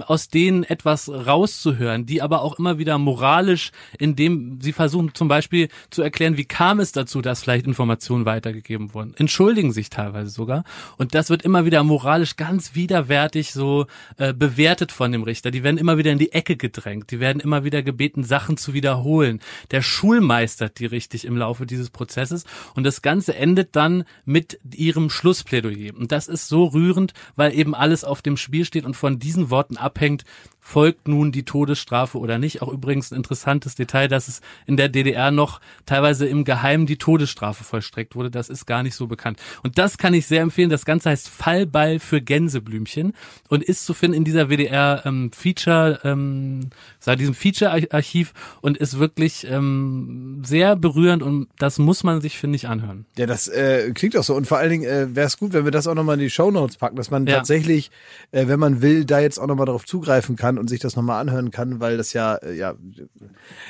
aus 0.00 0.28
denen 0.28 0.62
etwas 0.62 1.08
rauszuhören, 1.08 2.06
die 2.06 2.22
aber 2.22 2.42
auch 2.42 2.58
immer 2.58 2.78
wieder 2.78 2.98
moralisch, 2.98 3.72
indem 3.98 4.60
sie 4.60 4.72
versuchen 4.72 5.14
zum 5.14 5.26
Beispiel 5.26 5.68
zu 5.90 6.02
erklären, 6.02 6.36
wie 6.36 6.44
kam 6.44 6.78
es 6.78 6.92
dazu, 6.92 7.22
dass 7.22 7.42
vielleicht 7.42 7.66
Informationen 7.66 8.26
weitergegeben 8.26 8.94
wurden, 8.94 9.14
entschuldigen 9.16 9.72
sich 9.72 9.90
teilweise 9.90 10.30
sogar. 10.30 10.64
Und 10.98 11.14
das 11.14 11.30
wird 11.30 11.42
immer 11.42 11.64
wieder 11.64 11.82
moralisch 11.82 12.36
ganz 12.36 12.74
widerwärtig 12.74 13.52
so 13.52 13.86
äh, 14.18 14.32
bewertet 14.32 14.92
von 14.92 15.10
dem 15.10 15.22
Richter. 15.22 15.50
Die 15.50 15.64
werden 15.64 15.78
immer 15.78 15.98
wieder 15.98 16.12
in 16.12 16.18
die 16.18 16.32
Ecke 16.32 16.56
gedrängt, 16.56 17.10
die 17.10 17.18
werden 17.18 17.40
immer 17.40 17.64
wieder 17.64 17.82
gebeten, 17.82 18.22
Sachen 18.22 18.56
zu 18.56 18.74
wiederholen. 18.74 19.40
Der 19.70 19.82
schulmeistert 19.82 20.78
die 20.78 20.86
richtig 20.86 21.24
im 21.24 21.36
Laufe 21.36 21.66
dieses 21.66 21.90
Prozesses. 21.90 22.44
Und 22.74 22.84
das 22.84 23.02
Ganze 23.02 23.34
endet 23.34 23.74
dann 23.74 24.04
mit 24.24 24.60
ihrem 24.76 25.08
Schlussplädoyer 25.08 25.61
Plädoyer. 25.62 25.96
Und 25.96 26.12
das 26.12 26.28
ist 26.28 26.48
so 26.48 26.64
rührend, 26.66 27.14
weil 27.36 27.54
eben 27.54 27.74
alles 27.74 28.04
auf 28.04 28.22
dem 28.22 28.36
Spiel 28.36 28.64
steht 28.64 28.84
und 28.84 28.94
von 28.94 29.18
diesen 29.18 29.50
Worten 29.50 29.76
abhängt, 29.76 30.24
folgt 30.64 31.08
nun 31.08 31.32
die 31.32 31.42
Todesstrafe 31.42 32.18
oder 32.18 32.38
nicht. 32.38 32.62
Auch 32.62 32.72
übrigens 32.72 33.10
ein 33.10 33.16
interessantes 33.16 33.74
Detail, 33.74 34.06
dass 34.06 34.28
es 34.28 34.40
in 34.64 34.76
der 34.76 34.88
DDR 34.88 35.32
noch 35.32 35.60
teilweise 35.86 36.24
im 36.26 36.44
Geheimen 36.44 36.86
die 36.86 36.96
Todesstrafe 36.98 37.64
vollstreckt 37.64 38.14
wurde. 38.14 38.30
Das 38.30 38.48
ist 38.48 38.64
gar 38.64 38.84
nicht 38.84 38.94
so 38.94 39.08
bekannt. 39.08 39.40
Und 39.64 39.76
das 39.76 39.98
kann 39.98 40.14
ich 40.14 40.26
sehr 40.26 40.40
empfehlen. 40.40 40.70
Das 40.70 40.84
Ganze 40.84 41.10
heißt 41.10 41.28
Fallball 41.28 41.98
für 41.98 42.22
Gänseblümchen 42.22 43.12
und 43.48 43.64
ist 43.64 43.84
zu 43.84 43.92
finden 43.92 44.18
in 44.18 44.24
dieser 44.24 44.48
WDR 44.50 45.02
ähm, 45.04 45.32
Feature, 45.32 45.98
ähm, 46.04 46.70
diesem 47.18 47.34
Feature-Archiv 47.34 48.32
und 48.60 48.76
ist 48.78 49.00
wirklich 49.00 49.44
ähm, 49.50 50.42
sehr 50.44 50.76
berührend 50.76 51.24
und 51.24 51.48
das 51.58 51.78
muss 51.78 52.04
man 52.04 52.20
sich, 52.20 52.38
finde 52.38 52.56
ich, 52.56 52.68
anhören. 52.68 53.04
Ja, 53.18 53.26
das 53.26 53.48
äh, 53.48 53.90
klingt 53.94 54.16
auch 54.16 54.22
so. 54.22 54.34
Und 54.36 54.46
vor 54.46 54.58
allen 54.58 54.70
Dingen 54.70 54.84
äh, 54.84 55.14
wäre 55.14 55.26
es 55.26 55.38
gut, 55.38 55.52
wenn 55.54 55.64
wir 55.64 55.72
das 55.72 55.88
auch 55.88 55.94
nochmal 55.96 56.14
in 56.14 56.20
die 56.20 56.30
Show 56.30 56.52
Notes 56.52 56.76
packen, 56.76 56.94
dass 56.96 57.10
man 57.10 57.26
Ja. 57.26 57.38
tatsächlich, 57.38 57.90
äh, 58.30 58.46
wenn 58.46 58.60
man 58.60 58.80
will, 58.80 59.04
da 59.04 59.18
jetzt 59.18 59.38
auch 59.38 59.48
nochmal 59.48 59.66
darauf 59.66 59.84
zugreifen 59.84 60.36
kann 60.36 60.51
und 60.58 60.68
sich 60.68 60.80
das 60.80 60.96
nochmal 60.96 61.20
anhören 61.20 61.50
kann, 61.50 61.80
weil 61.80 61.96
das 61.96 62.12
ja, 62.12 62.36
äh, 62.36 62.54
ja, 62.54 62.74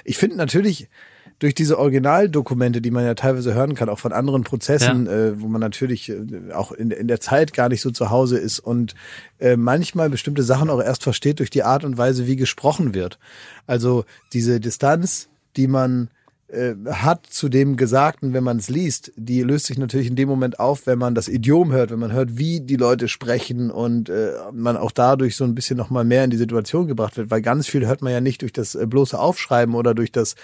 ich 0.04 0.18
finde 0.18 0.36
natürlich 0.36 0.88
durch 1.38 1.54
diese 1.54 1.78
Originaldokumente, 1.78 2.80
die 2.80 2.92
man 2.92 3.04
ja 3.04 3.14
teilweise 3.14 3.52
hören 3.52 3.74
kann, 3.74 3.88
auch 3.88 3.98
von 3.98 4.12
anderen 4.12 4.44
Prozessen, 4.44 5.08
äh, 5.08 5.40
wo 5.40 5.48
man 5.48 5.60
natürlich 5.60 6.08
äh, 6.08 6.52
auch 6.52 6.70
in, 6.70 6.92
in 6.92 7.08
der 7.08 7.20
Zeit 7.20 7.52
gar 7.52 7.68
nicht 7.68 7.80
so 7.80 7.90
zu 7.90 8.10
Hause 8.10 8.38
ist 8.38 8.60
und 8.60 8.94
äh, 9.40 9.56
manchmal 9.56 10.08
bestimmte 10.08 10.44
Sachen 10.44 10.70
auch 10.70 10.80
erst 10.80 11.02
versteht 11.02 11.40
durch 11.40 11.50
die 11.50 11.64
Art 11.64 11.84
und 11.84 11.98
Weise, 11.98 12.28
wie 12.28 12.36
gesprochen 12.36 12.94
wird. 12.94 13.18
Also 13.66 14.04
diese 14.32 14.60
Distanz, 14.60 15.28
die 15.56 15.66
man 15.66 16.10
äh, 16.52 16.74
hat 16.90 17.26
zu 17.26 17.48
dem 17.48 17.76
Gesagten, 17.76 18.34
wenn 18.34 18.44
man 18.44 18.58
es 18.58 18.68
liest, 18.68 19.12
die 19.16 19.42
löst 19.42 19.66
sich 19.66 19.78
natürlich 19.78 20.06
in 20.06 20.16
dem 20.16 20.28
Moment 20.28 20.60
auf, 20.60 20.86
wenn 20.86 20.98
man 20.98 21.14
das 21.14 21.28
Idiom 21.28 21.72
hört, 21.72 21.90
wenn 21.90 21.98
man 21.98 22.12
hört, 22.12 22.36
wie 22.36 22.60
die 22.60 22.76
Leute 22.76 23.08
sprechen 23.08 23.70
und 23.70 24.10
äh, 24.10 24.34
man 24.52 24.76
auch 24.76 24.92
dadurch 24.92 25.34
so 25.34 25.44
ein 25.44 25.54
bisschen 25.54 25.78
noch 25.78 25.88
mal 25.88 26.04
mehr 26.04 26.24
in 26.24 26.30
die 26.30 26.36
Situation 26.36 26.86
gebracht 26.86 27.16
wird, 27.16 27.30
weil 27.30 27.40
ganz 27.40 27.66
viel 27.66 27.86
hört 27.86 28.02
man 28.02 28.12
ja 28.12 28.20
nicht 28.20 28.42
durch 28.42 28.52
das 28.52 28.74
äh, 28.74 28.86
bloße 28.86 29.18
Aufschreiben 29.18 29.74
oder 29.74 29.94
durch 29.94 30.12
das 30.12 30.34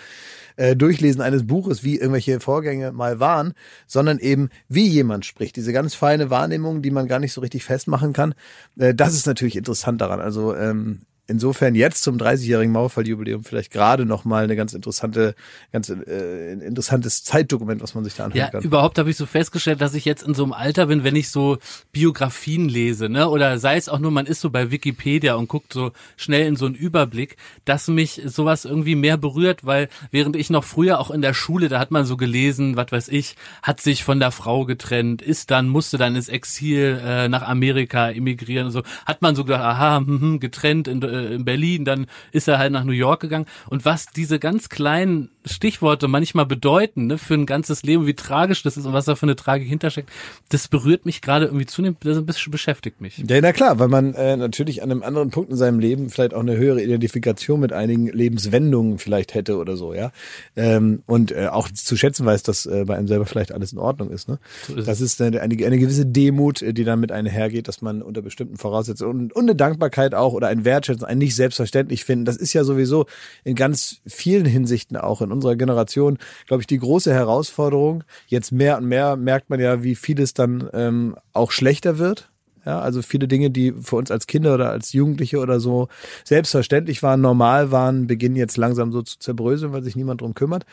äh, 0.56 0.74
Durchlesen 0.74 1.20
eines 1.20 1.46
Buches, 1.46 1.84
wie 1.84 1.96
irgendwelche 1.96 2.40
Vorgänge 2.40 2.90
mal 2.92 3.20
waren, 3.20 3.52
sondern 3.86 4.18
eben 4.18 4.48
wie 4.68 4.88
jemand 4.88 5.26
spricht. 5.26 5.56
Diese 5.56 5.74
ganz 5.74 5.94
feine 5.94 6.30
Wahrnehmung, 6.30 6.80
die 6.80 6.90
man 6.90 7.06
gar 7.06 7.18
nicht 7.18 7.34
so 7.34 7.42
richtig 7.42 7.64
festmachen 7.64 8.14
kann, 8.14 8.34
das 8.76 9.14
ist 9.14 9.26
natürlich 9.26 9.56
interessant 9.56 10.00
daran. 10.00 10.20
Also 10.20 10.56
ähm, 10.56 11.00
insofern 11.28 11.74
jetzt 11.74 12.02
zum 12.02 12.16
30-jährigen 12.16 12.72
Mauerfalljubiläum 12.72 13.44
vielleicht 13.44 13.70
gerade 13.70 14.06
noch 14.06 14.24
mal 14.24 14.44
eine 14.44 14.56
ganz 14.56 14.72
interessante, 14.72 15.34
ganz 15.72 15.90
äh, 15.90 16.52
interessantes 16.54 17.22
Zeitdokument, 17.22 17.82
was 17.82 17.94
man 17.94 18.02
sich 18.02 18.14
da 18.14 18.24
anhören 18.24 18.38
Ja, 18.38 18.48
kann. 18.50 18.62
überhaupt 18.62 18.98
habe 18.98 19.10
ich 19.10 19.16
so 19.16 19.26
festgestellt, 19.26 19.80
dass 19.80 19.94
ich 19.94 20.06
jetzt 20.06 20.22
in 20.22 20.34
so 20.34 20.42
einem 20.42 20.54
Alter 20.54 20.86
bin, 20.86 21.04
wenn 21.04 21.14
ich 21.14 21.28
so 21.28 21.58
Biografien 21.92 22.68
lese, 22.68 23.08
ne, 23.10 23.28
oder 23.28 23.58
sei 23.58 23.76
es 23.76 23.88
auch 23.88 23.98
nur, 23.98 24.10
man 24.10 24.26
ist 24.26 24.40
so 24.40 24.48
bei 24.50 24.70
Wikipedia 24.70 25.34
und 25.34 25.48
guckt 25.48 25.72
so 25.72 25.92
schnell 26.16 26.46
in 26.46 26.56
so 26.56 26.64
einen 26.66 26.74
Überblick, 26.74 27.36
dass 27.66 27.88
mich 27.88 28.22
sowas 28.24 28.64
irgendwie 28.64 28.96
mehr 28.96 29.18
berührt, 29.18 29.66
weil 29.66 29.88
während 30.10 30.34
ich 30.34 30.48
noch 30.48 30.64
früher 30.64 30.98
auch 30.98 31.10
in 31.10 31.20
der 31.20 31.34
Schule, 31.34 31.68
da 31.68 31.78
hat 31.78 31.90
man 31.90 32.06
so 32.06 32.16
gelesen, 32.16 32.76
was 32.76 32.90
weiß 32.90 33.08
ich, 33.08 33.36
hat 33.62 33.82
sich 33.82 34.02
von 34.02 34.18
der 34.18 34.30
Frau 34.30 34.64
getrennt, 34.64 35.20
ist 35.20 35.50
dann, 35.50 35.68
musste 35.68 35.98
dann 35.98 36.16
ins 36.16 36.28
Exil 36.28 37.00
äh, 37.04 37.28
nach 37.28 37.42
Amerika 37.42 38.10
emigrieren 38.10 38.66
und 38.66 38.72
so, 38.72 38.82
hat 39.04 39.20
man 39.20 39.36
so 39.36 39.44
gedacht, 39.44 39.62
aha, 39.62 39.98
hm, 39.98 40.20
hm, 40.20 40.40
getrennt 40.40 40.88
in, 40.88 41.02
äh, 41.18 41.34
in 41.34 41.44
Berlin, 41.44 41.84
dann 41.84 42.06
ist 42.32 42.48
er 42.48 42.58
halt 42.58 42.72
nach 42.72 42.84
New 42.84 42.92
York 42.92 43.20
gegangen 43.20 43.46
und 43.68 43.84
was 43.84 44.06
diese 44.06 44.38
ganz 44.38 44.68
kleinen 44.68 45.30
Stichworte 45.44 46.08
manchmal 46.08 46.46
bedeuten, 46.46 47.06
ne, 47.06 47.18
für 47.18 47.34
ein 47.34 47.46
ganzes 47.46 47.82
Leben, 47.82 48.06
wie 48.06 48.14
tragisch 48.14 48.62
das 48.62 48.76
ist 48.76 48.86
und 48.86 48.92
was 48.92 49.06
da 49.06 49.16
für 49.16 49.26
eine 49.26 49.36
Tragik 49.36 49.68
hintersteckt, 49.68 50.10
das 50.50 50.68
berührt 50.68 51.06
mich 51.06 51.22
gerade 51.22 51.46
irgendwie 51.46 51.66
zunehmend, 51.66 52.04
das 52.04 52.18
ein 52.18 52.26
bisschen 52.26 52.52
beschäftigt 52.52 53.00
mich. 53.00 53.18
Ja, 53.18 53.40
na 53.40 53.52
klar, 53.52 53.78
weil 53.78 53.88
man 53.88 54.14
äh, 54.14 54.36
natürlich 54.36 54.82
an 54.82 54.90
einem 54.90 55.02
anderen 55.02 55.30
Punkt 55.30 55.50
in 55.50 55.56
seinem 55.56 55.78
Leben 55.78 56.10
vielleicht 56.10 56.34
auch 56.34 56.40
eine 56.40 56.56
höhere 56.56 56.82
Identifikation 56.82 57.60
mit 57.60 57.72
einigen 57.72 58.06
Lebenswendungen 58.06 58.98
vielleicht 58.98 59.34
hätte 59.34 59.56
oder 59.56 59.76
so, 59.76 59.94
ja. 59.94 60.12
Ähm, 60.56 61.02
und 61.06 61.32
äh, 61.32 61.48
auch 61.48 61.68
zu 61.70 61.96
schätzen 61.96 62.26
weiß, 62.26 62.42
dass 62.42 62.66
äh, 62.66 62.84
bei 62.86 62.96
einem 62.96 63.08
selber 63.08 63.26
vielleicht 63.26 63.52
alles 63.52 63.72
in 63.72 63.78
Ordnung 63.78 64.10
ist. 64.10 64.28
Ne? 64.28 64.38
So 64.66 64.76
ist 64.76 64.88
das 64.88 65.00
ist 65.00 65.20
eine, 65.20 65.40
eine, 65.40 65.54
eine 65.64 65.78
gewisse 65.78 66.06
Demut, 66.06 66.62
äh, 66.62 66.72
die 66.72 66.84
dann 66.84 67.00
mit 67.00 67.12
einhergeht, 67.12 67.68
dass 67.68 67.82
man 67.82 68.02
unter 68.02 68.22
bestimmten 68.22 68.56
Voraussetzungen 68.56 69.20
und, 69.20 69.32
und 69.34 69.42
eine 69.42 69.54
Dankbarkeit 69.54 70.14
auch 70.14 70.32
oder 70.32 70.48
ein 70.48 70.64
Wertschätzen, 70.64 71.06
ein 71.08 71.18
nicht 71.18 71.34
selbstverständlich 71.34 72.04
finden. 72.04 72.24
Das 72.24 72.36
ist 72.36 72.52
ja 72.52 72.64
sowieso 72.64 73.06
in 73.44 73.54
ganz 73.54 74.00
vielen 74.06 74.46
Hinsichten 74.46 74.96
auch 74.96 75.22
in 75.22 75.32
unserer 75.32 75.56
Generation, 75.56 76.18
glaube 76.46 76.62
ich, 76.62 76.66
die 76.66 76.78
große 76.78 77.12
Herausforderung. 77.12 78.04
Jetzt 78.26 78.52
mehr 78.52 78.78
und 78.78 78.86
mehr 78.86 79.16
merkt 79.16 79.50
man 79.50 79.60
ja, 79.60 79.82
wie 79.82 79.94
vieles 79.94 80.34
dann 80.34 80.68
ähm, 80.72 81.16
auch 81.32 81.50
schlechter 81.50 81.98
wird. 81.98 82.30
Ja, 82.64 82.80
also 82.80 83.00
viele 83.00 83.28
Dinge, 83.28 83.50
die 83.50 83.72
für 83.72 83.96
uns 83.96 84.10
als 84.10 84.26
Kinder 84.26 84.54
oder 84.54 84.70
als 84.70 84.92
Jugendliche 84.92 85.38
oder 85.38 85.58
so 85.58 85.88
selbstverständlich 86.24 87.02
waren, 87.02 87.22
normal 87.22 87.70
waren, 87.70 88.06
beginnen 88.06 88.36
jetzt 88.36 88.58
langsam 88.58 88.92
so 88.92 89.00
zu 89.00 89.18
zerbröseln, 89.18 89.72
weil 89.72 89.82
sich 89.82 89.96
niemand 89.96 90.20
drum 90.20 90.34
kümmert. 90.34 90.66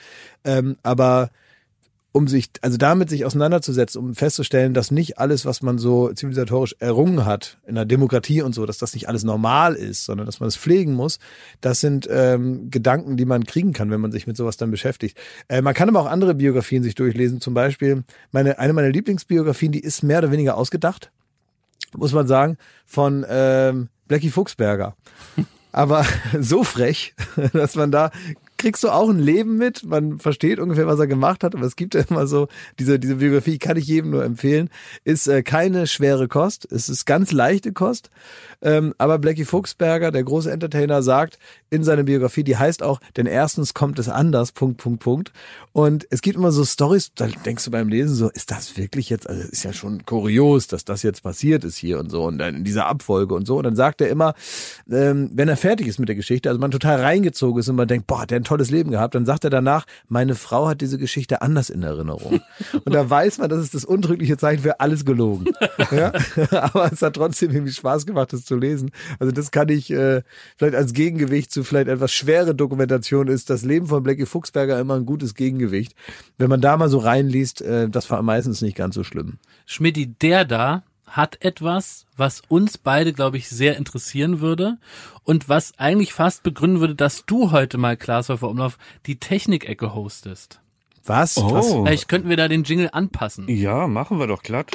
Ähm, 0.44 0.76
aber 0.84 1.30
um 2.16 2.30
sich, 2.30 2.50
also 2.62 2.78
damit 2.78 3.10
sich 3.10 3.26
auseinanderzusetzen, 3.26 4.00
um 4.00 4.16
festzustellen, 4.16 4.74
dass 4.74 4.90
nicht 4.90 5.20
alles, 5.20 5.46
was 5.46 5.62
man 5.62 5.78
so 5.78 6.14
zivilisatorisch 6.14 6.74
errungen 6.80 7.26
hat, 7.26 7.58
in 7.68 7.76
der 7.76 7.84
Demokratie 7.84 8.42
und 8.42 8.56
so, 8.56 8.66
dass 8.66 8.78
das 8.78 8.94
nicht 8.94 9.10
alles 9.10 9.26
normal 9.26 9.76
ist, 9.76 10.06
sondern 10.06 10.26
dass 10.26 10.40
man 10.40 10.48
es 10.48 10.56
pflegen 10.56 10.94
muss, 10.94 11.20
das 11.60 11.82
sind 11.82 12.08
ähm, 12.10 12.72
Gedanken, 12.72 13.18
die 13.18 13.26
man 13.26 13.44
kriegen 13.44 13.74
kann, 13.74 13.92
wenn 13.92 14.00
man 14.00 14.14
sich 14.14 14.28
mit 14.28 14.38
sowas 14.38 14.56
dann 14.56 14.72
beschäftigt. 14.72 15.18
Äh, 15.50 15.62
man 15.62 15.74
kann 15.74 15.90
aber 15.90 16.00
auch 16.00 16.06
andere 16.06 16.36
Biografien 16.36 16.84
sich 16.84 16.96
durchlesen, 16.96 17.42
zum 17.42 17.54
Beispiel 17.54 18.06
meine, 18.32 18.60
eine 18.60 18.72
meiner 18.72 18.92
Lieblingsbiografien, 18.92 19.74
die 19.74 19.82
ist 19.82 20.02
mehr 20.02 20.20
oder 20.20 20.32
weniger 20.32 20.56
ausgedacht, 20.56 21.12
muss 21.98 22.14
man 22.14 22.28
sagen, 22.28 22.58
von 22.86 23.26
ähm, 23.28 23.90
Blackie 24.08 24.30
Fuchsberger. 24.30 24.96
Aber 25.74 26.06
so 26.40 26.64
frech, 26.64 27.14
dass 27.52 27.76
man 27.76 27.92
da 27.92 28.12
kriegst 28.58 28.84
du 28.84 28.90
auch 28.90 29.10
ein 29.10 29.20
Leben 29.20 29.58
mit. 29.58 29.84
Man 29.86 30.20
versteht 30.20 30.60
ungefähr, 30.60 30.88
was 30.88 31.00
er 31.00 31.08
gemacht 31.08 31.44
hat, 31.44 31.56
aber 31.56 31.66
es 31.66 31.76
gibt 31.76 31.96
ja 31.96 32.04
immer 32.10 32.28
so, 32.28 32.48
diese, 32.80 33.00
diese 33.00 33.16
Biografie 33.16 33.58
kann 33.58 33.78
ich 33.78 33.88
jedem 33.88 34.12
nur 34.12 34.24
empfehlen. 34.24 34.70
Ist 35.04 35.28
äh, 35.28 35.44
keine 35.44 35.88
schwere 35.88 36.28
Kost. 36.28 36.72
Es 36.72 36.90
ist 36.90 37.06
ganz 37.06 37.32
leichte 37.32 37.74
Kost. 37.74 38.10
Ähm, 38.66 38.96
aber 38.98 39.20
Blackie 39.20 39.46
Fuchsberger, 39.46 40.12
der 40.12 40.24
große 40.24 40.52
Entertainer, 40.52 41.04
sagt 41.04 41.38
in 41.70 41.84
seiner 41.84 42.04
Biografie, 42.04 42.44
die 42.44 42.58
heißt 42.58 42.82
auch, 42.82 43.00
denn 43.16 43.28
erstens 43.28 43.76
kommt 43.76 44.00
es 44.00 44.10
anders, 44.10 44.52
Punkt, 44.52 44.78
Punkt, 44.78 45.04
Punkt. 45.04 45.32
Und 45.72 46.08
es 46.10 46.22
gibt 46.22 46.36
immer 46.36 46.52
so 46.52 46.66
Stories, 46.66 47.12
da 47.14 47.28
denkst 47.28 47.64
du 47.64 47.72
beim 47.72 47.90
Lesen 47.90 48.16
so, 48.16 48.30
ist 48.30 48.50
das 48.50 48.76
wirklich 48.76 49.10
jetzt, 49.10 49.30
also 49.30 49.42
ist 49.44 49.64
ja 49.64 49.72
schon 49.72 50.04
kurios, 50.06 50.68
dass 50.68 50.84
das 50.84 51.04
jetzt 51.04 51.22
passiert 51.22 51.64
ist 51.64 51.78
hier 51.78 52.00
und 52.00 52.10
so 52.10 52.24
und 52.26 52.40
dann 52.40 52.56
in 52.56 52.64
dieser 52.64 52.88
Abfolge 52.88 53.36
und 53.36 53.46
so. 53.46 53.58
Und 53.58 53.66
dann 53.66 53.76
sagt 53.76 54.02
er 54.02 54.10
immer, 54.10 54.34
ähm, 54.90 55.30
wenn 55.34 55.48
er 55.48 55.58
fertig 55.58 55.86
ist 55.86 56.00
mit 56.00 56.10
der 56.10 56.16
Geschichte, 56.16 56.50
also 56.50 56.60
man 56.60 56.72
total 56.72 57.02
reingezogen 57.02 57.60
ist 57.60 57.70
und 57.70 57.76
man 57.76 57.88
denkt, 57.88 58.08
boah, 58.08 58.22
hat 58.22 58.32
der 58.32 58.40
ein 58.40 58.44
tolles 58.44 58.72
Leben 58.72 58.90
gehabt, 58.90 59.14
dann 59.14 59.28
sagt 59.28 59.44
er 59.44 59.52
danach, 59.52 59.86
meine 60.08 60.34
Frau 60.34 60.68
hat 60.68 60.82
diese 60.82 60.98
Geschichte 60.98 61.44
anders 61.44 61.70
in 61.70 61.84
Erinnerung. 61.84 62.42
Und 62.84 62.96
da 62.96 63.08
weiß 63.08 63.38
man, 63.38 63.50
das 63.50 63.60
ist 63.60 63.76
das 63.76 63.86
untrügliche 63.86 64.38
Zeichen 64.38 64.64
für 64.64 64.80
alles 64.80 65.06
gelogen. 65.06 65.46
Ja? 65.92 66.14
Aber 66.52 66.92
es 66.92 67.02
hat 67.02 67.16
trotzdem 67.16 67.52
irgendwie 67.52 67.72
Spaß 67.72 68.06
gemacht, 68.06 68.34
das 68.34 68.46
zu 68.46 68.55
lesen. 68.56 68.92
Also 69.20 69.32
das 69.32 69.52
kann 69.52 69.70
ich 69.70 69.92
äh, 69.92 70.22
vielleicht 70.58 70.76
als 70.76 70.94
Gegengewicht 70.94 71.52
zu 71.52 71.64
vielleicht 71.64 71.88
etwas 71.88 72.12
schwere 72.12 72.56
Dokumentation 72.56 73.28
ist 73.28 73.50
das 73.50 73.64
Leben 73.64 73.88
von 73.88 74.04
Blackie 74.04 74.26
Fuchsberger 74.26 74.80
immer 74.80 74.96
ein 74.96 75.06
gutes 75.06 75.36
Gegengewicht. 75.36 75.96
Wenn 76.38 76.50
man 76.50 76.62
da 76.62 76.78
mal 76.78 76.90
so 76.90 77.00
reinliest, 77.00 77.62
äh, 77.62 77.90
das 77.90 78.10
war 78.10 78.22
meistens 78.22 78.62
nicht 78.62 78.78
ganz 78.78 78.96
so 78.96 79.04
schlimm. 79.04 79.38
Schmidti, 79.66 80.08
der 80.08 80.46
da, 80.46 80.84
hat 81.08 81.44
etwas, 81.44 82.06
was 82.18 82.42
uns 82.48 82.78
beide, 82.78 83.14
glaube 83.14 83.38
ich, 83.38 83.48
sehr 83.48 83.78
interessieren 83.78 84.42
würde 84.42 84.78
und 85.24 85.48
was 85.48 85.78
eigentlich 85.78 86.14
fast 86.14 86.44
begründen 86.44 86.82
würde, 86.82 86.96
dass 86.96 87.26
du 87.26 87.52
heute 87.52 87.78
mal, 87.78 87.96
Klaas 87.96 88.30
Umlauf, 88.30 88.78
die 89.06 89.18
Technikecke 89.18 89.94
hostest. 89.94 90.60
Was? 91.06 91.38
Oh. 91.38 91.54
Was? 91.54 91.72
Vielleicht 91.72 92.10
könnten 92.10 92.30
wir 92.30 92.38
da 92.38 92.48
den 92.48 92.64
Jingle 92.64 92.90
anpassen. 92.92 93.48
Ja, 93.48 93.88
machen 93.88 94.20
wir 94.20 94.28
doch 94.28 94.44
glatt. 94.44 94.72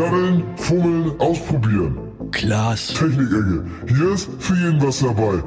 Daddeln, 0.00 0.56
fummeln, 0.56 1.20
ausprobieren. 1.20 2.30
Klaas. 2.32 2.86
Technikecke. 2.86 3.66
Hier 3.86 4.12
ist 4.12 4.30
für 4.38 4.54
jeden 4.54 4.80
was 4.80 5.00
dabei. 5.00 5.42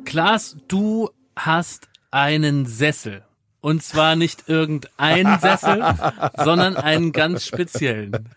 Klaas, 0.04 0.56
du 0.66 1.10
hast 1.36 1.88
einen 2.10 2.66
Sessel. 2.66 3.22
Und 3.60 3.84
zwar 3.84 4.16
nicht 4.16 4.48
irgendein 4.48 5.38
Sessel, 5.38 5.80
sondern 6.44 6.76
einen 6.76 7.12
ganz 7.12 7.46
speziellen. 7.46 8.30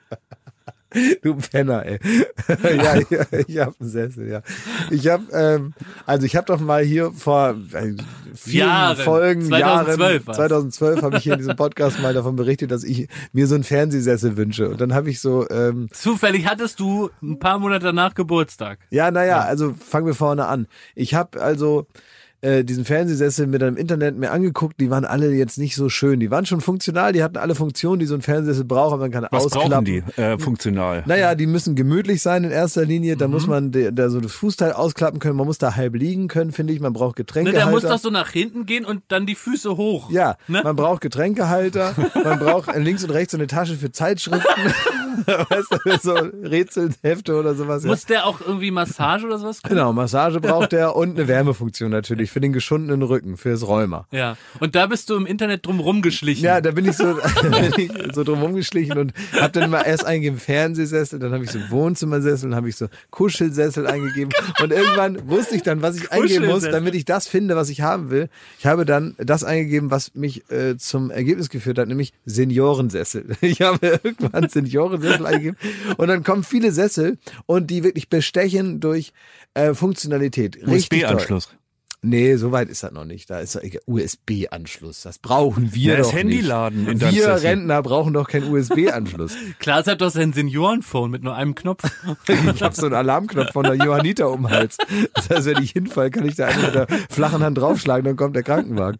Du 1.22 1.36
Penner, 1.36 1.86
ey. 1.86 2.00
ja, 2.64 2.96
ja, 3.10 3.26
ich 3.48 3.58
habe 3.60 3.76
einen 3.80 3.90
Sessel, 3.90 4.28
ja. 4.28 4.42
Ich 4.90 5.08
habe, 5.08 5.24
ähm, 5.32 5.74
also 6.06 6.26
ich 6.26 6.36
habe 6.36 6.48
doch 6.48 6.60
mal 6.60 6.84
hier 6.84 7.12
vor 7.12 7.56
äh, 7.74 7.96
vielen 8.34 8.58
Jahren. 8.58 8.98
Folgen, 8.98 9.42
2012 9.44 10.00
Jahren, 10.00 10.28
war's. 10.28 10.38
2012 10.38 11.02
habe 11.02 11.18
ich 11.18 11.24
hier 11.24 11.34
in 11.34 11.40
diesem 11.40 11.56
Podcast 11.56 12.02
mal 12.02 12.14
davon 12.14 12.36
berichtet, 12.36 12.72
dass 12.72 12.84
ich 12.84 13.08
mir 13.34 13.48
so 13.48 13.56
einen 13.56 13.64
Fernsehsessel 13.64 14.38
wünsche. 14.38 14.70
Und 14.70 14.82
dann 14.82 14.94
habe 14.94 15.10
ich 15.10 15.20
so, 15.20 15.48
ähm, 15.50 15.90
Zufällig 15.92 16.48
hattest 16.48 16.80
du 16.80 17.10
ein 17.22 17.40
paar 17.40 17.60
Monate 17.60 17.86
danach 17.86 18.14
Geburtstag. 18.14 18.80
ja, 18.90 19.12
naja, 19.12 19.42
also 19.42 19.74
fangen 19.74 20.08
wir 20.08 20.16
vorne 20.16 20.46
an. 20.48 20.68
Ich 20.96 21.14
habe 21.14 21.42
also 21.42 21.88
äh, 22.42 22.64
diesen 22.64 22.86
Fernsehsessel 22.86 23.48
dann 23.48 23.70
im 23.70 23.78
Internet 23.78 24.18
mir 24.18 24.32
angeguckt, 24.32 24.80
die 24.80 24.90
waren 24.90 25.06
alle 25.06 25.32
jetzt 25.32 25.58
nicht 25.58 25.76
so 25.76 25.90
schön. 25.90 26.20
Die 26.20 26.32
waren 26.32 26.46
schon 26.46 26.62
funktional, 26.62 27.12
die 27.14 27.22
hatten 27.24 27.38
alle 27.38 27.56
Funktionen, 27.56 28.00
die 28.00 28.06
so 28.06 28.16
ein 28.16 28.22
Fernsehsessel 28.22 28.64
braucht, 28.66 28.94
aber 28.94 29.02
man 29.04 29.12
kann 29.12 29.28
Was 29.32 29.46
ausklappen. 29.48 29.70
brauchen 29.72 29.86
die 29.86 30.04
äh, 30.22 30.38
funktional? 30.38 31.04
Naja, 31.06 31.36
die 31.36 31.48
müssen 31.48 31.76
gemütlich 31.76 32.22
sein 32.22 32.44
in 32.44 32.52
erster 32.52 32.86
Linie. 32.86 33.18
Da 33.18 33.28
muss 33.28 33.48
man 33.48 33.72
da 33.72 34.10
so 34.10 34.22
das 34.22 34.32
Fußteil 34.34 34.72
ausklappen 34.74 35.20
können. 35.20 35.36
Man 35.38 35.48
muss 35.48 35.58
da 35.58 35.76
halb 35.76 35.96
liegen 35.96 36.28
können, 36.28 36.52
finde 36.52 36.74
ich. 36.74 36.80
Man 36.80 36.94
braucht 36.94 37.18
Ne, 37.18 37.26
Getränkehalter. 37.26 37.60
der 37.66 37.72
muss 37.72 37.84
doch 37.84 37.98
so 38.00 38.10
nach 38.10 38.30
hinten 38.30 38.66
gehen 38.66 38.86
und 38.86 39.02
dann 39.10 39.26
die 39.26 39.36
Füße 39.36 39.76
hoch. 39.78 40.10
ja, 40.12 40.36
Ne? 40.48 40.62
man 40.64 40.76
braucht 40.76 41.02
Getränkehalter. 41.02 41.94
man 42.24 42.40
braucht 42.40 42.74
links 42.76 43.04
und 43.04 43.10
rechts 43.12 43.32
so 43.32 43.38
eine 43.38 43.48
Tasche 43.48 43.76
für 43.76 43.92
Zeitschriften. 43.92 44.48
weißt 45.26 45.68
du, 45.86 45.98
so 46.02 46.14
Rätselhefte 46.48 47.36
oder 47.36 47.56
sowas. 47.56 47.84
Ja. 47.84 47.90
Muss 47.90 48.06
der 48.06 48.26
auch 48.26 48.42
irgendwie 48.42 48.72
Massage 48.72 49.26
oder 49.26 49.38
sowas 49.38 49.62
können? 49.62 49.76
Genau, 49.78 49.94
Massage 49.94 50.40
braucht 50.40 50.74
er 50.74 50.96
und 50.96 51.18
eine 51.18 51.28
Wärmefunktion 51.28 51.92
natürlich 51.92 52.29
für 52.30 52.40
den 52.40 52.54
geschundenen 52.54 53.02
Rücken, 53.02 53.38
fürs 53.38 53.68
Rheuma. 53.68 54.08
Ja. 54.12 54.38
Und 54.60 54.76
da 54.76 54.88
bist 54.88 55.10
du 55.10 55.16
im 55.16 55.26
Internet 55.26 55.66
drum 55.66 55.80
rumgeschlichen. 55.80 56.44
Ja, 56.44 56.62
da 56.62 56.72
bin 56.72 56.86
ich 56.86 56.96
so, 56.96 57.16
bin 57.42 57.74
ich 57.78 57.92
so 58.14 58.24
drum 58.24 58.42
rumgeschlichen 58.42 58.98
und 58.98 59.14
habe 59.34 59.52
dann 59.52 59.70
mal 59.70 59.82
erst 59.82 60.06
eingegeben 60.06 60.40
Fernsehsessel, 60.40 61.20
dann 61.20 61.34
habe 61.34 61.44
ich 61.44 61.52
so 61.52 61.60
Wohnzimmersessel, 61.70 62.50
dann 62.50 62.58
habe 62.58 62.70
ich 62.70 62.76
so 62.76 62.88
Kuschelsessel 63.12 63.88
eingegeben 63.88 64.34
und 64.62 64.72
irgendwann 64.72 65.30
wusste 65.30 65.56
ich 65.56 65.64
dann, 65.64 65.82
was 65.82 65.98
ich 65.98 66.12
eingeben 66.12 66.48
muss, 66.48 66.64
damit 66.64 66.96
ich 66.96 67.06
das 67.06 67.28
finde, 67.28 67.56
was 67.56 67.70
ich 67.70 67.82
haben 67.82 68.10
will. 68.10 68.30
Ich 68.58 68.66
habe 68.66 68.86
dann 68.86 69.16
das 69.18 69.44
eingegeben, 69.44 69.92
was 69.92 70.16
mich 70.16 70.50
äh, 70.52 70.78
zum 70.78 71.12
Ergebnis 71.12 71.50
geführt 71.50 71.78
hat, 71.78 71.88
nämlich 71.88 72.14
Seniorensessel. 72.26 73.26
Ich 73.50 73.62
habe 73.62 74.00
irgendwann 74.04 74.48
Seniorensessel 74.48 75.26
eingegeben 75.26 75.58
und 75.98 76.08
dann 76.08 76.24
kommen 76.24 76.44
viele 76.44 76.72
Sessel 76.72 77.18
und 77.46 77.72
die 77.72 77.84
wirklich 77.84 78.10
bestechen 78.10 78.80
durch 78.80 79.12
äh, 79.54 79.74
Funktionalität. 79.74 80.60
USB-Anschluss. 80.66 81.50
Nee, 82.02 82.38
so 82.38 82.54
weit 82.54 82.70
ist 82.70 82.82
das 82.84 82.94
noch 82.94 83.04
nicht. 83.04 83.30
Da 83.30 83.40
ist 83.40 83.56
doch 83.56 83.62
egal. 83.62 83.82
USB-Anschluss. 83.86 85.02
Das 85.02 85.20
brauchen 85.20 85.74
wir 85.74 85.92
Ja, 85.94 85.98
das 85.98 86.08
doch 86.08 86.16
Handyladen 86.16 86.88
in 86.88 86.94
nicht. 86.94 87.02
deinem 87.02 87.14
Wir. 87.14 87.42
Rentner 87.44 87.82
brauchen 87.84 88.14
doch 88.14 88.28
keinen 88.30 88.50
USB-Anschluss. 88.54 89.34
Klaas 89.60 89.86
hat 89.88 90.00
doch 90.02 90.10
sein 90.10 90.32
Seniorenphone 90.32 91.12
mit 91.12 91.24
nur 91.24 91.36
einem 91.36 91.56
Knopf. 91.56 91.84
ich 92.54 92.62
habe 92.64 92.74
so 92.74 92.86
einen 92.86 92.96
Alarmknopf 92.96 93.52
von 93.52 93.64
der 93.64 93.76
Johannita 93.76 94.26
um 94.26 94.50
Hals. 94.50 94.78
Das 95.14 95.30
heißt, 95.30 95.46
wenn 95.48 95.62
ich 95.62 95.72
hinfall, 95.72 96.10
kann 96.10 96.26
ich 96.26 96.36
da 96.36 96.46
einfach 96.48 96.64
mit 96.68 96.76
der 96.76 96.88
flachen 97.10 97.44
Hand 97.44 97.58
draufschlagen, 97.58 98.06
dann 98.06 98.16
kommt 98.16 98.36
der 98.36 98.44
Krankenwagen. 98.44 98.98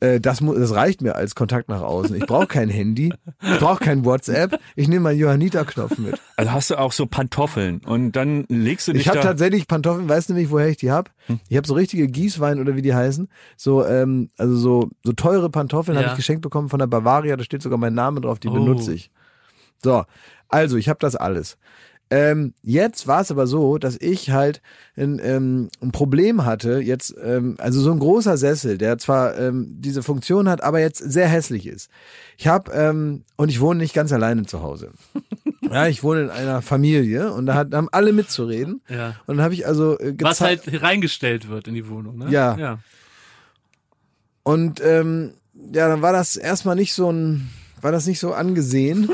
Äh, 0.00 0.20
Das, 0.20 0.40
das 0.40 0.74
reicht 0.74 1.00
mir 1.02 1.14
als 1.16 1.34
Kontakt 1.34 1.68
nach 1.68 1.80
außen. 1.80 2.14
Ich 2.16 2.26
brauche 2.26 2.46
kein 2.46 2.68
Handy, 2.68 3.12
ich 3.42 3.58
brauche 3.58 3.82
kein 3.82 4.04
WhatsApp. 4.04 4.58
Ich 4.74 4.88
nehme 4.88 5.00
meinen 5.04 5.18
Johannita-Knopf 5.18 5.98
mit. 5.98 6.20
Also 6.36 6.52
hast 6.52 6.70
du 6.70 6.78
auch 6.78 6.92
so 6.92 7.06
Pantoffeln 7.06 7.80
und 7.86 8.12
dann 8.12 8.44
legst 8.48 8.88
du 8.88 8.92
dich 8.92 9.02
Ich 9.02 9.08
habe 9.08 9.20
tatsächlich 9.20 9.66
Pantoffeln, 9.68 10.08
weißt 10.08 10.30
du 10.30 10.34
nicht, 10.34 10.50
woher 10.50 10.68
ich 10.68 10.76
die 10.76 10.90
hab? 10.90 11.10
Ich 11.48 11.56
habe 11.56 11.66
so 11.66 11.74
richtige 11.74 12.06
Gießwein 12.08 12.60
oder 12.60 12.76
wie 12.76 12.82
die 12.82 12.94
heißen. 12.94 13.28
So, 13.56 13.84
ähm, 13.86 14.28
also 14.36 14.56
so, 14.56 14.90
so 15.02 15.12
teure 15.12 15.48
Pantoffeln 15.50 15.96
Ja. 15.96 16.02
habe 16.02 16.12
ich 16.12 16.16
geschenkt 16.16 16.42
bekommen 16.42 16.68
von 16.68 16.78
der 16.78 16.86
Bavaria, 16.88 17.36
da 17.36 17.44
steht 17.44 17.62
sogar 17.62 17.78
mein 17.78 17.94
Name 17.94 18.20
drauf, 18.20 18.38
die 18.38 18.48
Oh. 18.48 18.52
benutze 18.52 18.92
ich. 18.92 19.10
So, 19.82 20.04
also 20.48 20.76
ich 20.76 20.88
habe 20.88 20.98
das 21.00 21.16
alles. 21.16 21.56
Ähm, 22.08 22.54
jetzt 22.62 23.08
war 23.08 23.20
es 23.20 23.32
aber 23.32 23.48
so, 23.48 23.78
dass 23.78 23.96
ich 24.00 24.30
halt 24.30 24.62
ein, 24.96 25.20
ähm, 25.22 25.70
ein 25.80 25.90
Problem 25.90 26.44
hatte, 26.44 26.78
jetzt, 26.78 27.14
ähm, 27.20 27.56
also 27.58 27.80
so 27.80 27.90
ein 27.90 27.98
großer 27.98 28.36
Sessel, 28.36 28.78
der 28.78 28.98
zwar 28.98 29.36
ähm, 29.36 29.66
diese 29.80 30.04
Funktion 30.04 30.48
hat, 30.48 30.62
aber 30.62 30.78
jetzt 30.78 30.98
sehr 30.98 31.26
hässlich 31.26 31.66
ist. 31.66 31.90
Ich 32.36 32.46
habe, 32.46 32.70
ähm, 32.72 33.24
und 33.36 33.48
ich 33.48 33.60
wohne 33.60 33.80
nicht 33.80 33.92
ganz 33.92 34.12
alleine 34.12 34.46
zu 34.46 34.62
Hause. 34.62 34.92
Ja, 35.68 35.88
ich 35.88 36.04
wohne 36.04 36.22
in 36.22 36.30
einer 36.30 36.62
Familie 36.62 37.32
und 37.32 37.46
da 37.46 37.54
hat, 37.54 37.74
haben 37.74 37.88
alle 37.90 38.12
mitzureden. 38.12 38.82
Ja. 38.88 39.16
Und 39.26 39.38
dann 39.38 39.44
habe 39.44 39.52
ich 39.52 39.66
also 39.66 39.98
äh, 39.98 40.14
Was 40.20 40.40
halt 40.40 40.62
reingestellt 40.80 41.48
wird 41.48 41.66
in 41.66 41.74
die 41.74 41.88
Wohnung, 41.88 42.18
ne? 42.18 42.30
Ja. 42.30 42.56
ja. 42.56 42.78
Und 44.44 44.80
ähm, 44.80 45.32
ja, 45.72 45.88
dann 45.88 46.02
war 46.02 46.12
das 46.12 46.36
erstmal 46.36 46.76
nicht 46.76 46.94
so 46.94 47.10
ein, 47.10 47.50
war 47.80 47.90
das 47.90 48.06
nicht 48.06 48.20
so 48.20 48.32
angesehen. 48.32 49.10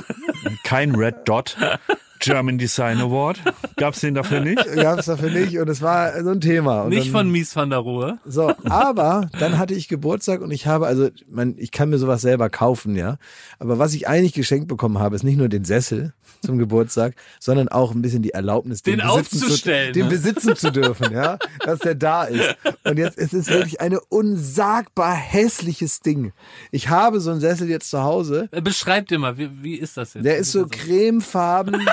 Kein 0.62 0.94
Red 0.94 1.26
Dot 1.26 1.56
German 2.22 2.58
Design 2.58 2.98
Award. 2.98 3.40
Gab's 3.76 4.00
den 4.00 4.14
dafür 4.14 4.40
nicht? 4.40 4.64
Gab 4.76 4.98
es 4.98 5.06
dafür 5.06 5.30
nicht 5.30 5.58
und 5.58 5.68
es 5.68 5.82
war 5.82 6.22
so 6.22 6.30
ein 6.30 6.40
Thema. 6.40 6.82
Und 6.82 6.90
Nicht 6.90 7.06
dann, 7.06 7.12
von 7.12 7.30
Mies 7.30 7.54
van 7.54 7.70
der 7.70 7.80
Rohe. 7.80 8.18
So, 8.24 8.52
aber 8.64 9.28
dann 9.38 9.58
hatte 9.58 9.74
ich 9.74 9.88
Geburtstag 9.88 10.40
und 10.40 10.50
ich 10.50 10.66
habe, 10.66 10.86
also, 10.86 11.08
man, 11.28 11.54
ich 11.58 11.72
kann 11.72 11.90
mir 11.90 11.98
sowas 11.98 12.20
selber 12.22 12.48
kaufen, 12.48 12.96
ja. 12.96 13.18
Aber 13.58 13.78
was 13.78 13.94
ich 13.94 14.08
eigentlich 14.08 14.34
geschenkt 14.34 14.68
bekommen 14.68 14.98
habe, 14.98 15.16
ist 15.16 15.24
nicht 15.24 15.36
nur 15.36 15.48
den 15.48 15.64
Sessel 15.64 16.14
zum 16.42 16.58
Geburtstag, 16.58 17.14
sondern 17.40 17.68
auch 17.68 17.94
ein 17.94 18.02
bisschen 18.02 18.22
die 18.22 18.30
Erlaubnis, 18.30 18.82
den, 18.82 18.98
Den 18.98 19.06
besitzen 19.06 19.42
aufzustellen, 19.42 19.94
zu, 19.94 20.00
den 20.00 20.08
besitzen 20.08 20.56
zu 20.56 20.70
dürfen, 20.70 21.12
ja. 21.12 21.38
Dass 21.64 21.78
der 21.78 21.94
da 21.94 22.24
ist. 22.24 22.56
Und 22.84 22.98
jetzt 22.98 23.18
ist 23.18 23.32
es 23.32 23.48
wirklich 23.48 23.80
eine 23.80 24.00
unsagbar 24.00 25.14
hässliches 25.14 26.00
Ding. 26.00 26.32
Ich 26.70 26.88
habe 26.88 27.20
so 27.20 27.30
einen 27.30 27.40
Sessel 27.40 27.68
jetzt 27.68 27.90
zu 27.90 28.02
Hause. 28.02 28.48
Äh, 28.50 28.60
Beschreib 28.60 29.08
dir 29.08 29.18
mal, 29.18 29.38
wie, 29.38 29.50
wie 29.62 29.74
ist 29.76 29.96
das 29.96 30.14
jetzt? 30.14 30.24
Der 30.24 30.36
ist 30.36 30.52
so 30.52 30.66
cremefarben. 30.66 31.88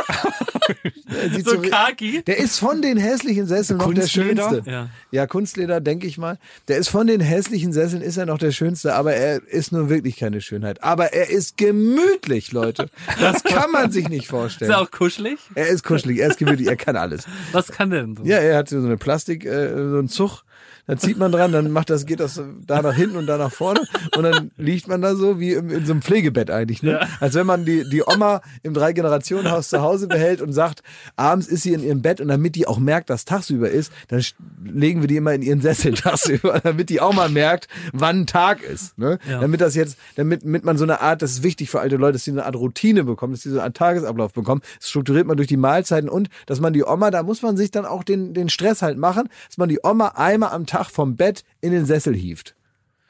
Der 0.70 1.30
sieht 1.32 1.48
so 1.48 1.60
Kaki. 1.62 2.24
der 2.26 2.38
ist 2.38 2.60
von 2.60 2.82
den 2.82 2.98
hässlichen 2.98 3.46
Sesseln 3.48 3.80
noch 3.80 3.94
der 3.94 4.08
schönste. 4.08 4.64
Ja. 4.66 4.90
ja, 5.12 5.28
Kunstleder, 5.28 5.82
denke 5.82 6.08
ich 6.08 6.18
mal. 6.18 6.38
Der 6.68 6.78
ist 6.78 6.90
von 6.90 7.08
den 7.08 7.22
hässlichen 7.22 7.74
Sesseln 7.74 8.02
ist 8.02 8.18
er 8.18 8.26
noch 8.26 8.38
der 8.38 8.52
schönste, 8.52 8.94
aber 8.96 9.14
er 9.14 9.42
ist 9.48 9.72
nun 9.72 9.90
wirklich 9.90 10.18
keine 10.18 10.42
Schönheit. 10.42 10.84
Aber 10.84 11.14
er 11.14 11.30
ist 11.30 11.58
gemütlich, 11.58 12.52
Leute. 12.52 12.90
Das 13.20 13.44
kann 13.44 13.72
man 13.72 13.92
sich 13.92 14.10
nicht 14.10 14.24
Ist 14.24 14.30
vorstellen. 14.30 14.72
er 14.72 14.82
auch 14.82 14.92
kuschelig? 14.92 15.40
Er 15.56 15.68
ist 15.68 15.84
kuschelig, 15.84 16.20
er 16.20 16.30
ist 16.30 16.38
gemütlich, 16.38 16.68
er 16.68 16.76
kann 16.76 16.96
alles. 16.96 17.26
Was 17.52 17.68
kann 17.72 17.90
denn 17.90 18.16
so? 18.16 18.24
Ja, 18.24 18.38
er 18.38 18.58
hat 18.58 18.70
so 18.70 18.78
eine 18.78 18.98
Plastik, 18.98 19.46
äh, 19.46 19.70
so 19.70 19.98
einen 19.98 20.08
Zug. 20.10 20.44
Da 20.90 20.98
zieht 20.98 21.20
man 21.20 21.32
dran, 21.32 21.52
dann 21.52 21.70
macht 21.70 21.92
das, 21.92 22.08
geht 22.08 22.20
das 22.20 22.42
da 22.66 22.82
nach 22.82 22.96
hinten 22.96 23.16
und 23.16 23.28
da 23.28 23.38
nach 23.38 23.52
vorne 23.52 23.82
und 24.18 24.24
dann 24.24 24.50
liegt 24.58 24.88
man 24.88 25.04
da 25.04 25.14
so 25.14 25.40
wie 25.40 25.54
im, 25.54 25.70
in 25.70 25.86
so 25.86 25.92
einem 25.92 26.02
Pflegebett 26.02 26.50
eigentlich, 26.50 26.82
ne? 26.82 27.08
Als 27.20 27.36
wenn 27.36 27.46
man 27.46 27.64
die, 27.64 27.88
die 27.88 28.02
Oma 28.02 28.42
im 28.64 28.74
Drei-Generationen-Haus 28.74 29.70
zu 29.70 29.82
Hause 29.82 30.08
behält 30.08 30.42
und 30.42 30.52
sagt, 30.52 30.82
abends 31.16 31.46
ist 31.46 31.62
sie 31.62 31.74
in 31.74 31.84
ihrem 31.84 32.02
Bett 32.02 32.20
und 32.22 32.28
damit 32.28 32.56
die 32.56 32.66
auch 32.66 32.80
merkt, 32.80 33.12
dass 33.12 33.24
tagsüber 33.24 33.70
ist, 33.70 33.94
dann 34.08 34.24
legen 34.66 35.02
wir 35.02 35.08
die 35.08 35.18
immer 35.18 35.32
in 35.32 35.44
ihren 35.44 35.62
Sessel 35.62 35.94
tagsüber, 35.94 36.60
damit 36.60 36.90
die 36.90 37.02
auch 37.02 37.14
mal 37.14 37.30
merkt, 37.30 37.68
wann 37.94 38.26
Tag 38.26 38.64
ist, 38.64 38.98
ne? 38.98 39.20
Ja. 39.30 39.42
Damit 39.42 39.62
das 39.62 39.76
jetzt, 39.76 39.96
damit, 40.16 40.44
damit 40.44 40.66
man 40.66 40.80
so 40.80 40.86
eine 40.86 41.02
Art, 41.02 41.22
das 41.22 41.34
ist 41.34 41.44
wichtig 41.44 41.70
für 41.70 41.82
alte 41.82 41.98
Leute, 41.98 42.14
dass 42.14 42.24
sie 42.24 42.32
eine 42.32 42.48
Art 42.48 42.56
Routine 42.56 43.04
bekommen, 43.04 43.34
dass 43.34 43.44
sie 43.44 43.52
so 43.52 43.60
einen 43.60 43.76
Tagesablauf 43.76 44.34
bekommen. 44.34 44.62
Das 44.80 44.90
strukturiert 44.90 45.28
man 45.28 45.38
durch 45.38 45.50
die 45.50 45.58
Mahlzeiten 45.58 46.10
und, 46.10 46.30
dass 46.48 46.60
man 46.60 46.74
die 46.74 46.84
Oma, 46.84 47.12
da 47.12 47.22
muss 47.22 47.44
man 47.44 47.58
sich 47.58 47.70
dann 47.70 47.86
auch 47.86 48.04
den, 48.04 48.34
den 48.34 48.50
Stress 48.50 48.82
halt 48.82 48.98
machen, 48.98 49.30
dass 49.50 49.60
man 49.60 49.70
die 49.70 49.82
Oma 49.84 50.14
einmal 50.16 50.50
am 50.50 50.66
Tag 50.80 50.92
vom 50.92 51.16
Bett 51.16 51.44
in 51.62 51.72
den 51.72 51.86
Sessel 51.86 52.16
hieft. 52.16 52.56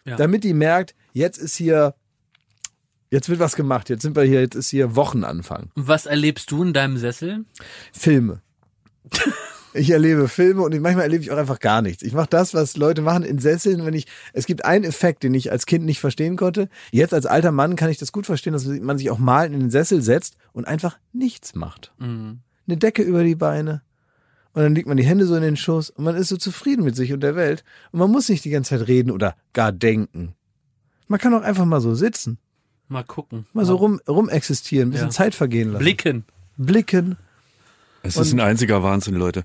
Ja. 0.05 0.15
Damit 0.15 0.43
die 0.43 0.53
merkt, 0.53 0.95
jetzt 1.13 1.37
ist 1.37 1.55
hier, 1.55 1.93
jetzt 3.11 3.29
wird 3.29 3.39
was 3.39 3.55
gemacht, 3.55 3.89
jetzt 3.89 4.01
sind 4.01 4.15
wir 4.15 4.23
hier, 4.23 4.41
jetzt 4.41 4.55
ist 4.55 4.69
hier 4.69 4.95
Wochenanfang. 4.95 5.71
Und 5.75 5.87
was 5.87 6.05
erlebst 6.05 6.49
du 6.51 6.63
in 6.63 6.73
deinem 6.73 6.97
Sessel? 6.97 7.45
Filme. 7.93 8.41
Ich 9.71 9.91
erlebe 9.91 10.27
Filme 10.27 10.63
und 10.63 10.77
manchmal 10.79 11.03
erlebe 11.03 11.23
ich 11.23 11.29
auch 11.29 11.37
einfach 11.37 11.59
gar 11.59 11.83
nichts. 11.83 12.01
Ich 12.01 12.13
mache 12.13 12.27
das, 12.27 12.55
was 12.55 12.75
Leute 12.75 13.03
machen 13.03 13.21
in 13.21 13.37
Sesseln, 13.37 13.85
wenn 13.85 13.93
ich, 13.93 14.07
es 14.33 14.47
gibt 14.47 14.65
einen 14.65 14.83
Effekt, 14.83 15.21
den 15.21 15.35
ich 15.35 15.51
als 15.51 15.67
Kind 15.67 15.85
nicht 15.85 15.99
verstehen 15.99 16.37
konnte. 16.37 16.69
Jetzt 16.91 17.13
als 17.13 17.27
alter 17.27 17.51
Mann 17.51 17.75
kann 17.75 17.91
ich 17.91 17.99
das 17.99 18.11
gut 18.11 18.25
verstehen, 18.25 18.53
dass 18.53 18.65
man 18.65 18.97
sich 18.97 19.11
auch 19.11 19.19
mal 19.19 19.45
in 19.45 19.59
den 19.59 19.69
Sessel 19.69 20.01
setzt 20.01 20.37
und 20.53 20.67
einfach 20.67 20.97
nichts 21.13 21.53
macht. 21.53 21.93
Mhm. 21.99 22.39
Eine 22.67 22.77
Decke 22.77 23.03
über 23.03 23.23
die 23.23 23.35
Beine. 23.35 23.83
Und 24.53 24.63
dann 24.63 24.75
legt 24.75 24.87
man 24.87 24.97
die 24.97 25.05
Hände 25.05 25.25
so 25.25 25.35
in 25.35 25.41
den 25.43 25.55
Schoß 25.57 25.91
und 25.91 26.03
man 26.03 26.15
ist 26.15 26.29
so 26.29 26.37
zufrieden 26.37 26.83
mit 26.83 26.95
sich 26.95 27.13
und 27.13 27.21
der 27.21 27.35
Welt. 27.35 27.63
Und 27.91 27.99
man 27.99 28.09
muss 28.11 28.27
nicht 28.29 28.43
die 28.45 28.49
ganze 28.49 28.77
Zeit 28.77 28.87
reden 28.87 29.11
oder 29.11 29.35
gar 29.53 29.71
denken. 29.71 30.33
Man 31.07 31.19
kann 31.19 31.33
auch 31.33 31.41
einfach 31.41 31.65
mal 31.65 31.81
so 31.81 31.93
sitzen, 31.95 32.37
Mal 32.87 33.03
gucken. 33.03 33.45
mal 33.53 33.65
so 33.65 33.75
rum, 33.75 34.01
rum 34.07 34.29
existieren, 34.29 34.89
ein 34.89 34.91
bisschen 34.91 35.07
Ja. 35.07 35.11
Zeit 35.13 35.35
vergehen 35.35 35.71
lassen. 35.71 35.83
Blicken. 35.83 36.25
Blicken. 36.57 37.17
Es 38.01 38.17
ist 38.17 38.33
ein 38.33 38.39
einziger 38.39 38.81
Wahnsinn, 38.83 39.15
Leute. 39.15 39.43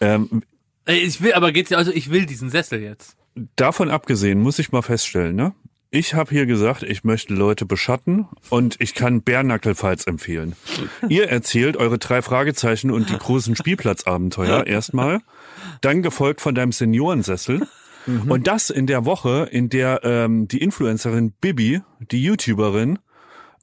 Ähm, 0.00 0.42
Ich 0.86 1.22
will, 1.22 1.32
aber 1.34 1.52
geht's 1.52 1.70
ja, 1.70 1.78
also 1.78 1.90
ich 1.92 2.10
will 2.10 2.26
diesen 2.26 2.50
Sessel 2.50 2.80
jetzt. 2.80 3.16
davon 3.56 3.90
abgesehen 3.90 4.40
muss 4.40 4.58
ich 4.58 4.72
mal 4.72 4.82
feststellen, 4.82 5.34
ne? 5.36 5.54
Ich 5.94 6.14
habe 6.14 6.30
hier 6.30 6.46
gesagt, 6.46 6.82
ich 6.82 7.04
möchte 7.04 7.34
Leute 7.34 7.66
beschatten 7.66 8.26
und 8.48 8.76
ich 8.78 8.94
kann 8.94 9.20
Bärnackelfights 9.20 10.06
empfehlen. 10.06 10.56
Ihr 11.10 11.28
erzählt 11.28 11.76
eure 11.76 11.98
drei 11.98 12.22
Fragezeichen 12.22 12.90
und 12.90 13.10
die 13.10 13.18
großen 13.18 13.54
Spielplatzabenteuer 13.54 14.66
erstmal, 14.66 15.20
dann 15.82 16.00
gefolgt 16.00 16.40
von 16.40 16.54
deinem 16.54 16.72
Seniorensessel 16.72 17.68
und 18.26 18.46
das 18.46 18.70
in 18.70 18.86
der 18.86 19.04
Woche, 19.04 19.46
in 19.50 19.68
der 19.68 20.00
ähm, 20.02 20.48
die 20.48 20.62
Influencerin 20.62 21.32
Bibi, 21.32 21.82
die 22.10 22.22
YouTuberin, 22.22 22.98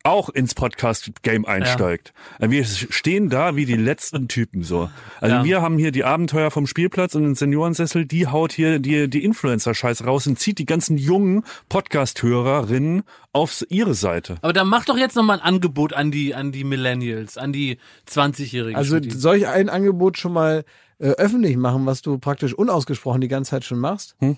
auch 0.04 0.30
ins 0.30 0.56
Podcast-Game 0.56 1.46
einsteigt. 1.46 2.14
Also 2.40 2.52
Wir 2.52 2.64
stehen 2.66 3.30
da 3.30 3.56
wie 3.56 3.66
die 3.66 3.76
letzten 3.76 4.28
Typen 4.28 4.64
so. 4.64 4.90
Also 5.20 5.36
Ja. 5.38 5.44
wir 5.44 5.62
haben 5.62 5.78
hier 5.78 5.92
die 5.92 6.04
Abenteuer 6.04 6.52
vom 6.52 6.68
Spielplatz 6.68 7.16
und 7.16 7.24
den 7.24 7.36
Seniorensessel, 7.36 8.06
die 8.06 8.28
haut 8.28 8.54
hier 8.54 8.80
die, 8.80 9.10
die 9.10 9.24
Influencer-Scheiß 9.24 10.06
raus 10.06 10.26
und 10.28 10.40
zieht 10.40 10.58
die 10.58 10.66
ganzen 10.66 10.98
jungen 10.98 11.44
Podcast-Hörerinnen 11.68 13.04
auf 13.34 13.64
ihre 13.70 13.94
Seite. 13.94 14.38
Aber 14.42 14.54
dann 14.54 14.68
mach 14.68 14.86
doch 14.86 14.98
jetzt 14.98 15.16
noch 15.16 15.24
mal 15.24 15.36
ein 15.36 15.42
Angebot 15.42 15.94
an 15.94 16.12
die, 16.12 16.34
an 16.34 16.52
die 16.52 16.64
Millennials, 16.64 17.38
an 17.38 17.54
die 17.54 17.78
20-Jährigen. 18.10 18.76
Also 18.78 19.00
soll 19.10 19.38
ich 19.38 19.48
ein 19.48 19.70
Angebot 19.70 20.18
schon 20.18 20.34
mal 20.34 20.64
äh, 21.00 21.10
öffentlich 21.12 21.58
machen, 21.58 21.86
was 21.86 22.02
du 22.02 22.18
praktisch 22.18 22.54
unausgesprochen 22.54 23.22
die 23.22 23.28
ganze 23.28 23.52
Zeit 23.52 23.64
schon 23.66 23.80
machst? 23.80 24.16
Hm? 24.20 24.38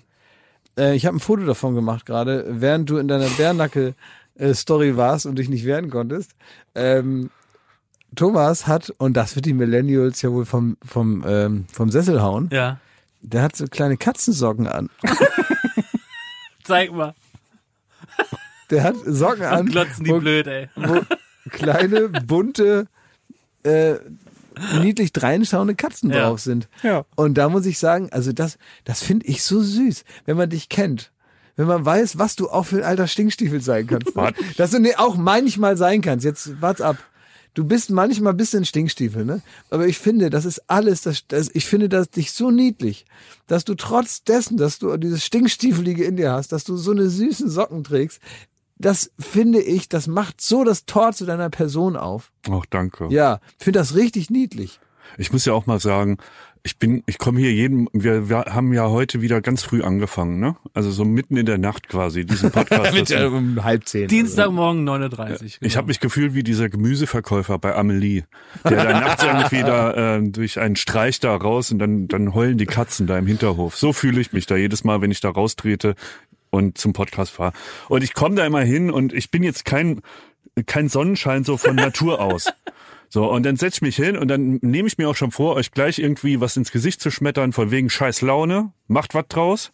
Äh, 0.78 0.94
ich 0.94 1.06
habe 1.06 1.16
ein 1.16 1.20
Foto 1.20 1.44
davon 1.44 1.74
gemacht 1.74 2.06
gerade, 2.06 2.46
während 2.48 2.88
du 2.88 2.98
in 2.98 3.08
deiner 3.08 3.28
Bärnackel-Story 4.36 4.96
warst 4.96 5.26
und 5.26 5.36
dich 5.36 5.48
nicht 5.48 5.64
wehren 5.64 5.90
konntest. 5.90 6.32
Ähm, 6.74 7.30
Thomas 8.14 8.66
hat, 8.66 8.90
und 8.98 9.14
das 9.16 9.36
wird 9.36 9.46
die 9.46 9.54
Millennials 9.54 10.20
ja 10.22 10.30
wohl 10.30 10.44
vom, 10.44 10.76
vom, 10.84 11.24
ähm, 11.26 11.66
vom 11.72 11.90
Sessel 11.90 12.20
hauen, 12.20 12.48
ja. 12.52 12.78
der 13.22 13.42
hat 13.42 13.56
so 13.56 13.66
kleine 13.66 13.96
Katzensocken 13.96 14.66
an. 14.66 14.90
Zeig 16.64 16.92
mal. 16.92 17.14
Der 18.70 18.84
hat 18.84 18.96
Socken 19.04 19.44
an, 19.44 19.66
Glotzen 19.66 20.04
die 20.04 20.10
wo, 20.10 20.18
blöd, 20.18 20.46
ey. 20.46 20.68
wo 20.76 21.00
kleine, 21.50 22.08
bunte, 22.08 22.86
äh, 23.64 23.96
niedlich 24.80 25.12
dreinschauende 25.12 25.74
Katzen 25.74 26.10
Ja. 26.10 26.28
drauf 26.28 26.40
sind. 26.40 26.68
Ja. 26.82 27.04
Und 27.16 27.34
da 27.34 27.48
muss 27.48 27.66
ich 27.66 27.78
sagen, 27.78 28.08
also 28.12 28.32
das, 28.32 28.58
das 28.84 29.02
finde 29.02 29.26
ich 29.26 29.42
so 29.42 29.60
süß, 29.62 30.04
wenn 30.26 30.36
man 30.36 30.50
dich 30.50 30.68
kennt. 30.68 31.10
Wenn 31.56 31.66
man 31.66 31.84
weiß, 31.84 32.18
was 32.18 32.36
du 32.36 32.48
auch 32.48 32.64
für 32.64 32.76
ein 32.76 32.84
alter 32.84 33.06
Stinkstiefel 33.06 33.60
sein 33.60 33.86
kannst. 33.86 34.08
Was? 34.16 34.32
Dass 34.56 34.70
du 34.70 34.78
nee, 34.78 34.94
auch 34.96 35.16
manchmal 35.16 35.76
sein 35.76 36.00
kannst. 36.00 36.24
Jetzt 36.24 36.60
wart's 36.62 36.80
ab. 36.80 36.96
Du 37.54 37.64
bist 37.64 37.90
manchmal 37.90 38.32
ein 38.32 38.38
bisschen 38.38 38.64
Stinkstiefel, 38.64 39.26
ne? 39.26 39.42
Aber 39.68 39.86
ich 39.86 39.98
finde, 39.98 40.30
das 40.30 40.46
ist 40.46 40.62
alles, 40.70 41.02
das, 41.02 41.26
das, 41.28 41.50
ich 41.52 41.66
finde 41.66 41.90
das 41.90 42.08
dich 42.08 42.32
so 42.32 42.50
niedlich, 42.50 43.04
dass 43.46 43.64
du 43.64 43.74
trotz 43.74 44.24
dessen, 44.24 44.56
dass 44.56 44.78
du 44.78 44.96
dieses 44.96 45.22
Stinkstiefelige 45.22 46.04
in 46.04 46.16
dir 46.16 46.32
hast, 46.32 46.52
dass 46.52 46.64
du 46.64 46.78
so 46.78 46.92
eine 46.92 47.10
süßen 47.10 47.50
Socken 47.50 47.84
trägst, 47.84 48.20
das 48.78 49.12
finde 49.18 49.60
ich, 49.60 49.90
das 49.90 50.06
macht 50.06 50.40
so 50.40 50.64
das 50.64 50.86
Tor 50.86 51.12
zu 51.12 51.26
deiner 51.26 51.50
Person 51.50 51.96
auf. 51.96 52.32
Ach, 52.50 52.64
danke. 52.70 53.08
Ja, 53.10 53.40
finde 53.58 53.78
das 53.78 53.94
richtig 53.94 54.30
niedlich. 54.30 54.80
Ich 55.18 55.32
muss 55.32 55.44
ja 55.44 55.52
auch 55.52 55.66
mal 55.66 55.78
sagen, 55.78 56.16
ich 56.64 56.78
bin, 56.78 57.02
ich 57.06 57.18
komme 57.18 57.40
hier 57.40 57.52
jeden, 57.52 57.88
wir, 57.92 58.28
wir 58.28 58.44
haben 58.46 58.72
ja 58.72 58.88
heute 58.88 59.20
wieder 59.20 59.40
ganz 59.40 59.64
früh 59.64 59.82
angefangen, 59.82 60.38
ne? 60.38 60.54
Also 60.74 60.92
so 60.92 61.04
mitten 61.04 61.36
in 61.36 61.44
der 61.44 61.58
Nacht 61.58 61.88
quasi, 61.88 62.24
diesen 62.24 62.52
Podcast. 62.52 62.94
Mit 62.94 63.10
äh, 63.10 63.24
um 63.24 63.64
halb 63.64 63.88
zehn. 63.88 64.06
Dienstagmorgen 64.06 64.84
39. 64.84 65.54
Ich 65.54 65.58
genau. 65.58 65.74
habe 65.74 65.88
mich 65.88 65.98
gefühlt 65.98 66.34
wie 66.34 66.44
dieser 66.44 66.68
Gemüseverkäufer 66.68 67.58
bei 67.58 67.74
Amelie, 67.74 68.24
der 68.62 68.84
da 68.84 69.00
nachts 69.00 69.24
irgendwie 69.24 69.62
da 69.62 70.16
äh, 70.18 70.22
durch 70.22 70.60
einen 70.60 70.76
Streich 70.76 71.18
da 71.18 71.34
raus 71.34 71.72
und 71.72 71.80
dann, 71.80 72.06
dann 72.06 72.32
heulen 72.32 72.58
die 72.58 72.66
Katzen 72.66 73.08
da 73.08 73.18
im 73.18 73.26
Hinterhof. 73.26 73.76
So 73.76 73.92
fühle 73.92 74.20
ich 74.20 74.32
mich 74.32 74.46
da 74.46 74.54
jedes 74.54 74.84
Mal, 74.84 75.00
wenn 75.00 75.10
ich 75.10 75.20
da 75.20 75.30
raustrete 75.30 75.96
und 76.50 76.78
zum 76.78 76.92
Podcast 76.92 77.32
fahre. 77.32 77.54
Und 77.88 78.04
ich 78.04 78.14
komme 78.14 78.36
da 78.36 78.46
immer 78.46 78.62
hin 78.62 78.90
und 78.90 79.12
ich 79.12 79.32
bin 79.32 79.42
jetzt 79.42 79.64
kein, 79.64 80.00
kein 80.66 80.88
Sonnenschein 80.88 81.42
so 81.42 81.56
von 81.56 81.74
Natur 81.74 82.20
aus. 82.20 82.52
So, 83.12 83.30
und 83.30 83.42
dann 83.42 83.56
setz 83.56 83.74
ich 83.74 83.82
mich 83.82 83.96
hin 83.96 84.16
und 84.16 84.28
dann 84.28 84.58
nehme 84.62 84.88
ich 84.88 84.96
mir 84.96 85.06
auch 85.06 85.14
schon 85.14 85.32
vor, 85.32 85.56
euch 85.56 85.70
gleich 85.70 85.98
irgendwie 85.98 86.40
was 86.40 86.56
ins 86.56 86.72
Gesicht 86.72 86.98
zu 87.02 87.10
schmettern, 87.10 87.52
von 87.52 87.70
wegen 87.70 87.90
scheiß 87.90 88.22
Laune, 88.22 88.72
macht 88.86 89.12
was 89.12 89.26
draus. 89.28 89.72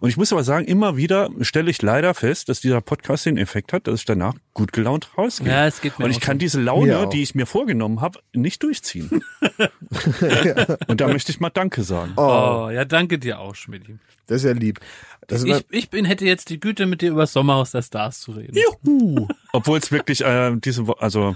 Und 0.00 0.10
ich 0.10 0.18
muss 0.18 0.34
aber 0.34 0.44
sagen, 0.44 0.66
immer 0.66 0.94
wieder 0.94 1.30
stelle 1.40 1.70
ich 1.70 1.80
leider 1.80 2.12
fest, 2.12 2.50
dass 2.50 2.60
dieser 2.60 2.82
Podcast 2.82 3.24
den 3.24 3.38
Effekt 3.38 3.72
hat, 3.72 3.86
dass 3.86 4.00
ich 4.00 4.04
danach 4.04 4.34
gut 4.52 4.74
gelaunt 4.74 5.16
rausgehe. 5.16 5.48
Ja, 5.48 5.66
es 5.66 5.80
geht 5.80 5.98
mir 5.98 6.04
Und 6.04 6.10
ich 6.10 6.20
kann 6.20 6.38
diese 6.38 6.60
Laune, 6.60 7.08
die 7.10 7.22
ich 7.22 7.34
mir 7.34 7.46
vorgenommen 7.46 8.02
habe, 8.02 8.18
nicht 8.34 8.62
durchziehen. 8.62 9.08
Und 10.86 11.00
da 11.00 11.08
möchte 11.08 11.32
ich 11.32 11.40
mal 11.40 11.48
Danke 11.48 11.84
sagen. 11.84 12.12
Oh, 12.18 12.68
ja, 12.70 12.84
danke 12.84 13.18
dir 13.18 13.38
auch, 13.38 13.54
Schmidt. 13.54 13.84
Das 14.26 14.42
ist 14.42 14.44
ja 14.44 14.52
lieb. 14.52 14.78
Das 15.26 15.48
war, 15.48 15.56
Ich, 15.56 15.64
ich 15.70 15.88
bin, 15.88 16.04
hätte 16.04 16.26
jetzt 16.26 16.50
die 16.50 16.60
Güte, 16.60 16.84
mit 16.84 17.00
dir 17.00 17.12
über 17.12 17.22
das 17.22 17.32
Sommerhaus 17.32 17.70
der 17.70 17.80
Stars 17.80 18.20
zu 18.20 18.32
reden. 18.32 18.54
Juhu. 18.54 19.26
Obwohl 19.54 19.78
es 19.78 19.90
wirklich 19.90 20.22
äh, 20.22 20.54
diese 20.56 20.86
Woche, 20.86 21.00
also 21.00 21.34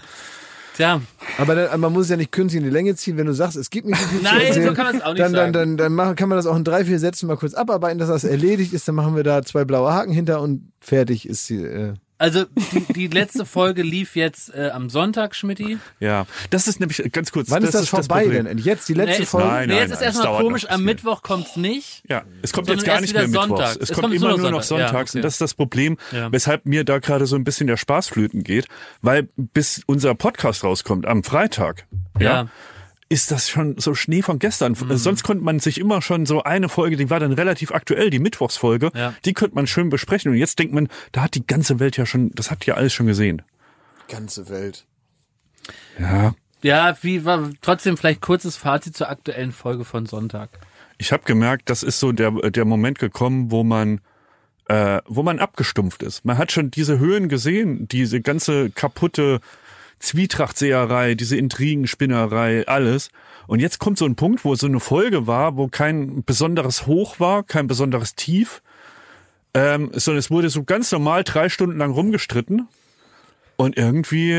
Tja, 0.78 1.02
aber 1.38 1.56
dann, 1.56 1.80
man 1.80 1.92
muss 1.92 2.04
es 2.04 2.10
ja 2.10 2.16
nicht 2.16 2.30
künstlich 2.30 2.62
in 2.62 2.68
die 2.68 2.72
Länge 2.72 2.94
ziehen, 2.94 3.16
wenn 3.16 3.26
du 3.26 3.32
sagst, 3.32 3.56
es 3.56 3.68
gibt 3.68 3.88
nicht 3.88 4.00
so 4.00 4.06
viel 4.06 4.20
Nein, 4.22 4.38
zu 4.38 4.46
erzählen. 4.46 4.68
so 4.68 4.74
kann 4.74 4.86
man 4.86 4.96
es 4.96 5.02
auch 5.02 5.12
nicht 5.12 5.20
dann, 5.20 5.32
sagen. 5.32 5.52
Dann, 5.52 5.70
dann, 5.70 5.76
dann 5.76 5.92
machen, 5.92 6.14
kann 6.14 6.28
man 6.28 6.38
das 6.38 6.46
auch 6.46 6.54
in 6.54 6.62
drei, 6.62 6.84
vier 6.84 7.00
Sätzen 7.00 7.26
mal 7.26 7.36
kurz 7.36 7.54
abarbeiten, 7.54 7.98
dass 7.98 8.08
das 8.08 8.22
erledigt 8.22 8.72
ist. 8.72 8.86
Dann 8.86 8.94
machen 8.94 9.16
wir 9.16 9.24
da 9.24 9.42
zwei 9.42 9.64
blaue 9.64 9.92
Haken 9.92 10.12
hinter 10.12 10.40
und 10.40 10.70
fertig 10.78 11.28
ist 11.28 11.48
sie. 11.48 11.64
Äh. 11.64 11.94
Also 12.18 12.44
die, 12.72 12.92
die 12.92 13.06
letzte 13.06 13.46
Folge 13.46 13.82
lief 13.82 14.16
jetzt 14.16 14.52
äh, 14.54 14.70
am 14.72 14.90
Sonntag, 14.90 15.34
Schmidti. 15.36 15.78
ja, 16.00 16.26
das 16.50 16.66
ist 16.66 16.80
nämlich 16.80 17.02
ganz 17.12 17.30
kurz. 17.32 17.50
Wann 17.50 17.62
ist 17.62 17.74
das, 17.74 17.88
vorbei 17.88 18.24
Problem. 18.24 18.44
denn? 18.46 18.58
Jetzt 18.58 18.88
die 18.88 18.94
letzte 18.94 19.20
Nee, 19.20 19.26
Folge? 19.26 19.46
Nein, 19.48 19.68
nee, 19.68 19.74
nein, 19.74 19.82
jetzt 19.84 19.92
ist 19.92 20.02
erstmal 20.02 20.42
komisch, 20.42 20.66
am. 20.68 20.82
Mittwoch 20.84 21.22
kommt's 21.22 21.56
nicht. 21.56 22.02
Ja, 22.08 22.24
es 22.42 22.52
kommt 22.52 22.68
jetzt 22.68 22.84
gar 22.84 23.00
nicht 23.00 23.14
mehr 23.14 23.28
mittwochs. 23.28 23.46
sonntags. 23.48 23.76
Es, 23.76 23.82
Es 23.82 23.88
kommt 23.92 24.02
kommt 24.06 24.14
immer 24.14 24.28
nur 24.30 24.38
nur 24.38 24.50
noch 24.50 24.62
Sonntag. 24.62 24.86
Ja, 24.86 24.88
sonntags 24.88 25.10
okay. 25.12 25.18
und 25.18 25.22
das 25.24 25.34
ist 25.34 25.40
das 25.40 25.54
Problem, 25.54 25.96
Ja. 26.12 26.32
weshalb 26.32 26.66
mir 26.66 26.84
da 26.84 26.98
gerade 26.98 27.26
so 27.26 27.36
ein 27.36 27.44
bisschen 27.44 27.66
der 27.68 27.76
Spaß 27.76 28.08
flöten 28.08 28.42
geht, 28.42 28.66
weil 29.00 29.28
bis 29.36 29.82
unser 29.86 30.14
Podcast 30.14 30.64
rauskommt 30.64 31.06
am 31.06 31.22
Freitag, 31.24 31.86
ja, 32.18 32.22
Ja. 32.42 32.48
Mhm. 33.10 33.14
ist 33.14 33.30
das 33.30 33.48
schon 33.48 33.78
so 33.78 33.94
Schnee 33.94 34.22
von 34.22 34.38
gestern. 34.38 34.74
Sonst 34.74 35.22
konnte 35.22 35.42
man 35.44 35.60
sich 35.60 35.78
immer 35.78 36.02
schon 36.02 36.26
so 36.26 36.42
eine 36.42 36.68
Folge, 36.68 36.96
die 36.96 37.08
war 37.10 37.20
dann 37.20 37.32
relativ 37.32 37.72
aktuell, 37.72 38.10
die 38.10 38.18
Mittwochsfolge, 38.18 38.90
Ja. 38.94 39.14
die 39.24 39.32
könnte 39.32 39.54
man 39.54 39.66
schön 39.66 39.88
besprechen 39.88 40.30
und 40.32 40.36
jetzt 40.38 40.58
denkt 40.58 40.74
man, 40.74 40.88
da 41.12 41.22
hat 41.22 41.34
die 41.34 41.46
ganze 41.46 41.80
Welt 41.80 41.96
ja 41.96 42.04
schon, 42.06 42.30
das 42.34 42.50
hat 42.50 42.66
ja 42.66 42.74
alles 42.74 42.92
schon 42.92 43.06
gesehen. 43.06 43.42
Ganze 44.08 44.48
Welt. 44.48 44.84
Ja, 45.98 46.34
Ja, 46.62 46.96
wie 47.02 47.24
war 47.24 47.50
trotzdem 47.62 47.96
vielleicht 47.96 48.20
kurzes 48.20 48.56
Fazit 48.56 48.96
zur 48.96 49.08
aktuellen 49.08 49.52
Folge 49.52 49.84
von 49.84 50.06
Sonntag. 50.06 50.50
Ich 50.98 51.12
habe 51.12 51.22
gemerkt, 51.24 51.70
das 51.70 51.82
ist 51.84 52.00
so 52.00 52.10
der, 52.12 52.32
der 52.32 52.64
Moment 52.64 52.98
gekommen, 52.98 53.50
wo 53.52 53.62
man, 53.62 54.00
äh, 54.68 55.00
wo 55.06 55.22
man 55.22 55.38
abgestumpft 55.38 56.02
ist. 56.02 56.24
Man 56.24 56.36
hat 56.36 56.50
schon 56.50 56.70
diese 56.72 56.98
Höhen 56.98 57.28
gesehen, 57.28 57.86
diese 57.86 58.20
ganze 58.20 58.70
kaputte 58.70 59.40
Zwietrachtseherei, 59.98 61.14
diese 61.14 61.36
Intrigenspinnerei, 61.36 62.66
alles. 62.66 63.10
Und 63.46 63.60
jetzt 63.60 63.78
kommt 63.78 63.98
so 63.98 64.04
ein 64.04 64.16
Punkt, 64.16 64.44
wo 64.44 64.54
so 64.54 64.66
eine 64.66 64.80
Folge 64.80 65.26
war, 65.26 65.56
wo 65.56 65.68
kein 65.68 66.22
besonderes 66.24 66.86
Hoch 66.86 67.18
war, 67.18 67.42
kein 67.42 67.66
besonderes 67.66 68.14
Tief, 68.14 68.62
ähm, 69.54 69.90
sondern 69.94 70.18
es 70.18 70.30
wurde 70.30 70.50
so 70.50 70.64
ganz 70.64 70.92
normal 70.92 71.24
drei 71.24 71.48
Stunden 71.48 71.78
lang 71.78 71.90
rumgestritten. 71.90 72.68
Und 73.60 73.76
irgendwie 73.76 74.34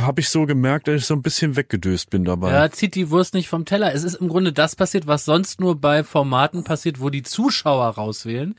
habe 0.00 0.22
ich 0.22 0.30
so 0.30 0.46
gemerkt, 0.46 0.88
dass 0.88 0.94
ich 0.94 1.04
so 1.04 1.12
ein 1.12 1.20
bisschen 1.20 1.56
weggedöst 1.56 2.08
bin 2.08 2.24
dabei. 2.24 2.52
Ja, 2.52 2.70
zieht 2.70 2.94
die 2.94 3.10
Wurst 3.10 3.34
nicht 3.34 3.50
vom 3.50 3.66
Teller. 3.66 3.92
Es 3.92 4.02
ist 4.02 4.14
im 4.14 4.28
Grunde 4.28 4.50
das 4.50 4.76
passiert, 4.76 5.06
was 5.06 5.26
sonst 5.26 5.60
nur 5.60 5.78
bei 5.78 6.02
Formaten 6.02 6.64
passiert, 6.64 6.98
wo 6.98 7.10
die 7.10 7.22
Zuschauer 7.22 7.86
rauswählen, 7.88 8.54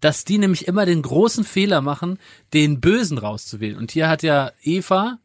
dass 0.00 0.24
die 0.24 0.38
nämlich 0.38 0.66
immer 0.66 0.86
den 0.86 1.02
großen 1.02 1.44
Fehler 1.44 1.82
machen, 1.82 2.18
den 2.54 2.80
Bösen 2.80 3.18
rauszuwählen. 3.18 3.76
Und 3.76 3.90
hier 3.90 4.08
hat 4.08 4.22
ja 4.22 4.52
Eva 4.62 5.18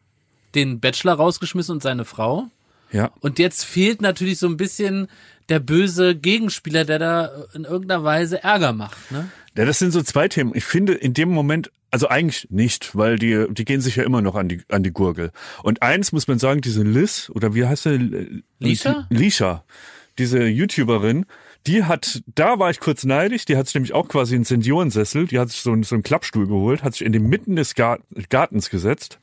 den 0.55 0.79
Bachelor 0.79 1.13
rausgeschmissen 1.13 1.73
und 1.75 1.83
seine 1.83 2.05
Frau. 2.05 2.47
ja. 2.91 3.11
Und 3.19 3.39
jetzt 3.39 3.65
fehlt 3.65 4.01
natürlich 4.01 4.39
so 4.39 4.47
ein 4.47 4.57
bisschen 4.57 5.07
der 5.49 5.59
böse 5.59 6.15
Gegenspieler, 6.15 6.85
der 6.85 6.97
da 6.99 7.29
in 7.53 7.65
irgendeiner 7.65 8.03
Weise 8.03 8.41
Ärger 8.43 8.73
macht. 8.73 8.97
Ne? 9.11 9.29
Ja, 9.55 9.65
das 9.65 9.77
sind 9.79 9.91
so 9.91 10.01
zwei 10.01 10.27
Themen. 10.27 10.51
Ich 10.55 10.65
finde 10.65 10.93
in 10.93 11.13
dem 11.13 11.29
Moment, 11.29 11.71
also 11.91 12.07
eigentlich 12.09 12.47
nicht, 12.49 12.95
weil 12.95 13.17
die, 13.19 13.45
die 13.51 13.63
gehen 13.63 13.79
sich 13.81 13.95
ja 13.97 14.03
immer 14.03 14.21
noch 14.21 14.35
an 14.35 14.49
die, 14.49 14.61
an 14.69 14.81
die 14.81 14.91
Gurgel. 14.91 15.31
Und 15.61 15.81
eins 15.83 16.11
muss 16.11 16.27
man 16.27 16.39
sagen, 16.39 16.61
diese 16.61 16.81
Liz, 16.83 17.29
oder 17.33 17.53
wie 17.53 17.65
heißt 17.65 17.83
sie? 17.83 18.43
Lisha? 18.59 19.05
Lisha, 19.09 19.63
diese 20.17 20.43
YouTuberin, 20.45 21.25
die 21.67 21.83
hat, 21.83 22.21
da 22.33 22.57
war 22.59 22.69
ich 22.71 22.79
kurz 22.79 23.03
neidisch, 23.05 23.45
die 23.45 23.55
hat 23.55 23.67
sich 23.67 23.75
nämlich 23.75 23.93
auch 23.93 24.07
quasi 24.07 24.35
einen 24.35 24.43
Seniorensessel, 24.45 25.27
die 25.27 25.39
hat 25.39 25.49
sich 25.51 25.61
so 25.61 25.71
einen, 25.71 25.83
so 25.83 25.95
einen 25.95 26.03
Klappstuhl 26.03 26.47
geholt, 26.47 26.83
hat 26.83 26.93
sich 26.93 27.05
in 27.05 27.11
die 27.13 27.19
Mitten 27.19 27.55
des 27.55 27.75
Gar- 27.75 27.99
Gartens 28.29 28.69
gesetzt 28.69 29.19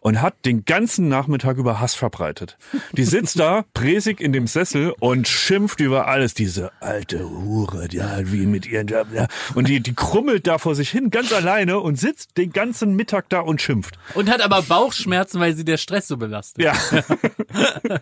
und 0.00 0.22
hat 0.22 0.44
den 0.44 0.64
ganzen 0.64 1.08
Nachmittag 1.08 1.56
über 1.56 1.80
Hass 1.80 1.94
verbreitet. 1.94 2.58
Die 2.92 3.04
sitzt 3.04 3.38
da, 3.38 3.64
präsig 3.74 4.20
in 4.20 4.32
dem 4.32 4.46
Sessel 4.46 4.94
und 5.00 5.28
schimpft 5.28 5.80
über 5.80 6.06
alles. 6.06 6.34
Diese 6.34 6.72
alte 6.80 7.28
Hure, 7.28 7.88
die 7.88 8.02
halt 8.02 8.32
wie 8.32 8.46
mit 8.46 8.66
ihren, 8.66 8.88
ja, 8.88 9.04
und 9.54 9.68
die, 9.68 9.80
die 9.80 9.94
krummelt 9.94 10.46
da 10.46 10.58
vor 10.58 10.74
sich 10.74 10.90
hin, 10.90 11.10
ganz 11.10 11.32
alleine 11.32 11.80
und 11.80 11.98
sitzt 11.98 12.36
den 12.36 12.50
ganzen 12.50 12.94
Mittag 12.94 13.28
da 13.28 13.40
und 13.40 13.60
schimpft. 13.60 13.98
Und 14.14 14.30
hat 14.30 14.40
aber 14.40 14.62
Bauchschmerzen, 14.62 15.40
weil 15.40 15.54
sie 15.54 15.64
der 15.64 15.76
Stress 15.76 16.08
so 16.08 16.16
belastet. 16.16 16.64
Ja. 16.64 16.74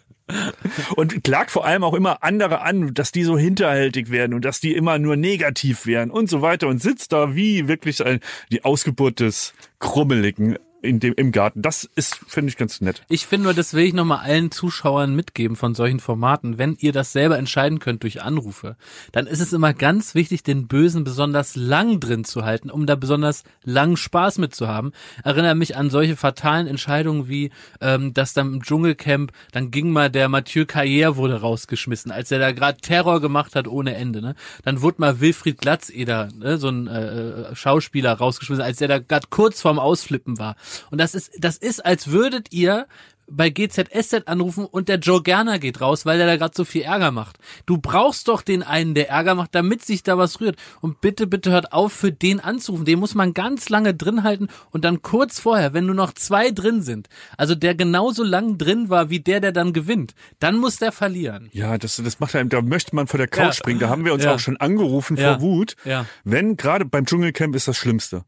und 0.96 1.22
klagt 1.24 1.50
vor 1.50 1.64
allem 1.64 1.84
auch 1.84 1.94
immer 1.94 2.22
andere 2.22 2.60
an, 2.60 2.94
dass 2.94 3.12
die 3.12 3.22
so 3.22 3.38
hinterhältig 3.38 4.10
werden 4.10 4.34
und 4.34 4.44
dass 4.44 4.60
die 4.60 4.74
immer 4.74 4.98
nur 4.98 5.16
negativ 5.16 5.86
wären 5.86 6.10
und 6.10 6.28
so 6.28 6.42
weiter 6.42 6.68
und 6.68 6.82
sitzt 6.82 7.12
da 7.12 7.34
wie 7.34 7.68
wirklich 7.68 8.04
ein, 8.04 8.20
die 8.50 8.64
Ausgeburt 8.64 9.20
des 9.20 9.54
Krummeligen 9.78 10.58
in 10.82 11.00
dem, 11.00 11.14
im 11.16 11.32
Garten. 11.32 11.62
Das 11.62 11.84
ist, 11.84 12.20
finde 12.26 12.50
ich, 12.50 12.56
ganz 12.56 12.80
nett. 12.80 13.02
Ich 13.08 13.26
finde 13.26 13.44
nur, 13.44 13.54
das 13.54 13.74
will 13.74 13.84
ich 13.84 13.94
nochmal 13.94 14.18
allen 14.18 14.50
Zuschauern 14.50 15.14
mitgeben 15.14 15.56
von 15.56 15.74
solchen 15.74 16.00
Formaten. 16.00 16.58
Wenn 16.58 16.76
ihr 16.80 16.92
das 16.92 17.12
selber 17.12 17.38
entscheiden 17.38 17.78
könnt 17.78 18.02
durch 18.02 18.22
Anrufe, 18.22 18.76
dann 19.12 19.26
ist 19.26 19.40
es 19.40 19.52
immer 19.52 19.74
ganz 19.74 20.14
wichtig, 20.14 20.42
den 20.42 20.68
Bösen 20.68 21.04
besonders 21.04 21.56
lang 21.56 22.00
drin 22.00 22.24
zu 22.24 22.44
halten, 22.44 22.70
um 22.70 22.86
da 22.86 22.94
besonders 22.94 23.44
lang 23.64 23.96
Spaß 23.96 24.38
mit 24.38 24.54
zu 24.54 24.68
haben. 24.68 24.92
Erinnere 25.24 25.54
mich 25.54 25.76
an 25.76 25.90
solche 25.90 26.16
fatalen 26.16 26.66
Entscheidungen 26.66 27.28
wie, 27.28 27.50
ähm, 27.80 28.14
dass 28.14 28.34
dann 28.34 28.54
im 28.54 28.62
Dschungelcamp, 28.62 29.32
dann 29.52 29.70
ging 29.70 29.90
mal 29.90 30.10
der 30.10 30.28
Mathieu 30.28 30.64
Carrière 30.64 31.16
wurde 31.16 31.40
rausgeschmissen, 31.40 32.10
als 32.12 32.30
er 32.30 32.38
da 32.38 32.52
gerade 32.52 32.78
Terror 32.80 33.20
gemacht 33.20 33.54
hat 33.54 33.68
ohne 33.68 33.94
Ende. 33.94 34.20
Ne? 34.20 34.34
Dann 34.64 34.82
wurde 34.82 35.00
mal 35.00 35.20
Wilfried 35.20 35.58
Glatzeder, 35.58 36.28
ne, 36.36 36.58
so 36.58 36.68
ein 36.68 36.86
äh, 36.86 37.54
Schauspieler, 37.54 38.12
rausgeschmissen, 38.12 38.64
als 38.64 38.78
der 38.78 38.88
da 38.88 38.98
gerade 38.98 39.26
kurz 39.30 39.60
vorm 39.60 39.78
Ausflippen 39.78 40.38
war. 40.38 40.56
Und 40.90 40.98
das 41.00 41.14
ist, 41.14 41.32
das 41.38 41.56
ist, 41.56 41.84
als 41.84 42.08
würdet 42.08 42.52
ihr 42.52 42.86
bei 43.28 43.50
GZSZ 43.50 44.22
anrufen 44.28 44.64
und 44.66 44.88
der 44.88 45.00
Joe 45.00 45.20
Gerner 45.20 45.58
geht 45.58 45.80
raus, 45.80 46.06
weil 46.06 46.16
der 46.16 46.28
da 46.28 46.36
gerade 46.36 46.54
so 46.56 46.64
viel 46.64 46.82
Ärger 46.82 47.10
macht. 47.10 47.38
Du 47.66 47.76
brauchst 47.76 48.28
doch 48.28 48.40
den 48.40 48.62
einen, 48.62 48.94
der 48.94 49.08
Ärger 49.10 49.34
macht, 49.34 49.52
damit 49.52 49.84
sich 49.84 50.04
da 50.04 50.16
was 50.16 50.40
rührt. 50.40 50.54
Und 50.80 51.00
bitte, 51.00 51.26
bitte 51.26 51.50
hört 51.50 51.72
auf, 51.72 51.92
für 51.92 52.12
den 52.12 52.38
anzurufen. 52.38 52.84
Den 52.84 53.00
muss 53.00 53.16
man 53.16 53.34
ganz 53.34 53.68
lange 53.68 53.94
drin 53.94 54.22
halten 54.22 54.46
und 54.70 54.84
dann 54.84 55.02
kurz 55.02 55.40
vorher, 55.40 55.74
wenn 55.74 55.86
nur 55.86 55.96
noch 55.96 56.12
zwei 56.12 56.52
drin 56.52 56.82
sind, 56.82 57.08
also 57.36 57.56
der 57.56 57.74
genauso 57.74 58.22
lang 58.22 58.58
drin 58.58 58.90
war 58.90 59.10
wie 59.10 59.18
der, 59.18 59.40
der 59.40 59.50
dann 59.50 59.72
gewinnt, 59.72 60.14
dann 60.38 60.58
muss 60.58 60.76
der 60.76 60.92
verlieren. 60.92 61.50
Ja, 61.52 61.78
das, 61.78 61.96
das 61.96 62.20
macht 62.20 62.36
einem, 62.36 62.48
da 62.48 62.62
möchte 62.62 62.94
man 62.94 63.08
vor 63.08 63.18
der 63.18 63.26
Couch 63.26 63.42
Ja. 63.46 63.52
springen. 63.54 63.80
Da 63.80 63.88
haben 63.88 64.04
wir 64.04 64.14
uns 64.14 64.22
Ja. 64.22 64.34
auch 64.36 64.38
schon 64.38 64.56
angerufen 64.58 65.16
Ja. 65.16 65.32
vor 65.32 65.40
Wut. 65.40 65.74
Ja. 65.84 66.06
Wenn, 66.22 66.56
gerade 66.56 66.84
beim 66.84 67.06
Dschungelcamp 67.06 67.56
ist 67.56 67.66
das 67.66 67.76
Schlimmste. 67.76 68.24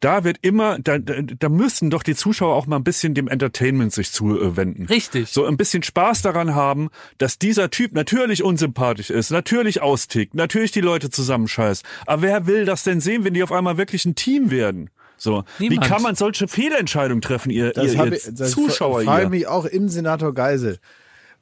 Da 0.00 0.22
wird 0.22 0.38
immer, 0.42 0.78
da, 0.78 0.98
da, 0.98 1.14
da 1.22 1.48
müssen 1.48 1.90
doch 1.90 2.02
die 2.04 2.14
Zuschauer 2.14 2.54
auch 2.54 2.66
mal 2.66 2.76
ein 2.76 2.84
bisschen 2.84 3.14
dem 3.14 3.26
Entertainment 3.26 3.92
sich 3.92 4.12
zuwenden. 4.12 4.86
Richtig. 4.86 5.28
So 5.30 5.44
ein 5.44 5.56
bisschen 5.56 5.82
Spaß 5.82 6.22
daran 6.22 6.54
haben, 6.54 6.88
dass 7.18 7.38
dieser 7.38 7.70
Typ 7.70 7.92
natürlich 7.94 8.44
unsympathisch 8.44 9.10
ist, 9.10 9.30
natürlich 9.30 9.82
austickt, 9.82 10.34
natürlich 10.34 10.70
die 10.70 10.80
Leute 10.80 11.10
zusammenscheißt. 11.10 11.84
Aber 12.06 12.22
wer 12.22 12.46
will 12.46 12.64
das 12.64 12.84
denn 12.84 13.00
sehen, 13.00 13.24
wenn 13.24 13.34
die 13.34 13.42
auf 13.42 13.50
einmal 13.52 13.76
wirklich 13.76 14.04
ein 14.04 14.14
Team 14.14 14.50
werden? 14.52 14.90
So, 15.20 15.42
Niemand. 15.58 15.84
wie 15.84 15.88
kann 15.88 16.02
man 16.02 16.14
solche 16.14 16.46
Fehlentscheidungen 16.46 17.20
treffen, 17.20 17.50
ihr, 17.50 17.72
Das, 17.72 17.92
ihr, 17.92 18.04
ihr 18.04 18.12
ich, 18.12 18.22
das 18.30 18.52
Zuschauer 18.52 19.02
frage 19.02 19.22
hier? 19.22 19.30
mich 19.30 19.46
auch 19.48 19.64
im 19.64 19.88
Senator 19.88 20.32
Geisel. 20.32 20.78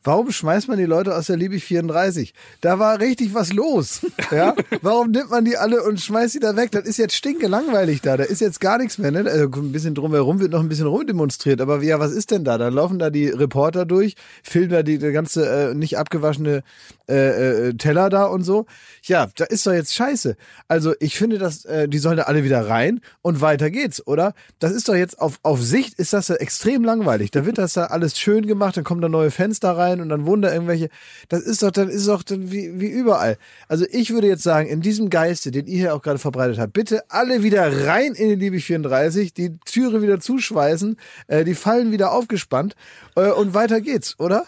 Warum 0.07 0.31
schmeißt 0.31 0.69
man 0.69 0.79
die 0.79 0.85
Leute 0.85 1.17
aus 1.17 1.27
der 1.27 1.37
Liebig 1.37 1.65
34? 1.65 2.33
Da 2.61 2.79
war 2.79 3.01
richtig 3.01 3.35
was 3.35 3.53
los. 3.53 4.07
Ja? 4.31 4.55
Warum 4.81 5.11
nimmt 5.11 5.31
man 5.31 5.45
die 5.45 5.57
alle 5.57 5.83
und 5.83 6.01
schmeißt 6.01 6.37
die 6.37 6.39
da 6.39 6.55
weg? 6.55 6.71
Das 6.71 6.85
ist 6.85 6.97
jetzt 6.97 7.17
stinke 7.17 7.49
langweilig 7.49 8.03
da. 8.03 8.17
Da 8.17 8.23
ist 8.23 8.41
jetzt 8.41 8.61
gar 8.61 8.79
nichts 8.79 8.99
mehr. 8.99 9.11
Ne? 9.11 9.29
Also 9.29 9.51
ein 9.61 9.73
bisschen 9.73 9.97
drumherum 9.97 10.39
wird 10.39 10.53
noch 10.53 10.61
ein 10.61 10.69
bisschen 10.69 10.87
rumdemonstriert. 10.87 11.61
Aber 11.61 11.83
ja, 11.83 11.99
was 11.99 12.13
ist 12.13 12.31
denn 12.31 12.45
da? 12.45 12.57
Da 12.57 12.69
laufen 12.69 13.01
da 13.01 13.11
die 13.11 13.29
Reporter 13.29 13.85
durch, 13.85 14.15
filmen 14.45 14.71
da 14.71 14.85
die, 14.85 14.99
die 14.99 15.11
ganze 15.11 15.71
äh, 15.71 15.75
nicht 15.75 15.99
abgewaschene 15.99 16.63
äh, 17.09 17.69
äh, 17.69 17.75
Teller 17.75 18.11
da 18.11 18.25
und 18.25 18.43
so. 18.43 18.67
Ja, 19.05 19.29
da 19.37 19.45
ist 19.45 19.67
doch 19.67 19.73
jetzt 19.73 19.95
scheiße. 19.95 20.37
Also 20.67 20.95
ich 20.99 21.17
finde, 21.17 21.39
dass 21.39 21.65
äh, 21.65 21.89
die 21.89 21.99
sollen 21.99 22.17
da 22.17 22.25
alle 22.25 22.43
wieder 22.43 22.69
rein 22.69 23.01
und 23.23 23.41
weiter 23.41 23.71
geht's, 23.71 24.05
oder? 24.07 24.35
Das 24.59 24.73
ist 24.73 24.89
doch 24.89 24.95
jetzt 24.97 25.21
auf, 25.21 25.39
auf 25.43 25.63
Sicht 25.63 25.95
ist 25.95 26.13
das 26.13 26.29
ja 26.29 26.35
extrem 26.37 26.85
langweilig. 26.85 27.31
Da 27.31 27.47
wird 27.47 27.59
das 27.59 27.75
da 27.75 27.87
alles 27.87 28.19
schön 28.19 28.47
gemacht, 28.47 28.77
dann 28.77 28.85
kommen 28.85 29.01
da 29.01 29.09
neue 29.09 29.31
Fenster 29.31 29.77
rein 29.77 29.96
und 30.01 30.09
dann 30.09 30.27
wohnen 30.27 30.43
da 30.43 30.53
irgendwelche. 30.53 30.89
Das 31.29 31.43
ist 31.43 31.63
doch 31.63 31.71
dann 31.71 31.89
ist 31.89 32.09
doch 32.09 32.23
dann 32.23 32.51
wie, 32.51 32.81
wie 32.81 32.89
überall. 32.89 33.37
Also 33.69 33.85
ich 33.91 34.13
würde 34.13 34.29
jetzt 34.29 34.43
sagen, 34.43 34.69
in 34.69 34.81
diesem 34.81 35.11
Geiste, 35.11 35.51
den 35.51 35.67
ihr 35.67 35.79
hier 35.79 35.95
auch 35.95 36.03
gerade 36.03 36.19
verbreitet 36.19 36.59
habt, 36.59 36.73
bitte 36.73 37.05
alle 37.09 37.43
wieder 37.43 37.87
rein 37.87 38.13
in 38.15 38.29
den 38.29 38.41
Liebig 38.41 38.65
34, 38.65 39.35
die 39.35 39.59
Türe 39.65 40.03
wieder 40.03 40.21
zuschweißen, 40.21 40.97
äh, 41.29 41.45
die 41.45 41.55
Fallen 41.55 41.93
wieder 41.93 42.13
aufgespannt 42.13 42.75
äh, 43.17 43.31
und 43.31 43.55
weiter 43.55 43.81
geht's, 43.81 44.19
oder? 44.19 44.47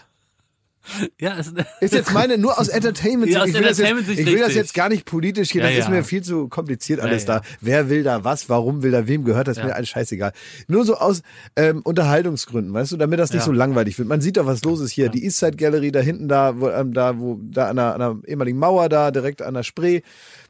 Ja, 1.21 1.39
es, 1.39 1.53
Ist 1.81 1.95
jetzt 1.95 2.13
meine 2.13 2.39
nur 2.39 2.59
aus 2.59 2.69
Entertainment. 2.69 3.31
Ja, 3.39 3.43
aus 3.43 3.49
ich 3.49 3.55
will, 3.55 3.63
das 3.63 3.79
jetzt, 3.79 4.09
ich 4.09 4.27
will 4.27 4.39
das 4.39 4.55
jetzt 4.55 4.75
gar 4.75 4.89
nicht 4.89 5.05
politisch 5.05 5.51
hier. 5.51 5.63
Ja, 5.63 5.69
Das 5.69 5.79
ist 5.79 5.85
ja. 5.85 5.91
mir 5.91 6.05
viel 6.05 6.23
zu 6.23 6.49
kompliziert 6.49 7.01
alles 7.01 7.25
da. 7.25 7.43
Wer 7.61 7.91
will 7.91 8.03
da 8.03 8.25
was? 8.25 8.49
Warum 8.49 8.83
will 8.83 8.91
da 8.91 9.07
wem 9.07 9.25
gehört? 9.25 9.49
Das 9.49 9.59
ist 9.59 9.65
mir 9.65 9.75
alles 9.75 9.89
scheißegal. 9.89 10.33
Nur 10.67 10.85
so 10.85 10.97
aus 10.97 11.23
ähm, 11.57 11.83
Unterhaltungsgründen, 11.83 12.73
weißt 12.73 12.93
du, 12.93 12.97
damit 12.97 13.19
das 13.19 13.33
nicht 13.33 13.43
so 13.43 13.53
langweilig 13.53 13.99
wird. 13.99 14.09
Man 14.09 14.21
sieht 14.21 14.37
doch, 14.37 14.47
was 14.47 14.63
los 14.65 14.81
ist 14.81 14.93
hier. 14.93 15.09
Die 15.09 15.25
Eastside 15.25 15.57
Gallery 15.57 15.93
da 15.93 16.01
hinten 16.01 16.29
da, 16.29 16.59
wo, 16.59 16.69
ähm, 16.71 16.93
da, 16.93 17.19
wo 17.19 17.39
da 17.43 17.69
an 17.69 17.77
der, 17.77 17.95
an 17.95 18.01
der 18.01 18.29
ehemaligen 18.29 18.59
Mauer 18.59 18.89
da 18.89 19.11
direkt 19.11 19.43
an 19.43 19.55
der 19.55 19.63
Spree. 19.63 20.01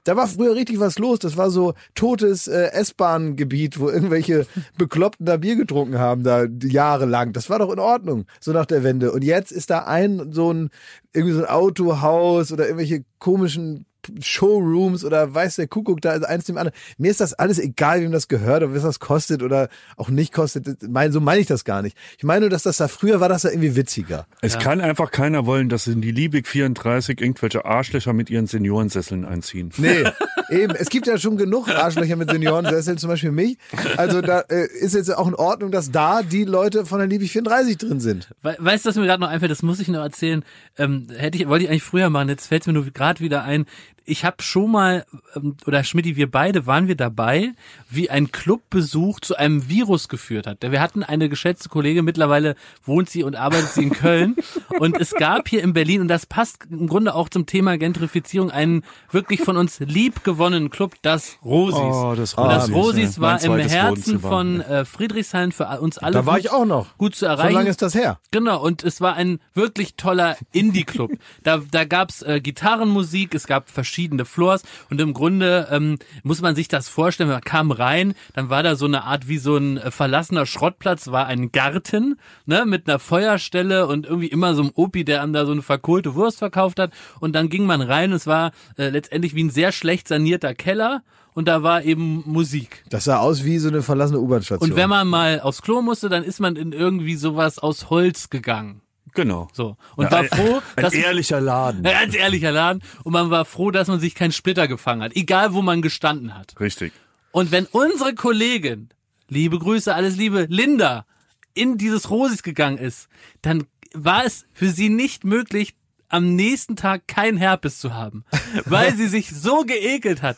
Da 0.09 0.17
war 0.17 0.27
früher 0.27 0.55
richtig 0.55 0.81
was 0.81 0.99
los. 0.99 1.19
Das 1.19 1.37
war 1.37 1.51
so 1.51 1.75
totes 1.95 2.49
äh, 2.49 2.71
S-Bahn-Gebiet, 2.73 3.79
wo 3.79 3.91
irgendwelche 3.91 4.47
Bekloppten 4.79 5.27
da 5.27 5.37
Bier 5.37 5.55
getrunken 5.55 5.99
haben, 5.99 6.23
da 6.23 6.47
jahrelang. 6.63 7.35
Das 7.35 7.51
war 7.51 7.59
doch 7.59 7.71
in 7.71 7.79
Ordnung, 7.79 8.25
so 8.41 8.53
nach 8.53 8.65
der 8.65 8.83
Wende. 8.83 9.13
Und 9.13 9.23
jetzt 9.23 9.53
ist 9.53 9.69
da 9.69 9.81
ein 9.81 10.33
so 10.33 10.51
ein 10.51 10.71
irgendwie 11.13 11.35
so 11.35 11.41
ein 11.41 11.51
Autohaus 11.51 12.53
oder 12.53 12.65
irgendwelche 12.65 13.05
komischen 13.19 13.85
Showrooms 14.21 15.05
oder 15.05 15.35
weiß 15.35 15.57
der 15.57 15.67
Kuckuck 15.67 16.01
da 16.01 16.13
ist 16.13 16.25
eins 16.25 16.45
dem 16.45 16.57
anderen. 16.57 16.77
Mir 16.99 17.11
ist 17.11 17.21
das 17.21 17.35
alles 17.35 17.59
egal, 17.59 18.01
wem 18.01 18.13
das 18.13 18.29
gehört 18.29 18.63
oder 18.63 18.75
was 18.75 18.83
das 18.83 19.01
kostet 19.01 19.43
oder 19.43 19.69
auch 19.97 20.09
nicht 20.09 20.33
kostet. 20.33 20.83
Mein, 20.89 21.13
so 21.13 21.21
meine 21.21 21.41
ich 21.41 21.47
das 21.47 21.65
gar 21.65 21.83
nicht. 21.83 21.97
Ich 22.17 22.25
meine 22.25 22.41
nur, 22.41 22.51
dass 22.51 22.63
das 22.63 22.77
da 22.77 22.89
früher 22.89 23.21
war, 23.21 23.29
das 23.29 23.43
da 23.43 23.51
irgendwie 23.51 23.77
witziger. 23.77 24.27
Es 24.41 24.59
kann 24.59 24.81
einfach 24.81 25.11
keiner 25.11 25.47
wollen, 25.47 25.69
dass 25.69 25.87
in 25.87 26.01
die 26.01 26.13
Liebig 26.13 26.47
34 26.47 27.21
irgendwelche 27.21 27.65
Arschlöcher 27.65 28.13
mit 28.13 28.31
ihren 28.31 28.47
Seniorensesseln 28.47 29.25
einziehen. 29.25 29.71
Nee, 29.77 30.05
eben. 30.51 30.75
Es 30.75 30.89
gibt 30.91 31.07
ja 31.07 31.19
schon 31.19 31.37
genug 31.37 31.69
Arschlöcher 31.69 32.17
mit 32.17 32.31
Seniorensesseln, 32.31 32.99
zum 32.99 33.09
Beispiel 33.09 33.33
mich. 33.33 33.59
Also 33.97 34.21
da 34.21 34.41
äh, 34.41 34.67
ist 34.67 34.95
jetzt 34.95 35.15
auch 35.15 35.27
in 35.27 35.35
Ordnung, 35.35 35.71
dass 35.71 35.91
da 35.91 36.23
die 36.23 36.45
Leute 36.45 36.87
von 36.87 36.99
der 36.99 37.09
Liebig 37.09 37.33
34 37.33 37.79
drin 37.79 38.01
sind. 38.01 38.29
We 38.43 38.57
weißt 38.59 38.85
du, 38.85 38.89
was 38.91 38.97
mir 38.97 39.07
gerade 39.07 39.21
noch 39.21 39.29
einfällt? 39.29 39.51
Das 39.51 39.63
muss 39.63 39.81
ich 39.81 39.89
noch 39.89 40.03
erzählen. 40.03 40.45
Ähm, 40.77 41.09
hätte 41.17 41.39
ich, 41.39 41.49
wollte 41.49 41.65
ich 41.65 41.71
eigentlich 41.71 41.83
früher 41.83 42.11
machen. 42.11 42.29
Jetzt 42.29 42.47
fällt 42.47 42.63
es 42.63 42.67
mir 42.67 42.73
nur 42.73 42.85
gerade 42.91 43.21
wieder 43.21 43.43
ein. 43.45 43.67
Ich 44.09 44.25
habe 44.25 44.43
schon 44.43 44.71
mal 44.71 45.05
ähm, 45.37 45.57
oder 45.67 45.85
Schmidti, 45.85 46.17
wir 46.17 46.31
beide 46.31 46.67
waren 46.67 46.89
wir 46.89 46.97
dabei, 46.97 47.53
wie 47.91 48.09
ein 48.09 48.33
Clubbesuch 48.33 49.21
zu 49.21 49.37
einem 49.37 49.69
Virus 49.69 50.09
geführt 50.09 50.47
hat. 50.47 50.59
Wir 50.63 50.81
hatten 50.81 51.03
eine 51.03 51.29
geschätzte 51.29 51.69
Kollegin, 51.69 52.07
mittlerweile 52.07 52.55
wohnt 52.85 53.11
sie 53.11 53.23
und 53.23 53.37
arbeitet 53.37 53.69
sie 53.69 53.83
in 53.83 53.91
Köln. 53.91 54.37
und 54.81 54.99
es 54.99 55.15
gab 55.15 55.49
hier 55.49 55.63
in 55.63 55.75
Berlin 55.75 56.01
und 56.01 56.09
das 56.09 56.25
passt 56.25 56.67
im 56.71 56.87
Grunde 56.87 57.15
auch 57.15 57.29
zum 57.29 57.45
Thema 57.45 57.77
Gentrifizierung 57.77 58.51
einen 58.51 58.83
wirklich 59.11 59.43
von 59.43 59.59
uns 59.59 59.79
lieb 59.81 60.25
gewonnenen 60.25 60.71
Club, 60.71 60.95
das 61.03 61.37
Rosis. 61.45 61.79
Oh, 61.79 62.15
das 62.17 62.33
und 62.35 62.49
das 62.49 62.71
Rosis, 62.71 62.75
Rosis 62.75 63.17
ja. 63.17 63.23
war 63.23 63.43
im 63.43 63.59
Herzen 63.59 64.21
von 64.21 64.63
äh, 64.63 64.87
Friedrichshain 64.87 65.53
für 65.53 65.67
uns 65.81 65.99
alle. 65.99 66.15
Da 66.15 66.25
war 66.25 66.37
gut- 66.37 66.45
ich 66.45 66.51
auch 66.51 66.65
noch. 66.65 66.97
Gut 66.97 67.15
zu 67.15 67.21
So 67.21 67.27
erreichen. 67.27 67.53
lange 67.53 67.69
ist 67.69 67.83
das 67.83 67.95
her. 67.95 68.19
Genau, 68.31 68.63
und 68.63 68.83
es 68.85 69.03
war 69.03 69.15
ein 69.17 69.39
wirklich 69.53 69.97
toller 69.97 70.39
Indie-Club. 70.53 71.11
da 71.43 71.59
da 71.71 71.85
gab's 71.85 72.23
äh, 72.23 72.41
Gitarrenmusik, 72.41 73.35
es 73.35 73.47
gab 73.47 73.69
verschiedene 73.69 73.98
Floors 74.25 74.63
und 74.91 75.01
im 75.01 75.13
Grunde 75.13 75.69
ähm, 75.71 75.99
muss 76.23 76.41
man 76.41 76.55
sich 76.55 76.69
das 76.69 76.89
vorstellen, 76.89 77.29
man 77.29 77.41
kam 77.41 77.71
rein, 77.71 78.15
dann 78.35 78.51
war 78.51 78.63
da 78.63 78.77
so 78.77 78.87
eine 78.87 79.05
Art 79.05 79.29
wie 79.29 79.39
so 79.39 79.57
ein 79.57 79.79
äh, 79.79 79.91
verlassener 79.91 80.47
Schrottplatz, 80.47 81.09
war 81.09 81.27
ein 81.27 81.51
Garten, 81.51 82.19
ne, 82.47 82.65
mit 82.67 82.89
einer 82.89 82.99
Feuerstelle 82.99 83.87
und 83.87 84.07
irgendwie 84.07 84.29
immer 84.29 84.55
so 84.55 84.63
ein 84.63 84.71
Opi, 84.75 85.05
der 85.05 85.23
einem 85.23 85.33
da 85.33 85.47
so 85.47 85.53
eine 85.53 85.63
verkohlte 85.63 86.15
Wurst 86.15 86.39
verkauft 86.39 86.79
hat 86.79 86.93
und 87.21 87.35
dann 87.35 87.49
ging 87.49 87.67
man 87.67 87.81
rein, 87.81 88.13
es 88.13 88.27
war 88.27 88.53
äh, 88.77 88.91
letztendlich 88.91 89.35
wie 89.35 89.45
ein 89.45 89.51
sehr 89.51 89.73
schlecht 89.73 90.09
sanierter 90.09 90.55
Keller 90.55 91.03
und 91.39 91.47
da 91.47 91.63
war 91.63 91.85
eben 91.85 92.25
Musik. 92.27 92.85
Das 92.91 93.05
sah 93.05 93.19
aus 93.19 93.45
wie 93.45 93.59
so 93.59 93.69
eine 93.69 93.83
verlassene 93.83 94.19
U-Bahn-Station. 94.19 94.71
Und 94.71 94.77
wenn 94.77 94.89
man 94.89 95.07
mal 95.07 95.41
aufs 95.41 95.63
Klo 95.63 95.83
musste, 95.83 96.09
dann 96.09 96.25
ist 96.25 96.41
man 96.41 96.57
in 96.57 96.73
irgendwie 96.73 97.15
sowas 97.15 97.61
aus 97.61 97.91
Holz 97.91 98.29
gegangen. 98.29 98.81
Genau. 99.19 99.49
So. 99.53 99.77
Und 99.97 100.13
war 100.13 100.23
froh, 100.23 100.63
Ein 100.77 100.83
dass. 100.85 100.95
ehrlicher 100.95 101.41
Laden. 101.41 101.83
Ja, 101.85 102.03
ganz 102.03 102.15
ehrlicher 102.15 102.53
Laden. 102.53 102.85
Und 103.03 103.13
man 103.13 103.31
war 103.31 103.45
froh, 103.45 103.73
dass 103.73 103.89
man 103.89 103.99
sich 103.99 104.15
keinen 104.15 104.31
Splitter 104.31 104.69
gefangen 104.69 105.03
hat. 105.03 105.17
Egal, 105.17 105.55
wo 105.55 105.61
man 105.61 105.83
gestanden 105.83 106.37
hat. 106.37 106.55
Richtig. 106.61 106.93
Und 107.33 107.51
wenn 107.51 107.67
unsere 107.67 108.15
Kollegin, 108.15 108.91
liebe 109.29 109.59
Grüße, 109.59 109.93
alles 109.93 110.15
Liebe, 110.17 110.47
Linda, 110.49 111.05
in 111.53 111.79
dieses 111.79 112.11
Rosis 112.11 112.45
gegangen 112.45 112.79
ist, 112.79 113.09
dann 113.43 113.65
war 113.93 114.25
es 114.25 114.47
für 114.53 114.69
sie 114.69 114.89
nicht 114.89 115.25
möglich, 115.25 115.75
am 116.09 116.37
nächsten 116.37 116.77
Tag 116.77 117.09
kein 117.09 117.37
Herpes 117.37 117.81
zu 117.81 117.95
haben, 117.95 118.25
weil 118.67 118.95
sie 118.95 119.09
sich 119.09 119.31
so 119.31 119.63
geekelt 119.63 120.23
hat 120.23 120.37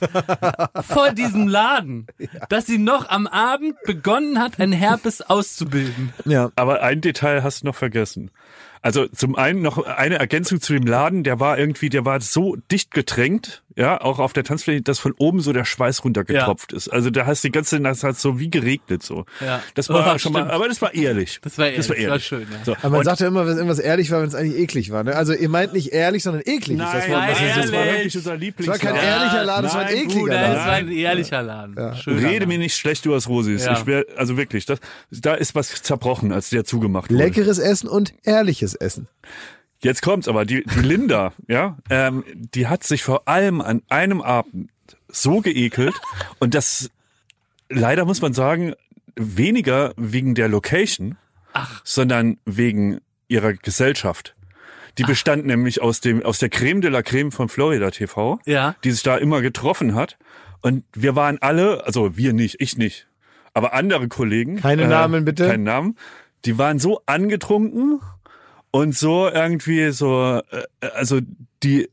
vor 0.87 1.11
diesem 1.13 1.49
Laden, 1.49 2.07
dass 2.49 2.67
sie 2.67 2.79
noch 2.79 3.11
am 3.11 3.27
Abend 3.27 3.77
begonnen 3.85 4.39
hat, 4.39 4.59
ein 4.59 4.73
Herpes 4.73 5.21
auszubilden. 5.21 6.15
Ja. 6.25 6.51
Aber 6.57 6.83
ein 6.83 7.03
Detail 7.03 7.43
hast 7.43 7.63
du 7.63 7.67
noch 7.67 7.77
vergessen. 7.77 8.31
Also 8.83 9.07
zum 9.09 9.37
einen 9.37 9.61
noch 9.61 9.85
eine 9.85 10.19
Ergänzung 10.19 10.61
zu 10.61 10.73
dem 10.73 10.87
Laden, 10.87 11.23
der 11.23 11.39
war 11.39 11.59
irgendwie, 11.59 11.91
der 11.91 12.05
war 12.05 12.21
so 12.21 12.57
dicht 12.71 12.93
gedrängt, 12.93 13.63
ja, 13.77 14.01
auch 14.01 14.19
auf 14.19 14.33
der 14.33 14.45
Tanzfläche, 14.45 14.83
dass 14.83 14.99
von 14.99 15.13
oben 15.19 15.41
so 15.41 15.53
der 15.53 15.65
Schweiß 15.65 16.05
runtergetropft 16.05 16.73
ist. 16.73 16.89
Also 16.89 17.11
da 17.11 17.25
hast 17.27 17.45
du 17.45 17.49
die 17.49 17.53
ganze, 17.53 17.81
das 17.81 18.03
hat 18.03 18.19
so 18.19 18.39
wie 18.41 18.51
geregnet 18.51 19.03
so. 19.03 19.25
Ja. 19.41 19.63
Das 19.75 19.89
war 19.89 20.15
Oh, 20.15 20.19
schon 20.19 20.33
mal, 20.33 20.41
stimmt. 20.41 20.53
aber 20.55 20.69
das 20.69 20.83
war 20.83 20.93
ehrlich. 20.95 21.39
Das 21.43 21.57
war 21.57 21.67
ehrlich, 21.67 21.77
Das 21.79 21.89
war, 21.89 21.97
das 21.97 22.05
war 22.05 22.11
ehrlich. 22.11 22.25
schön, 22.27 22.47
ja. 22.51 22.65
So. 22.65 22.73
Aber 22.73 22.91
man 22.91 22.99
Und- 23.01 23.05
sagt 23.05 23.21
ja 23.21 23.29
immer, 23.29 23.47
wenn 23.47 23.55
irgendwas 23.57 23.79
ehrlich 23.79 24.11
war, 24.11 24.21
wenn 24.23 24.29
es 24.29 24.35
eigentlich 24.35 24.59
eklig 24.61 24.91
war. 24.91 25.05
Ne? 25.05 25.15
Also 25.15 25.33
ihr 25.35 25.49
meint 25.49 25.73
nicht 25.73 25.93
ehrlich, 25.93 26.23
sondern 26.23 26.43
eklig. 26.45 26.79
ist 26.79 26.85
das 26.85 26.93
Nein, 26.95 27.11
Wort, 27.11 27.21
nein, 27.21 27.31
was 27.31 27.41
ihr 27.41 27.47
das 27.63 27.73
war 27.73 27.79
ehrlich. 27.79 27.93
wirklich 27.99 28.17
unser 28.17 28.35
Es 28.35 28.41
Lieblings. 28.41 28.69
war 28.69 28.79
kein 28.79 28.97
ehrlicher 28.97 29.45
Laden, 29.45 29.67
es 29.67 29.75
war 29.75 29.81
ein 29.81 29.87
Nein, 29.87 29.97
ekliger 30.05 30.21
Bruder, 30.21 30.35
Laden. 30.35 30.55
das 30.55 30.65
war 30.67 30.73
ein 30.73 30.89
ehrlicher 30.93 31.43
Laden. 31.43 31.97
Schöner 31.97 32.17
Rede 32.19 32.33
Laden. 32.33 32.49
mir 32.49 32.59
nicht 32.59 32.77
schlecht 32.77 33.07
über 33.07 33.15
das 33.15 33.29
Rosis. 33.29 33.65
Ja. 33.65 33.73
Ich 33.75 33.87
wär, 33.87 34.05
also 34.17 34.37
wirklich, 34.37 34.67
das, 34.67 34.81
da 35.11 35.35
ist 35.35 35.55
was 35.55 35.83
zerbrochen, 35.83 36.33
als 36.33 36.51
der 36.51 36.65
zugemacht 36.65 37.11
wurde. 37.11 37.23
Leckeres 37.23 37.59
Essen 37.59 37.89
und 37.89 38.13
ehrliches 38.25 38.75
Essen. 38.75 39.07
Jetzt 39.83 40.03
kommt's 40.03 40.29
aber, 40.29 40.45
die, 40.45 40.63
die 40.65 40.81
Linda, 40.81 41.33
ja, 41.49 41.79
ähm, 41.89 42.25
die 42.35 42.67
hat 42.69 42.85
sich 42.85 43.03
vor 43.03 43.27
allem 43.29 43.61
an 43.61 43.83
einem 43.89 44.21
Abend 44.21 44.71
so 45.09 45.41
geekelt 45.41 45.95
und 46.39 46.55
das 46.55 46.91
leider 47.69 48.05
muss 48.05 48.21
man 48.21 48.33
sagen, 48.35 48.75
weniger 49.17 49.93
wegen 49.97 50.35
der 50.35 50.49
Location, 50.49 51.17
sondern 51.85 52.39
wegen 52.45 53.01
ihrer 53.29 53.53
Gesellschaft. 53.55 54.35
Die 54.99 55.05
bestand 55.05 55.47
nämlich 55.47 55.81
aus 55.81 56.01
dem, 56.01 56.23
aus 56.25 56.39
der 56.39 56.49
Creme 56.49 56.81
de 56.81 56.91
la 56.91 57.03
Creme 57.03 57.31
von 57.33 57.49
Florida 57.49 57.91
TV, 57.91 58.39
Ja. 58.45 58.75
die 58.85 58.91
sich 58.91 59.03
da 59.03 59.17
immer 59.17 59.41
getroffen 59.41 59.95
hat. 59.95 60.19
Und 60.63 60.85
wir 60.93 61.17
waren 61.17 61.39
alle, 61.41 61.85
also 61.87 62.17
wir 62.17 62.33
nicht, 62.33 62.57
ich 62.61 62.77
nicht, 62.77 63.07
aber 63.55 63.73
andere 63.73 64.09
Kollegen. 64.09 64.59
äh, 64.59 64.61
Keine 64.61 64.89
Namen, 64.89 65.25
bitte. 65.25 65.47
Keinen 65.47 65.63
Namen. 65.65 65.97
Die 66.45 66.59
waren 66.59 66.79
so 66.79 67.03
angetrunken 67.07 68.01
und 68.73 68.97
so 68.97 69.29
irgendwie 69.29 69.91
so, 69.91 70.41
äh, 70.51 70.87
also 70.95 71.21
die, 71.63 71.89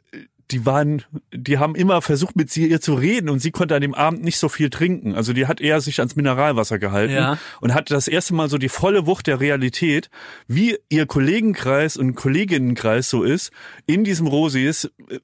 die 0.51 0.65
waren, 0.65 1.03
die 1.33 1.57
haben 1.57 1.75
immer 1.75 2.01
versucht 2.01 2.37
mit 2.37 2.49
sie 2.49 2.67
ihr 2.67 2.79
zu 2.79 2.93
reden 2.93 3.29
und 3.29 3.39
sie 3.39 3.51
konnte 3.51 3.75
an 3.75 3.81
dem 3.81 3.93
Abend 3.93 4.23
nicht 4.23 4.37
so 4.37 4.47
viel 4.47 4.69
trinken. 4.69 5.13
Also 5.13 5.33
die 5.33 5.45
hat 5.45 5.59
eher 5.59 5.81
sich 5.81 5.99
ans 5.99 6.15
Mineralwasser 6.15 6.79
gehalten 6.79 7.13
Ja. 7.13 7.37
und 7.59 7.73
hatte 7.73 7.93
das 7.93 8.07
erste 8.07 8.33
Mal 8.33 8.47
so 8.49 8.57
die 8.57 8.69
volle 8.69 9.05
Wucht 9.07 9.27
der 9.27 9.41
Realität, 9.41 10.09
wie 10.47 10.77
ihr 10.87 11.05
Kollegenkreis 11.05 11.97
und 11.97 12.15
Kolleginnenkreis 12.15 13.09
so 13.09 13.23
ist, 13.23 13.51
in 13.87 14.05
diesem 14.05 14.27
Rosis 14.27 14.85
äh, 15.09 15.19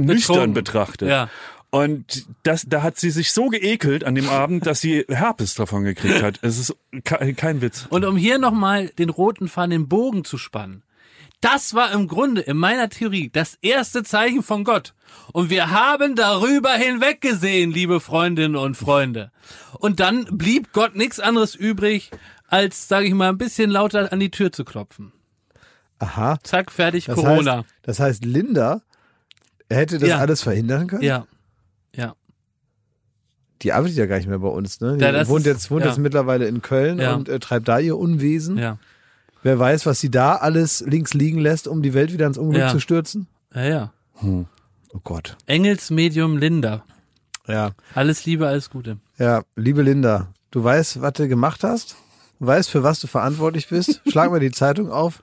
nüchtern 0.00 0.52
betrachtet. 0.54 1.08
Ja. 1.08 1.28
Und 1.72 2.26
das, 2.42 2.64
da 2.68 2.82
hat 2.82 2.96
sie 2.98 3.10
sich 3.10 3.32
so 3.32 3.46
geekelt 3.48 4.02
an 4.04 4.14
dem 4.16 4.28
Abend, 4.28 4.66
dass 4.66 4.80
sie 4.80 5.04
Herpes 5.08 5.54
davon 5.54 5.84
gekriegt 5.84 6.20
hat. 6.22 6.38
Es 6.42 6.58
ist 6.58 6.76
ke- 7.04 7.32
kein 7.34 7.60
Witz. 7.60 7.86
Und 7.90 8.04
um 8.04 8.16
hier 8.16 8.38
nochmal 8.38 8.88
den 8.88 9.08
roten 9.08 9.48
Faden, 9.48 9.70
den 9.70 9.88
Bogen 9.88 10.24
zu 10.24 10.36
spannen. 10.36 10.82
Das 11.40 11.72
war 11.74 11.92
im 11.92 12.06
Grunde 12.06 12.42
in 12.42 12.56
meiner 12.58 12.88
Theorie 12.90 13.30
das 13.32 13.56
erste 13.62 14.02
Zeichen 14.02 14.42
von 14.42 14.62
Gott. 14.64 14.94
Und 15.32 15.48
wir 15.48 15.70
haben 15.70 16.14
darüber 16.14 16.72
hinweggesehen, 16.72 17.70
liebe 17.72 18.00
Freundinnen 18.00 18.56
und 18.56 18.76
Freunde. 18.76 19.30
Und 19.78 20.00
dann 20.00 20.24
blieb 20.36 20.72
Gott 20.72 20.96
nichts 20.96 21.18
anderes 21.18 21.54
übrig, 21.54 22.10
als, 22.48 22.88
sage 22.88 23.06
ich 23.06 23.14
mal, 23.14 23.30
ein 23.30 23.38
bisschen 23.38 23.70
lauter 23.70 24.12
an 24.12 24.20
die 24.20 24.30
Tür 24.30 24.52
zu 24.52 24.64
klopfen. 24.64 25.12
Aha. 25.98 26.38
Zack, 26.42 26.70
fertig, 26.72 27.06
Das 27.06 27.14
Corona. 27.16 27.58
heißt, 27.58 27.66
das 27.82 28.00
heißt, 28.00 28.24
Linda 28.24 28.82
hätte 29.70 29.98
das 29.98 30.08
Ja. 30.08 30.18
alles 30.18 30.42
verhindern 30.42 30.86
können? 30.88 31.02
ja. 31.02 31.26
Ja. 31.94 32.14
Die 33.62 33.72
arbeitet 33.72 33.96
ja 33.98 34.06
gar 34.06 34.16
nicht 34.16 34.28
mehr 34.28 34.38
bei 34.38 34.48
uns, 34.48 34.80
ne? 34.80 34.96
Die 34.96 35.04
Ja, 35.04 35.28
wohnt 35.28 35.40
ist- 35.40 35.46
jetzt, 35.46 35.70
wohnt 35.70 35.82
ja. 35.84 35.88
jetzt 35.90 35.98
mittlerweile 35.98 36.46
in 36.48 36.62
Köln 36.62 36.98
und 37.00 37.28
äh, 37.28 37.38
treibt 37.40 37.68
da 37.68 37.78
ihr 37.78 37.98
Unwesen. 37.98 38.56
Ja. 38.56 38.78
Wer 39.42 39.58
weiß, 39.58 39.86
was 39.86 40.00
sie 40.00 40.10
da 40.10 40.36
alles 40.36 40.80
links 40.86 41.14
liegen 41.14 41.38
lässt, 41.38 41.66
um 41.66 41.82
die 41.82 41.94
Welt 41.94 42.12
wieder 42.12 42.26
ins 42.26 42.38
Unglück 42.38 42.60
Ja. 42.62 42.68
zu 42.70 42.80
stürzen? 42.80 43.26
Ja, 43.54 43.62
ja. 43.64 43.92
Oh 44.22 44.44
Gott. 45.02 45.36
Engelsmedium 45.46 46.36
Linda. 46.36 46.84
Ja. 47.46 47.70
Alles 47.94 48.26
Liebe, 48.26 48.46
alles 48.46 48.68
Gute. 48.70 48.98
Ja, 49.18 49.42
liebe 49.56 49.82
Linda, 49.82 50.28
du 50.50 50.62
weißt, 50.62 51.00
was 51.00 51.14
du 51.14 51.26
gemacht 51.26 51.64
hast? 51.64 51.96
Du 52.38 52.46
weißt, 52.46 52.70
für 52.70 52.82
was 52.82 53.00
du 53.00 53.06
verantwortlich 53.06 53.68
bist? 53.68 54.02
Schlag 54.10 54.30
mir 54.30 54.40
die 54.40 54.50
Zeitung 54.50 54.90
auf. 54.90 55.22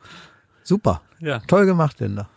Super. 0.64 1.02
Ja. 1.20 1.40
Toll 1.48 1.66
gemacht, 1.66 2.00
Linda. 2.00 2.28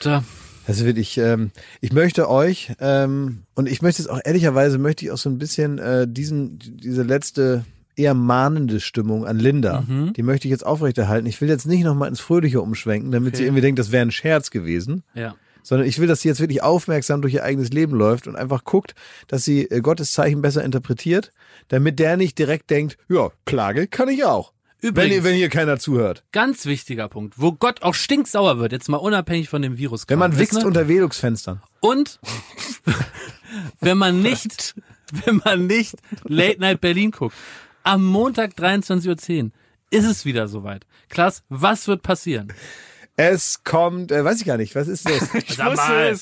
So. 0.00 0.22
Also 0.66 0.84
wirklich, 0.84 1.18
ähm, 1.18 1.50
ich 1.80 1.92
möchte 1.92 2.28
euch, 2.30 2.72
ähm, 2.78 3.42
und 3.54 3.66
ich 3.68 3.82
möchte 3.82 4.02
jetzt 4.02 4.10
auch 4.10 4.20
ehrlicherweise, 4.24 4.78
möchte 4.78 5.04
ich 5.04 5.10
auch 5.10 5.18
so 5.18 5.28
ein 5.28 5.38
bisschen 5.38 5.78
äh, 5.78 6.06
diesen, 6.06 6.58
diese 6.58 7.02
letzte 7.02 7.64
eher 8.00 8.14
mahnende 8.14 8.80
Stimmung 8.80 9.26
an 9.26 9.38
Linda, 9.38 9.84
Mhm. 9.86 10.12
die 10.14 10.22
möchte 10.22 10.48
ich 10.48 10.50
jetzt 10.52 10.64
aufrechterhalten. 10.66 11.26
Ich 11.26 11.40
will 11.40 11.48
jetzt 11.48 11.66
nicht 11.66 11.84
nochmal 11.84 12.08
ins 12.08 12.20
Fröhliche 12.20 12.60
umschwenken, 12.60 13.10
damit 13.10 13.36
sie 13.36 13.42
Okay. 13.42 13.48
irgendwie 13.48 13.62
denkt, 13.62 13.78
das 13.78 13.92
wäre 13.92 14.02
ein 14.06 14.10
Scherz 14.10 14.50
gewesen, 14.50 15.02
Ja. 15.14 15.34
sondern 15.62 15.86
ich 15.86 15.98
will, 15.98 16.06
dass 16.08 16.20
sie 16.22 16.28
jetzt 16.28 16.40
wirklich 16.40 16.62
aufmerksam 16.62 17.20
durch 17.22 17.34
ihr 17.34 17.44
eigenes 17.44 17.70
Leben 17.70 17.94
läuft 17.94 18.26
und 18.26 18.36
einfach 18.36 18.64
guckt, 18.64 18.94
dass 19.28 19.44
sie 19.44 19.64
äh, 19.70 19.80
Gottes 19.80 20.12
Zeichen 20.12 20.42
besser 20.42 20.64
interpretiert, 20.64 21.32
damit 21.68 21.98
der 21.98 22.16
nicht 22.16 22.38
direkt 22.38 22.70
denkt, 22.70 22.96
ja, 23.08 23.30
Klage 23.44 23.86
kann 23.86 24.08
ich 24.08 24.24
auch. 24.24 24.52
Wenn, 24.82 24.90
Übrigens, 24.92 25.14
ihr- 25.16 25.24
wenn 25.24 25.34
hier 25.34 25.50
keiner 25.50 25.78
zuhört. 25.78 26.24
ganz 26.32 26.64
wichtiger 26.64 27.08
Punkt, 27.08 27.34
wo 27.36 27.52
Gott 27.52 27.82
auch 27.82 27.92
stinksauer 27.92 28.58
wird, 28.58 28.72
jetzt 28.72 28.88
mal 28.88 28.96
unabhängig 28.96 29.50
von 29.50 29.60
dem 29.60 29.76
Virus. 29.76 30.04
Wenn 30.08 30.18
man 30.18 30.32
ist, 30.32 30.38
wichst 30.38 30.54
ne? 30.54 30.66
unter 30.66 30.88
Velux-Fenstern. 30.88 31.60
Und 31.80 32.18
wenn 33.80 33.98
man 33.98 34.22
nicht, 34.22 34.74
wenn 35.26 35.40
man 35.44 35.66
nicht 35.66 35.96
Late 36.24 36.60
Night 36.60 36.80
Berlin 36.80 37.10
guckt, 37.10 37.34
am 37.82 38.04
Montag 38.04 38.52
23.10 38.52 39.44
Uhr 39.44 39.50
ist 39.90 40.04
es 40.04 40.24
wieder 40.24 40.48
soweit. 40.48 40.86
Klaas, 41.08 41.42
was 41.48 41.88
wird 41.88 42.02
passieren? 42.02 42.52
Es 43.16 43.64
kommt, 43.64 44.12
äh, 44.12 44.24
weiß 44.24 44.40
ich 44.40 44.46
gar 44.46 44.56
nicht, 44.56 44.74
was 44.74 44.88
ist 44.88 45.08
das? 45.08 45.20
Sag 45.56 45.76
mal, 45.76 46.16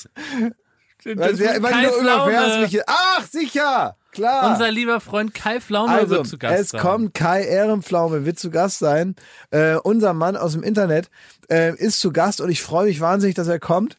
wer, 1.03 1.61
Kai 1.61 1.83
nur 1.83 1.99
immer 1.99 2.25
Pflaume. 2.27 2.31
Versliche- 2.31 2.83
Ach, 2.87 3.25
sicher, 3.25 3.95
klar. 4.11 4.51
unser 4.51 4.71
lieber 4.71 4.99
Freund 4.99 5.33
Kai 5.33 5.61
Pflaume 5.61 5.91
also, 5.93 6.09
wird 6.17 6.27
zu 6.27 6.37
Gast 6.37 6.59
es 6.59 6.69
sein. 6.69 6.81
kommt 6.81 7.13
Kai 7.13 7.43
Ehrenpflaume, 7.43 8.25
wird 8.25 8.37
zu 8.39 8.49
Gast 8.49 8.79
sein. 8.79 9.15
Äh, 9.51 9.75
unser 9.75 10.13
Mann 10.13 10.35
aus 10.35 10.53
dem 10.53 10.63
Internet 10.63 11.09
äh, 11.49 11.73
ist 11.75 11.99
zu 12.01 12.11
Gast 12.11 12.41
und 12.41 12.49
ich 12.49 12.61
freue 12.61 12.87
mich 12.87 12.99
wahnsinnig, 12.99 13.35
dass 13.35 13.47
er 13.47 13.59
kommt. 13.59 13.97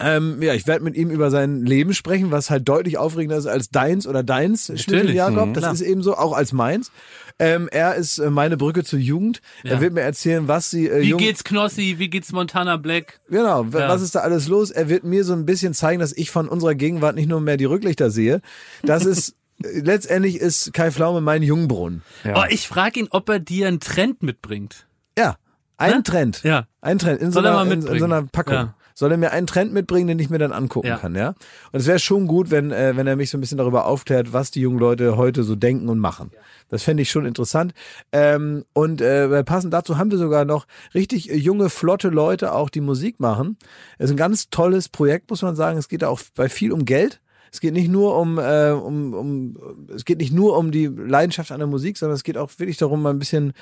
Ähm, 0.00 0.42
ja, 0.42 0.54
ich 0.54 0.66
werde 0.66 0.84
mit 0.84 0.96
ihm 0.96 1.10
über 1.10 1.30
sein 1.30 1.64
Leben 1.64 1.94
sprechen, 1.94 2.30
was 2.30 2.50
halt 2.50 2.68
deutlich 2.68 2.98
aufregender 2.98 3.36
ist 3.36 3.46
als 3.46 3.70
deins 3.70 4.06
oder 4.06 4.22
deins, 4.22 4.72
Schmidt 4.80 5.10
Jakob. 5.10 5.48
mhm, 5.48 5.54
das 5.54 5.62
klar. 5.62 5.72
ist 5.74 5.80
eben 5.82 6.02
so, 6.02 6.16
auch 6.16 6.32
als 6.32 6.52
meins. 6.52 6.90
Ähm, 7.38 7.68
er 7.70 7.94
ist 7.96 8.18
äh, 8.18 8.30
meine 8.30 8.56
Brücke 8.56 8.84
zur 8.84 8.98
Jugend. 8.98 9.40
Ja. 9.64 9.72
Er 9.72 9.80
wird 9.80 9.92
mir 9.92 10.02
erzählen, 10.02 10.46
was 10.46 10.70
sie 10.70 10.88
äh, 10.88 11.02
Wie 11.02 11.10
jung, 11.10 11.18
geht's 11.18 11.42
Knossi? 11.44 11.96
Wie 11.98 12.08
geht's 12.08 12.32
Montana 12.32 12.76
Black? 12.76 13.20
Genau, 13.28 13.64
Ja. 13.64 13.88
was 13.88 14.02
ist 14.02 14.14
da 14.14 14.20
alles 14.20 14.46
los? 14.48 14.70
Er 14.70 14.88
wird 14.88 15.04
mir 15.04 15.24
so 15.24 15.32
ein 15.32 15.44
bisschen 15.46 15.74
zeigen, 15.74 16.00
dass 16.00 16.12
ich 16.12 16.30
von 16.30 16.48
unserer 16.48 16.74
Gegenwart 16.74 17.16
nicht 17.16 17.28
nur 17.28 17.40
mehr 17.40 17.56
die 17.56 17.64
Rücklichter 17.64 18.10
sehe. 18.10 18.40
Das 18.82 19.04
ist 19.04 19.34
äh, 19.62 19.80
letztendlich 19.80 20.36
ist 20.40 20.72
Kai 20.72 20.90
Pflaume 20.92 21.20
mein 21.20 21.42
Jungbrunnen. 21.42 22.02
Ja. 22.24 22.40
Oh, 22.42 22.44
ich 22.48 22.68
frage 22.68 23.00
ihn, 23.00 23.08
ob 23.10 23.28
er 23.28 23.40
dir 23.40 23.66
einen 23.68 23.80
Trend 23.80 24.22
mitbringt. 24.22 24.86
Ja, 25.18 25.36
ein 25.76 25.92
Hä? 25.94 26.02
Trend. 26.04 26.42
Ja. 26.44 26.66
Ein 26.80 26.98
Trend 26.98 27.20
in 27.20 27.32
so, 27.32 27.40
er 27.40 27.58
einer, 27.60 27.72
in, 27.72 27.82
in 27.84 27.98
so 27.98 28.04
einer 28.04 28.22
Packung. 28.22 28.54
Ja. 28.54 28.74
Soll 28.94 29.10
er 29.10 29.16
mir 29.18 29.32
einen 29.32 29.46
Trend 29.48 29.72
mitbringen, 29.72 30.06
den 30.06 30.18
ich 30.20 30.30
mir 30.30 30.38
dann 30.38 30.52
angucken 30.52 30.86
Ja. 30.86 30.98
kann, 30.98 31.14
ja? 31.16 31.30
Und 31.72 31.80
es 31.80 31.86
wäre 31.86 31.98
schon 31.98 32.26
gut, 32.28 32.50
wenn, 32.52 32.70
äh, 32.70 32.96
wenn 32.96 33.06
er 33.08 33.16
mich 33.16 33.28
so 33.30 33.36
ein 33.36 33.40
bisschen 33.40 33.58
darüber 33.58 33.86
aufklärt, 33.86 34.32
was 34.32 34.52
die 34.52 34.60
jungen 34.60 34.78
Leute 34.78 35.16
heute 35.16 35.42
so 35.42 35.56
denken 35.56 35.88
und 35.88 35.98
machen. 35.98 36.30
Das 36.68 36.84
fände 36.84 37.02
ich 37.02 37.10
schon 37.10 37.26
interessant. 37.26 37.74
Ähm, 38.12 38.64
und 38.72 39.00
äh, 39.00 39.42
passend 39.44 39.74
dazu 39.74 39.98
haben 39.98 40.10
wir 40.10 40.18
sogar 40.18 40.44
noch 40.44 40.66
richtig 40.94 41.30
äh, 41.30 41.36
junge, 41.36 41.70
flotte 41.70 42.08
Leute 42.08 42.52
auch, 42.52 42.70
die 42.70 42.80
Musik 42.80 43.18
machen. 43.20 43.58
Es 43.98 44.06
ist 44.06 44.10
ein 44.12 44.16
ganz 44.16 44.48
tolles 44.50 44.88
Projekt, 44.88 45.28
muss 45.28 45.42
man 45.42 45.56
sagen. 45.56 45.76
Es 45.76 45.88
geht 45.88 46.04
auch 46.04 46.20
bei 46.36 46.48
viel 46.48 46.72
um 46.72 46.84
Geld. 46.84 47.20
Es 47.54 47.60
geht 47.60 47.72
nicht 47.72 47.88
nur 47.88 48.18
um, 48.18 48.40
äh, 48.40 48.70
um, 48.72 49.14
um 49.14 49.56
es 49.94 50.04
geht 50.04 50.18
nicht 50.18 50.32
nur 50.32 50.58
um 50.58 50.72
die 50.72 50.86
Leidenschaft 50.86 51.52
an 51.52 51.60
der 51.60 51.68
Musik, 51.68 51.96
sondern 51.96 52.16
es 52.16 52.24
geht 52.24 52.36
auch 52.36 52.50
wirklich 52.58 52.78
darum, 52.78 53.00
mal 53.00 53.10
ein 53.10 53.20
bisschen 53.20 53.52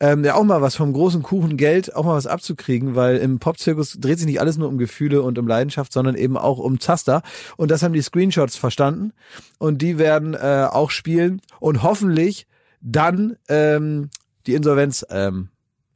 ähm, 0.00 0.24
ja 0.24 0.34
auch 0.34 0.42
mal 0.42 0.62
was 0.62 0.74
vom 0.74 0.92
großen 0.92 1.22
Kuchen 1.22 1.56
Geld 1.56 1.94
auch 1.94 2.04
mal 2.04 2.16
was 2.16 2.26
abzukriegen, 2.26 2.96
weil 2.96 3.18
im 3.18 3.38
Popzirkus 3.38 3.98
dreht 4.00 4.18
sich 4.18 4.26
nicht 4.26 4.40
alles 4.40 4.58
nur 4.58 4.66
um 4.66 4.78
Gefühle 4.78 5.22
und 5.22 5.38
um 5.38 5.46
Leidenschaft, 5.46 5.92
sondern 5.92 6.16
eben 6.16 6.36
auch 6.36 6.58
um 6.58 6.80
Zaster. 6.80 7.22
Und 7.56 7.70
das 7.70 7.84
haben 7.84 7.92
die 7.92 8.02
Screenshots 8.02 8.56
verstanden 8.56 9.12
und 9.58 9.80
die 9.80 9.96
werden 9.96 10.34
äh, 10.34 10.66
auch 10.68 10.90
spielen 10.90 11.40
und 11.60 11.84
hoffentlich 11.84 12.48
dann 12.80 13.36
ähm, 13.48 14.10
die 14.48 14.54
Insolvenz 14.54 15.06
ähm, 15.08 15.50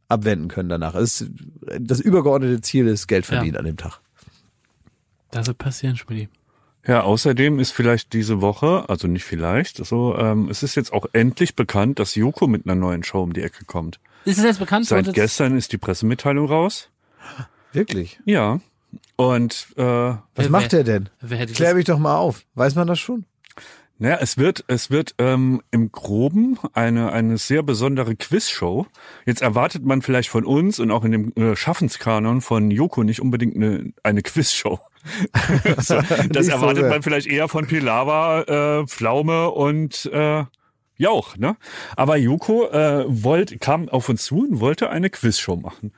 abwenden 0.07 0.47
können 0.47 0.69
danach. 0.69 0.95
Es 0.95 1.29
das 1.81 1.99
übergeordnete 1.99 2.61
Ziel 2.61 2.87
ist 2.87 3.09
Geld 3.09 3.27
verdienen 3.27 3.57
an 3.57 3.65
dem 3.65 3.77
Tag. 3.77 3.99
Das 5.33 5.49
wird 5.49 5.59
passieren, 5.59 5.97
Schmidt. 5.97 6.31
Ja, 6.87 7.03
außerdem 7.03 7.59
ist 7.59 7.73
vielleicht 7.73 8.13
diese 8.15 8.41
Woche, 8.41 8.85
also 8.89 9.07
nicht 9.07 9.25
vielleicht, 9.25 9.85
so, 9.85 10.17
ähm, 10.17 10.49
es 10.49 10.63
ist 10.63 10.77
jetzt 10.77 10.93
auch 10.93 11.07
endlich 11.13 11.55
bekannt, 11.55 11.99
dass 11.99 12.15
Joko 12.15 12.47
mit 12.47 12.65
einer 12.67 12.75
neuen 12.75 13.03
Show 13.05 13.23
um 13.23 13.33
die 13.33 13.43
Ecke 13.43 13.65
kommt. 13.67 14.01
Ist 14.25 14.39
es 14.39 14.45
jetzt 14.45 14.59
bekannt? 14.61 14.87
Seit 14.87 15.13
gestern 15.13 15.57
ist 15.57 15.73
die 15.73 15.79
Pressemitteilung 15.79 16.47
raus. 16.47 16.89
Wirklich? 17.73 18.19
Ja. 18.25 18.61
Und 19.17 19.69
äh, 19.77 19.83
Was 19.83 20.19
Wer- 20.37 20.51
macht 20.51 20.73
er 20.73 20.85
denn? 20.85 21.09
Wer 21.21 21.39
hätte 21.39 21.53
Klär 21.53 21.75
mich 21.75 21.85
doch 21.85 21.99
mal 21.99 22.17
auf. 22.17 22.43
Weiß 22.55 22.75
man 22.75 22.87
das 22.87 22.99
schon? 22.99 23.25
Naja, 24.03 24.17
es 24.23 24.39
wird, 24.39 24.65
es 24.67 24.91
wird 24.91 25.15
ähm, 25.19 25.61
im 25.71 25.93
Groben 25.93 26.59
eine, 26.73 27.13
eine 27.13 27.37
sehr 27.37 27.63
besondere 27.63 28.17
Quizshow. 28.17 28.87
Jetzt 29.27 29.43
erwartet 29.43 29.85
man 29.85 30.01
vielleicht 30.01 30.31
von 30.31 30.47
uns 30.47 30.79
und 30.79 30.91
auch 30.91 31.05
in 31.05 31.13
dem 31.13 31.33
äh, 31.37 31.55
Schaffenskanon 31.55 32.41
von 32.41 32.71
Joko 32.71 33.03
nicht 33.03 33.21
unbedingt 33.21 33.57
eine, 33.57 33.93
eine 34.03 34.23
Quizshow. 34.23 34.81
so, 35.79 35.97
das 36.31 36.47
so 36.47 36.53
erwartet 36.53 36.85
sehr. 36.85 36.89
man 36.89 37.03
vielleicht 37.03 37.27
eher 37.27 37.49
von 37.49 37.67
Pilava, 37.67 38.81
äh, 38.81 38.87
Pflaume 38.87 39.51
und 39.51 40.07
äh, 40.11 40.45
Jauch. 40.97 41.37
Ne? 41.37 41.59
Aber 41.95 42.17
Joko 42.17 42.71
äh, 42.71 43.05
wollt, 43.07 43.61
kam 43.61 43.91
auf 43.91 44.09
uns 44.09 44.25
zu 44.25 44.39
und 44.39 44.61
wollte 44.61 44.89
eine 44.89 45.11
Quizshow 45.11 45.57
machen. 45.57 45.93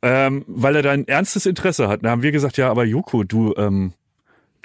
Ähm, 0.00 0.46
weil 0.48 0.76
er 0.76 0.82
da 0.82 0.92
ein 0.92 1.06
ernstes 1.06 1.44
Interesse 1.44 1.88
hat. 1.88 2.02
Da 2.02 2.12
haben 2.12 2.22
wir 2.22 2.32
gesagt, 2.32 2.56
ja, 2.56 2.70
aber 2.70 2.84
Joko, 2.84 3.24
du, 3.24 3.52
ähm, 3.58 3.92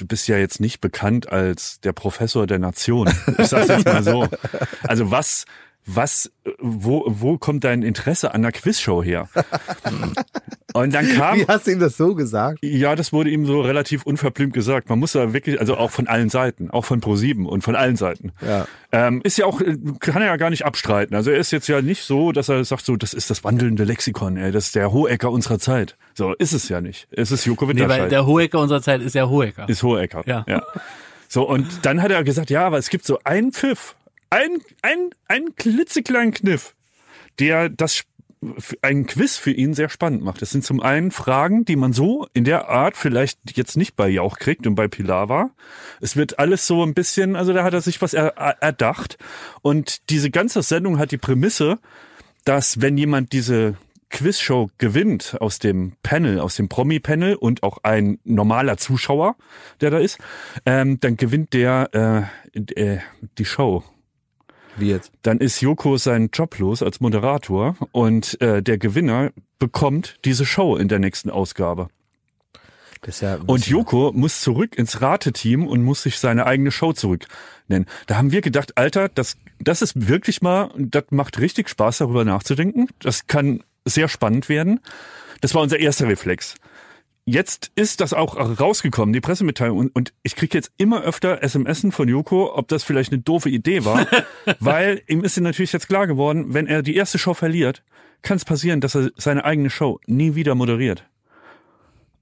du 0.01 0.07
bist 0.07 0.27
ja 0.27 0.37
jetzt 0.37 0.59
nicht 0.59 0.81
bekannt 0.81 1.31
als 1.31 1.79
der 1.81 1.93
Professor 1.93 2.47
der 2.47 2.57
Nation. 2.57 3.07
Ich 3.37 3.47
sag's 3.47 3.67
jetzt 3.67 3.85
mal 3.85 4.03
so. 4.03 4.27
Also 4.87 5.11
was, 5.11 5.45
was, 5.85 6.31
äh, 6.45 6.51
wo, 6.59 7.03
wo 7.07 7.37
kommt 7.37 7.63
dein 7.63 7.81
Interesse 7.83 8.33
an 8.33 8.41
der 8.43 8.51
Quizshow 8.51 9.03
her? 9.03 9.27
Und 10.73 10.93
dann 10.93 11.05
kam, 11.15 11.37
Wie 11.39 11.45
hast 11.47 11.67
du 11.67 11.71
ihm 11.71 11.79
das 11.79 11.97
so 11.97 12.15
gesagt? 12.15 12.59
ja, 12.61 12.95
das 12.95 13.11
wurde 13.11 13.29
ihm 13.29 13.45
so 13.45 13.59
relativ 13.59 14.03
unverblümt 14.03 14.53
gesagt. 14.53 14.87
Man 14.89 14.99
muss 14.99 15.11
da 15.11 15.33
wirklich, 15.33 15.59
also 15.59 15.75
auch 15.75 15.91
von 15.91 16.07
allen 16.07 16.29
Seiten, 16.29 16.71
auch 16.71 16.85
von 16.85 17.01
Pro7 17.01 17.45
und 17.45 17.61
von 17.61 17.75
allen 17.75 17.97
Seiten. 17.97 18.31
Ja. 18.41 18.67
Ähm, 18.93 19.19
ist 19.25 19.37
ja 19.37 19.45
auch, 19.47 19.59
äh, 19.59 19.75
kann 19.99 20.21
er 20.21 20.27
ja 20.29 20.37
gar 20.37 20.49
nicht 20.49 20.63
abstreiten. 20.65 21.13
Also 21.13 21.29
er 21.31 21.39
ist 21.39 21.51
jetzt 21.51 21.67
ja 21.67 21.81
nicht 21.81 22.03
so, 22.03 22.31
dass 22.31 22.47
er 22.47 22.63
sagt 22.63 22.85
so, 22.85 22.95
das 22.95 23.13
ist 23.13 23.29
das 23.29 23.43
wandelnde 23.43 23.83
Lexikon, 23.83 24.37
ey, 24.37 24.51
das 24.53 24.67
ist 24.67 24.75
der 24.75 24.93
Hohecker 24.93 25.29
unserer 25.29 25.59
Zeit. 25.59 25.97
So 26.13 26.33
ist 26.35 26.53
es 26.53 26.69
ja 26.69 26.79
nicht. 26.79 27.07
Es 27.11 27.31
ist 27.31 27.43
Joko 27.45 27.65
Nee, 27.65 27.71
Winterscheid. 27.71 28.01
weil 28.03 28.09
der 28.09 28.25
Hohecker 28.25 28.59
unserer 28.59 28.81
Zeit 28.81 29.01
ist 29.01 29.13
ja 29.15 29.27
Hohecker. 29.27 29.67
ist 29.67 29.83
Hohecker. 29.83 30.23
Ja. 30.25 30.45
ja. 30.47 30.63
So, 31.27 31.47
und 31.47 31.67
dann 31.85 32.01
hat 32.01 32.11
er 32.11 32.23
gesagt, 32.23 32.49
ja, 32.49 32.65
aber 32.65 32.77
es 32.77 32.89
gibt 32.89 33.05
so 33.05 33.19
einen 33.25 33.51
Pfiff, 33.51 33.95
ein, 34.31 34.61
ein, 34.81 35.09
ein 35.27 35.55
klitzekleinen 35.55 36.33
Kniff, 36.33 36.75
der 37.39 37.69
das 37.69 38.03
ein 38.81 39.05
Quiz 39.05 39.37
für 39.37 39.51
ihn 39.51 39.75
sehr 39.75 39.89
spannend 39.89 40.23
macht. 40.23 40.41
Das 40.41 40.49
sind 40.49 40.63
zum 40.63 40.79
einen 40.79 41.11
Fragen, 41.11 41.63
die 41.63 41.75
man 41.75 41.93
so 41.93 42.27
in 42.33 42.43
der 42.43 42.69
Art 42.69 42.97
vielleicht 42.97 43.37
jetzt 43.55 43.77
nicht 43.77 43.95
bei 43.95 44.09
Jauch 44.09 44.39
kriegt 44.39 44.65
und 44.65 44.73
bei 44.73 44.87
Pilava. 44.87 45.51
Es 45.99 46.15
wird 46.15 46.39
alles 46.39 46.65
so 46.65 46.81
ein 46.81 46.95
bisschen, 46.95 47.35
also 47.35 47.53
da 47.53 47.63
hat 47.63 47.73
er 47.73 47.81
sich 47.81 48.01
was 48.01 48.15
er- 48.15 48.35
erdacht. 48.59 49.19
Und 49.61 50.09
diese 50.09 50.31
ganze 50.31 50.63
Sendung 50.63 50.97
hat 50.97 51.11
die 51.11 51.19
Prämisse, 51.19 51.77
dass 52.43 52.81
wenn 52.81 52.97
jemand 52.97 53.31
diese 53.31 53.75
Quizshow 54.09 54.71
gewinnt 54.79 55.37
aus 55.39 55.59
dem 55.59 55.93
Panel, 56.01 56.39
aus 56.39 56.55
dem 56.55 56.67
Promi-Panel 56.67 57.35
und 57.35 57.61
auch 57.61 57.77
ein 57.83 58.17
normaler 58.23 58.77
Zuschauer, 58.77 59.35
der 59.81 59.91
da 59.91 59.99
ist, 59.99 60.17
ähm, 60.65 60.99
dann 60.99 61.15
gewinnt 61.15 61.53
der 61.53 62.27
äh, 62.55 62.59
äh, 62.73 62.99
die 63.37 63.45
Show. 63.45 63.83
Jetzt? 64.79 65.11
Dann 65.21 65.39
ist 65.39 65.61
Joko 65.61 65.97
seinen 65.97 66.29
Job 66.31 66.57
los 66.59 66.81
als 66.81 66.99
Moderator 66.99 67.75
und 67.91 68.39
äh, 68.41 68.63
der 68.63 68.77
Gewinner 68.77 69.31
bekommt 69.59 70.17
diese 70.25 70.45
Show 70.45 70.75
in 70.75 70.87
der 70.87 70.99
nächsten 70.99 71.29
Ausgabe. 71.29 71.89
Ja 73.19 73.39
Und 73.47 73.67
Joko 73.67 74.11
muss 74.13 74.41
zurück 74.41 74.77
ins 74.77 75.01
Rateteam 75.01 75.67
und 75.67 75.83
muss 75.83 76.03
sich 76.03 76.19
seine 76.19 76.45
eigene 76.45 76.71
Show 76.71 76.93
zurück 76.93 77.25
nennen. 77.67 77.87
Da 78.05 78.15
haben 78.15 78.31
wir 78.31 78.41
gedacht, 78.41 78.77
Alter, 78.77 79.09
das, 79.09 79.37
das 79.59 79.81
ist 79.81 80.07
wirklich 80.07 80.41
mal, 80.41 80.69
das 80.77 81.05
macht 81.09 81.39
richtig 81.39 81.67
Spaß, 81.67 81.99
darüber 81.99 82.25
nachzudenken. 82.25 82.87
Das 82.99 83.25
kann 83.25 83.63
sehr 83.85 84.07
spannend 84.07 84.49
werden. 84.49 84.79
Das 85.41 85.55
war 85.55 85.63
unser 85.63 85.79
erster 85.79 86.07
Reflex. 86.07 86.55
Jetzt 87.31 87.71
ist 87.75 88.01
das 88.01 88.11
auch 88.13 88.35
rausgekommen, 88.59 89.13
die 89.13 89.21
Pressemitteilung. 89.21 89.77
Und, 89.77 89.95
und 89.95 90.13
ich 90.21 90.35
kriege 90.35 90.57
jetzt 90.57 90.71
immer 90.77 91.01
öfter 91.03 91.39
SMSen 91.47 91.93
von 91.93 92.09
Joko, 92.09 92.53
ob 92.53 92.67
das 92.67 92.83
vielleicht 92.83 93.13
eine 93.13 93.21
doofe 93.21 93.49
Idee 93.49 93.85
war. 93.85 94.05
weil 94.59 95.01
ihm 95.07 95.23
ist 95.23 95.39
natürlich 95.39 95.71
jetzt 95.71 95.87
klar 95.87 96.07
geworden, 96.07 96.53
wenn 96.53 96.67
er 96.67 96.81
die 96.81 96.95
erste 96.95 97.17
Show 97.17 97.33
verliert, 97.33 97.83
kann 98.21 98.35
es 98.35 98.43
passieren, 98.43 98.81
dass 98.81 98.95
er 98.95 99.11
seine 99.15 99.45
eigene 99.45 99.69
Show 99.69 100.01
nie 100.07 100.35
wieder 100.35 100.55
moderiert. 100.55 101.05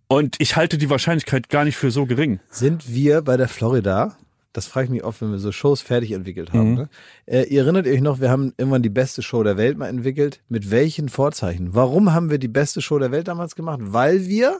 Und 0.07 0.35
ich 0.39 0.55
halte 0.55 0.77
die 0.77 0.91
Wahrscheinlichkeit 0.91 1.49
gar 1.49 1.65
nicht 1.65 1.77
für 1.77 1.89
so 1.89 2.05
gering. 2.05 2.39
Sind 2.51 2.93
wir 2.93 3.23
bei 3.23 3.35
der 3.35 3.47
Florida? 3.47 4.15
Das 4.53 4.67
frage 4.67 4.85
ich 4.85 4.91
mich 4.91 5.03
oft, 5.03 5.21
wenn 5.21 5.31
wir 5.31 5.39
so 5.39 5.51
Shows 5.51 5.81
fertig 5.81 6.11
entwickelt 6.11 6.53
Mhm. 6.53 6.57
haben. 6.57 6.73
Ne? 6.75 6.89
Äh, 7.25 7.43
ihr 7.45 7.61
erinnert 7.63 7.87
euch 7.87 8.01
noch, 8.01 8.19
wir 8.19 8.29
haben 8.29 8.53
irgendwann 8.57 8.83
die 8.83 8.89
beste 8.89 9.23
Show 9.23 9.41
der 9.41 9.57
Welt 9.57 9.77
mal 9.79 9.87
entwickelt. 9.87 10.41
Mit 10.49 10.69
welchen 10.69 11.09
Vorzeichen? 11.09 11.73
Warum 11.73 12.13
haben 12.13 12.29
wir 12.29 12.37
die 12.37 12.47
beste 12.47 12.81
Show 12.81 12.99
der 12.99 13.11
Welt 13.11 13.27
damals 13.27 13.55
gemacht? 13.55 13.79
Weil 13.81 14.27
wir 14.27 14.59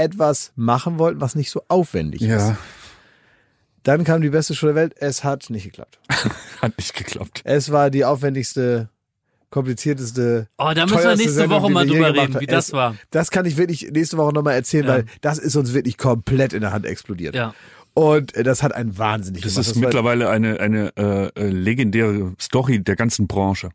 etwas 0.00 0.52
machen 0.56 0.98
wollten, 0.98 1.20
was 1.20 1.34
nicht 1.34 1.50
so 1.50 1.62
aufwendig 1.68 2.22
ist. 2.22 2.52
Dann 3.82 4.04
kam 4.04 4.20
die 4.20 4.28
beste 4.30 4.54
Show 4.54 4.66
der 4.66 4.74
Welt. 4.74 4.94
Es 4.98 5.24
hat 5.24 5.48
nicht 5.50 5.64
geklappt. 5.64 5.98
hat 6.60 6.76
nicht 6.76 6.94
geklappt. 6.94 7.40
Es 7.44 7.72
war 7.72 7.90
die 7.90 8.04
aufwendigste, 8.04 8.90
komplizierteste. 9.48 10.48
Oh, 10.58 10.70
da 10.74 10.84
müssen 10.86 10.98
wir 11.02 11.16
nächste 11.16 11.32
Sendung, 11.32 11.62
Woche 11.62 11.72
mal 11.72 11.86
drüber 11.86 12.14
reden, 12.14 12.38
wie 12.40 12.46
das 12.46 12.68
Es- 12.68 12.72
war. 12.72 12.96
Das 13.10 13.30
kann 13.30 13.46
ich 13.46 13.56
wirklich 13.56 13.90
nächste 13.90 14.16
Woche 14.18 14.32
nochmal 14.34 14.54
erzählen, 14.54 14.86
Ja. 14.86 14.92
weil 14.94 15.04
das 15.22 15.38
ist 15.38 15.56
uns 15.56 15.72
wirklich 15.72 15.96
komplett 15.98 16.52
in 16.52 16.60
der 16.60 16.72
Hand 16.72 16.84
explodiert. 16.86 17.34
Ja. 17.34 17.54
Und 17.94 18.34
äh, 18.36 18.44
das 18.44 18.62
hat 18.62 18.72
einen 18.74 18.98
wahnsinnig 18.98 19.42
Das 19.42 19.54
gemacht. 19.54 19.66
ist 19.68 19.74
war- 19.76 19.80
mittlerweile 19.82 20.28
eine, 20.30 20.60
eine 20.60 20.92
äh, 20.96 21.26
äh, 21.40 21.48
legendäre 21.48 22.34
Story 22.40 22.82
der 22.84 22.94
ganzen 22.96 23.26
Branche. 23.26 23.70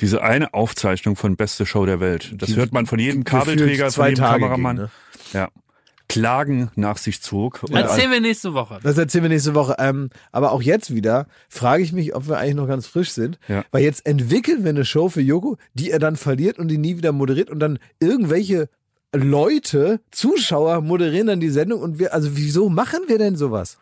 Diese 0.00 0.22
eine 0.22 0.52
Aufzeichnung 0.54 1.14
von 1.14 1.36
Beste 1.36 1.64
Show 1.66 1.86
der 1.86 2.00
Welt. 2.00 2.32
Das 2.38 2.48
Die 2.48 2.56
hört 2.56 2.72
man 2.72 2.86
von 2.86 2.98
jedem 2.98 3.22
Kabelträger, 3.24 3.88
zwei 3.90 4.02
von 4.04 4.08
jedem 4.10 4.24
Tage 4.24 4.40
Kameramann. 4.40 4.76
ging, 4.76 4.84
ne? 4.86 4.90
Ja. 5.34 5.48
Klagen 6.12 6.70
nach 6.74 6.98
sich 6.98 7.22
zog. 7.22 7.62
Und 7.62 7.74
Erzählen 7.74 8.10
wir 8.10 8.20
nächste 8.20 8.52
Woche. 8.52 8.80
Das 8.82 8.98
erzählen 8.98 9.24
wir 9.24 9.28
nächste 9.30 9.54
Woche. 9.54 9.76
Ähm, 9.78 10.10
aber 10.30 10.52
auch 10.52 10.60
jetzt 10.62 10.94
wieder 10.94 11.26
frage 11.48 11.82
ich 11.82 11.92
mich, 11.92 12.14
ob 12.14 12.28
wir 12.28 12.38
eigentlich 12.38 12.56
noch 12.56 12.68
ganz 12.68 12.86
frisch 12.86 13.10
sind. 13.12 13.38
Ja. 13.48 13.64
Weil 13.70 13.82
jetzt 13.82 14.04
entwickeln 14.04 14.62
wir 14.62 14.70
eine 14.70 14.84
Show 14.84 15.08
für 15.08 15.22
Joko, 15.22 15.56
die 15.74 15.90
er 15.90 15.98
dann 15.98 16.16
verliert 16.16 16.58
und 16.58 16.68
die 16.68 16.76
nie 16.78 16.96
wieder 16.98 17.12
moderiert 17.12 17.48
und 17.50 17.60
dann 17.60 17.78
irgendwelche 17.98 18.68
Leute, 19.14 20.00
Zuschauer 20.10 20.80
moderieren 20.82 21.26
dann 21.26 21.40
die 21.40 21.50
Sendung 21.50 21.80
und 21.80 21.98
wir, 21.98 22.12
also 22.14 22.36
wieso 22.36 22.68
machen 22.68 23.00
wir 23.08 23.18
denn 23.18 23.36
sowas? 23.36 23.78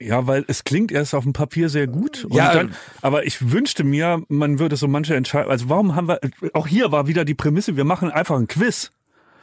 Ja, 0.00 0.28
weil 0.28 0.44
es 0.46 0.62
klingt 0.62 0.92
erst 0.92 1.14
auf 1.14 1.24
dem 1.24 1.32
Papier 1.32 1.68
sehr 1.68 1.88
gut. 1.88 2.24
Und 2.24 2.34
Ja. 2.34 2.52
dann, 2.52 2.74
aber 3.02 3.26
ich 3.26 3.50
wünschte 3.50 3.82
mir, 3.82 4.22
man 4.28 4.60
würde 4.60 4.76
so 4.76 4.86
manche 4.86 5.16
Entscheidungen, 5.16 5.50
also 5.50 5.68
warum 5.68 5.96
haben 5.96 6.06
wir, 6.06 6.20
auch 6.52 6.68
hier 6.68 6.92
war 6.92 7.08
wieder 7.08 7.24
die 7.24 7.34
Prämisse, 7.34 7.76
wir 7.76 7.84
machen 7.84 8.10
einfach 8.10 8.36
ein 8.36 8.46
Quiz. 8.46 8.90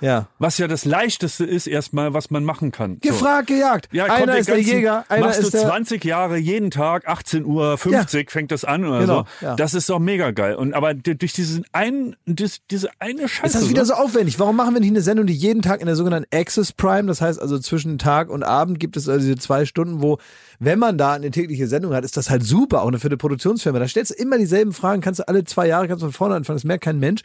Ja. 0.01 0.27
Was 0.39 0.57
ja 0.57 0.67
das 0.67 0.85
Leichteste 0.85 1.45
ist 1.45 1.67
erstmal, 1.67 2.13
was 2.13 2.29
man 2.29 2.43
machen 2.43 2.71
kann. 2.71 2.99
So. 3.03 3.09
Gefragt, 3.11 3.47
gejagt. 3.47 3.89
Ja, 3.91 4.05
einer 4.05 4.37
ist 4.37 4.49
der 4.49 4.59
Jäger, 4.59 5.05
einer 5.09 5.27
machst 5.27 5.39
ist 5.39 5.53
du 5.53 5.57
der. 5.57 5.67
20 5.67 6.03
Jahre 6.03 6.37
jeden 6.37 6.69
Tag 6.71 7.07
18 7.07 7.45
Uhr 7.45 7.77
50 7.77 8.29
fängt 8.29 8.51
das 8.51 8.65
an 8.65 8.85
oder 8.85 8.99
Genau, 8.99 9.25
so. 9.39 9.45
ja. 9.45 9.55
Das 9.55 9.73
ist 9.73 9.89
doch 9.89 9.99
mega 9.99 10.31
geil. 10.31 10.55
Und 10.55 10.73
aber 10.73 10.93
durch 10.93 11.33
diesen 11.33 11.65
einen, 11.71 12.15
dis, 12.25 12.61
diese 12.69 12.89
eine 12.99 13.27
Scheiße. 13.27 13.45
Ist 13.57 13.63
das 13.63 13.69
wieder 13.69 13.85
so 13.85 13.93
aufwendig? 13.93 14.39
Warum 14.39 14.55
machen 14.55 14.73
wir 14.73 14.81
nicht 14.81 14.89
eine 14.89 15.01
Sendung, 15.01 15.27
die 15.27 15.33
jeden 15.33 15.61
Tag 15.61 15.79
in 15.79 15.87
der 15.87 15.95
sogenannten 15.95 16.27
Access 16.35 16.73
Prime, 16.73 17.07
das 17.07 17.21
heißt 17.21 17.41
also 17.41 17.57
zwischen 17.59 17.97
Tag 17.97 18.29
und 18.29 18.43
Abend 18.43 18.79
gibt 18.79 18.97
es 18.97 19.07
also 19.07 19.21
diese 19.25 19.37
zwei 19.37 19.65
Stunden, 19.65 20.01
wo, 20.01 20.17
wenn 20.59 20.79
man 20.79 20.97
da 20.97 21.13
eine 21.13 21.31
tägliche 21.31 21.67
Sendung 21.67 21.93
hat, 21.93 22.03
ist 22.03 22.17
das 22.17 22.29
halt 22.29 22.43
super, 22.43 22.81
auch 22.83 22.91
für 22.97 23.07
eine 23.07 23.17
Produktionsfirma. 23.17 23.79
Da 23.79 23.87
stellst 23.87 24.11
du 24.11 24.15
immer 24.15 24.37
dieselben 24.37 24.73
Fragen, 24.73 25.01
kannst 25.01 25.19
du 25.19 25.27
alle 25.27 25.43
zwei 25.43 25.67
Jahre, 25.67 25.87
kannst 25.87 26.01
du 26.03 26.07
von 26.07 26.13
vorne 26.13 26.35
anfangen, 26.35 26.57
das 26.57 26.63
merkt 26.63 26.83
kein 26.83 26.99
Mensch. 26.99 27.21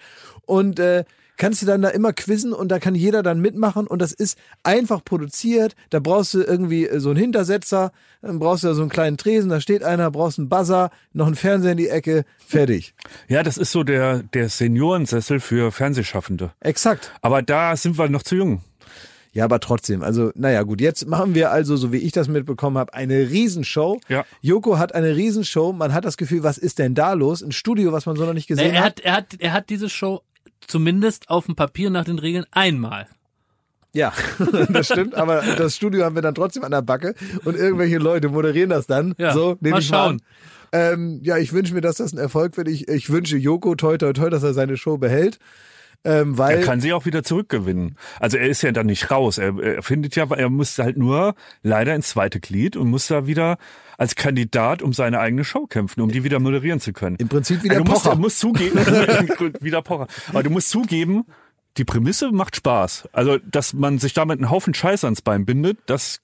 Und 0.46 0.78
äh, 0.80 1.04
kannst 1.40 1.62
du 1.62 1.66
dann 1.66 1.80
da 1.80 1.88
immer 1.88 2.12
quizzen 2.12 2.52
und 2.52 2.68
da 2.68 2.78
kann 2.78 2.94
jeder 2.94 3.22
dann 3.22 3.40
mitmachen 3.40 3.86
und 3.86 4.00
das 4.00 4.12
ist 4.12 4.38
einfach 4.62 5.02
produziert. 5.02 5.74
Da 5.88 5.98
brauchst 5.98 6.34
du 6.34 6.42
irgendwie 6.42 6.86
äh, 6.86 7.00
so 7.00 7.08
einen 7.08 7.18
Hintersetzer, 7.18 7.92
dann 8.20 8.38
brauchst 8.38 8.62
du 8.62 8.68
da 8.68 8.74
so 8.74 8.82
einen 8.82 8.90
kleinen 8.90 9.16
Tresen, 9.16 9.48
da 9.48 9.60
steht 9.60 9.82
einer, 9.82 10.10
brauchst 10.10 10.38
einen 10.38 10.50
Buzzer, 10.50 10.90
noch 11.14 11.26
einen 11.26 11.36
Fernseher 11.36 11.72
in 11.72 11.78
die 11.78 11.88
Ecke, 11.88 12.24
fertig. 12.46 12.94
Ja, 13.26 13.42
das 13.42 13.56
ist 13.56 13.72
so 13.72 13.82
der, 13.82 14.22
der 14.22 14.50
Seniorensessel 14.50 15.40
für 15.40 15.72
Fernsehschaffende. 15.72 16.52
Exakt. 16.60 17.10
Aber 17.22 17.40
da 17.40 17.74
sind 17.74 17.98
wir 17.98 18.08
noch 18.10 18.22
zu 18.22 18.36
jung. 18.36 18.60
Ja, 19.32 19.44
aber 19.44 19.60
trotzdem, 19.60 20.02
also 20.02 20.32
naja 20.34 20.62
gut, 20.64 20.80
jetzt 20.80 21.06
machen 21.06 21.34
wir 21.34 21.52
also, 21.52 21.76
so 21.76 21.92
wie 21.92 21.98
ich 21.98 22.12
das 22.12 22.28
mitbekommen 22.28 22.76
habe, 22.76 22.92
eine 22.92 23.30
Riesenshow. 23.30 24.00
Ja. 24.08 24.24
Joko 24.42 24.76
hat 24.76 24.94
eine 24.94 25.16
Riesenshow, 25.16 25.72
man 25.72 25.94
hat 25.94 26.04
das 26.04 26.16
Gefühl, 26.16 26.42
was 26.42 26.58
ist 26.58 26.80
denn 26.80 26.94
da 26.94 27.12
los? 27.12 27.40
Ein 27.40 27.52
Studio, 27.52 27.92
was 27.92 28.06
man 28.06 28.16
so 28.16 28.26
noch 28.26 28.34
nicht 28.34 28.48
gesehen 28.48 28.74
er, 28.74 28.80
hat. 28.80 28.96
hat, 28.96 29.00
er, 29.00 29.12
hat, 29.12 29.26
er 29.38 29.52
hat 29.52 29.70
diese 29.70 29.88
Show 29.88 30.22
zumindest 30.66 31.30
auf 31.30 31.46
dem 31.46 31.56
Papier 31.56 31.90
nach 31.90 32.04
den 32.04 32.18
Regeln 32.18 32.44
einmal. 32.50 33.08
Ja, 33.92 34.12
das 34.68 34.86
stimmt, 34.86 35.14
aber 35.14 35.42
das 35.56 35.74
Studio 35.74 36.04
haben 36.04 36.14
wir 36.14 36.22
dann 36.22 36.34
trotzdem 36.34 36.62
an 36.62 36.70
der 36.70 36.82
Backe 36.82 37.14
und 37.44 37.56
irgendwelche 37.56 37.98
Leute 37.98 38.28
moderieren 38.28 38.70
das 38.70 38.86
dann. 38.86 39.14
Ja, 39.18 39.32
so, 39.32 39.56
nehme 39.60 39.74
mal 39.74 39.80
ich 39.80 39.90
mal 39.90 39.96
schauen. 39.96 40.22
Ähm, 40.72 41.18
ja, 41.22 41.36
ich 41.38 41.52
wünsche 41.52 41.74
mir, 41.74 41.80
dass 41.80 41.96
das 41.96 42.12
ein 42.12 42.18
Erfolg 42.18 42.56
wird. 42.56 42.68
Ich, 42.68 42.86
ich 42.88 43.10
wünsche 43.10 43.36
Joko 43.36 43.74
toi 43.74 43.96
toi 43.98 44.12
toi, 44.12 44.30
dass 44.30 44.44
er 44.44 44.54
seine 44.54 44.76
Show 44.76 44.98
behält. 44.98 45.38
Ähm, 46.02 46.38
weil 46.38 46.58
Er 46.60 46.64
kann 46.64 46.80
sie 46.80 46.92
auch 46.94 47.04
wieder 47.04 47.22
zurückgewinnen. 47.22 47.96
Also 48.18 48.38
er 48.38 48.48
ist 48.48 48.62
ja 48.62 48.72
dann 48.72 48.86
nicht 48.86 49.10
raus. 49.10 49.36
Er, 49.36 49.58
er 49.58 49.82
findet 49.82 50.16
ja, 50.16 50.24
er 50.30 50.48
muss 50.48 50.78
halt 50.78 50.96
nur 50.96 51.34
leider 51.62 51.94
ins 51.94 52.08
zweite 52.10 52.40
Glied 52.40 52.74
und 52.76 52.88
muss 52.88 53.06
da 53.08 53.26
wieder 53.26 53.58
als 53.98 54.14
Kandidat 54.14 54.80
um 54.80 54.94
seine 54.94 55.20
eigene 55.20 55.44
Show 55.44 55.66
kämpfen, 55.66 56.00
um 56.00 56.10
die 56.10 56.24
wieder 56.24 56.40
moderieren 56.40 56.80
zu 56.80 56.94
können. 56.94 57.16
im 57.16 57.28
Prinzip 57.28 57.62
wieder 57.62 57.74
Also 57.74 57.84
du 57.84 57.90
musst, 57.90 58.04
Pocher. 58.04 58.14
du 58.16 58.20
musst 58.22 58.38
zugeben, 58.40 58.78
wieder 59.60 59.82
Pocher. 59.82 60.06
Aber 60.30 60.42
du 60.42 60.48
musst 60.48 60.70
zugeben, 60.70 61.26
die 61.76 61.84
Prämisse 61.84 62.32
macht 62.32 62.56
Spaß. 62.56 63.10
Also, 63.12 63.38
dass 63.38 63.74
man 63.74 63.98
sich 63.98 64.14
damit 64.14 64.38
einen 64.38 64.50
Haufen 64.50 64.72
Scheiß 64.74 65.04
ans 65.04 65.20
Bein 65.22 65.44
bindet, 65.44 65.78
das 65.86 66.20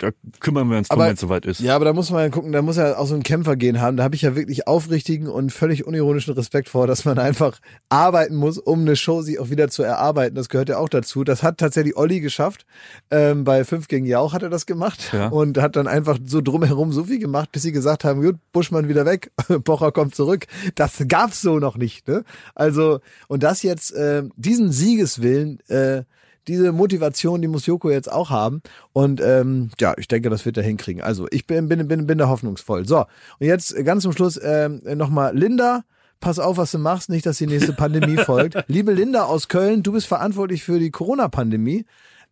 da 0.00 0.10
kümmern 0.40 0.68
wir 0.70 0.78
uns 0.78 0.88
drum, 0.88 0.98
wenn 1.00 1.14
es 1.14 1.20
soweit 1.20 1.44
ist. 1.46 1.60
Ja, 1.60 1.76
aber 1.76 1.84
da 1.84 1.92
muss 1.92 2.10
man 2.10 2.22
ja 2.22 2.28
gucken, 2.30 2.52
da 2.52 2.62
muss 2.62 2.76
er 2.78 2.98
auch 2.98 3.06
so 3.06 3.14
ein 3.14 3.22
Kämpfergehen 3.22 3.80
haben. 3.80 3.96
Da 3.96 4.02
habe 4.02 4.14
ich 4.14 4.22
ja 4.22 4.34
wirklich 4.34 4.66
aufrichtigen 4.66 5.28
und 5.28 5.52
völlig 5.52 5.86
unironischen 5.86 6.34
Respekt 6.34 6.68
vor, 6.68 6.86
dass 6.86 7.04
man 7.04 7.18
einfach 7.18 7.58
arbeiten 7.90 8.34
muss, 8.36 8.58
um 8.58 8.80
eine 8.80 8.96
Show 8.96 9.22
sich 9.22 9.38
auch 9.38 9.50
wieder 9.50 9.68
zu 9.68 9.82
erarbeiten. 9.82 10.34
Das 10.34 10.48
gehört 10.48 10.70
ja 10.70 10.78
auch 10.78 10.88
dazu. 10.88 11.22
Das 11.22 11.42
hat 11.42 11.58
tatsächlich 11.58 11.96
Olli 11.96 12.20
geschafft. 12.20 12.64
Ähm, 13.10 13.44
bei 13.44 13.62
5 13.64 13.88
gegen 13.88 14.06
Jauch 14.06 14.32
hat 14.32 14.42
er 14.42 14.48
das 14.50 14.66
gemacht 14.66 15.10
Ja. 15.12 15.28
und 15.28 15.58
hat 15.58 15.76
dann 15.76 15.86
einfach 15.86 16.18
so 16.24 16.40
drumherum 16.40 16.92
so 16.92 17.04
viel 17.04 17.18
gemacht, 17.18 17.52
bis 17.52 17.62
sie 17.62 17.72
gesagt 17.72 18.04
haben, 18.04 18.22
gut, 18.22 18.36
Buschmann 18.52 18.88
wieder 18.88 19.04
weg, 19.04 19.30
Pocher 19.64 19.92
kommt 19.92 20.14
zurück. 20.14 20.46
Das 20.74 21.04
gab's 21.08 21.40
so 21.42 21.58
noch 21.58 21.76
nicht. 21.76 22.08
Ne? 22.08 22.24
Also, 22.54 23.00
und 23.28 23.42
das 23.42 23.62
jetzt, 23.62 23.92
äh, 23.94 24.22
diesen 24.36 24.72
Siegeswillen, 24.72 25.60
äh, 25.68 26.04
diese 26.50 26.72
Motivation, 26.72 27.40
die 27.40 27.48
muss 27.48 27.66
Joko 27.66 27.90
jetzt 27.90 28.10
auch 28.10 28.30
haben. 28.30 28.60
Und 28.92 29.20
ähm, 29.22 29.70
ja, 29.80 29.94
ich 29.96 30.08
denke, 30.08 30.28
das 30.30 30.44
wird 30.44 30.56
er 30.56 30.62
hinkriegen. 30.62 31.02
Also 31.02 31.26
ich 31.30 31.46
bin, 31.46 31.68
bin, 31.68 31.86
bin, 31.88 32.06
bin 32.06 32.18
da 32.18 32.28
hoffnungsvoll. 32.28 32.86
So, 32.86 32.98
und 33.00 33.06
jetzt 33.46 33.74
äh, 33.76 33.84
ganz 33.84 34.02
zum 34.02 34.12
Schluss 34.12 34.38
ähm, 34.42 34.82
nochmal 34.96 35.36
Linda. 35.36 35.82
Pass 36.20 36.38
auf, 36.38 36.58
was 36.58 36.72
du 36.72 36.78
machst, 36.78 37.08
nicht, 37.08 37.24
dass 37.24 37.38
die 37.38 37.46
nächste 37.46 37.72
Pandemie 37.72 38.16
folgt. 38.24 38.62
Liebe 38.66 38.92
Linda 38.92 39.24
aus 39.24 39.48
Köln, 39.48 39.82
du 39.82 39.92
bist 39.92 40.06
verantwortlich 40.06 40.62
für 40.62 40.78
die 40.78 40.90
Corona-Pandemie. 40.90 41.86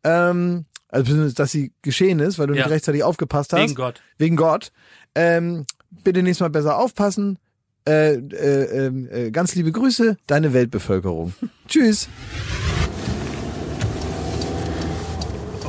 Ähm, 0.05 0.66
also, 0.89 1.28
dass 1.31 1.53
sie 1.53 1.73
geschehen 1.81 2.20
ist, 2.20 2.39
weil 2.39 2.49
du 2.49 2.55
Ja. 2.55 2.65
nicht 2.65 2.70
rechtzeitig 2.70 3.03
aufgepasst 3.03 3.53
hast. 3.55 3.62
Wegen 3.62 3.74
Gott. 3.74 4.03
Wegen 4.19 4.36
Gott. 4.36 4.73
Ähm, 5.15 5.65
bitte 6.05 6.23
nächstes 6.23 6.40
Mal 6.45 6.51
besser 6.51 6.78
aufpassen. 6.78 7.39
Äh, 7.86 8.16
äh, 8.16 8.86
ähm, 8.86 9.09
äh, 9.11 9.31
ganz 9.31 9.55
liebe 9.55 9.73
Grüße, 9.73 10.19
deine 10.27 10.53
Weltbevölkerung. 10.53 11.32
Tschüss. 11.69 12.09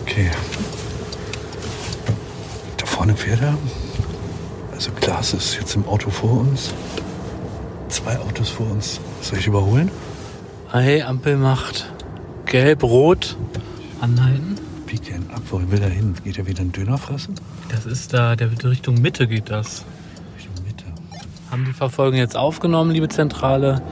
Okay. 0.10 0.32
Da 2.78 2.86
vorne 2.88 3.16
fährt 3.16 3.42
er. 3.42 3.56
Also 4.74 4.90
Klaas 4.92 5.34
ist 5.34 5.56
jetzt 5.56 5.76
im 5.76 5.88
Auto 5.88 6.10
vor 6.10 6.40
uns. 6.40 6.74
Zwei 7.90 8.18
Autos 8.18 8.50
vor 8.50 8.72
uns. 8.72 9.00
Soll 9.22 9.38
ich 9.38 9.46
überholen? 9.46 9.92
Hey, 10.72 11.04
Ampel 11.04 11.38
macht 11.38 11.92
gelb, 12.48 12.82
rot. 12.82 13.38
Anhalten. 14.02 14.56
Biegt 14.88 15.10
er 15.12 15.18
ihn 15.18 15.30
ab? 15.32 15.44
Wo 15.52 15.62
will 15.70 15.82
er 15.82 15.90
hin? 15.90 16.16
Geht 16.24 16.40
er 16.40 16.48
wieder 16.48 16.62
einen 16.62 16.72
Döner 16.72 16.98
fressen? 16.98 17.36
Das 17.70 17.86
ist 17.86 18.12
da, 18.12 18.36
der 18.36 18.50
Richtung 18.64 19.00
Mitte 19.00 19.28
geht 19.28 19.52
das. 19.52 19.86
Richtung 20.36 20.66
Mitte. 20.66 20.86
Haben 21.52 21.66
die 21.66 21.74
Verfolgung 21.74 22.18
jetzt 22.18 22.36
aufgenommen, 22.36 22.90
liebe 22.90 23.10
Zentrale? 23.10 23.84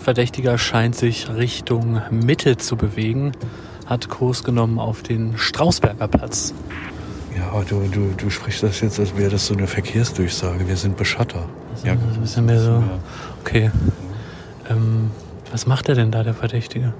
Verdächtiger 0.00 0.58
scheint 0.58 0.94
sich 0.94 1.28
Richtung 1.28 2.00
Mitte 2.12 2.56
zu 2.56 2.76
bewegen. 2.76 3.32
Hat 3.86 4.08
Kurs 4.08 4.44
genommen 4.44 4.78
auf 4.78 5.02
den 5.02 5.36
Strausberger 5.36 6.08
Platz. 6.08 6.54
Ja, 7.36 7.48
aber 7.50 7.64
du, 7.64 7.80
du, 7.88 8.14
du 8.16 8.30
sprichst 8.30 8.62
das 8.62 8.80
jetzt, 8.80 8.98
als 9.00 9.16
wäre 9.16 9.30
das 9.30 9.46
so 9.46 9.54
eine 9.54 9.66
Verkehrsdurchsage. 9.66 10.66
Wir 10.68 10.76
sind 10.76 10.96
Beschatter. 10.96 11.48
Ja, 11.82 11.94
Das 11.96 12.04
ist 12.12 12.16
ein 12.16 12.20
bisschen 12.22 12.44
mehr 12.46 12.60
so. 12.60 12.82
Okay. 13.42 13.70
Ähm, 14.70 15.10
was 15.50 15.66
macht 15.66 15.88
er 15.88 15.94
denn 15.96 16.10
da, 16.10 16.22
der 16.22 16.34
Verdächtige? 16.34 16.94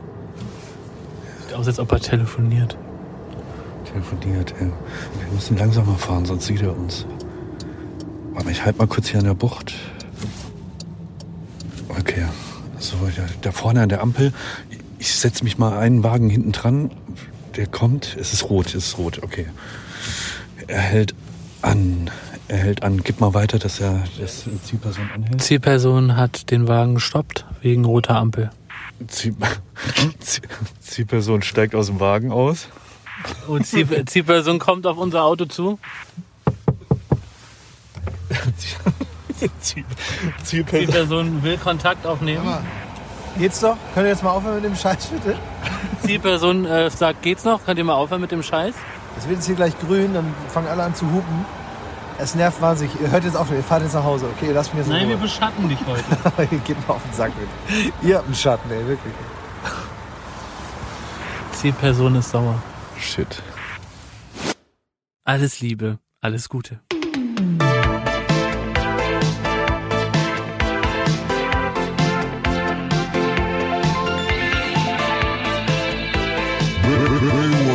Sieht 1.47 1.55
aus, 1.57 1.67
als 1.69 1.79
ob 1.79 1.91
er 1.93 2.01
telefoniert. 2.01 2.77
telefoniert. 3.91 4.53
ey. 4.61 4.67
Wir 4.67 5.33
müssen 5.35 5.57
langsamer 5.57 5.95
fahren, 5.97 6.27
sonst 6.27 6.47
sieht 6.47 6.63
er 6.63 6.77
uns. 6.77 7.07
Aber 8.35 8.51
ich 8.51 8.65
halte 8.65 8.79
mal 8.81 8.89
kurz 8.89 9.09
hier 9.09 9.21
an 9.21 9.27
der 9.27 9.35
Bucht. 9.35 9.73
Okay. 11.89 12.25
So, 12.79 12.97
da, 13.17 13.23
da 13.41 13.53
vorne 13.53 13.83
an 13.83 13.89
der 13.89 14.03
Ampel. 14.03 14.33
Ich 15.05 15.17
setze 15.17 15.45
mich 15.45 15.59
mal 15.59 15.77
einen 15.77 16.03
Wagen 16.03 16.31
hinten 16.31 16.53
dran. 16.53 16.91
Der 17.57 17.67
kommt. 17.67 18.17
Es 18.19 18.33
ist 18.33 18.49
rot, 18.49 18.69
es 18.69 18.87
ist 18.87 18.97
rot. 18.97 19.23
Okay. 19.23 19.47
Er 20.67 20.81
hält 20.81 21.15
an. 21.61 22.11
Er 22.49 22.57
hält 22.57 22.83
an. 22.83 23.03
Gib 23.05 23.21
mal 23.21 23.35
weiter, 23.35 23.59
dass 23.59 23.81
er 23.81 24.05
das 24.19 24.45
Zielperson 24.65 25.11
anhält. 25.15 25.43
Zielperson 25.43 26.17
hat 26.17 26.51
den 26.51 26.69
Wagen 26.69 26.95
gestoppt 26.95 27.45
wegen 27.61 27.85
roter 27.85 28.17
Ampel. 28.17 28.49
Ziel, 29.09 29.37
Ziel, 30.21 30.45
Zielperson 30.81 31.43
steigt 31.43 31.75
aus 31.75 31.89
dem 31.89 32.01
Wagen 32.01 32.33
aus. 32.33 32.69
Und 33.47 33.67
Ziel, 33.67 33.87
Zielperson 34.07 34.59
kommt 34.59 34.87
auf 34.87 34.97
unser 34.97 35.25
Auto 35.25 35.45
zu. 35.45 35.79
Ziel, 39.37 39.85
Zielperson. 40.43 40.87
Zielperson 40.87 41.43
will 41.43 41.59
Kontakt 41.59 42.07
aufnehmen. 42.07 42.65
Geht's 43.39 43.61
doch? 43.61 43.77
Könnt 43.95 44.07
ihr 44.07 44.11
jetzt 44.11 44.23
mal 44.23 44.31
aufhören 44.31 44.57
mit 44.57 44.65
dem 44.65 44.77
Scheiß, 44.77 45.07
bitte? 45.07 45.37
Zielperson 46.03 46.65
äh, 46.67 46.89
sagt, 46.91 47.23
geht's 47.23 47.45
noch? 47.45 47.65
Könnt 47.65 47.79
ihr 47.79 47.85
mal 47.85 47.95
aufhören 47.95 48.21
mit 48.21 48.31
dem 48.31 48.43
Scheiß? 48.43 48.75
Es 49.19 49.25
wird 49.29 49.37
jetzt 49.39 49.47
hier 49.47 49.57
gleich 49.57 49.79
grün, 49.81 50.15
dann 50.15 50.33
fangen 50.49 50.69
alle 50.69 50.85
an 50.85 50.95
zu 50.95 51.07
hupen. 51.07 51.45
Es 52.19 52.37
nervt 52.37 52.61
wahnsinnig. 52.61 52.95
Ihr 53.01 53.11
hört 53.11 53.25
jetzt 53.25 53.37
auf, 53.37 53.51
ihr 53.51 53.63
fahrt 53.63 53.83
jetzt 53.83 53.95
nach 53.95 54.05
Hause. 54.05 54.27
Okay, 54.37 54.53
lasst 54.53 54.73
mich 54.73 54.87
jetzt 54.87 54.87
in 54.87 54.93
Nein, 54.93 55.09
wir 55.09 55.17
beschatten 55.17 55.69
dich 55.69 55.79
heute. 55.87 56.43
ihr 56.55 56.59
geht 56.59 56.89
mal 56.89 56.95
auf 56.95 57.03
den 57.03 57.13
Sack 57.13 57.33
mit. 57.39 57.93
Ihr 58.03 58.17
habt 58.17 58.27
einen 58.27 58.35
Schatten, 58.37 58.71
ey, 58.71 58.87
wirklich. 58.87 59.15
Zielperson 61.53 62.15
ist 62.17 62.31
sauer. 62.31 62.63
Shit. 63.01 63.43
Alles 65.25 65.61
Liebe, 65.61 65.99
alles 66.21 66.49
Gute. 66.49 66.81